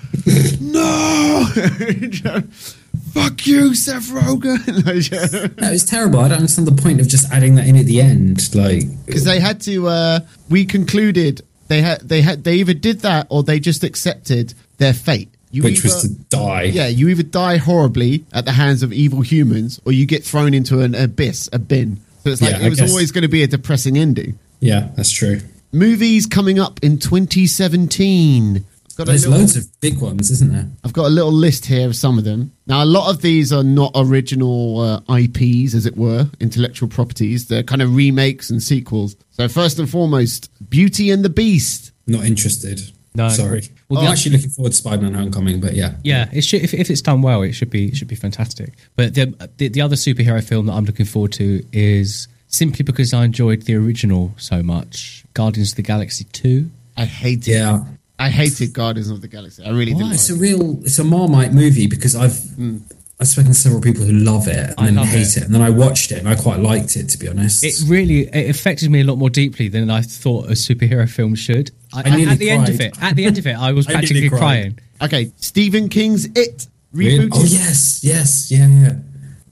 no, 0.60 1.46
fuck 3.14 3.45
you, 3.45 3.76
Seth 3.76 4.09
Rogen. 4.09 5.55
That 5.57 5.72
was 5.72 5.84
terrible. 5.84 6.20
I 6.20 6.28
don't 6.30 6.38
understand 6.38 6.68
the 6.68 6.82
point 6.82 6.99
of 7.01 7.07
just 7.07 7.32
adding 7.32 7.55
that 7.55 7.68
in 7.68 7.76
at 7.76 7.86
the 7.86 8.01
end. 8.01 8.53
Like, 8.55 8.84
because 9.05 9.24
they 9.24 9.39
had 9.39 9.62
to. 9.62 9.88
Uh, 9.88 10.20
we 10.49 10.66
concluded 10.66 11.41
they 11.68 11.82
had 11.82 12.01
they 12.01 12.22
had 12.22 12.43
they 12.43 12.55
either 12.55 12.74
did 12.74 12.99
that 13.01 13.28
or 13.30 13.43
they 13.43 13.59
just 13.59 13.84
accepted 13.84 14.53
their 14.78 14.93
fate. 14.93 15.30
You 15.51 15.64
which 15.64 15.84
was 15.84 16.01
to 16.03 16.09
die. 16.30 16.64
Yeah, 16.64 16.88
you 16.88 17.09
either 17.09 17.24
die 17.24 17.57
horribly 17.57 18.26
at 18.32 18.45
the 18.45 18.53
hands 18.53 18.84
of 18.84 18.93
evil 18.93 19.22
humans, 19.22 19.82
or 19.86 19.91
you 19.91 20.05
get 20.05 20.24
thrown 20.24 20.53
into 20.53 20.80
an 20.80 20.95
abyss, 20.95 21.49
a 21.51 21.59
bin. 21.59 21.97
So 22.24 22.30
it's 22.30 22.41
like 22.41 22.51
Yeah, 22.51 22.66
it 22.68 22.70
was 22.70 22.82
always 22.82 23.12
going 23.12 23.24
to 23.24 23.28
be 23.28 23.43
a 23.43 23.47
depressing 23.47 23.97
ending. 23.97 24.39
Yeah, 24.62 24.89
that's 24.95 25.12
true. 25.12 25.41
Movies 25.74 26.26
coming 26.26 26.59
up 26.59 26.80
in 26.84 26.99
2017. 26.99 28.66
I've 28.94 28.98
got, 28.98 29.08
There's 29.08 29.26
little, 29.26 29.39
loads 29.39 29.56
of 29.58 29.82
big 29.82 30.00
ones, 30.00 30.30
isn't 30.32 30.52
there? 30.52 30.68
I've 30.84 30.94
got 30.94 31.06
a 31.08 31.10
little 31.10 31.32
list 31.32 31.66
here 31.66 31.88
of 31.88 31.96
some 31.96 32.18
of 32.18 32.24
them. 32.24 32.52
Now, 32.68 32.84
a 32.84 32.86
lot 32.86 33.10
of 33.10 33.22
these 33.22 33.52
are 33.54 33.64
not 33.64 33.92
original 33.96 34.80
uh, 34.80 35.16
IPs, 35.18 35.74
as 35.74 35.86
it 35.86 35.98
were, 35.98 36.30
intellectual 36.39 36.89
properties. 36.89 37.48
They're 37.48 37.64
kind 37.64 37.82
of 37.82 37.96
remakes 37.96 38.50
and 38.50 38.62
sequels. 38.62 39.16
So, 39.32 39.48
first 39.48 39.80
and 39.80 39.89
foremost, 39.89 40.50
Beauty 40.70 41.12
and 41.12 41.24
the 41.24 41.30
Beast. 41.30 41.92
Not 42.08 42.26
interested. 42.26 42.82
No. 43.14 43.30
Sorry. 43.30 43.64
Well, 43.89 44.00
I'm 44.00 44.06
the- 44.06 44.12
actually 44.12 44.38
looking 44.38 44.52
forward 44.52 44.72
to 44.72 44.78
Spider-Man: 44.78 45.14
Homecoming, 45.14 45.60
but 45.60 45.74
yeah, 45.74 45.96
Yeah, 46.04 46.30
it 46.32 46.44
should, 46.44 46.62
if, 46.64 46.74
if 46.74 46.89
it's 46.89 47.02
done 47.02 47.22
well, 47.22 47.42
it 47.42 47.52
should 47.54 47.70
be 47.70 47.88
it 47.89 47.98
should 47.98 48.08
be 48.08 48.16
fantastic. 48.16 48.74
But 48.96 49.16
the, 49.16 49.50
the 49.58 49.68
the 49.68 49.82
other 49.82 49.96
superhero 49.98 50.42
film 50.44 50.68
that 50.68 50.74
I'm 50.74 50.86
looking 50.86 51.06
forward 51.06 51.34
to 51.34 51.62
is 51.74 52.30
simply 52.48 52.84
because 52.84 53.14
I 53.14 53.26
enjoyed 53.26 53.64
the 53.64 53.76
original 53.76 54.34
so 54.38 54.64
much, 54.64 55.26
Guardians 55.34 55.72
of 55.72 55.76
the 55.76 55.82
Galaxy 55.82 56.24
Two. 56.26 56.70
I 56.96 57.04
hated 57.06 57.48
yeah. 57.48 57.84
I 58.22 58.30
hated 58.30 58.74
Guardians 58.74 59.09
of 59.09 59.22
the 59.22 59.28
Galaxy. 59.28 59.63
I 59.63 59.69
really 59.69 59.93
didn't. 59.93 60.11
It's 60.11 60.30
like 60.30 60.38
a 60.38 60.41
real, 60.41 60.80
it's 60.84 60.99
a 60.99 61.03
Marmite 61.03 61.53
movie 61.53 61.88
because 61.88 62.15
I've 62.15 62.38
hmm. 62.55 62.78
I've 63.19 63.28
spoken 63.28 63.51
to 63.51 63.57
several 63.57 63.82
people 63.82 64.03
who 64.03 64.13
love 64.13 64.47
it 64.47 64.74
and 64.78 64.80
I 64.80 64.86
then 64.86 64.97
hate 65.05 65.38
it. 65.38 65.38
it. 65.38 65.43
and 65.43 65.53
then 65.53 65.61
I 65.61 65.69
watched 65.69 66.11
it 66.11 66.17
and 66.17 66.28
I 66.28 66.36
quite 66.36 66.59
liked 66.59 66.95
it 66.95 67.07
to 67.09 67.17
be 67.19 67.28
honest. 67.28 67.63
It 67.63 67.76
really 67.88 68.22
it 68.22 68.49
affected 68.49 68.89
me 68.89 69.01
a 69.01 69.03
lot 69.03 69.17
more 69.17 69.30
deeply 69.30 69.67
than 69.67 69.91
I 69.91 70.01
thought 70.01 70.45
a 70.45 70.53
superhero 70.53 71.09
film 71.09 71.36
should. 71.36 71.72
I, 71.93 72.01
I 72.01 72.15
nearly 72.15 72.32
at 72.32 72.39
the 72.39 72.49
end 72.49 72.69
of 72.69 72.82
it, 72.82 73.01
at 73.01 73.15
the 73.15 73.26
end 73.26 73.38
of 73.38 73.45
it, 73.45 73.53
I 73.53 73.74
was 73.74 73.88
I 73.89 73.93
practically 73.93 74.30
cried. 74.30 74.39
crying. 74.39 74.80
Okay, 75.01 75.32
Stephen 75.38 75.89
King's 75.89 76.26
It 76.36 76.67
Really? 76.93 77.26
rebooted. 77.26 77.32
Oh 77.34 77.43
yes, 77.43 78.03
yes, 78.03 78.51
yeah, 78.51 78.67
yeah. 78.67 78.95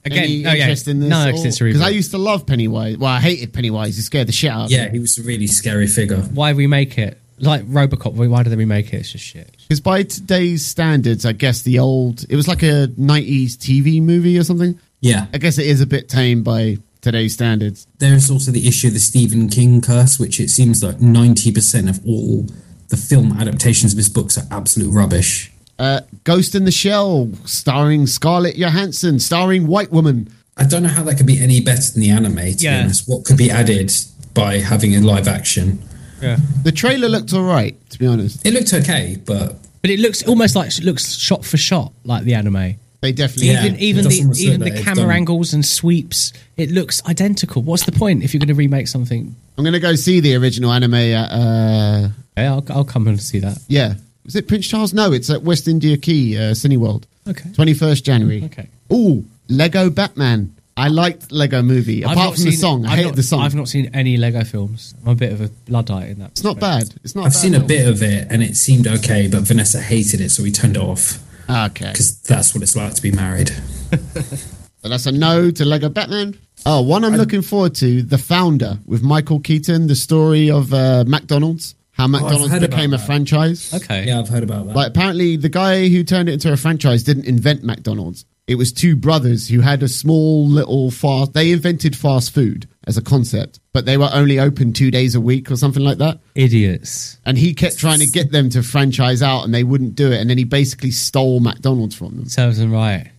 Again, 0.06 0.24
Any 0.24 0.46
oh 0.46 0.52
yeah, 0.52 0.64
interest 0.64 0.88
in 0.88 1.00
this? 1.00 1.10
no, 1.10 1.26
because 1.28 1.62
it's 1.62 1.82
I 1.82 1.90
used 1.90 2.12
to 2.12 2.18
love 2.18 2.46
Pennywise. 2.46 2.98
Well, 2.98 3.12
I 3.12 3.20
hated 3.20 3.54
Pennywise. 3.54 3.96
He 3.98 4.02
scared 4.02 4.28
the 4.28 4.32
shit 4.32 4.52
out 4.52 4.66
of 4.66 4.72
Yeah, 4.72 4.90
he 4.90 5.00
was 5.00 5.18
a 5.18 5.24
really 5.24 5.48
scary 5.48 5.88
figure. 5.88 6.18
Why 6.18 6.52
remake 6.52 6.98
it? 6.98 7.20
Like 7.42 7.66
RoboCop, 7.66 8.14
why 8.14 8.28
why 8.28 8.44
do 8.44 8.50
they 8.50 8.56
remake 8.56 8.94
it? 8.94 8.98
It's 9.02 9.12
just 9.12 9.24
shit. 9.26 9.56
Because 9.68 9.80
by 9.82 10.04
today's 10.04 10.66
standards, 10.66 11.26
I 11.26 11.32
guess 11.34 11.62
the 11.62 11.80
old 11.80 12.26
it 12.30 12.36
was 12.36 12.48
like 12.48 12.64
a 12.64 12.88
'90s 12.88 13.54
TV 13.58 14.02
movie 14.02 14.38
or 14.38 14.44
something. 14.44 14.80
Yeah. 15.02 15.28
I 15.34 15.38
guess 15.38 15.58
it 15.58 15.66
is 15.68 15.80
a 15.82 15.88
bit 15.88 16.10
tame 16.10 16.44
by 16.44 16.78
today's 17.02 17.34
standards. 17.34 17.88
There's 18.00 18.30
also 18.30 18.52
the 18.52 18.68
issue 18.68 18.88
of 18.88 18.94
the 18.94 19.00
Stephen 19.00 19.48
King 19.48 19.80
curse, 19.82 20.20
which 20.20 20.40
it 20.42 20.50
seems 20.50 20.84
like 20.84 20.98
90% 20.98 21.90
of 21.90 22.06
all 22.06 22.46
the 22.90 22.98
film 22.98 23.32
adaptations 23.40 23.94
of 23.94 23.98
his 23.98 24.10
books 24.10 24.38
are 24.38 24.44
absolute 24.52 24.92
rubbish. 24.92 25.52
Uh, 25.78 26.02
Ghost 26.26 26.56
in 26.56 26.66
the 26.66 26.72
Shell, 26.72 27.30
starring 27.46 28.06
Scarlett 28.08 28.58
Johansson, 28.58 29.20
starring 29.20 29.68
White 29.68 29.92
Woman. 29.94 30.28
I 30.58 30.66
don't 30.66 30.84
know 30.84 30.90
how 30.90 31.04
that 31.04 31.16
could 31.16 31.26
be 31.26 31.42
any 31.42 31.62
better 31.62 31.90
than 31.94 32.02
the 32.02 32.10
anime, 32.10 32.36
to 32.36 32.50
Yeah. 32.60 32.80
be 32.80 32.84
honest. 32.84 33.08
What 33.08 33.24
could 33.24 33.38
be 33.38 33.50
added 33.50 33.94
by 34.34 34.60
having 34.60 34.94
a 34.96 35.00
live 35.00 35.30
action? 35.30 35.80
Yeah, 36.22 36.38
The 36.64 36.72
trailer 36.72 37.08
looked 37.10 37.34
all 37.34 37.44
right, 37.44 37.76
to 37.92 38.00
be 38.00 38.06
honest. 38.08 38.46
It 38.46 38.54
looked 38.54 38.74
okay, 38.74 39.18
but 39.26 39.56
but 39.82 39.90
it 39.92 40.00
looks 40.00 40.24
almost 40.28 40.56
like 40.56 40.68
it 40.78 40.84
looks 40.84 41.16
shot 41.16 41.46
for 41.46 41.58
shot 41.58 41.94
like 42.04 42.24
the 42.24 42.34
anime. 42.34 42.76
They 43.02 43.14
definitely. 43.14 43.48
Yeah. 43.52 43.64
even 43.66 43.80
even 43.80 44.04
the 44.06 44.36
even 44.40 44.60
the 44.60 44.72
camera 44.72 45.06
done- 45.06 45.12
angles 45.12 45.54
and 45.54 45.66
sweeps, 45.66 46.34
it 46.58 46.70
looks 46.72 47.02
identical. 47.08 47.62
What's 47.62 47.86
the 47.86 47.94
point 47.94 48.24
if 48.24 48.34
you're 48.34 48.40
going 48.40 48.50
to 48.50 48.54
remake 48.56 48.88
something? 48.90 49.36
I'm 49.58 49.64
going 49.64 49.74
to 49.74 49.80
go 49.80 49.96
see 49.96 50.20
the 50.20 50.36
original 50.36 50.72
anime 50.72 50.94
at. 50.96 51.32
Uh, 51.32 52.10
Yeah, 52.38 52.54
I'll, 52.54 52.66
I'll 52.70 52.84
come 52.86 53.08
and 53.08 53.20
see 53.22 53.40
that. 53.40 53.58
yeah, 53.68 53.96
was 54.26 54.36
it 54.36 54.48
Prince 54.48 54.68
Charles? 54.68 54.94
No, 54.94 55.12
it's 55.14 55.30
at 55.30 55.44
West 55.44 55.68
India 55.68 55.98
Quay, 55.98 56.36
uh, 56.38 56.42
Cineworld. 56.54 57.04
Okay. 57.28 57.50
21st 57.52 58.04
January. 58.04 58.44
Okay. 58.46 58.68
Oh, 58.90 59.24
Lego 59.50 59.90
Batman. 59.90 60.54
I 60.80 60.88
liked 60.88 61.32
Lego 61.32 61.62
Movie. 61.62 62.04
I've 62.06 62.12
Apart 62.14 62.26
not 62.30 62.36
from 62.36 62.44
the 62.46 62.52
seen- 62.52 62.60
song, 62.60 62.86
I 62.86 62.90
I've 62.92 62.96
hated 62.98 63.08
not- 63.10 63.16
the 63.18 63.24
song. 63.24 63.40
I've 63.42 63.56
not 63.56 63.68
seen 63.70 63.90
any 63.94 64.18
Lego 64.18 64.44
films. 64.44 64.94
I'm 65.04 65.12
a 65.12 65.16
bit 65.16 65.32
of 65.34 65.42
a 65.42 65.50
luddite 65.68 66.10
in 66.10 66.20
that. 66.20 66.32
It's 66.32 66.44
not 66.44 66.60
bad. 66.60 66.94
It's 67.04 67.16
not. 67.16 67.26
I've 67.26 67.34
bad 67.34 67.40
seen 67.40 67.56
a 67.56 67.60
bit 67.60 67.88
of 67.88 68.02
it 68.02 68.28
and 68.30 68.42
it 68.42 68.56
seemed 68.58 68.88
okay, 68.88 69.28
but 69.28 69.42
Vanessa 69.42 69.82
hated 69.82 70.22
it, 70.22 70.30
so 70.32 70.44
we 70.44 70.52
turned 70.52 70.76
it 70.78 70.82
off 70.82 71.20
Okay, 71.50 71.92
because 71.92 72.20
that's 72.22 72.54
what 72.54 72.64
it's 72.64 72.76
like 72.76 72.94
to 72.94 73.02
be 73.02 73.12
married. 73.12 73.50
so 73.92 74.88
that's 74.90 75.06
a 75.06 75.12
no 75.12 75.52
to 75.52 75.66
Lego 75.66 75.90
Batman. 75.90 76.38
Oh, 76.66 76.82
one 76.82 77.04
I'm 77.06 77.16
looking 77.16 77.42
forward 77.42 77.74
to: 77.76 78.02
The 78.04 78.18
Founder 78.18 78.80
with 78.86 79.02
Michael 79.02 79.40
Keaton, 79.40 79.88
the 79.88 79.96
story 79.96 80.52
of 80.52 80.74
uh, 80.74 81.04
McDonald's, 81.08 81.76
how 82.00 82.08
McDonald's 82.08 82.52
heard 82.52 82.62
became 82.62 82.94
a 82.94 82.98
that. 82.98 83.06
franchise. 83.06 83.74
Okay. 83.74 84.06
Yeah, 84.06 84.20
I've 84.20 84.30
heard 84.30 84.44
about 84.44 84.68
that. 84.68 84.76
Like 84.76 84.88
apparently, 84.88 85.36
the 85.36 85.50
guy 85.50 85.90
who 85.90 86.04
turned 86.04 86.30
it 86.30 86.34
into 86.34 86.52
a 86.52 86.58
franchise 86.58 87.04
didn't 87.04 87.26
invent 87.26 87.64
McDonald's. 87.64 88.26
It 88.48 88.56
was 88.56 88.72
two 88.72 88.96
brothers 88.96 89.48
who 89.48 89.60
had 89.62 89.84
a 89.84 89.88
small 89.88 90.48
little 90.48 90.90
fast. 90.90 91.34
They 91.34 91.52
invented 91.52 91.96
fast 91.96 92.34
food 92.34 92.68
as 92.88 92.98
a 92.98 93.02
concept, 93.02 93.60
but 93.74 93.86
they 93.86 93.98
were 93.98 94.10
only 94.12 94.40
open 94.40 94.74
two 94.74 94.90
days 94.90 95.14
a 95.14 95.22
week 95.22 95.52
or 95.52 95.56
something 95.56 95.84
like 95.84 96.00
that. 96.00 96.20
Idiots. 96.34 97.20
And 97.26 97.38
he 97.38 97.54
kept 97.54 97.78
trying 97.78 98.00
to 98.00 98.08
get 98.08 98.32
them 98.32 98.50
to 98.52 98.64
franchise 98.64 99.22
out, 99.22 99.44
and 99.44 99.54
they 99.54 99.64
wouldn't 99.64 99.94
do 99.94 100.12
it. 100.12 100.20
And 100.20 100.30
then 100.30 100.38
he 100.40 100.46
basically 100.46 100.92
stole 100.92 101.42
McDonald's 101.42 101.96
from 101.96 102.16
them. 102.16 102.26
Serves 102.26 102.58
them 102.58 102.72
right. 102.72 103.12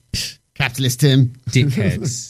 Capitalist 0.54 1.00
Tim. 1.00 1.34
Dickheads. 1.50 2.28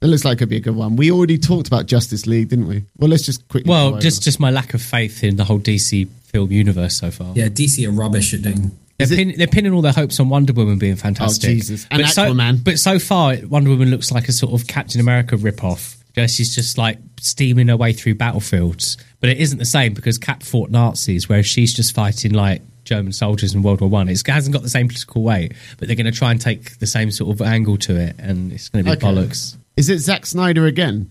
It 0.00 0.06
looks 0.06 0.24
like 0.24 0.36
it'd 0.38 0.48
be 0.48 0.56
a 0.56 0.60
good 0.60 0.76
one. 0.76 0.96
We 0.96 1.10
already 1.10 1.38
talked 1.38 1.66
about 1.66 1.86
Justice 1.86 2.26
League, 2.26 2.48
didn't 2.50 2.68
we? 2.68 2.84
Well, 2.98 3.10
let's 3.10 3.24
just 3.26 3.46
quickly. 3.48 3.68
well, 3.70 3.98
just 3.98 4.22
just 4.22 4.38
my 4.38 4.50
lack 4.50 4.74
of 4.74 4.80
faith 4.82 5.24
in 5.24 5.36
the 5.36 5.44
whole 5.44 5.58
DC 5.58 6.08
film 6.24 6.52
universe 6.52 6.96
so 6.96 7.10
far. 7.10 7.32
yeah, 7.34 7.48
DC 7.48 7.86
are 7.86 7.90
rubbish 7.90 8.32
at 8.34 8.42
doing. 8.42 8.70
They're, 8.98 9.06
pin, 9.06 9.34
they're 9.36 9.46
pinning 9.46 9.72
all 9.72 9.80
their 9.82 9.92
hopes 9.92 10.18
on 10.18 10.28
Wonder 10.28 10.52
Woman 10.52 10.78
being 10.78 10.96
fantastic. 10.96 11.48
Oh, 11.50 11.52
Jesus. 11.52 11.86
And 11.90 12.02
but 12.02 12.08
so, 12.10 12.32
Aquaman. 12.32 12.64
but 12.64 12.78
so 12.80 12.98
far, 12.98 13.36
Wonder 13.48 13.70
Woman 13.70 13.90
looks 13.90 14.10
like 14.10 14.28
a 14.28 14.32
sort 14.32 14.52
of 14.60 14.66
Captain 14.66 15.00
America 15.00 15.36
ripoff. 15.36 15.96
Yeah, 16.16 16.26
She's 16.26 16.52
just 16.52 16.78
like 16.78 16.98
steaming 17.20 17.68
her 17.68 17.76
way 17.76 17.92
through 17.92 18.16
battlefields. 18.16 18.96
But 19.20 19.30
it 19.30 19.38
isn't 19.38 19.58
the 19.58 19.64
same 19.64 19.94
because 19.94 20.18
Cap 20.18 20.42
fought 20.42 20.70
Nazis, 20.70 21.28
whereas 21.28 21.46
she's 21.46 21.72
just 21.72 21.94
fighting 21.94 22.32
like 22.32 22.60
German 22.84 23.12
soldiers 23.12 23.54
in 23.54 23.62
World 23.62 23.80
War 23.80 23.88
One. 23.90 24.08
It 24.08 24.20
hasn't 24.26 24.52
got 24.52 24.62
the 24.62 24.68
same 24.68 24.88
political 24.88 25.22
weight, 25.22 25.52
but 25.78 25.86
they're 25.86 25.96
going 25.96 26.06
to 26.06 26.12
try 26.12 26.32
and 26.32 26.40
take 26.40 26.78
the 26.78 26.86
same 26.88 27.12
sort 27.12 27.30
of 27.40 27.46
angle 27.46 27.76
to 27.78 27.94
it, 27.96 28.16
and 28.18 28.52
it's 28.52 28.68
going 28.68 28.84
to 28.84 28.90
be 28.90 28.96
Okay. 28.96 29.06
bollocks. 29.06 29.56
Is 29.78 29.88
it 29.88 29.98
Zack 30.00 30.26
Snyder 30.26 30.66
again? 30.66 31.10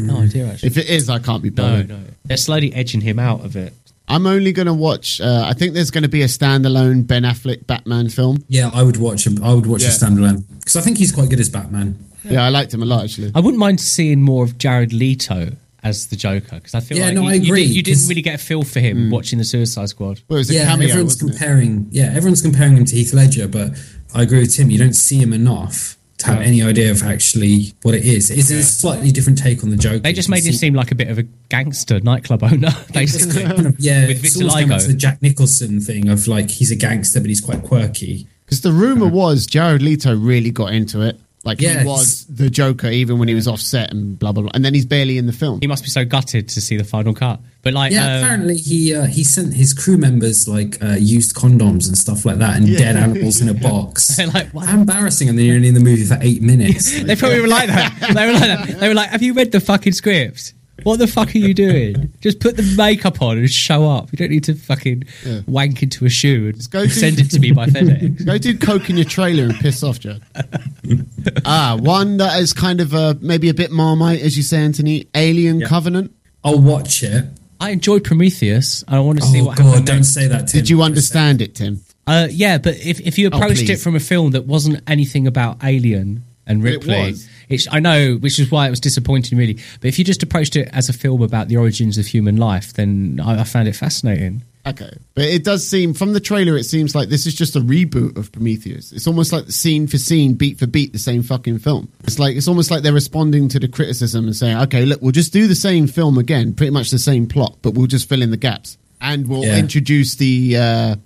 no 0.00 0.18
idea 0.18 0.46
actually. 0.48 0.66
If 0.68 0.76
it 0.78 0.88
is, 0.88 1.08
I 1.08 1.18
can't 1.18 1.42
be 1.42 1.50
bothered. 1.50 1.88
no, 1.88 2.00
they're 2.24 2.36
slowly 2.36 2.74
edging 2.74 3.00
him 3.00 3.18
out 3.18 3.44
of 3.44 3.56
it. 3.56 3.72
I'm 4.08 4.26
only 4.26 4.52
going 4.52 4.66
to 4.66 4.74
watch. 4.74 5.20
Uh, 5.20 5.44
I 5.46 5.54
think 5.54 5.72
there's 5.74 5.90
going 5.90 6.02
to 6.02 6.08
be 6.08 6.22
a 6.22 6.26
standalone 6.26 7.06
Ben 7.06 7.22
Affleck 7.22 7.66
Batman 7.66 8.08
film. 8.10 8.44
Yeah, 8.48 8.70
I 8.74 8.82
would 8.82 8.96
watch 8.98 9.26
him. 9.26 9.42
I 9.42 9.54
would 9.54 9.66
watch 9.66 9.82
Yeah. 9.82 9.88
a 9.88 9.92
standalone 9.92 10.44
because 10.58 10.76
I 10.76 10.80
think 10.80 10.98
he's 10.98 11.12
quite 11.12 11.30
good 11.30 11.40
as 11.40 11.48
Batman. 11.48 11.98
Yeah, 12.24 12.42
I 12.44 12.48
liked 12.48 12.72
him 12.74 12.82
a 12.82 12.86
lot 12.86 13.04
actually. 13.04 13.30
I 13.34 13.40
wouldn't 13.40 13.58
mind 13.60 13.80
seeing 13.80 14.20
more 14.22 14.44
of 14.44 14.58
Jared 14.58 14.92
Leto 14.92 15.52
as 15.82 16.06
the 16.08 16.16
Joker 16.16 16.56
because 16.56 16.74
I 16.74 16.80
feel 16.80 16.96
Yeah, 16.98 17.06
like 17.06 17.14
no, 17.14 17.22
you, 17.22 17.28
I 17.28 17.34
agree, 17.34 17.62
You, 17.62 17.82
did, 17.82 17.98
not 17.98 18.08
really 18.08 18.22
get 18.22 18.34
a 18.36 18.38
feel 18.38 18.62
for 18.62 18.80
him 18.80 19.10
watching 19.10 19.38
the 19.38 19.44
Suicide 19.44 19.90
Squad. 19.90 20.20
Well, 20.28 20.38
it 20.38 20.40
was 20.40 20.50
a 20.50 20.54
yeah, 20.54 20.64
cameo, 20.64 20.88
everyone's 20.88 21.14
wasn't 21.22 21.30
it? 21.30 21.38
comparing. 21.38 21.88
Yeah, 21.90 22.06
everyone's 22.14 22.40
comparing 22.42 22.76
him 22.78 22.84
to 22.86 22.96
Heath 22.96 23.12
Ledger, 23.12 23.46
but 23.46 23.72
I 24.14 24.22
agree 24.22 24.40
with 24.40 24.54
Tim. 24.54 24.70
You 24.70 24.78
don't 24.78 24.94
see 24.94 25.16
him 25.18 25.32
enough 25.34 25.96
to 26.18 26.26
have 26.26 26.40
any 26.42 26.62
idea 26.62 26.90
of 26.90 27.02
actually 27.02 27.74
what 27.82 27.94
it 27.94 28.04
is. 28.04 28.30
It's 28.30 28.50
a 28.50 28.62
slightly 28.62 29.10
different 29.10 29.38
take 29.38 29.62
on 29.64 29.70
the 29.70 29.76
joke. 29.76 30.02
They 30.02 30.12
just 30.12 30.28
made 30.28 30.44
him 30.44 30.52
seem 30.52 30.72
like 30.74 30.90
a 30.92 30.94
bit 30.94 31.08
of 31.08 31.18
a 31.18 31.24
gangster 31.48 31.98
nightclub 32.00 32.42
owner, 32.44 32.68
It's 32.72 32.90
basically. 32.92 33.42
kind 33.44 33.66
of- 33.66 33.80
yeah, 33.80 34.06
With 34.06 34.24
it's 34.24 34.36
almost 34.36 34.56
going 34.56 34.68
back 34.68 34.78
vitiligo. 34.78 34.82
to 34.82 34.88
the 34.88 34.94
Jack 34.98 35.22
Nicholson 35.22 35.80
thing 35.80 36.08
of 36.08 36.28
like 36.28 36.50
he's 36.50 36.70
a 36.70 36.76
gangster, 36.76 37.20
but 37.20 37.28
he's 37.28 37.40
quite 37.40 37.62
quirky. 37.62 38.28
Because 38.44 38.60
the 38.60 38.72
rumor 38.72 39.08
was 39.08 39.46
Jared 39.46 39.82
Leto 39.82 40.14
really 40.16 40.50
got 40.50 40.72
into 40.72 41.00
it. 41.00 41.18
Like 41.44 41.60
Yeah, 41.60 41.80
he 41.80 41.86
was 41.86 42.24
the 42.26 42.48
Joker 42.50 42.88
even 42.88 43.18
when 43.18 43.28
he 43.28 43.34
was 43.34 43.46
offset 43.46 43.90
and 43.90 44.18
blah 44.18 44.32
blah 44.32 44.42
blah. 44.42 44.50
And 44.54 44.64
then 44.64 44.74
he's 44.74 44.86
barely 44.86 45.18
in 45.18 45.26
the 45.26 45.32
film. 45.32 45.60
He 45.60 45.66
must 45.66 45.84
be 45.84 45.90
so 45.90 46.04
gutted 46.04 46.48
to 46.50 46.60
see 46.60 46.76
the 46.76 46.84
final 46.84 47.14
cut. 47.14 47.40
But 47.62 47.74
like, 47.74 47.92
Yeah, 47.92 48.16
um, 48.16 48.22
apparently 48.24 48.56
he 48.56 48.94
uh, 48.94 49.04
he 49.06 49.24
sent 49.24 49.54
his 49.54 49.72
crew 49.74 49.96
members 49.96 50.48
like 50.48 50.82
uh, 50.82 50.96
used 50.98 51.34
condoms 51.34 51.86
and 51.86 51.96
stuff 51.96 52.24
like 52.24 52.38
that, 52.38 52.56
and 52.56 52.66
dead 52.66 52.96
animals 52.96 53.40
in 53.40 53.48
a 53.48 53.54
box. 53.54 54.18
Like, 54.34 54.48
what? 54.54 54.66
How 54.66 54.78
embarrassing! 54.78 55.28
And 55.28 55.38
then 55.38 55.44
you're 55.44 55.56
only 55.56 55.68
in 55.68 55.74
the 55.74 55.80
movie 55.80 56.04
for 56.04 56.18
eight 56.20 56.40
minutes. 56.42 57.02
they 57.02 57.14
probably 57.14 57.40
were 57.40 57.46
like 57.48 57.68
that. 57.68 57.94
They 58.14 58.26
were 58.26 58.32
like 58.32 58.42
that. 58.42 58.80
They 58.80 58.88
were 58.88 58.94
like, 58.94 59.10
"Have 59.10 59.22
you 59.22 59.34
read 59.34 59.52
the 59.52 59.60
fucking 59.60 59.92
script? 59.92 60.54
What 60.82 60.98
the 60.98 61.06
fuck 61.06 61.34
are 61.34 61.38
you 61.38 61.54
doing? 61.54 62.12
Just 62.20 62.40
put 62.40 62.56
the 62.56 62.74
makeup 62.76 63.22
on 63.22 63.38
and 63.38 63.50
show 63.50 63.88
up. 63.88 64.10
You 64.12 64.18
don't 64.18 64.30
need 64.30 64.44
to 64.44 64.54
fucking 64.54 65.04
wank 65.46 65.82
into 65.82 66.04
a 66.04 66.08
shoe 66.10 66.48
and 66.52 66.70
go 66.70 66.82
do- 66.84 66.90
send 66.90 67.20
it 67.20 67.30
to 67.30 67.38
me 67.40 67.52
by 67.52 67.66
FedEx." 67.68 68.26
Go 68.26 68.36
do 68.38 68.58
coke 68.58 68.90
in 68.90 68.96
your 68.96 69.04
trailer 69.06 69.44
and 69.44 69.54
piss 69.54 69.82
off, 69.82 70.00
Jared. 70.00 70.22
ah, 71.44 71.78
one 71.80 72.16
that 72.18 72.40
is 72.40 72.52
kind 72.52 72.80
of 72.80 72.94
uh, 72.94 73.14
maybe 73.20 73.48
a 73.48 73.54
bit 73.54 73.70
marmite, 73.70 74.20
as 74.20 74.36
you 74.36 74.42
say, 74.42 74.58
Anthony. 74.58 75.06
Alien 75.14 75.62
Covenant. 75.62 76.14
I'll 76.42 76.58
watch 76.60 77.02
it. 77.02 77.24
I 77.60 77.70
enjoyed 77.70 78.04
Prometheus. 78.04 78.84
I 78.88 78.98
want 79.00 79.20
to 79.20 79.24
see 79.26 79.40
Oh 79.40 79.44
what 79.46 79.56
god, 79.56 79.64
happened. 79.66 79.86
don't 79.86 79.96
next. 79.98 80.08
say 80.14 80.26
that. 80.28 80.48
Tim. 80.48 80.60
Did 80.60 80.68
you 80.70 80.82
understand 80.82 81.40
it, 81.40 81.54
Tim? 81.54 81.80
Uh, 82.06 82.28
yeah, 82.30 82.58
but 82.58 82.74
if 82.76 83.00
if 83.00 83.16
you 83.16 83.28
approached 83.28 83.70
it 83.70 83.76
from 83.76 83.94
a 83.96 84.00
film 84.00 84.32
that 84.32 84.44
wasn't 84.44 84.82
anything 84.86 85.26
about 85.26 85.64
Alien 85.64 86.24
and 86.46 86.60
it 86.66 86.70
Ripley, 86.70 87.10
was. 87.10 87.28
it's 87.48 87.66
I 87.70 87.80
know, 87.80 88.14
which 88.16 88.38
is 88.38 88.50
why 88.50 88.66
it 88.66 88.70
was 88.70 88.80
disappointing, 88.80 89.38
really. 89.38 89.54
But 89.80 89.88
if 89.88 89.98
you 89.98 90.04
just 90.04 90.22
approached 90.22 90.56
it 90.56 90.68
as 90.72 90.88
a 90.88 90.92
film 90.92 91.22
about 91.22 91.48
the 91.48 91.56
origins 91.56 91.98
of 91.98 92.06
human 92.06 92.36
life, 92.36 92.72
then 92.74 93.20
I, 93.24 93.40
I 93.40 93.44
found 93.44 93.68
it 93.68 93.76
fascinating. 93.76 94.42
Okay, 94.66 94.90
but 95.14 95.24
it 95.24 95.44
does 95.44 95.68
seem 95.68 95.92
from 95.92 96.14
the 96.14 96.20
trailer, 96.20 96.56
it 96.56 96.64
seems 96.64 96.94
like 96.94 97.10
this 97.10 97.26
is 97.26 97.34
just 97.34 97.54
a 97.54 97.60
reboot 97.60 98.16
of 98.16 98.32
Prometheus. 98.32 98.92
It's 98.92 99.06
almost 99.06 99.30
like 99.30 99.50
scene 99.50 99.86
for 99.86 99.98
scene, 99.98 100.32
beat 100.34 100.58
for 100.58 100.66
beat, 100.66 100.92
the 100.94 100.98
same 100.98 101.22
fucking 101.22 101.58
film. 101.58 101.92
It's 102.04 102.18
like 102.18 102.34
it's 102.34 102.48
almost 102.48 102.70
like 102.70 102.82
they're 102.82 102.94
responding 102.94 103.48
to 103.50 103.60
the 103.60 103.68
criticism 103.68 104.24
and 104.24 104.34
saying, 104.34 104.56
"Okay, 104.56 104.86
look, 104.86 105.02
we'll 105.02 105.12
just 105.12 105.34
do 105.34 105.46
the 105.46 105.54
same 105.54 105.86
film 105.86 106.16
again, 106.16 106.54
pretty 106.54 106.70
much 106.70 106.90
the 106.90 106.98
same 106.98 107.26
plot, 107.26 107.58
but 107.60 107.74
we'll 107.74 107.86
just 107.88 108.08
fill 108.08 108.22
in 108.22 108.30
the 108.30 108.38
gaps 108.38 108.78
and 109.02 109.28
we'll 109.28 109.44
Yeah. 109.44 109.58
introduce 109.58 110.14
the 110.14 110.56
uh, 110.56 110.96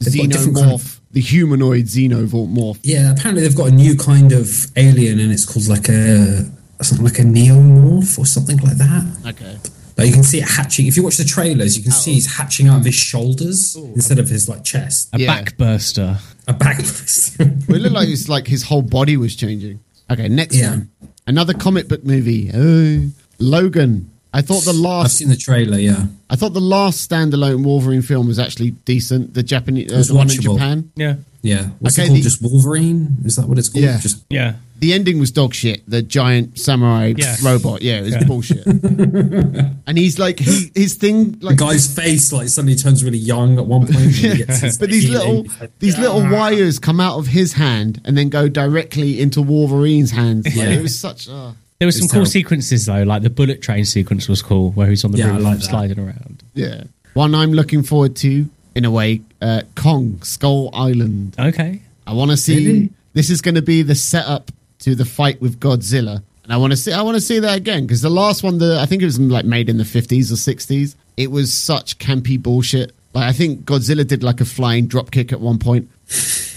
They've 0.00 0.14
got 0.18 0.28
different 0.28 0.56
kind 0.58 0.72
xenomorph, 0.72 0.95
the 1.16 1.20
humanoid 1.22 1.86
xenomorph." 1.86 2.78
Yeah, 2.82 3.12
apparently 3.12 3.42
they've 3.42 3.56
got 3.62 3.68
a 3.68 3.76
new 3.84 3.96
kind 3.96 4.32
of 4.32 4.46
alien, 4.76 5.18
and 5.18 5.32
it's 5.32 5.46
called 5.50 5.66
like 5.66 5.88
a 5.88 6.44
something 6.82 7.04
like 7.04 7.18
a 7.18 7.22
neomorph 7.22 8.18
or 8.18 8.26
something 8.26 8.58
like 8.58 8.76
that. 8.76 9.02
Okay, 9.30 9.56
Like 9.96 10.08
you 10.08 10.12
can 10.12 10.22
see 10.22 10.38
it 10.38 10.48
hatching. 10.48 10.86
If 10.86 10.96
you 10.96 11.02
watch 11.02 11.16
the 11.16 11.24
trailers, 11.24 11.74
you 11.76 11.82
can 11.82 11.92
oh. 11.92 12.02
see 12.04 12.12
he's 12.12 12.36
hatching 12.36 12.68
out 12.68 12.80
of 12.80 12.84
his 12.84 12.94
shoulders 12.94 13.76
instead 13.94 14.18
of 14.18 14.28
his 14.28 14.46
like 14.48 14.62
chest. 14.62 15.08
A 15.14 15.18
Yeah. 15.18 15.42
backburster. 15.42 16.20
A 16.46 16.52
back. 16.52 16.78
well, 17.68 17.76
it 17.78 17.82
looked 17.82 17.94
like 17.94 18.08
it's 18.10 18.28
like 18.28 18.46
his 18.46 18.62
whole 18.64 18.82
body 18.82 19.16
was 19.16 19.34
changing. 19.34 19.80
Okay, 20.10 20.28
next 20.28 20.54
Yeah. 20.56 20.70
one, 20.70 20.90
another 21.26 21.54
comic 21.54 21.88
book 21.88 22.04
movie. 22.04 22.50
Oh, 22.54 23.10
Logan. 23.38 24.10
I 24.38 24.42
thought 24.42 24.64
the 24.64 24.72
last. 24.72 24.76
I've 24.76 25.02
last 25.04 25.16
seen 25.18 25.28
the 25.28 25.36
trailer. 25.36 25.78
Yeah, 25.78 26.06
I 26.30 26.36
thought 26.36 26.52
the 26.52 26.60
last 26.60 27.08
standalone 27.10 27.64
Wolverine 27.64 28.02
film 28.02 28.26
was 28.26 28.38
actually 28.38 28.72
decent. 28.72 29.34
The 29.34 29.42
Japanese, 29.42 29.92
uh, 29.92 30.02
the 30.12 30.14
one 30.14 30.30
in. 30.30 30.40
Japan. 30.40 30.92
Yeah, 30.96 31.14
yeah. 31.42 31.68
What's 31.78 31.98
Okay, 31.98 32.04
it 32.04 32.08
called? 32.08 32.18
the- 32.18 32.22
Just 32.22 32.42
Wolverine? 32.42 33.16
Is 33.24 33.36
that 33.36 33.48
what 33.48 33.58
it's 33.58 33.68
called? 33.68 33.84
Yeah. 33.84 33.98
Just 33.98 34.24
yeah. 34.30 34.54
The 34.78 34.92
ending 34.92 35.18
was 35.18 35.30
dog 35.30 35.54
shit. 35.54 35.88
The 35.88 36.02
giant 36.02 36.58
samurai 36.58 37.14
Yeah. 37.16 37.36
robot. 37.42 37.80
Yeah, 37.80 38.00
it 38.00 38.02
was 38.02 38.12
Yeah. 38.12 38.24
bullshit. 38.24 38.66
and 39.86 39.96
he's 39.96 40.18
like, 40.18 40.38
he, 40.38 40.70
his 40.74 40.94
thing, 40.96 41.32
the 41.38 41.46
like, 41.46 41.56
guy's 41.56 41.86
face 41.92 42.30
like 42.30 42.48
suddenly 42.48 42.76
turns 42.76 43.02
really 43.02 43.16
young 43.16 43.56
at 43.58 43.64
one 43.66 43.86
point. 43.86 43.96
when 43.96 44.10
his 44.10 44.76
but 44.78 44.90
these 44.90 45.08
little, 45.08 45.46
like, 45.60 45.78
these 45.78 45.98
little 45.98 46.20
wires 46.30 46.78
come 46.78 47.00
out 47.00 47.18
of 47.18 47.28
his 47.28 47.54
hand 47.54 48.02
and 48.04 48.18
then 48.18 48.28
go 48.28 48.48
directly 48.50 49.18
into 49.18 49.40
Wolverine's 49.40 50.10
hands. 50.10 50.44
Like, 50.44 50.56
Yeah. 50.56 50.70
It 50.72 50.82
was 50.82 50.98
such. 50.98 51.26
Uh, 51.26 51.52
There 51.78 51.86
were 51.86 51.92
some 51.92 52.02
cool 52.08 52.24
terrible. 52.24 52.30
sequences 52.30 52.86
though, 52.86 53.02
like 53.02 53.22
the 53.22 53.30
bullet 53.30 53.60
train 53.62 53.84
sequence 53.84 54.28
was 54.28 54.40
cool, 54.42 54.70
where 54.72 54.88
he's 54.88 55.04
on 55.04 55.12
the 55.12 55.18
Yeah, 55.18 55.32
roof 55.34 55.42
like 55.42 55.60
sliding 55.60 55.98
around. 55.98 56.42
yeah, 56.54 56.84
one 57.14 57.34
I'm 57.34 57.52
looking 57.52 57.82
forward 57.82 58.16
to 58.16 58.48
in 58.74 58.84
a 58.84 58.90
way. 58.90 59.20
Uh, 59.42 59.62
Kong 59.74 60.20
Skull 60.22 60.70
Island. 60.72 61.36
Okay, 61.38 61.80
I 62.06 62.12
want 62.14 62.30
to 62.30 62.36
see. 62.36 62.66
Really? 62.66 62.90
This 63.12 63.30
is 63.30 63.40
going 63.42 63.54
to 63.56 63.62
be 63.62 63.82
the 63.82 63.94
setup 63.94 64.50
to 64.80 64.94
the 64.94 65.04
fight 65.04 65.40
with 65.40 65.60
Godzilla, 65.60 66.22
and 66.44 66.52
I 66.52 66.56
want 66.56 66.70
to 66.72 66.76
see. 66.76 66.92
I 66.92 67.02
want 67.02 67.16
to 67.16 67.20
see 67.20 67.38
that 67.40 67.56
again 67.56 67.84
because 67.86 68.00
the 68.02 68.10
last 68.10 68.42
one, 68.42 68.58
the 68.58 68.78
I 68.80 68.86
think 68.86 69.02
it 69.02 69.06
was 69.06 69.18
like 69.20 69.44
made 69.44 69.68
in 69.68 69.76
the 69.76 69.84
fifties 69.84 70.32
or 70.32 70.36
sixties. 70.36 70.96
It 71.18 71.30
was 71.30 71.52
such 71.52 71.98
campy 71.98 72.42
bullshit. 72.42 72.92
Like 73.14 73.24
I 73.28 73.32
think 73.32 73.64
Godzilla 73.66 74.06
did 74.06 74.22
like 74.22 74.40
a 74.40 74.44
flying 74.46 74.86
drop 74.86 75.10
kick 75.10 75.32
at 75.32 75.40
one 75.40 75.58
point. 75.58 75.90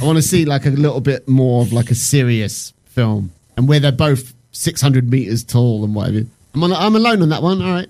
I 0.02 0.06
want 0.06 0.18
to 0.18 0.22
see 0.22 0.46
like 0.46 0.66
a 0.66 0.70
little 0.70 1.02
bit 1.02 1.28
more 1.28 1.62
of 1.62 1.74
like 1.74 1.92
a 1.92 1.96
serious 1.96 2.74
film, 2.86 3.32
and 3.58 3.68
where 3.68 3.80
they're 3.82 3.92
both 3.92 4.34
six 4.52 4.82
hundred 4.82 5.10
meters 5.10 5.44
tall 5.44 5.84
and 5.84 5.94
whatever. 5.96 6.26
I'm 6.54 6.64
on, 6.64 6.74
I'm 6.74 6.96
alone 6.96 7.22
on 7.22 7.30
that 7.30 7.44
one. 7.44 7.62
All 7.62 7.72
right. 7.72 7.90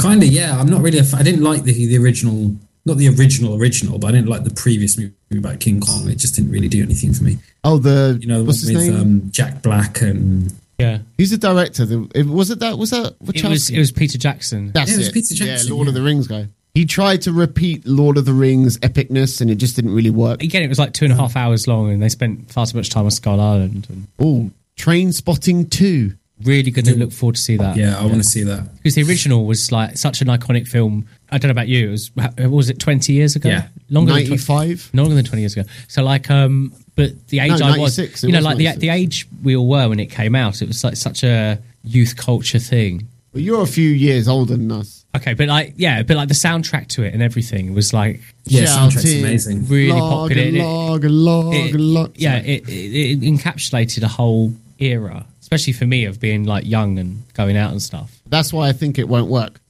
Kind 0.00 0.22
of, 0.22 0.28
yeah. 0.28 0.58
I'm 0.58 0.68
not 0.68 0.80
really. 0.82 0.98
A 0.98 1.02
f- 1.02 1.14
I 1.14 1.22
didn't 1.22 1.42
like 1.42 1.64
the 1.64 1.72
the 1.72 1.98
original, 1.98 2.54
not 2.84 2.96
the 2.96 3.08
original 3.08 3.56
original, 3.60 3.98
but 3.98 4.08
I 4.08 4.12
didn't 4.12 4.28
like 4.28 4.44
the 4.44 4.54
previous 4.54 4.96
movie 4.96 5.12
about 5.32 5.60
King 5.60 5.80
Kong. 5.80 6.08
It 6.08 6.16
just 6.18 6.36
didn't 6.36 6.50
really 6.52 6.68
do 6.68 6.82
anything 6.82 7.12
for 7.12 7.24
me. 7.24 7.38
Oh, 7.64 7.78
the 7.78 8.16
You 8.20 8.28
know, 8.28 8.38
the 8.38 8.44
what's 8.44 8.64
one 8.64 8.74
his 8.74 8.86
with 8.88 8.94
name? 8.94 9.02
um, 9.24 9.30
Jack 9.32 9.62
Black 9.62 10.00
and 10.02 10.52
yeah. 10.78 10.98
he's 11.18 11.30
the 11.32 11.36
director? 11.38 11.84
The, 11.84 12.08
it- 12.14 12.26
was 12.26 12.50
it 12.50 12.60
that? 12.60 12.78
Was 12.78 12.90
that? 12.90 13.16
It 13.34 13.42
was 13.44 13.70
it 13.70 13.78
was 13.78 13.90
Peter 13.92 14.18
Jackson. 14.18 14.70
That's 14.72 14.90
Yeah, 14.90 14.96
it 14.96 14.98
was. 14.98 15.08
Peter 15.10 15.34
Jackson, 15.34 15.68
yeah, 15.68 15.74
Lord 15.74 15.88
of 15.88 15.94
yeah. 15.94 16.00
the 16.00 16.04
Rings 16.04 16.28
guy. 16.28 16.48
He 16.74 16.84
tried 16.84 17.22
to 17.22 17.32
repeat 17.32 17.86
Lord 17.86 18.18
of 18.18 18.26
the 18.26 18.34
Rings 18.34 18.78
epicness, 18.80 19.40
and 19.40 19.50
it 19.50 19.54
just 19.54 19.76
didn't 19.76 19.94
really 19.94 20.10
work. 20.10 20.42
Again, 20.42 20.62
it 20.62 20.68
was 20.68 20.78
like 20.78 20.92
two 20.92 21.06
and 21.06 21.12
a 21.12 21.16
half 21.16 21.34
hours 21.34 21.66
long, 21.66 21.90
and 21.90 22.02
they 22.02 22.10
spent 22.10 22.50
far 22.52 22.66
too 22.66 22.76
much 22.76 22.90
time 22.90 23.06
on 23.06 23.10
Skull 23.10 23.40
Island. 23.40 23.86
And 23.88 24.06
Oh, 24.20 24.50
Trainspotting 24.76 25.70
Two. 25.70 26.12
really 26.44 26.70
going 26.70 26.84
to 26.84 26.96
look 26.96 27.12
forward 27.12 27.34
to 27.36 27.40
see 27.40 27.56
that. 27.56 27.76
yeah, 27.76 27.98
I 27.98 28.02
want 28.02 28.16
to 28.18 28.22
see 28.22 28.42
that. 28.44 28.74
because 28.76 28.94
the 28.94 29.02
original 29.04 29.46
was 29.46 29.72
like 29.72 29.96
such 29.96 30.20
an 30.20 30.28
iconic 30.28 30.68
film. 30.68 31.06
I 31.30 31.38
don't 31.38 31.48
know 31.48 31.52
about 31.52 31.68
you. 31.68 31.88
It 31.88 31.90
was 31.90 32.10
what 32.16 32.50
was 32.50 32.70
it 32.70 32.78
twenty 32.78 33.14
years 33.14 33.36
ago? 33.36 33.48
Yeah. 33.48 33.68
longer 33.90 34.12
than 34.12 34.20
20 34.26 34.30
95. 34.30 34.90
longer 34.94 35.14
than 35.14 35.24
twenty 35.24 35.42
years 35.42 35.56
ago. 35.56 35.68
So 35.88 36.02
like, 36.04 36.30
um, 36.30 36.72
but 36.94 37.26
the 37.28 37.40
age 37.40 37.58
No, 37.60 37.66
I 37.66 37.78
was, 37.78 37.98
you 38.22 38.30
know, 38.32 38.38
was 38.38 38.44
like 38.44 38.58
the 38.58 38.64
96. 38.64 38.78
the 38.80 38.88
age 38.90 39.26
we 39.42 39.56
all 39.56 39.66
were 39.68 39.88
when 39.88 39.98
it 39.98 40.06
came 40.06 40.34
out, 40.34 40.62
it 40.62 40.68
was 40.68 40.84
like 40.84 40.96
such 40.96 41.24
a 41.24 41.58
youth 41.82 42.16
culture 42.16 42.58
thing. 42.58 43.08
Well, 43.32 43.42
you're 43.42 43.62
a 43.62 43.66
few 43.66 43.88
years 43.90 44.28
older 44.28 44.56
than 44.56 44.70
us. 44.72 45.04
Okay, 45.16 45.32
but 45.34 45.48
like, 45.48 45.74
yeah, 45.76 46.02
but 46.02 46.16
like 46.16 46.28
the 46.28 46.34
soundtrack 46.34 46.88
to 46.88 47.02
it 47.02 47.14
and 47.14 47.22
everything 47.22 47.72
was 47.74 47.92
like 47.94 48.20
Yeah, 48.44 48.64
soundtrack's 48.64 49.04
amazing. 49.20 49.66
really 49.66 49.92
log 49.98 50.28
popular. 50.30 50.42
and 50.48 50.56
It- 50.56 50.62
log 50.62 51.04
and 51.04 51.14
log 51.14 51.54
it- 51.54 51.74
log. 51.74 52.12
yeah, 52.16 52.36
it, 52.36 52.68
it, 52.68 52.72
it 52.72 53.20
encapsulated 53.22 54.02
a 54.02 54.08
whole 54.08 54.52
era, 54.78 55.26
especially 55.40 55.72
for 55.72 55.86
me 55.86 56.04
of 56.04 56.20
being 56.20 56.44
like 56.44 56.66
young 56.66 56.98
and 56.98 57.22
going 57.34 57.56
out 57.56 57.70
and 57.72 57.82
stuff. 57.82 58.20
That's 58.26 58.52
why 58.52 58.68
I 58.68 58.72
think 58.72 58.98
it 58.98 59.08
won't 59.08 59.30
work. 59.30 59.60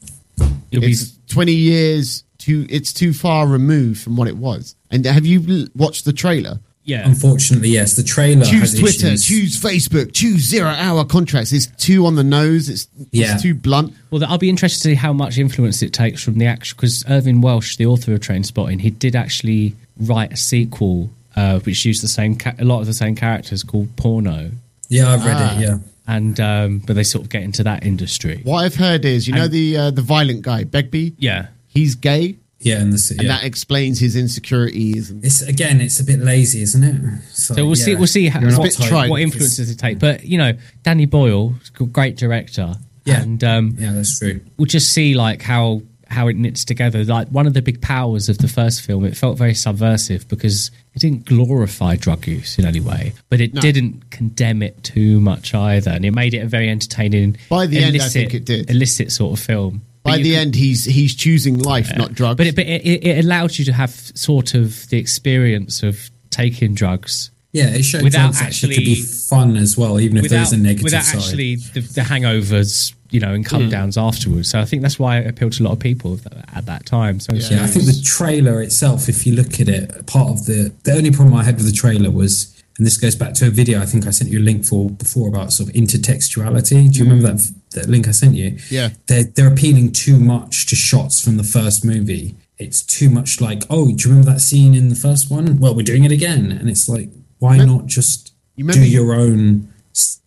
It'll 0.71 0.81
be 0.83 0.93
It's 0.93 1.13
20 1.29 1.53
years 1.53 2.25
too. 2.39 2.67
It's 2.69 2.93
too 2.93 3.13
far 3.13 3.47
removed 3.47 4.01
from 4.03 4.17
what 4.17 4.29
it 4.29 4.37
was. 4.37 4.75
And 4.91 5.05
have 5.07 5.27
you 5.27 5.69
watched 5.75 6.05
the 6.05 6.13
trailer? 6.13 6.61
yeah. 6.85 7.05
Unfortunately, 7.09 7.69
yes, 7.71 7.97
the 7.97 8.05
trailer 8.05 8.45
Choose 8.45 8.61
has 8.73 8.79
Twitter, 8.79 9.07
issues. 9.09 9.25
choose 9.27 9.61
Facebook, 9.61 10.13
choose 10.13 10.43
zero-hour 10.49 11.05
contracts. 11.07 11.53
It's 11.53 11.67
too 11.67 12.07
on 12.07 12.15
the 12.15 12.23
nose. 12.23 12.69
It's, 12.69 12.87
Yeah. 13.11 13.35
it's 13.35 13.43
too 13.43 13.55
blunt. 13.57 13.93
Well, 14.11 14.25
I'll 14.25 14.39
be 14.39 14.49
interested 14.49 14.83
to 14.83 14.89
see 14.91 14.95
how 14.95 15.13
much 15.13 15.37
influence 15.37 15.83
it 15.83 15.93
takes 15.93 16.23
from 16.23 16.39
the 16.39 16.47
actual 16.47 16.77
because 16.77 17.05
Irvine 17.09 17.41
Welsh, 17.41 17.77
the 17.77 17.87
author 17.87 18.15
of 18.15 18.21
Trainspotting, 18.21 18.81
he 18.83 18.91
did 18.91 19.17
actually 19.17 19.75
write 19.99 20.33
a 20.33 20.37
sequel 20.37 21.11
uh, 21.35 21.59
which 21.61 21.85
used 21.85 22.05
the 22.05 22.09
same 22.09 22.37
ca- 22.37 22.55
a 22.61 22.65
lot 22.65 22.81
of 22.81 22.87
the 22.87 22.95
same 22.95 23.17
characters 23.17 23.63
called 23.65 23.95
Porno, 23.97 24.53
Yeah, 24.89 25.13
I've 25.13 25.25
read 25.25 25.37
Ah. 25.39 25.59
it. 25.59 25.61
Yeah, 25.63 25.79
and 26.07 26.39
um, 26.41 26.79
but 26.87 26.95
they 26.97 27.03
sort 27.05 27.25
of 27.25 27.31
get 27.31 27.43
into 27.43 27.63
that 27.65 27.85
industry. 27.85 28.41
What 28.45 28.65
I've 28.65 28.77
heard 28.77 29.05
is, 29.05 29.27
you 29.27 29.35
know, 29.35 29.49
the 29.49 29.77
uh, 29.77 29.91
the 29.91 30.03
violent 30.03 30.43
guy, 30.43 30.65
Begbie. 30.65 31.15
Yeah, 31.19 31.49
He's 31.69 31.95
gay, 31.95 32.37
yeah, 32.61 32.79
and 32.81 32.93
the 32.93 33.15
and 33.19 33.23
yeah. 33.27 33.37
that 33.37 33.45
explains 33.45 33.99
his 34.01 34.17
insecurities. 34.17 35.11
And 35.11 35.25
It's 35.25 35.43
again, 35.43 35.81
it's 35.81 36.01
a 36.01 36.05
bit 36.05 36.21
lazy, 36.21 36.63
isn't 36.63 36.83
it? 36.85 37.23
so 37.33 37.55
we'll 37.67 37.75
see. 37.75 37.95
We'll 37.95 38.07
see 38.07 38.29
how, 38.29 38.41
what, 38.41 38.63
bit 38.63 38.75
trite. 38.75 39.11
what 39.11 39.21
influences 39.21 39.71
it 39.71 39.79
take. 39.79 39.99
But 39.99 40.25
you 40.25 40.39
know, 40.39 40.53
Danny 40.83 41.07
Boyle, 41.07 41.55
great 41.93 42.17
director. 42.17 42.75
Yeah. 43.05 43.23
and 43.23 43.43
um, 43.45 43.77
Yeah, 43.79 43.93
that's 43.93 44.19
true. 44.19 44.41
we'll 44.57 44.67
just 44.67 44.93
see 44.93 45.15
like 45.15 45.41
how 45.43 45.83
how 46.09 46.29
it 46.29 46.37
knits 46.37 46.65
together. 46.65 47.05
Like 47.05 47.29
one 47.29 47.47
of 47.47 47.55
the 47.55 47.63
big 47.63 47.81
powers 47.83 48.29
of 48.29 48.39
the 48.39 48.49
first 48.49 48.83
film, 48.83 49.05
it 49.05 49.17
felt 49.17 49.37
very 49.39 49.55
subversive 49.55 50.29
because 50.29 50.71
it 50.95 51.01
didn't 51.01 51.25
glorify 51.25 51.97
drug 51.97 52.27
use 52.27 52.59
in 52.59 52.65
any 52.65 52.81
way, 52.81 53.13
but 53.29 53.41
it 53.41 53.55
didn't 53.55 54.11
condemn 54.11 54.63
it 54.63 54.83
too 54.85 55.21
much 55.21 55.55
either, 55.55 55.91
and 55.91 56.05
it 56.05 56.13
made 56.13 56.33
it 56.35 56.39
a 56.39 56.47
very 56.47 56.69
entertaining. 56.71 57.37
By 57.49 57.67
the 57.67 57.79
end, 57.79 57.87
I 57.87 57.89
illicit, 57.99 58.13
think 58.13 58.35
it 58.35 58.45
did. 58.45 58.71
illicit 58.71 59.13
sort 59.13 59.39
of 59.39 59.45
film. 59.45 59.83
By 60.03 60.19
the 60.19 60.31
could- 60.31 60.39
end, 60.39 60.55
he's 60.55 60.85
he's 60.85 61.15
choosing 61.17 61.59
life, 61.59 61.91
not 61.97 62.15
drugs. 62.15 62.37
but 62.39 62.47
it, 62.47 62.55
but 62.55 62.67
it, 62.67 62.87
it 62.87 63.05
it 63.07 63.25
allowed 63.25 63.59
you 63.59 63.65
to 63.65 63.73
have 63.73 63.91
sort 63.91 64.55
of 64.55 64.89
the 64.89 64.99
experience 64.99 65.83
of 65.83 66.11
taking 66.31 66.75
drugs 66.75 67.31
Yeah, 67.53 67.71
it 67.71 67.83
showed 67.85 68.03
Without 68.05 68.33
drugs 68.33 68.43
actually, 68.43 68.75
could 68.75 68.85
be 68.85 69.03
fun 69.03 69.57
as 69.57 69.77
well, 69.77 69.99
even 69.99 70.19
if 70.19 70.23
without, 70.25 70.37
there's 70.37 70.53
a 70.53 70.59
negative 70.59 70.85
without 70.85 71.03
side. 71.05 71.17
actually 71.23 71.57
the, 71.57 71.81
the 71.81 72.03
hangovers, 72.03 72.93
you 73.11 73.21
know, 73.21 73.33
and 73.35 73.45
Hmm. 73.47 73.51
come 73.51 73.71
downs 73.71 73.97
afterwards. 73.97 74.49
So 74.49 74.61
I 74.61 74.65
think 74.65 74.83
that's 74.83 74.99
why 74.99 75.19
it 75.19 75.27
appealed 75.27 75.53
to 75.55 75.63
a 75.63 75.65
lot 75.65 75.73
of 75.73 75.79
people 75.79 76.19
at 76.55 76.67
that 76.67 76.87
time. 76.87 77.21
So 77.21 77.35
Yeah, 77.35 77.65
I 77.65 77.67
think 77.67 77.87
the 77.87 78.01
trailer 78.05 78.61
itself, 78.63 79.09
if 79.09 79.27
you 79.27 79.35
look 79.35 79.61
at 79.61 79.69
it, 79.69 80.07
part 80.07 80.31
of 80.31 80.47
the 80.47 80.73
the 80.85 80.93
only 80.93 81.11
problem 81.11 81.35
I 81.35 81.45
had 81.45 81.57
with 81.57 81.67
the 81.67 81.73
trailer 81.73 82.11
was, 82.11 82.53
and 82.79 82.87
this 82.87 82.97
goes 82.99 83.15
back 83.15 83.33
to 83.35 83.47
a 83.47 83.51
video 83.51 83.81
I 83.81 83.87
think 83.87 84.07
I 84.07 84.11
sent 84.11 84.31
you 84.31 84.39
a 84.41 84.47
link 84.51 84.65
for 84.65 84.91
before 84.91 85.29
about 85.29 85.53
sort 85.53 85.69
of 85.71 85.75
intertextuality. 85.75 86.93
Do 86.93 86.99
you 86.99 87.05
remember 87.05 87.33
that 87.33 87.53
that 87.73 87.89
link 87.89 88.09
I 88.09 88.13
sent 88.13 88.35
you? 88.35 88.59
Yeah. 88.71 88.91
they're 89.07 89.25
they're 89.25 89.49
appealing 89.53 89.93
too 89.93 90.19
much 90.19 90.67
to 90.67 90.77
shots 90.77 91.21
from 91.21 91.37
the 91.37 91.45
first 91.45 91.85
movie. 91.85 92.35
It's 92.59 92.81
too 92.83 93.11
much 93.11 93.41
like, 93.41 93.65
oh, 93.69 93.87
do 93.89 93.93
you 93.93 94.09
remember 94.11 94.31
that 94.33 94.41
scene 94.41 94.75
in 94.75 94.89
the 94.89 94.95
first 94.95 95.31
one? 95.31 95.59
Well, 95.61 95.75
we're 95.75 95.83
doing 95.83 96.05
it 96.05 96.13
again, 96.13 96.51
and 96.51 96.71
it's 96.71 96.89
like, 96.89 97.11
why 97.39 97.59
not 97.59 97.85
just 97.87 98.33
You 98.57 98.65
do 98.73 98.81
your 98.89 99.13
own, 99.15 99.69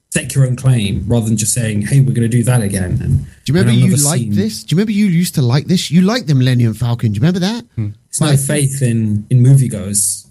stake 0.10 0.34
your 0.34 0.46
own 0.46 0.56
claim 0.56 1.06
rather 1.08 1.28
than 1.28 1.38
just 1.38 1.54
saying, 1.54 1.84
hey, 1.84 2.00
we're 2.02 2.14
going 2.14 2.22
to 2.22 2.28
do 2.28 2.44
that 2.44 2.62
again. 2.62 3.00
And 3.02 3.26
Do 3.26 3.32
you 3.46 3.54
remember 3.54 3.72
you 3.72 3.88
another 3.88 4.04
liked 4.04 4.24
scene. 4.24 4.36
this? 4.36 4.64
Do 4.64 4.74
you 4.74 4.78
remember 4.78 4.92
you 4.92 5.06
used 5.06 5.36
to 5.36 5.42
like 5.42 5.66
this? 5.66 5.92
You 5.92 6.02
liked 6.02 6.28
the 6.28 6.36
Millennium 6.36 6.74
Falcon. 6.74 7.12
Do 7.12 7.18
you 7.18 7.22
remember 7.22 7.40
that? 7.40 7.64
Hmm. 7.76 7.90
It's 8.08 8.20
no 8.20 8.36
faith 8.36 8.82
in 8.82 9.28
in 9.30 9.44
moviegoers. 9.44 10.28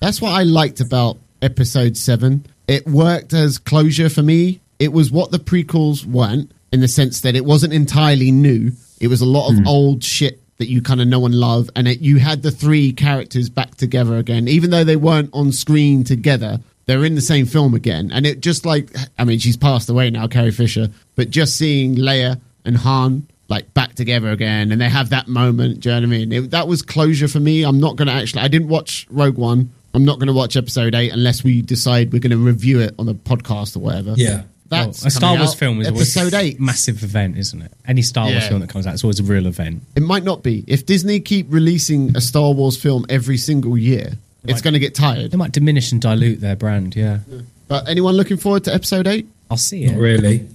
That's 0.00 0.20
what 0.20 0.32
I 0.32 0.42
liked 0.42 0.80
about 0.80 1.16
episode 1.40 1.96
seven. 1.96 2.46
It 2.68 2.86
worked 2.86 3.32
as 3.32 3.58
closure 3.58 4.10
for 4.10 4.22
me. 4.22 4.60
It 4.78 4.92
was 4.92 5.10
what 5.10 5.30
the 5.30 5.38
prequels 5.38 6.04
weren't, 6.04 6.52
in 6.72 6.80
the 6.80 6.88
sense 6.88 7.22
that 7.22 7.34
it 7.34 7.44
wasn't 7.46 7.72
entirely 7.72 8.30
new. 8.30 8.72
It 9.00 9.08
was 9.08 9.22
a 9.22 9.26
lot 9.26 9.50
of 9.50 9.56
hmm. 9.58 9.66
old 9.66 10.04
shit 10.04 10.42
that 10.58 10.68
you 10.68 10.82
kind 10.82 11.00
of 11.00 11.08
know 11.08 11.24
and 11.24 11.34
love, 11.34 11.70
and 11.74 11.88
it, 11.88 12.00
you 12.00 12.18
had 12.18 12.42
the 12.42 12.50
three 12.50 12.92
characters 12.92 13.48
back 13.48 13.74
together 13.76 14.16
again, 14.16 14.48
even 14.48 14.70
though 14.70 14.84
they 14.84 14.96
weren't 14.96 15.30
on 15.32 15.52
screen 15.52 16.04
together. 16.04 16.60
They're 16.86 17.04
in 17.04 17.14
the 17.16 17.20
same 17.20 17.46
film 17.46 17.74
again, 17.74 18.10
and 18.12 18.24
it 18.26 18.40
just 18.40 18.64
like 18.64 18.90
I 19.18 19.24
mean, 19.24 19.38
she's 19.38 19.56
passed 19.56 19.88
away 19.88 20.10
now, 20.10 20.28
Carrie 20.28 20.52
Fisher, 20.52 20.88
but 21.16 21.30
just 21.30 21.56
seeing 21.56 21.96
Leia 21.96 22.40
and 22.64 22.76
Han 22.76 23.26
like 23.48 23.72
back 23.74 23.94
together 23.94 24.30
again, 24.30 24.72
and 24.72 24.80
they 24.80 24.88
have 24.88 25.10
that 25.10 25.28
moment. 25.28 25.80
Do 25.80 25.88
you 25.88 25.94
know 25.94 26.00
what 26.00 26.14
I 26.14 26.18
mean? 26.18 26.32
It, 26.32 26.50
that 26.52 26.68
was 26.68 26.82
closure 26.82 27.28
for 27.28 27.40
me. 27.40 27.64
I'm 27.64 27.80
not 27.80 27.96
going 27.96 28.08
to 28.08 28.14
actually. 28.14 28.42
I 28.42 28.48
didn't 28.48 28.68
watch 28.68 29.06
Rogue 29.10 29.36
One. 29.36 29.70
I'm 29.94 30.04
not 30.04 30.18
going 30.18 30.26
to 30.28 30.32
watch 30.32 30.56
Episode 30.56 30.94
Eight 30.94 31.12
unless 31.12 31.42
we 31.42 31.62
decide 31.62 32.12
we're 32.12 32.20
going 32.20 32.30
to 32.30 32.36
review 32.36 32.80
it 32.80 32.94
on 32.98 33.08
a 33.08 33.14
podcast 33.14 33.76
or 33.76 33.80
whatever. 33.80 34.14
Yeah. 34.16 34.42
that's 34.68 35.04
a 35.06 35.10
Star 35.10 35.36
Wars 35.36 35.54
film 35.54 35.80
is 35.80 35.88
always 35.88 36.16
Episode 36.16 36.36
a 36.36 36.40
Eight. 36.40 36.60
massive 36.60 37.02
event, 37.02 37.38
isn't 37.38 37.62
it? 37.62 37.72
Any 37.86 38.02
Star 38.02 38.28
Wars 38.28 38.46
film 38.46 38.60
that 38.60 38.68
comes 38.68 38.86
out, 38.86 38.94
it's 38.94 39.04
always 39.04 39.20
a 39.20 39.24
real 39.24 39.46
event. 39.46 39.82
It 39.94 40.02
might 40.02 40.22
not 40.24 40.42
be 40.42 40.64
if 40.66 40.84
Disney 40.86 41.20
keep 41.20 41.46
releasing 41.48 42.16
a 42.16 42.20
Star 42.20 42.52
Wars 42.52 42.76
film 42.76 43.06
every 43.08 43.38
single 43.38 43.78
year. 43.78 44.12
It's 44.48 44.62
going 44.62 44.74
to 44.74 44.80
get 44.80 44.94
tired. 44.94 45.30
They 45.30 45.36
might 45.36 45.52
diminish 45.52 45.92
and 45.92 46.00
dilute 46.00 46.40
their 46.40 46.56
brand. 46.56 46.94
Yeah, 46.96 47.18
But 47.68 47.88
anyone 47.88 48.14
looking 48.14 48.36
forward 48.36 48.64
to 48.64 48.74
Episode 48.74 49.06
Eight? 49.06 49.26
I'll 49.50 49.56
see 49.56 49.84
it. 49.84 49.92
Not 49.92 50.00
really. 50.00 50.48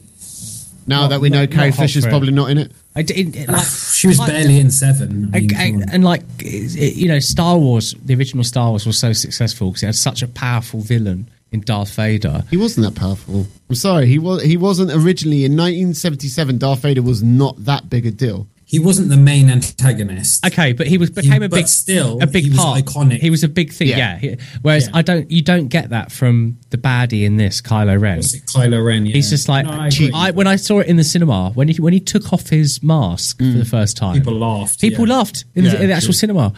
Now 0.87 1.01
Not- 1.01 1.09
that 1.11 1.21
we 1.21 1.29
know 1.29 1.41
not- 1.41 1.51
Carrie 1.51 1.69
not 1.69 1.75
hot 1.77 1.81
Fisher's 1.83 2.03
for 2.03 2.09
it. 2.09 2.11
probably 2.11 2.31
not 2.31 2.49
in 2.49 2.57
it. 2.57 2.71
I 2.95 3.03
did, 3.03 3.35
it- 3.35 3.47
like, 3.47 3.65
She 3.93 4.07
was 4.07 4.19
like- 4.19 4.29
barely 4.29 4.57
in 4.59 4.71
seven. 4.71 5.29
I 5.33 5.39
mean, 5.41 5.55
I- 5.55 5.63
I- 5.67 5.71
come 5.71 5.81
on. 5.83 5.89
and 5.89 6.03
like 6.03 6.23
it- 6.39 6.95
you 6.95 7.07
know, 7.07 7.19
Star 7.19 7.57
Wars, 7.57 7.95
the 8.03 8.15
original 8.15 8.43
Star 8.43 8.69
Wars 8.69 8.85
was 8.85 8.97
so 8.97 9.13
successful 9.13 9.69
because 9.69 9.83
it 9.83 9.87
had 9.87 9.95
such 9.95 10.21
a 10.23 10.27
powerful 10.27 10.81
villain 10.81 11.27
in 11.51 11.61
Darth 11.61 11.93
Vader. 11.95 12.43
He 12.49 12.57
wasn't 12.57 12.85
that 12.93 12.99
powerful. 12.99 13.45
I'm 13.69 13.75
sorry. 13.75 14.07
He 14.07 14.17
was. 14.19 14.41
He 14.43 14.57
wasn't 14.57 14.91
originally 14.91 15.45
in 15.45 15.55
1977. 15.55 16.57
Darth 16.57 16.81
Vader 16.81 17.01
was 17.01 17.21
not 17.21 17.63
that 17.65 17.89
big 17.89 18.05
a 18.05 18.11
deal. 18.11 18.47
He 18.71 18.79
wasn't 18.79 19.09
the 19.09 19.17
main 19.17 19.49
antagonist. 19.49 20.45
Okay, 20.45 20.71
but 20.71 20.87
he 20.87 20.97
was 20.97 21.09
became 21.09 21.43
a 21.43 21.49
but 21.49 21.57
big, 21.57 21.67
still, 21.67 22.21
a 22.21 22.25
big 22.25 22.45
he 22.45 22.51
was 22.51 22.59
part. 22.59 22.79
iconic. 22.79 23.19
He 23.19 23.29
was 23.29 23.43
a 23.43 23.49
big 23.49 23.73
thing. 23.73 23.89
Yeah. 23.89 24.17
Yeah. 24.21 24.35
Whereas 24.61 24.87
Yeah. 24.87 24.91
I 24.95 25.01
don't, 25.01 25.29
you 25.29 25.41
don't 25.41 25.67
get 25.67 25.89
that 25.89 26.09
from 26.09 26.57
the 26.69 26.77
baddie 26.77 27.25
in 27.25 27.35
this 27.35 27.61
Kylo 27.61 27.99
Ren. 27.99 28.19
Kylo 28.19 28.81
Ren. 28.83 29.05
Yeah. 29.05 29.15
He's 29.15 29.29
just 29.29 29.49
like 29.49 29.65
No, 29.65 29.73
I. 29.73 29.89
I, 30.13 30.31
when 30.31 30.47
I 30.47 30.55
saw 30.55 30.79
it 30.79 30.87
in 30.87 30.95
the 30.95 31.03
cinema 31.03 31.49
when 31.53 31.67
he 31.67 31.81
when 31.81 31.91
he 31.91 31.99
took 31.99 32.31
off 32.31 32.47
his 32.47 32.81
mask 32.81 33.39
for 33.39 33.43
the 33.43 33.65
mm. 33.65 33.69
first 33.69 33.97
time. 33.97 34.13
People 34.15 34.35
laughed, 34.35 34.79
People 34.79 35.05
yeah. 35.05 35.15
laughed 35.15 35.43
in, 35.53 35.65
Yeah, 35.65 35.71
the, 35.71 35.81
in 35.81 35.87
the 35.89 35.93
actual 35.93 36.07
true. 36.07 36.13
cinema. 36.13 36.53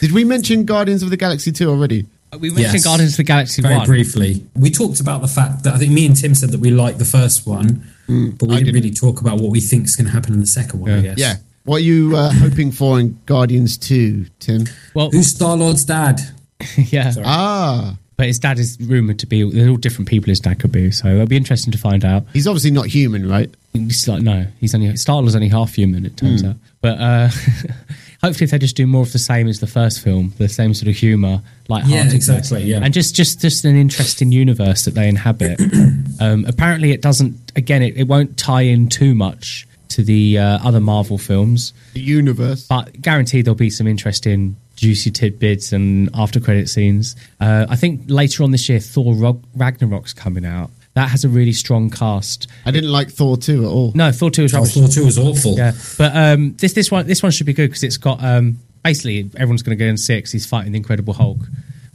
Did 0.00 0.10
we 0.10 0.24
mention 0.24 0.64
Guardians 0.64 1.04
of 1.04 1.10
the 1.10 1.16
Galaxy 1.16 1.52
2 1.52 1.70
already? 1.70 2.06
Uh, 2.32 2.38
we 2.38 2.48
mentioned 2.50 2.74
Yes. 2.74 2.84
Guardians 2.84 3.12
of 3.12 3.18
the 3.18 3.22
Galaxy 3.22 3.62
very 3.62 3.76
one. 3.76 3.86
briefly. 3.86 4.44
We 4.56 4.72
talked 4.72 4.98
about 4.98 5.20
the 5.22 5.28
fact 5.28 5.62
that 5.62 5.74
I 5.74 5.78
think 5.78 5.92
me 5.92 6.04
and 6.04 6.16
Tim 6.16 6.34
said 6.34 6.50
that 6.50 6.58
we 6.58 6.72
liked 6.72 6.98
the 6.98 7.04
first 7.04 7.46
one, 7.46 7.86
but 8.08 8.48
we 8.48 8.54
I 8.56 8.58
didn't 8.58 8.64
didn't. 8.64 8.74
really 8.74 8.90
talk 8.90 9.20
about 9.20 9.40
what 9.40 9.50
we 9.52 9.60
think 9.60 9.84
is 9.84 9.94
going 9.96 10.06
to 10.06 10.12
happen 10.12 10.34
in 10.34 10.40
the 10.40 10.46
second 10.46 10.80
one. 10.80 10.90
I 10.90 11.00
guess. 11.02 11.18
Yeah. 11.18 11.36
What 11.64 11.76
are 11.76 11.80
you 11.84 12.16
uh, 12.16 12.30
hoping 12.34 12.72
for 12.72 12.98
in 12.98 13.18
Guardians 13.26 13.76
2, 13.78 14.24
Tim? 14.40 14.64
Well, 14.94 15.10
Who's 15.10 15.28
Star 15.28 15.56
Lord's 15.56 15.84
dad? 15.84 16.20
yeah, 16.76 17.12
Ah, 17.24 17.96
but 18.16 18.26
his 18.26 18.38
dad 18.38 18.58
is 18.58 18.78
rumored 18.80 19.18
to 19.20 19.26
be. 19.26 19.48
They're 19.48 19.68
all 19.68 19.76
different 19.76 20.08
people. 20.08 20.30
His 20.30 20.40
dad 20.40 20.58
could 20.58 20.72
be. 20.72 20.90
So 20.90 21.06
it'll 21.08 21.26
be 21.26 21.36
interesting 21.36 21.70
to 21.72 21.78
find 21.78 22.04
out. 22.04 22.24
he's 22.32 22.46
obviously 22.48 22.70
not 22.72 22.86
human, 22.86 23.28
right? 23.28 23.54
He's 23.74 24.08
like 24.08 24.22
no, 24.22 24.46
he's 24.58 24.74
only 24.74 24.96
Star 24.96 25.16
Lord's 25.16 25.36
only 25.36 25.48
half 25.48 25.74
human. 25.74 26.04
It 26.06 26.16
turns 26.16 26.40
Hmm. 26.40 26.48
out, 26.48 26.56
but 26.80 26.98
uh, 26.98 27.28
hopefully 28.22 28.44
if 28.44 28.50
they 28.50 28.58
just 28.58 28.76
do 28.76 28.86
more 28.86 29.02
of 29.02 29.12
the 29.12 29.18
same 29.18 29.48
as 29.48 29.60
the 29.60 29.66
first 29.66 30.02
film, 30.02 30.32
the 30.38 30.48
same 30.48 30.74
sort 30.74 30.88
of 30.88 30.96
humour, 30.96 31.40
like 31.68 31.84
Yeah, 31.86 32.04
exactly, 32.12 32.64
yeah. 32.64 32.80
and 32.82 32.92
just 32.94 33.14
just 33.14 33.40
just 33.40 33.64
an 33.64 33.76
interesting 33.76 34.32
universe 34.32 34.84
that 34.84 34.94
they 34.94 35.08
inhabit. 35.08 35.60
um, 36.20 36.44
apparently, 36.46 36.92
it 36.92 37.02
doesn't. 37.02 37.36
Again, 37.56 37.82
it, 37.82 37.96
it 37.96 38.08
won't 38.08 38.36
tie 38.36 38.62
in 38.62 38.88
too 38.88 39.14
much 39.14 39.66
to 39.90 40.02
the 40.02 40.38
uh, 40.38 40.58
other 40.62 40.80
Marvel 40.80 41.16
films, 41.18 41.72
The 41.94 42.00
universe. 42.00 42.66
but 42.66 43.00
guaranteed 43.00 43.46
there'll 43.46 43.56
be 43.56 43.70
some 43.70 43.86
interesting. 43.86 44.56
Juicy 44.76 45.10
tidbits 45.10 45.72
and 45.72 46.08
after 46.14 46.38
credit 46.38 46.68
scenes. 46.68 47.16
Uh, 47.40 47.66
I 47.68 47.74
think 47.74 48.02
later 48.06 48.44
on 48.44 48.52
this 48.52 48.68
year, 48.68 48.78
Thor 48.78 49.12
Ragnarok's 49.56 50.12
coming 50.12 50.46
out. 50.46 50.70
That 50.98 51.10
has 51.10 51.24
a 51.24 51.28
really 51.28 51.52
strong 51.52 51.90
cast. 51.90 52.48
I 52.66 52.72
didn't 52.72 52.90
like 52.90 53.08
Thor 53.10 53.36
2 53.36 53.64
at 53.64 53.68
all. 53.68 53.92
No, 53.94 54.10
Thor 54.10 54.30
two 54.32 54.42
is 54.42 54.52
Oh, 54.52 54.58
rubbish. 54.58 54.74
Thor 54.74 54.88
2 54.88 55.04
was 55.04 55.16
awful. 55.16 55.54
Yeah, 55.56 55.72
but 55.96 56.10
um, 56.16 56.54
this 56.58 56.72
this 56.72 56.90
one 56.90 57.06
this 57.06 57.22
one 57.22 57.30
should 57.30 57.46
be 57.46 57.52
good 57.52 57.68
because 57.70 57.84
it's 57.84 57.96
got 57.98 58.22
um, 58.24 58.58
basically 58.82 59.30
everyone's 59.36 59.62
going 59.62 59.78
to 59.78 59.84
go 59.84 59.88
and 59.88 59.98
see 60.00 60.14
it 60.14 60.22
'cause 60.22 60.32
he's 60.32 60.44
fighting 60.46 60.72
the 60.72 60.78
Incredible 60.78 61.14
Hulk, 61.14 61.38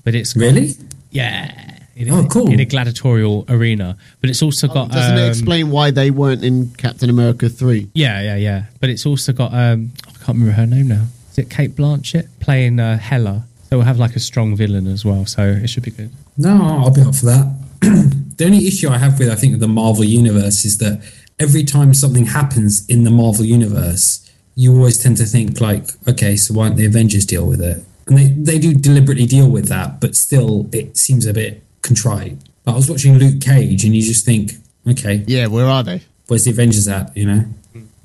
but 0.05 0.15
it's 0.15 0.31
got, 0.33 0.41
Really? 0.45 0.71
yeah. 1.11 1.51
In, 1.95 2.09
Oh, 2.11 2.25
cool. 2.31 2.49
In 2.51 2.59
a 2.59 2.65
gladiatorial 2.65 3.45
arena, 3.49 3.97
but 4.21 4.29
it's 4.29 4.41
also 4.41 4.67
got. 4.67 4.89
Doesn't 4.91 5.17
it 5.17 5.21
um, 5.25 5.29
explain 5.29 5.69
why 5.69 5.91
they 5.91 6.09
weren't 6.09 6.43
in 6.43 6.71
Captain 6.77 7.09
America 7.09 7.49
3? 7.49 7.89
Yeah, 7.93 8.21
yeah, 8.21 8.35
yeah. 8.37 8.63
But 8.79 8.89
it's 8.89 9.05
also 9.05 9.31
got. 9.33 9.53
Um, 9.53 9.91
I 10.07 10.11
can't 10.23 10.37
remember 10.39 10.53
her 10.53 10.65
name 10.65 10.87
now. 10.87 11.05
Is 11.31 11.37
it 11.39 11.49
Cate 11.49 11.75
Blanchett 11.75 12.29
playing 12.39 12.79
uh, 12.79 12.97
Hela? 12.97 13.43
So 13.69 13.77
we'll 13.77 13.85
have 13.85 13.99
like 13.99 14.15
a 14.15 14.19
strong 14.21 14.55
villain 14.55 14.87
as 14.87 15.03
well. 15.05 15.25
So 15.25 15.43
it 15.43 15.67
should 15.69 15.83
be 15.83 15.91
good. 15.91 16.09
No, 16.37 16.51
I'll 16.83 16.89
be 16.93 17.01
up 17.01 17.13
for 17.15 17.25
that. 17.27 17.53
the 18.37 18.45
only 18.45 18.67
issue 18.67 18.89
I 18.89 18.97
have 18.97 19.19
with 19.19 19.29
I 19.29 19.35
think 19.35 19.59
the 19.59 19.67
Marvel 19.67 20.03
universe 20.03 20.65
is 20.65 20.77
that 20.79 21.01
every 21.39 21.63
time 21.63 21.93
something 21.93 22.25
happens 22.25 22.85
in 22.87 23.03
the 23.03 23.11
Marvel 23.11 23.45
universe, 23.45 24.29
you 24.55 24.75
always 24.75 24.97
tend 24.97 25.17
to 25.17 25.25
think 25.25 25.59
like, 25.59 25.89
okay, 26.07 26.35
so 26.35 26.53
why 26.53 26.67
don't 26.67 26.77
the 26.77 26.85
Avengers 26.85 27.25
deal 27.25 27.45
with 27.45 27.61
it? 27.61 27.83
And 28.07 28.17
they, 28.17 28.27
they 28.27 28.59
do 28.59 28.73
deliberately 28.73 29.25
deal 29.25 29.49
with 29.49 29.67
that, 29.69 29.99
but 30.01 30.15
still 30.15 30.69
it 30.71 30.97
seems 30.97 31.25
a 31.25 31.33
bit 31.33 31.63
contrite. 31.81 32.37
Like, 32.65 32.73
I 32.73 32.75
was 32.75 32.89
watching 32.89 33.17
Luke 33.17 33.41
Cage 33.41 33.83
and 33.83 33.95
you 33.95 34.01
just 34.01 34.25
think, 34.25 34.51
okay, 34.87 35.23
Yeah, 35.27 35.47
where 35.47 35.65
are 35.65 35.83
they? 35.83 36.01
where's 36.27 36.45
the 36.45 36.51
Avengers 36.51 36.87
at? 36.87 37.15
You 37.15 37.25
know? 37.25 37.45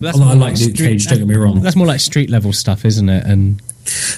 But 0.00 0.14
Although 0.14 0.26
I 0.26 0.34
more 0.34 0.48
like 0.48 0.59
Luke 0.60 0.76
Cage, 0.76 1.06
don't 1.06 1.18
get 1.18 1.26
me 1.28 1.34
wrong. 1.36 1.60
That's 1.60 1.76
more 1.76 1.86
like 1.86 2.00
street 2.00 2.30
level 2.30 2.52
stuff, 2.52 2.84
isn't 2.84 3.09
it? 3.09 3.24
And 3.26 3.60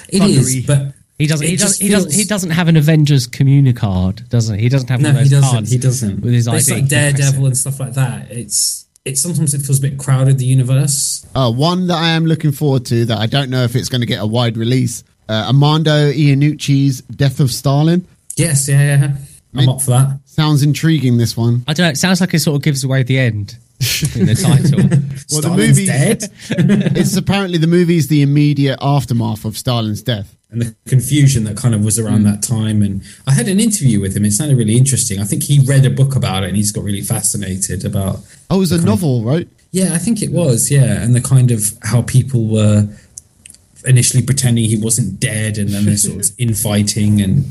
It 0.09 0.21
is, 0.21 0.65
but 0.65 0.93
he 1.21 1.27
doesn't. 1.27 1.47
He 1.47 1.55
doesn't. 1.55 1.67
just 1.69 1.81
He 1.81 1.89
doesn't. 1.89 2.13
He 2.13 2.23
doesn't 2.25 2.49
have 2.51 2.67
an 2.67 2.77
Avengers 2.77 3.27
communi-card, 3.27 4.27
doesn't 4.29 4.57
he? 4.57 4.63
He 4.63 4.69
doesn't 4.69 4.89
have 4.89 4.99
No, 5.01 5.09
one 5.09 5.15
he 5.17 5.21
those 5.23 5.29
doesn't. 5.41 5.51
cards. 5.51 5.71
He 5.71 5.77
doesn't. 5.77 6.21
with 6.21 6.33
his 6.33 6.45
But 6.45 6.51
ID. 6.53 6.57
it's 6.59 6.69
like 6.71 6.87
Daredevil 6.87 7.45
and 7.45 7.57
stuff 7.57 7.79
like 7.79 7.93
that. 7.93 8.31
It's 8.31 8.85
it 9.05 9.17
sometimes 9.17 9.53
it 9.53 9.59
feels 9.61 9.79
a 9.79 9.81
bit 9.81 9.97
crowded. 9.97 10.37
The 10.37 10.45
universe. 10.45 11.25
Uh, 11.33 11.51
one 11.51 11.87
that 11.87 11.97
I 11.97 12.09
am 12.09 12.25
looking 12.25 12.51
forward 12.51 12.85
to 12.87 13.05
that 13.05 13.17
I 13.17 13.25
don't 13.27 13.49
know 13.49 13.63
if 13.63 13.75
it's 13.75 13.89
going 13.89 14.01
to 14.01 14.07
get 14.07 14.21
a 14.21 14.27
wide 14.27 14.57
release. 14.57 15.03
Uh, 15.29 15.45
Armando 15.47 16.11
Iannucci's 16.11 17.01
Death 17.01 17.39
of 17.39 17.51
Stalin. 17.51 18.05
Yes, 18.35 18.67
yeah, 18.67 18.81
yeah. 18.81 19.15
I'm 19.55 19.69
up 19.69 19.81
for 19.81 19.91
that. 19.91 20.19
Sounds 20.25 20.63
intriguing, 20.63 21.17
this 21.17 21.35
one. 21.37 21.63
I 21.67 21.73
don't 21.73 21.85
know. 21.85 21.89
It 21.91 21.97
sounds 21.97 22.21
like 22.21 22.33
it 22.33 22.39
sort 22.39 22.55
of 22.55 22.63
gives 22.63 22.83
away 22.83 23.03
the 23.03 23.19
end 23.19 23.57
in 24.15 24.25
the 24.25 24.35
title. 24.35 24.79
Well, 25.31 25.41
the 25.41 25.55
movie- 25.55 25.85
dead, 25.85 26.23
it's 26.97 27.15
apparently 27.15 27.57
the 27.57 27.67
movie's 27.67 28.07
the 28.07 28.21
immediate 28.21 28.77
aftermath 28.81 29.45
of 29.45 29.57
Stalin's 29.57 30.01
death. 30.01 30.35
and 30.51 30.61
the 30.61 30.75
confusion 30.85 31.45
that 31.45 31.55
kind 31.57 31.73
of 31.73 31.83
was 31.83 31.97
around 31.97 32.21
hmm. 32.21 32.31
that 32.31 32.43
time. 32.43 32.81
And 32.81 33.01
I 33.25 33.31
had 33.33 33.47
an 33.47 33.59
interview 33.59 33.99
with 33.99 34.15
him. 34.15 34.25
It 34.25 34.31
sounded 34.31 34.57
really 34.57 34.77
interesting. 34.77 35.19
I 35.19 35.23
think 35.23 35.43
he 35.43 35.59
read 35.65 35.85
a 35.85 35.89
book 35.89 36.15
about 36.15 36.43
it, 36.43 36.47
and 36.47 36.57
he's 36.57 36.71
got 36.71 36.83
really 36.83 37.01
fascinated 37.01 37.85
about. 37.85 38.19
Oh, 38.49 38.57
it 38.57 38.59
was 38.59 38.71
a 38.71 38.85
novel, 38.85 39.23
right? 39.23 39.47
Yeah, 39.71 39.93
I 39.93 39.97
think 39.97 40.21
it 40.21 40.31
was. 40.31 40.69
Yeah, 40.69 41.01
and 41.01 41.15
the 41.15 41.21
kind 41.21 41.51
of 41.51 41.71
how 41.83 42.01
people 42.01 42.45
were 42.45 42.87
initially 43.85 44.23
pretending 44.23 44.65
he 44.65 44.77
wasn't 44.77 45.19
dead, 45.19 45.57
and 45.57 45.69
then 45.69 45.85
they're 45.85 45.97
sort 45.97 46.25
of 46.25 46.31
infighting, 46.37 47.21
and 47.21 47.45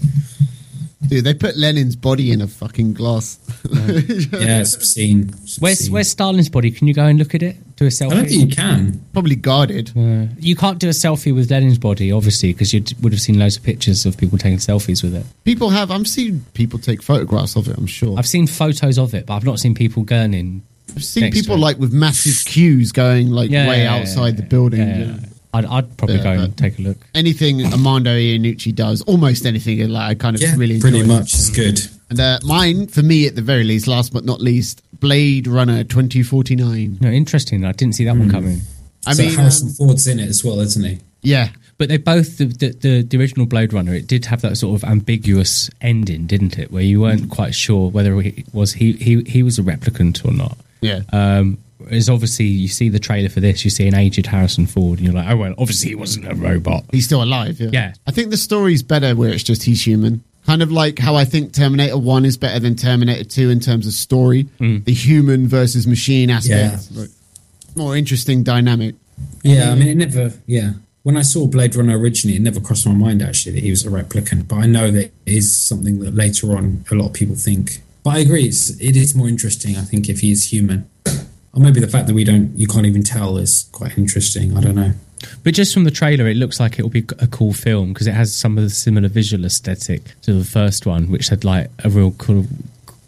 Dude, 1.08 1.24
they 1.24 1.32
put 1.32 1.56
Lenin's 1.56 1.96
body 1.96 2.30
in 2.30 2.42
a 2.42 2.46
fucking 2.46 2.92
glass. 2.92 3.38
yeah, 3.72 4.60
it's 4.60 4.76
obscene. 4.76 5.30
It's 5.42 5.58
Where's 5.58 5.78
obscene. 5.80 5.92
Where's 5.92 6.08
Stalin's 6.10 6.48
body? 6.50 6.70
Can 6.70 6.88
you 6.88 6.94
go 6.94 7.04
and 7.04 7.18
look 7.18 7.34
at 7.34 7.42
it? 7.42 7.56
Do 7.76 7.86
a 7.86 7.88
I 7.88 8.08
don't 8.10 8.26
think 8.26 8.50
you 8.50 8.54
can. 8.54 9.02
Probably 9.14 9.36
guarded. 9.36 9.92
You 10.38 10.54
can't 10.54 10.78
do 10.78 10.88
a 10.88 10.92
selfie 10.92 11.34
with 11.34 11.50
Lenin's 11.50 11.78
body, 11.78 12.12
obviously, 12.12 12.52
because 12.52 12.74
you 12.74 12.84
would 13.00 13.12
have 13.12 13.22
seen 13.22 13.38
loads 13.38 13.56
of 13.56 13.62
pictures 13.62 14.04
of 14.04 14.18
people 14.18 14.36
taking 14.36 14.58
selfies 14.58 15.02
with 15.02 15.14
it. 15.14 15.24
People 15.44 15.70
have. 15.70 15.90
I've 15.90 16.06
seen 16.06 16.44
people 16.52 16.78
take 16.78 17.02
photographs 17.02 17.56
of 17.56 17.68
it. 17.68 17.78
I'm 17.78 17.86
sure. 17.86 18.18
I've 18.18 18.28
seen 18.28 18.46
photos 18.46 18.98
of 18.98 19.14
it, 19.14 19.24
but 19.24 19.36
I've 19.36 19.44
not 19.44 19.58
seen 19.58 19.74
people 19.74 20.04
gurning. 20.04 20.60
I've 20.94 21.04
seen 21.04 21.32
people 21.32 21.56
like 21.56 21.78
with 21.78 21.92
massive 21.92 22.44
queues 22.44 22.92
going 22.92 23.30
like 23.30 23.50
Yeah, 23.50 23.68
way 23.68 23.84
yeah, 23.84 23.94
yeah, 23.94 24.00
outside 24.00 24.34
yeah, 24.34 24.40
the 24.40 24.42
building. 24.42 25.29
I'd, 25.52 25.64
I'd 25.64 25.96
probably 25.96 26.16
Yeah, 26.16 26.36
go 26.36 26.42
and 26.42 26.56
take 26.56 26.78
a 26.78 26.82
look. 26.82 26.96
Anything 27.14 27.64
Armando 27.66 28.10
Iannucci 28.10 28.74
does, 28.74 29.02
almost 29.02 29.46
anything, 29.46 29.88
like 29.88 30.10
I 30.10 30.14
kind 30.14 30.36
of 30.36 30.42
Yeah, 30.42 30.54
really 30.56 30.76
enjoy. 30.76 30.90
pretty 30.90 31.06
much 31.06 31.34
is 31.34 31.50
good. 31.50 31.80
And 32.08 32.20
uh, 32.20 32.38
mine, 32.44 32.86
for 32.88 33.02
me, 33.02 33.26
at 33.26 33.34
the 33.36 33.42
very 33.42 33.64
least, 33.64 33.86
last 33.88 34.12
but 34.12 34.24
not 34.24 34.40
least, 34.40 34.82
Blade 35.00 35.46
Runner 35.46 35.82
2049. 35.84 36.98
No, 37.00 37.08
interesting. 37.08 37.64
I 37.64 37.72
didn't 37.72 37.94
see 37.94 38.04
that 38.04 38.16
one 38.16 38.30
coming. 38.30 38.60
I 39.06 39.14
so 39.14 39.22
mean, 39.22 39.32
Harrison 39.34 39.68
um, 39.68 39.74
Ford's 39.74 40.06
in 40.06 40.18
it 40.18 40.28
as 40.28 40.44
well, 40.44 40.60
isn't 40.60 40.84
he? 40.84 40.98
yeah, 41.22 41.48
But 41.78 41.88
they 41.88 41.96
both 41.96 42.38
the, 42.38 42.44
the 42.46 42.68
the 42.70 43.02
the 43.02 43.18
original 43.18 43.46
Blade 43.46 43.72
Runner. 43.72 43.94
It 43.94 44.06
did 44.06 44.26
have 44.26 44.40
that 44.42 44.56
sort 44.56 44.74
of 44.82 44.88
ambiguous 44.88 45.70
ending, 45.80 46.26
didn't 46.26 46.58
it? 46.58 46.70
Where 46.70 46.82
you 46.82 47.00
weren't 47.00 47.30
quite 47.30 47.54
sure 47.54 47.90
whether 47.90 48.20
he 48.20 48.44
was 48.52 48.74
he 48.74 48.92
he 48.92 49.22
he 49.22 49.42
was 49.42 49.58
a 49.58 49.62
replicant 49.62 50.24
or 50.24 50.32
not. 50.32 50.56
yeah. 50.80 51.00
Um, 51.12 51.58
is 51.90 52.08
obviously 52.08 52.46
you 52.46 52.68
see 52.68 52.88
the 52.88 52.98
trailer 52.98 53.28
for 53.28 53.40
this, 53.40 53.64
you 53.64 53.70
see 53.70 53.86
an 53.86 53.94
aged 53.94 54.26
Harrison 54.26 54.66
Ford, 54.66 54.98
and 54.98 55.06
you're 55.06 55.14
like, 55.14 55.28
oh 55.28 55.36
well, 55.36 55.54
obviously 55.58 55.90
he 55.90 55.94
wasn't 55.94 56.30
a 56.30 56.34
robot. 56.34 56.84
He's 56.92 57.06
still 57.06 57.22
alive. 57.22 57.60
Yeah. 57.60 57.70
Yeah. 57.72 57.94
I 58.06 58.10
think 58.10 58.30
the 58.30 58.36
story's 58.36 58.82
better 58.82 59.14
where 59.14 59.30
it's 59.30 59.42
just 59.42 59.62
he's 59.62 59.86
human. 59.86 60.22
Kind 60.46 60.62
of 60.62 60.72
like 60.72 60.98
how 60.98 61.16
I 61.16 61.24
think 61.24 61.52
Terminator 61.52 61.98
1 61.98 62.24
is 62.24 62.36
better 62.36 62.58
than 62.58 62.74
Terminator 62.74 63.24
2 63.24 63.50
in 63.50 63.60
terms 63.60 63.86
of 63.86 63.92
story. 63.92 64.44
Mm. 64.58 64.84
The 64.84 64.94
human 64.94 65.46
versus 65.46 65.86
machine 65.86 66.30
aspect. 66.30 66.88
Yeah. 66.90 67.00
Like, 67.02 67.10
more 67.76 67.96
interesting 67.96 68.42
dynamic. 68.42 68.94
Yeah, 69.42 69.70
I 69.70 69.74
mean, 69.74 69.88
it 69.88 69.94
never. 69.96 70.32
Yeah, 70.46 70.72
when 71.02 71.16
I 71.16 71.22
saw 71.22 71.46
Blade 71.46 71.76
Runner 71.76 71.98
originally, 71.98 72.36
it 72.36 72.42
never 72.42 72.60
crossed 72.60 72.86
my 72.86 72.94
mind 72.94 73.22
actually 73.22 73.52
that 73.52 73.62
he 73.62 73.70
was 73.70 73.84
a 73.84 73.90
replicant. 73.90 74.48
But 74.48 74.56
I 74.56 74.66
know 74.66 74.90
that 74.90 75.12
is 75.26 75.56
something 75.56 76.00
that 76.00 76.14
later 76.14 76.56
on 76.56 76.84
a 76.90 76.94
lot 76.94 77.08
of 77.08 77.12
people 77.12 77.36
think. 77.36 77.82
But 78.02 78.16
I 78.16 78.18
agree, 78.20 78.44
it's 78.44 78.70
it 78.80 78.96
is 78.96 79.14
more 79.14 79.28
interesting. 79.28 79.76
I 79.76 79.82
think 79.82 80.08
if 80.08 80.20
he 80.20 80.32
is 80.32 80.52
human, 80.52 80.88
or 81.52 81.60
maybe 81.62 81.80
the 81.80 81.88
fact 81.88 82.06
that 82.06 82.14
we 82.14 82.24
don't, 82.24 82.56
you 82.56 82.66
can't 82.66 82.86
even 82.86 83.02
tell, 83.02 83.36
is 83.36 83.68
quite 83.72 83.98
interesting. 83.98 84.56
I 84.56 84.60
don't 84.60 84.74
know. 84.74 84.92
But 85.44 85.54
just 85.54 85.74
from 85.74 85.84
the 85.84 85.90
trailer, 85.90 86.26
it 86.28 86.36
looks 86.36 86.60
like 86.60 86.78
it 86.78 86.82
will 86.82 86.90
be 86.90 87.04
a 87.18 87.26
cool 87.26 87.52
film 87.52 87.92
because 87.92 88.06
it 88.06 88.14
has 88.14 88.34
some 88.34 88.56
of 88.56 88.64
the 88.64 88.70
similar 88.70 89.08
visual 89.08 89.44
aesthetic 89.44 90.14
to 90.22 90.32
the 90.32 90.44
first 90.44 90.86
one, 90.86 91.10
which 91.10 91.28
had 91.28 91.44
like 91.44 91.70
a 91.84 91.90
real 91.90 92.12
cool, 92.12 92.46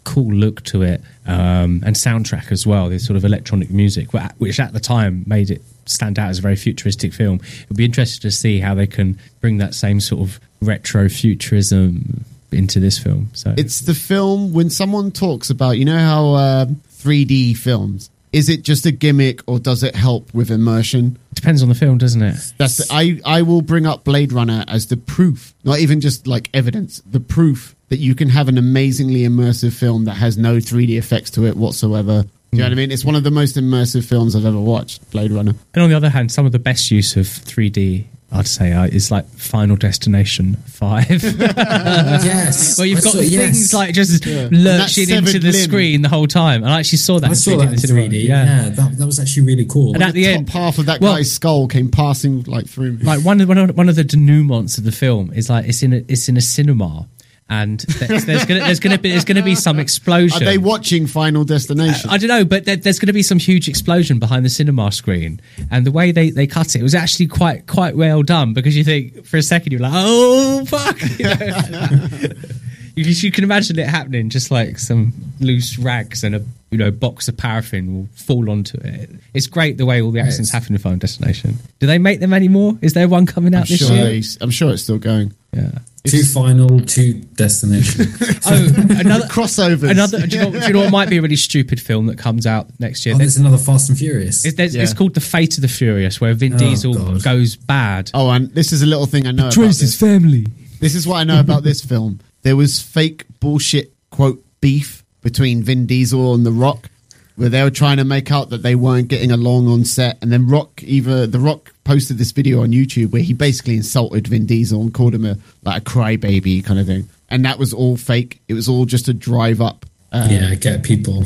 cool 0.03 0.31
look 0.31 0.63
to 0.65 0.83
it, 0.83 1.01
um, 1.25 1.81
and 1.85 1.95
soundtrack 1.95 2.51
as 2.51 2.67
well. 2.67 2.89
This 2.89 3.05
sort 3.05 3.17
of 3.17 3.25
electronic 3.25 3.71
music, 3.71 4.09
which 4.37 4.59
at 4.59 4.73
the 4.73 4.79
time 4.79 5.23
made 5.25 5.49
it 5.49 5.61
stand 5.85 6.19
out 6.19 6.29
as 6.29 6.39
a 6.39 6.41
very 6.41 6.55
futuristic 6.55 7.13
film. 7.13 7.39
It'll 7.63 7.75
be 7.75 7.85
interesting 7.85 8.21
to 8.29 8.31
see 8.31 8.59
how 8.59 8.75
they 8.75 8.87
can 8.87 9.19
bring 9.41 9.57
that 9.57 9.73
same 9.73 9.99
sort 9.99 10.21
of 10.21 10.39
retro 10.61 11.09
futurism 11.09 12.25
into 12.51 12.79
this 12.79 12.99
film. 12.99 13.29
So 13.33 13.53
It's 13.57 13.81
the 13.81 13.93
film 13.93 14.53
when 14.53 14.69
someone 14.69 15.11
talks 15.11 15.49
about, 15.49 15.71
you 15.71 15.85
know 15.85 15.97
how 15.97 16.33
uh, 16.33 16.65
3D 16.65 17.57
films, 17.57 18.09
is 18.33 18.49
it 18.49 18.63
just 18.63 18.85
a 18.85 18.91
gimmick 18.91 19.41
or 19.47 19.59
does 19.59 19.83
it 19.83 19.95
help 19.95 20.33
with 20.33 20.51
immersion? 20.51 21.17
depends 21.43 21.61
on 21.61 21.67
the 21.67 21.75
film, 21.75 21.97
doesn't 21.97 22.21
it? 22.21 22.53
That's 22.57 22.77
the, 22.77 22.87
I 22.89 23.19
I 23.25 23.41
will 23.41 23.61
bring 23.61 23.85
up 23.85 24.05
Blade 24.05 24.31
Runner 24.31 24.63
as 24.67 24.87
the 24.87 24.95
proof, 24.95 25.53
not 25.65 25.79
even 25.79 25.99
just 25.99 26.25
like 26.25 26.49
evidence, 26.53 27.01
the 27.05 27.19
proof 27.19 27.75
that 27.89 27.97
you 27.97 28.15
can 28.15 28.29
have 28.29 28.47
an 28.47 28.57
amazingly 28.57 29.21
immersive 29.21 29.73
film 29.73 30.05
that 30.05 30.13
has 30.13 30.37
no 30.37 30.55
3D 30.55 30.97
effects 30.97 31.29
to 31.31 31.45
it 31.45 31.57
whatsoever. 31.57 32.23
Do 32.23 32.29
you 32.57 32.59
know 32.59 32.65
what 32.65 32.71
I 32.71 32.75
mean? 32.75 32.91
It's 32.91 33.03
one 33.03 33.15
of 33.15 33.23
the 33.23 33.31
most 33.31 33.57
immersive 33.57 34.05
films 34.05 34.35
I've 34.35 34.45
ever 34.45 34.59
watched, 34.59 35.09
Blade 35.11 35.31
Runner. 35.31 35.53
And 35.73 35.83
on 35.83 35.89
the 35.89 35.95
other 35.97 36.09
hand, 36.09 36.31
some 36.31 36.45
of 36.45 36.51
the 36.53 36.59
best 36.59 36.91
use 36.91 37.17
of 37.17 37.25
3D, 37.25 38.05
I'd 38.33 38.47
say, 38.47 38.71
uh, 38.71 38.85
is 38.85 39.11
like 39.11 39.27
Final 39.29 39.75
Destination 39.75 40.55
5. 40.65 41.09
yes, 41.23 42.77
Where 42.79 42.87
you've 42.87 43.03
got 43.03 43.13
saw- 43.13 43.19
things 43.19 43.31
yes. 43.31 43.73
like 43.73 43.93
just 43.93 44.23
that 44.23 44.49
lurching 44.51 45.09
into 45.09 45.39
the 45.39 45.51
limb. 45.51 45.61
screen 45.61 46.01
the 46.01 46.09
whole 46.09 46.25
time. 46.25 46.63
And 46.63 46.73
I 46.73 46.79
actually 46.79 46.97
saw 46.97 47.19
that. 47.19 47.27
I 47.27 47.29
in 47.29 47.35
saw 47.35 47.51
3D 47.51 47.57
that 47.57 47.63
in 47.65 47.71
the 47.71 47.77
cinema. 47.77 48.01
3D. 48.07 48.23
Yeah. 48.23 48.45
Yeah, 48.45 48.69
that, 48.69 48.97
that 48.97 49.05
was 49.05 49.19
actually 49.19 49.43
really 49.43 49.65
cool. 49.65 49.93
And 49.93 50.03
at 50.03 50.13
the 50.13 50.23
top 50.23 50.33
end, 50.33 50.49
half 50.49 50.77
of 50.79 50.87
that 50.87 50.99
well, 50.99 51.15
guy's 51.15 51.31
skull 51.31 51.67
came 51.67 51.89
passing 51.89 52.43
like 52.43 52.67
through. 52.67 52.93
me. 52.93 53.03
like 53.03 53.23
one 53.23 53.39
of 53.39 53.47
one 53.47 53.57
of, 53.57 53.77
one 53.77 53.89
of 53.89 53.95
the 53.95 54.03
denouements 54.03 54.77
of 54.79 54.83
the 54.83 54.91
film 54.91 55.31
is 55.33 55.49
like 55.49 55.67
it's 55.67 55.83
in 55.83 55.93
a, 55.93 55.97
it's 56.07 56.27
in 56.27 56.35
a 56.35 56.41
cinema, 56.41 57.07
and 57.49 57.79
there's, 57.81 58.25
there's 58.25 58.45
gonna 58.45 58.61
there's 58.61 58.79
gonna 58.79 58.97
be 58.97 59.11
there's 59.11 59.25
gonna 59.25 59.43
be 59.43 59.55
some 59.55 59.79
explosion. 59.79 60.41
Are 60.41 60.45
they 60.45 60.57
watching 60.57 61.07
Final 61.07 61.43
Destination? 61.43 62.09
Uh, 62.09 62.13
I 62.13 62.17
don't 62.17 62.29
know, 62.29 62.45
but 62.45 62.65
there, 62.65 62.77
there's 62.77 62.99
going 62.99 63.07
to 63.07 63.13
be 63.13 63.23
some 63.23 63.37
huge 63.39 63.67
explosion 63.67 64.17
behind 64.19 64.45
the 64.45 64.49
cinema 64.49 64.91
screen, 64.91 65.41
and 65.69 65.85
the 65.85 65.91
way 65.91 66.11
they, 66.11 66.29
they 66.29 66.47
cut 66.47 66.75
it 66.75 66.81
was 66.81 66.95
actually 66.95 67.27
quite 67.27 67.67
quite 67.67 67.95
well 67.95 68.23
done 68.23 68.53
because 68.53 68.75
you 68.77 68.83
think 68.83 69.25
for 69.25 69.37
a 69.37 69.43
second 69.43 69.71
you're 69.71 69.81
like, 69.81 69.91
oh 69.93 70.65
fuck, 70.65 70.99
you, 71.19 71.25
know? 71.25 72.29
you, 72.95 73.03
you 73.05 73.31
can 73.31 73.43
imagine 73.43 73.77
it 73.77 73.87
happening, 73.87 74.29
just 74.29 74.49
like 74.49 74.79
some 74.79 75.13
loose 75.39 75.77
rags 75.77 76.23
and 76.23 76.35
a 76.35 76.43
you 76.71 76.77
know 76.77 76.91
box 76.91 77.27
of 77.27 77.37
paraffin 77.37 77.93
will 77.93 78.07
fall 78.15 78.49
onto 78.49 78.77
it. 78.77 79.09
It's 79.33 79.47
great 79.47 79.77
the 79.77 79.85
way 79.85 80.01
all 80.01 80.11
the 80.11 80.21
accidents 80.21 80.51
happen 80.51 80.73
in 80.73 80.79
Final 80.79 80.99
Destination. 80.99 81.55
Do 81.79 81.87
they 81.87 81.97
make 81.97 82.19
them 82.19 82.33
anymore? 82.33 82.77
Is 82.81 82.93
there 82.93 83.07
one 83.07 83.25
coming 83.25 83.53
out 83.53 83.63
I'm 83.63 83.67
this 83.67 83.85
sure, 83.85 83.95
year? 83.95 84.05
they- 84.05 84.23
I'm 84.41 84.49
sure 84.51 84.71
it's 84.71 84.83
still 84.83 84.97
going. 84.97 85.33
Yeah. 85.53 85.69
Two 86.05 86.23
final, 86.23 86.79
two 86.81 87.13
destination. 87.35 88.07
Oh, 88.45 88.55
another 88.89 89.25
Crossovers. 89.27 89.89
Another. 89.89 90.27
Do 90.27 90.37
you, 90.37 90.43
know, 90.43 90.51
do 90.51 90.67
you 90.67 90.73
know 90.73 90.79
what 90.81 90.91
might 90.91 91.09
be 91.09 91.17
a 91.17 91.21
really 91.21 91.37
stupid 91.37 91.79
film 91.79 92.07
that 92.07 92.17
comes 92.17 92.45
out 92.45 92.67
next 92.79 93.05
year? 93.05 93.15
oh, 93.15 93.17
there's 93.17 93.37
another 93.37 93.57
Fast 93.57 93.87
and 93.89 93.97
Furious. 93.97 94.43
It's, 94.45 94.75
Yeah. 94.75 94.81
it's 94.83 94.93
called 94.93 95.13
The 95.13 95.21
Fate 95.21 95.57
of 95.57 95.61
the 95.61 95.69
Furious, 95.69 96.19
where 96.19 96.33
Vin 96.33 96.55
Oh, 96.55 96.57
Diesel 96.57 96.93
God. 96.93 97.23
goes 97.23 97.55
bad. 97.55 98.11
Oh, 98.13 98.29
and 98.31 98.51
this 98.53 98.73
is 98.73 98.81
a 98.81 98.85
little 98.85 99.05
thing 99.05 99.25
I 99.27 99.31
know 99.31 99.47
about 99.47 99.55
this. 99.55 99.97
family. 99.97 100.45
This 100.81 100.93
is 100.95 101.07
what 101.07 101.15
I 101.17 101.23
know 101.23 101.39
about 101.39 101.63
this 101.63 101.81
film. 101.83 102.19
There 102.41 102.57
was 102.57 102.81
fake 102.81 103.23
bullshit 103.39 103.93
quote 104.09 104.43
beef 104.59 105.05
between 105.21 105.63
Vin 105.63 105.85
Diesel 105.85 106.33
and 106.33 106.45
The 106.45 106.51
Rock, 106.51 106.89
where 107.35 107.49
they 107.49 107.63
were 107.63 107.71
trying 107.71 107.97
to 107.97 108.03
make 108.03 108.31
out 108.31 108.49
that 108.51 108.61
they 108.63 108.75
weren't 108.75 109.07
getting 109.07 109.31
along 109.31 109.67
on 109.67 109.85
set, 109.85 110.17
and 110.21 110.31
then 110.31 110.47
Rock 110.47 110.81
either 110.83 111.25
The 111.27 111.39
Rock 111.39 111.73
posted 111.83 112.17
this 112.17 112.31
video 112.31 112.61
on 112.63 112.69
YouTube 112.69 113.11
where 113.11 113.21
he 113.21 113.33
basically 113.33 113.75
insulted 113.75 114.27
Vin 114.27 114.45
Diesel 114.45 114.81
and 114.81 114.93
called 114.93 115.15
him 115.15 115.25
a 115.25 115.37
like 115.63 115.81
a 115.81 115.85
crybaby 115.85 116.63
kind 116.63 116.79
of 116.79 116.85
thing, 116.85 117.09
and 117.29 117.43
that 117.45 117.57
was 117.59 117.73
all 117.73 117.97
fake. 117.97 118.39
It 118.47 118.53
was 118.53 118.69
all 118.69 118.85
just 118.85 119.07
a 119.07 119.13
drive 119.13 119.61
up. 119.61 119.85
Uh, 120.11 120.27
yeah, 120.29 120.53
get 120.55 120.83
people. 120.83 121.23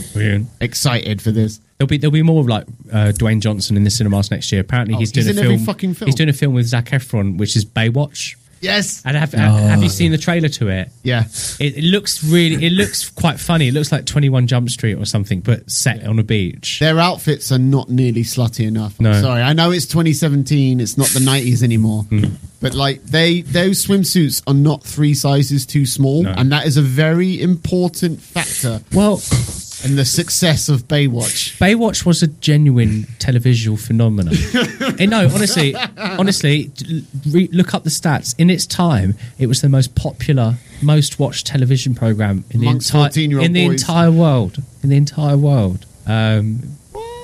excited 0.62 1.22
for 1.22 1.32
this. 1.32 1.60
There'll 1.78 1.88
be 1.90 1.98
there'll 1.98 2.12
be 2.12 2.24
more 2.24 2.42
of 2.42 2.48
like 2.48 2.66
uh, 2.92 3.12
Dwayne 3.16 3.40
Johnson 3.42 3.76
in 3.78 3.84
the 3.84 3.90
cinemas 3.90 4.32
next 4.32 4.52
year. 4.52 4.62
Apparently, 4.62 4.96
Oh, 4.96 5.00
he's 5.00 5.12
he's 5.12 5.26
doing 5.26 5.38
a 5.38 5.40
in 5.42 5.46
every 5.46 5.56
film. 5.58 5.66
fucking 5.66 5.94
film. 5.94 6.08
He's 6.08 6.16
doing 6.16 6.30
a 6.30 6.34
film 6.34 6.54
with 6.54 6.66
Zac 6.68 6.86
Efron, 6.86 7.38
which 7.38 7.56
is 7.56 7.66
Baywatch. 7.66 8.36
Yes. 8.62 9.02
And 9.06 9.16
have, 9.18 9.34
have 9.34 9.84
you 9.84 9.90
seen 9.90 10.12
the 10.12 10.18
trailer 10.18 10.50
to 10.50 10.68
it? 10.70 10.90
Yeah. 11.04 11.26
It, 11.60 11.78
it 11.78 11.84
looks 11.84 12.24
really. 12.24 12.66
It 12.66 12.72
looks 12.74 13.10
quite 13.10 13.40
funny. 13.40 13.68
It 13.70 13.74
looks 13.74 13.92
like 13.92 14.06
Twenty 14.06 14.30
One 14.30 14.48
Jump 14.48 14.70
Street 14.70 14.96
or 14.96 15.06
something, 15.06 15.42
but 15.42 15.70
set 15.70 16.06
on 16.06 16.20
a 16.20 16.24
beach. 16.24 16.80
Their 16.80 17.00
outfits 17.00 17.52
are 17.52 17.60
not 17.60 17.90
nearly 17.90 18.24
slutty 18.24 18.68
enough. 18.68 19.00
I'm 19.00 19.14
sorry. 19.22 19.42
I 19.42 19.54
know 19.54 19.72
it's 19.72 19.86
2017. 19.86 20.80
It's 20.80 20.98
not 20.98 21.08
the 21.08 21.20
90s 21.20 21.64
anymore. 21.64 22.04
Hmm. 22.04 22.26
But 22.60 22.74
like 22.74 23.04
they, 23.04 23.42
those 23.42 23.86
swimsuits 23.86 24.42
are 24.48 24.54
not 24.54 24.84
three 24.84 25.14
sizes 25.14 25.66
too 25.66 25.86
small, 25.86 26.24
No. 26.24 26.32
and 26.36 26.52
that 26.52 26.66
is 26.66 26.76
a 26.78 26.82
very 26.82 27.40
important 27.40 28.20
factor 28.20 28.82
Well, 28.94 29.18
in 29.84 29.96
the 29.96 30.06
success 30.06 30.70
of 30.70 30.88
Baywatch. 30.88 31.58
Baywatch 31.60 32.06
was 32.06 32.24
a 32.24 32.28
genuine 32.28 33.04
televisual 33.20 33.80
phenomenon. 33.80 34.34
Eh, 35.00 35.06
no, 35.06 35.28
honestly, 35.28 35.76
honestly, 35.98 36.72
re- 37.30 37.50
look 37.52 37.76
up 37.76 37.84
the 37.84 37.90
stats. 37.92 38.34
In 38.40 38.50
its 38.50 38.66
time, 38.66 39.14
it 39.38 39.46
was 39.46 39.62
the 39.62 39.70
most 39.70 39.94
popular, 39.94 40.56
most 40.82 41.20
watched 41.20 41.46
television 41.46 41.94
program 41.94 42.44
in 42.50 42.62
the 42.62 42.68
entire 42.68 43.10
14-year-old 43.10 43.46
in 43.46 43.54
the 43.54 43.68
boys. 43.68 43.82
entire 43.82 44.12
world. 44.12 44.58
In 44.82 44.90
the 44.90 44.96
entire 44.98 45.38
world. 45.38 45.86
Um, 46.08 46.62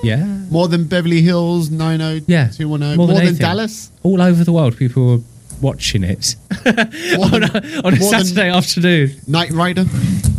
yeah, 0.04 0.24
More 0.52 0.68
than 0.68 0.84
Beverly 0.84 1.22
Hills, 1.22 1.72
90210, 1.72 2.26
yeah, 2.28 2.68
more, 2.68 3.08
More 3.08 3.20
than. 3.20 3.36
Dallas. 3.38 3.90
All 4.04 4.22
over 4.22 4.44
the 4.44 4.52
world, 4.52 4.78
people 4.78 5.08
were 5.08 5.24
watching 5.62 6.04
it 6.04 6.36
on 6.66 7.32
than, 7.32 7.44
a, 7.44 7.82
on 7.86 7.94
a 7.94 7.98
Saturday 8.02 8.50
afternoon. 8.50 9.12
Knight 9.28 9.50
Rider. 9.52 9.86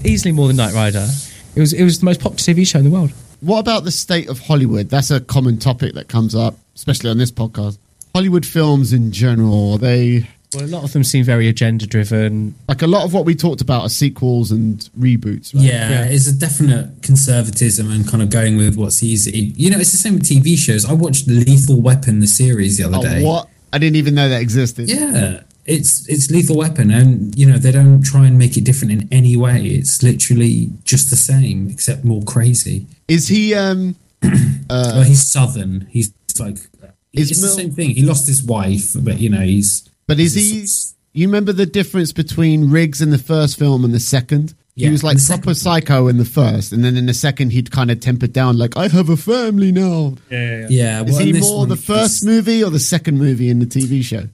Easily 0.05 0.33
more 0.33 0.47
than 0.49 0.57
Knight 0.57 0.75
Rider. 0.75 1.09
It 1.57 1.61
was 1.61 1.73
it 1.73 1.85
was 1.85 2.01
the 2.01 2.05
most 2.05 2.21
popular 2.21 2.37
TV 2.39 2.67
show 2.67 2.79
in 2.79 2.85
the 2.85 2.91
world. 2.91 3.13
What 3.41 3.59
about 3.61 3.85
the 3.85 3.91
state 3.93 4.29
of 4.29 4.39
Hollywood? 4.41 4.89
That's 4.89 5.11
a 5.11 5.21
common 5.21 5.59
topic 5.59 5.95
that 5.95 6.09
comes 6.09 6.35
up, 6.35 6.57
especially 6.75 7.11
on 7.11 7.19
this 7.19 7.31
podcast. 7.31 7.79
Hollywood 8.15 8.47
films 8.47 8.93
in 8.93 9.13
general, 9.13 9.73
are 9.75 9.79
they 9.79 10.29
Well, 10.55 10.65
a 10.65 10.67
lot 10.67 10.85
of 10.85 10.93
them 10.93 11.05
seem 11.05 11.25
very 11.25 11.49
agenda 11.49 11.87
driven. 11.87 12.55
Like 12.69 12.81
a 12.83 12.87
lot 12.87 13.05
of 13.05 13.13
what 13.13 13.25
we 13.27 13.35
talked 13.35 13.61
about 13.61 13.83
are 13.83 13.89
sequels 13.89 14.51
and 14.53 14.79
reboots. 14.99 15.55
Right? 15.55 15.65
Yeah, 15.65 15.91
Yeah. 15.91 16.05
it's 16.07 16.27
a 16.29 16.33
definite 16.33 17.03
conservatism 17.03 17.91
and 17.91 18.07
kind 18.09 18.23
of 18.23 18.31
going 18.31 18.57
with 18.57 18.77
what's 18.77 19.03
easy. 19.03 19.53
You 19.57 19.71
know, 19.71 19.79
it's 19.79 19.91
the 19.93 19.99
same 19.99 20.15
with 20.15 20.23
TV 20.25 20.57
shows. 20.57 20.85
I 20.85 20.93
watched 20.93 21.27
Lethal 21.29 21.81
Weapon, 21.81 22.21
the 22.21 22.27
series, 22.29 22.79
the 22.79 22.85
other 22.85 22.99
Oh, 22.99 23.03
day. 23.03 23.23
what? 23.23 23.49
I 23.73 23.79
didn't 23.79 23.97
even 23.97 24.15
know 24.15 24.29
that 24.29 24.41
existed. 24.41 24.89
Yeah, 24.89 25.41
it's 25.67 26.09
it's 26.09 26.31
Lethal 26.31 26.57
Weapon, 26.57 26.91
and 26.91 27.37
you 27.39 27.47
know 27.47 27.59
they 27.59 27.73
don't 27.73 28.03
try 28.03 28.27
and 28.27 28.39
make 28.39 28.57
it 28.57 28.65
different 28.65 28.93
in 28.93 29.09
any 29.13 29.37
way. 29.37 29.67
It's 29.67 30.03
literally 30.03 30.71
just 30.85 31.11
the 31.11 31.17
same, 31.17 31.69
except 31.71 32.05
more 32.05 32.23
crazy. 32.23 32.87
Is 33.09 33.29
he? 33.29 33.55
um 33.55 33.97
well, 34.71 35.03
he's 35.03 35.27
southern. 35.31 35.87
He's 35.91 36.13
like 36.39 36.57
Is 37.13 37.31
it's 37.31 37.41
the 37.41 37.49
same 37.49 37.73
thing. 37.73 37.91
He 37.91 38.03
lost 38.03 38.27
his 38.27 38.43
wife, 38.43 38.93
but 38.99 39.19
you 39.21 39.29
know 39.31 39.41
he's. 39.41 39.89
But 40.07 40.19
is 40.21 40.35
he's- 40.35 40.95
he? 41.13 41.21
You 41.21 41.29
remember 41.29 41.53
the 41.53 41.67
difference 41.67 42.13
between 42.13 42.71
Riggs 42.71 43.01
in 43.01 43.11
the 43.11 43.19
first 43.19 43.57
film 43.59 43.85
and 43.85 43.95
the 43.95 44.01
second? 44.01 44.53
he 44.77 44.91
was 44.91 45.05
like 45.05 45.19
proper 45.25 45.55
second- 45.55 45.55
psycho 45.55 46.09
in 46.09 46.17
the 46.19 46.25
first, 46.25 46.73
and 46.73 46.85
then 46.85 46.97
in 46.97 47.07
the 47.07 47.15
second 47.15 47.51
he'd 47.53 47.71
kind 47.71 47.89
of 47.93 48.01
tempered 48.01 48.33
down, 48.33 48.59
like 48.59 48.77
I 48.77 48.89
have 48.89 49.09
a 49.09 49.17
family 49.17 49.71
now. 49.71 50.15
Yeah, 50.29 50.67
yeah, 50.69 51.05
Is 51.05 51.13
well, 51.13 51.21
he 51.23 51.29
in 51.31 51.37
this 51.37 51.45
more 51.49 51.59
one, 51.61 51.69
the 51.69 51.77
first 51.77 52.25
movie 52.25 52.65
or 52.65 52.71
the 52.71 52.81
second 52.81 53.19
movie 53.19 53.49
in 53.49 53.61
the 53.61 53.67
TV 53.67 54.03
show? 54.03 54.25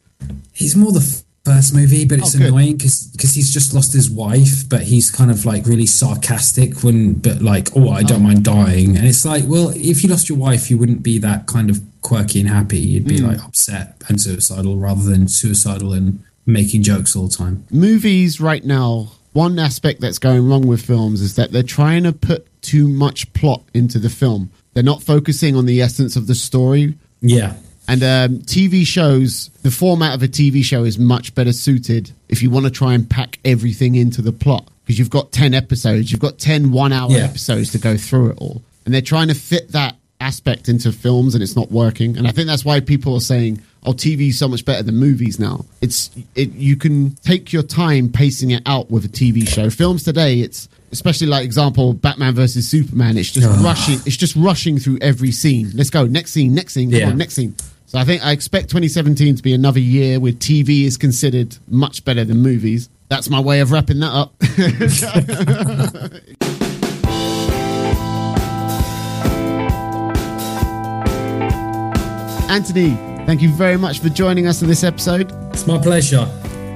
He's 0.61 0.77
more 0.77 0.93
the 0.93 1.23
first 1.45 1.75
movie, 1.75 2.05
but 2.05 2.19
it's 2.19 2.39
Oh, 2.39 2.45
annoying 2.45 2.77
because 2.77 3.33
he's 3.35 3.51
just 3.51 3.73
lost 3.73 3.95
his 3.95 4.11
wife, 4.11 4.69
but 4.69 4.83
he's 4.83 5.11
kind 5.11 5.31
of 5.31 5.47
like 5.47 5.65
really 5.65 5.87
sarcastic 5.87 6.83
when, 6.85 7.15
but 7.15 7.41
like, 7.41 7.69
oh, 7.75 7.89
I 7.89 8.03
don't 8.03 8.21
oh. 8.21 8.25
mind 8.25 8.45
dying, 8.45 8.97
and 8.97 9.07
it's 9.07 9.25
like, 9.25 9.45
well, 9.47 9.71
if 9.75 10.03
you 10.03 10.11
lost 10.11 10.29
your 10.29 10.37
wife, 10.37 10.71
you 10.71 10.77
wouldn't 10.77 11.03
be 11.03 11.17
that 11.19 11.47
kind 11.47 11.71
of 11.71 11.81
quirky 12.03 12.41
and 12.41 12.49
happy. 12.49 12.79
You'd 12.79 13.09
be 13.09 13.21
mm. 13.21 13.29
like 13.29 13.43
upset 13.43 14.03
and 14.09 14.21
suicidal 14.21 14.77
rather 14.77 15.03
than 15.03 15.29
suicidal 15.29 15.95
and 15.95 16.23
making 16.45 16.83
jokes 16.83 17.17
all 17.17 17.29
the 17.29 17.35
time. 17.35 17.65
Movies 17.71 18.39
right 18.39 18.65
now, 18.65 19.13
one 19.33 19.59
aspect 19.59 20.03
that's 20.03 20.19
going 20.19 20.47
wrong 20.47 20.67
with 20.67 20.85
films 20.85 21.23
is 21.23 21.37
that 21.37 21.53
they're 21.53 21.63
trying 21.63 22.03
to 22.03 22.13
put 22.13 22.47
too 22.63 22.87
much 22.87 23.33
plot 23.33 23.63
into 23.73 23.99
the 23.99 24.11
film. 24.11 24.51
They're 24.75 24.83
not 24.83 25.03
focusing 25.03 25.57
on 25.57 25.67
the 25.67 25.81
essence 25.81 26.17
of 26.17 26.27
the 26.27 26.35
story. 26.35 26.99
Yeah, 27.23 27.55
And 27.89 28.03
um, 28.03 28.39
TV 28.43 28.87
shows, 28.87 29.49
the 29.63 29.71
format 29.71 30.15
of 30.15 30.23
a 30.23 30.29
TV 30.29 30.63
show 30.63 30.85
is 30.85 30.99
much 30.99 31.35
better 31.35 31.53
suited 31.53 32.13
if 32.29 32.43
you 32.43 32.51
want 32.51 32.65
to 32.67 32.71
try 32.71 32.95
and 32.95 33.09
pack 33.09 33.39
everything 33.45 33.95
into 33.97 34.23
the 34.23 34.33
plot. 34.33 34.69
Because 34.85 34.99
you've 34.99 35.11
got 35.11 35.33
10 35.33 35.55
episodes, 35.55 36.11
you've 36.11 36.21
got 36.21 36.39
10 36.39 36.73
one 36.73 36.93
hour 36.93 37.11
Yeah. 37.11 37.19
episodes 37.19 37.73
to 37.73 37.79
go 37.79 37.97
through 37.97 38.31
it 38.31 38.39
all. 38.39 38.63
And 38.85 38.95
they're 38.95 39.03
trying 39.03 39.29
to 39.29 39.35
fit 39.35 39.73
that 39.73 39.97
aspect 40.21 40.69
into 40.69 40.93
films 40.93 41.35
and 41.35 41.43
it's 41.43 41.57
not 41.57 41.71
working. 41.71 42.17
And 42.17 42.29
I 42.29 42.33
think 42.33 42.47
that's 42.47 42.65
why 42.65 42.81
people 42.81 43.15
are 43.15 43.21
saying, 43.21 43.61
oh, 43.85 43.93
TV 43.93 44.29
is 44.29 44.39
so 44.39 44.49
much 44.49 44.65
better 44.65 44.83
than 44.83 44.97
movies 44.97 45.39
now. 45.39 45.65
It's, 45.81 46.11
it, 46.35 46.53
you 46.53 46.77
can 46.77 47.13
take 47.17 47.53
your 47.53 47.63
time 47.63 48.11
pacing 48.11 48.51
it 48.51 48.63
out 48.67 48.91
with 48.91 49.05
a 49.05 49.09
TV 49.09 49.49
show. 49.49 49.71
Films 49.71 50.05
today, 50.05 50.41
it's, 50.41 50.69
especially 50.93 51.27
like 51.29 51.45
example, 51.45 51.95
Batman 51.95 52.35
versus 52.35 52.69
Superman, 52.69 53.17
it's 53.17 53.31
just 53.31 53.47
rushing, 53.63 53.99
it's 54.07 54.17
just 54.17 54.37
rushing 54.37 54.79
through 54.79 54.99
every 55.01 55.31
scene. 55.33 55.71
Let's 55.75 55.91
go, 55.91 56.05
next 56.05 56.33
scene, 56.33 56.55
next 56.55 56.75
scene, 56.75 56.91
Yeah. 56.91 57.09
on, 57.09 57.17
next 57.19 57.35
scene. 57.35 57.55
So 57.87 57.99
I 57.99 58.05
think 58.05 58.25
I 58.25 58.33
expect 58.33 58.69
2017 58.71 59.37
to 59.37 59.43
be 59.43 59.53
another 59.53 59.81
year 59.81 60.21
where 60.21 60.33
TV 60.33 60.85
is 60.85 60.97
considered 60.97 61.57
much 61.69 62.05
better 62.05 62.25
than 62.25 62.39
movies. 62.43 62.89
That's 63.09 63.29
my 63.29 63.41
way 63.41 63.59
of 63.61 63.73
wrapping 63.73 63.99
that 64.01 64.13
up. 64.13 64.33
Anthony, 72.51 72.91
thank 73.27 73.43
you 73.43 73.49
very 73.49 73.77
much 73.77 74.01
for 74.01 74.09
joining 74.09 74.49
us 74.49 74.61
in 74.61 74.67
this 74.69 74.83
episode. 74.83 75.31
it's 75.53 75.69
my 75.69 75.79
pleasure. 75.79 76.27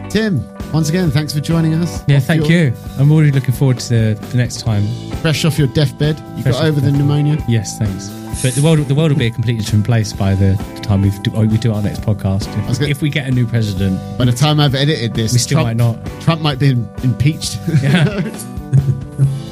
Tim, 0.08 0.40
once 0.72 0.88
again, 0.88 1.10
thanks 1.10 1.32
for 1.34 1.40
joining 1.40 1.74
us. 1.74 2.04
Yeah, 2.06 2.18
Off 2.18 2.24
thank 2.24 2.48
your- 2.48 2.66
you. 2.68 2.74
I'm 2.96 3.10
already 3.10 3.32
looking 3.32 3.52
forward 3.54 3.80
to 3.80 3.88
the, 4.14 4.26
the 4.30 4.36
next 4.36 4.60
time. 4.60 4.86
Fresh 5.16 5.44
off 5.44 5.58
your 5.58 5.66
deathbed, 5.66 6.16
you 6.36 6.44
Fresh 6.44 6.54
got 6.54 6.64
over 6.66 6.80
the 6.80 6.92
pneumonia. 6.92 7.38
Yes, 7.48 7.76
thanks. 7.76 8.08
But 8.40 8.54
the 8.54 8.62
world, 8.62 8.78
the 8.86 8.94
world 8.94 9.10
will 9.10 9.18
be 9.18 9.26
a 9.26 9.30
completely 9.32 9.64
different 9.64 9.84
place 9.84 10.12
by 10.12 10.36
the 10.36 10.54
time 10.84 11.02
we 11.02 11.10
do, 11.10 11.32
we 11.32 11.58
do 11.58 11.72
our 11.74 11.82
next 11.82 12.02
podcast. 12.02 12.46
If, 12.70 12.78
gonna- 12.78 12.90
if 12.90 13.02
we 13.02 13.10
get 13.10 13.26
a 13.26 13.32
new 13.32 13.44
president, 13.46 13.98
By 14.16 14.26
the 14.26 14.32
time 14.32 14.60
I've 14.60 14.76
edited 14.76 15.14
this, 15.14 15.32
we 15.32 15.40
still 15.40 15.56
Trump, 15.56 15.66
might 15.66 15.76
not. 15.76 16.20
Trump 16.20 16.40
might 16.40 16.60
be 16.60 16.70
impeached. 17.02 17.58
Yeah. 17.82 18.20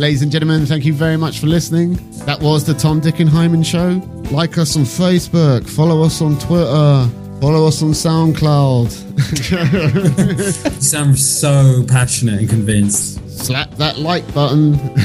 Ladies 0.00 0.22
and 0.22 0.32
gentlemen, 0.32 0.64
thank 0.64 0.86
you 0.86 0.94
very 0.94 1.18
much 1.18 1.40
for 1.40 1.46
listening. 1.46 1.98
That 2.24 2.40
was 2.40 2.64
the 2.64 2.72
Tom 2.72 3.00
Dick 3.00 3.20
and 3.20 3.28
Hyman 3.28 3.62
Show. 3.62 4.00
Like 4.30 4.56
us 4.56 4.74
on 4.74 4.84
Facebook, 4.84 5.68
follow 5.68 6.02
us 6.02 6.22
on 6.22 6.38
Twitter, 6.38 7.06
follow 7.38 7.66
us 7.66 7.82
on 7.82 7.90
SoundCloud. 7.90 9.08
You 10.70 10.80
sound 10.80 11.18
so 11.18 11.84
passionate 11.86 12.40
and 12.40 12.48
convinced. 12.48 13.20
Slap 13.44 13.72
that 13.72 13.98
like 13.98 14.24
button. 14.32 14.74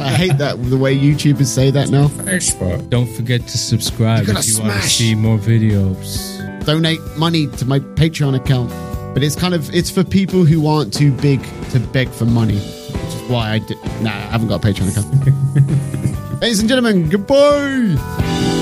I 0.00 0.14
hate 0.14 0.38
that 0.38 0.56
the 0.58 0.78
way 0.78 0.96
YouTubers 0.96 1.44
say 1.44 1.70
that 1.70 1.90
now. 1.90 2.08
Don't 2.88 3.14
forget 3.14 3.42
to 3.42 3.58
subscribe 3.58 4.22
if 4.22 4.28
you 4.28 4.34
want 4.34 4.46
to 4.46 4.52
smash. 4.52 4.94
see 4.94 5.14
more 5.14 5.36
videos. 5.36 6.64
Donate 6.64 7.00
money 7.18 7.46
to 7.58 7.66
my 7.66 7.80
Patreon 7.80 8.34
account, 8.36 8.70
but 9.12 9.22
it's 9.22 9.36
kind 9.36 9.52
of 9.52 9.68
it's 9.74 9.90
for 9.90 10.02
people 10.02 10.46
who 10.46 10.66
aren't 10.66 10.94
too 10.94 11.12
big 11.12 11.42
to 11.72 11.78
beg 11.78 12.08
for 12.08 12.24
money, 12.24 12.58
why 13.28 13.52
I 13.52 13.58
did. 13.58 13.82
Nah, 14.02 14.10
I 14.10 14.30
haven't 14.32 14.48
got 14.48 14.64
a 14.64 14.66
Patreon 14.66 14.90
account. 14.90 16.40
Ladies 16.40 16.60
and 16.60 16.68
gentlemen, 16.68 17.08
goodbye. 17.08 18.57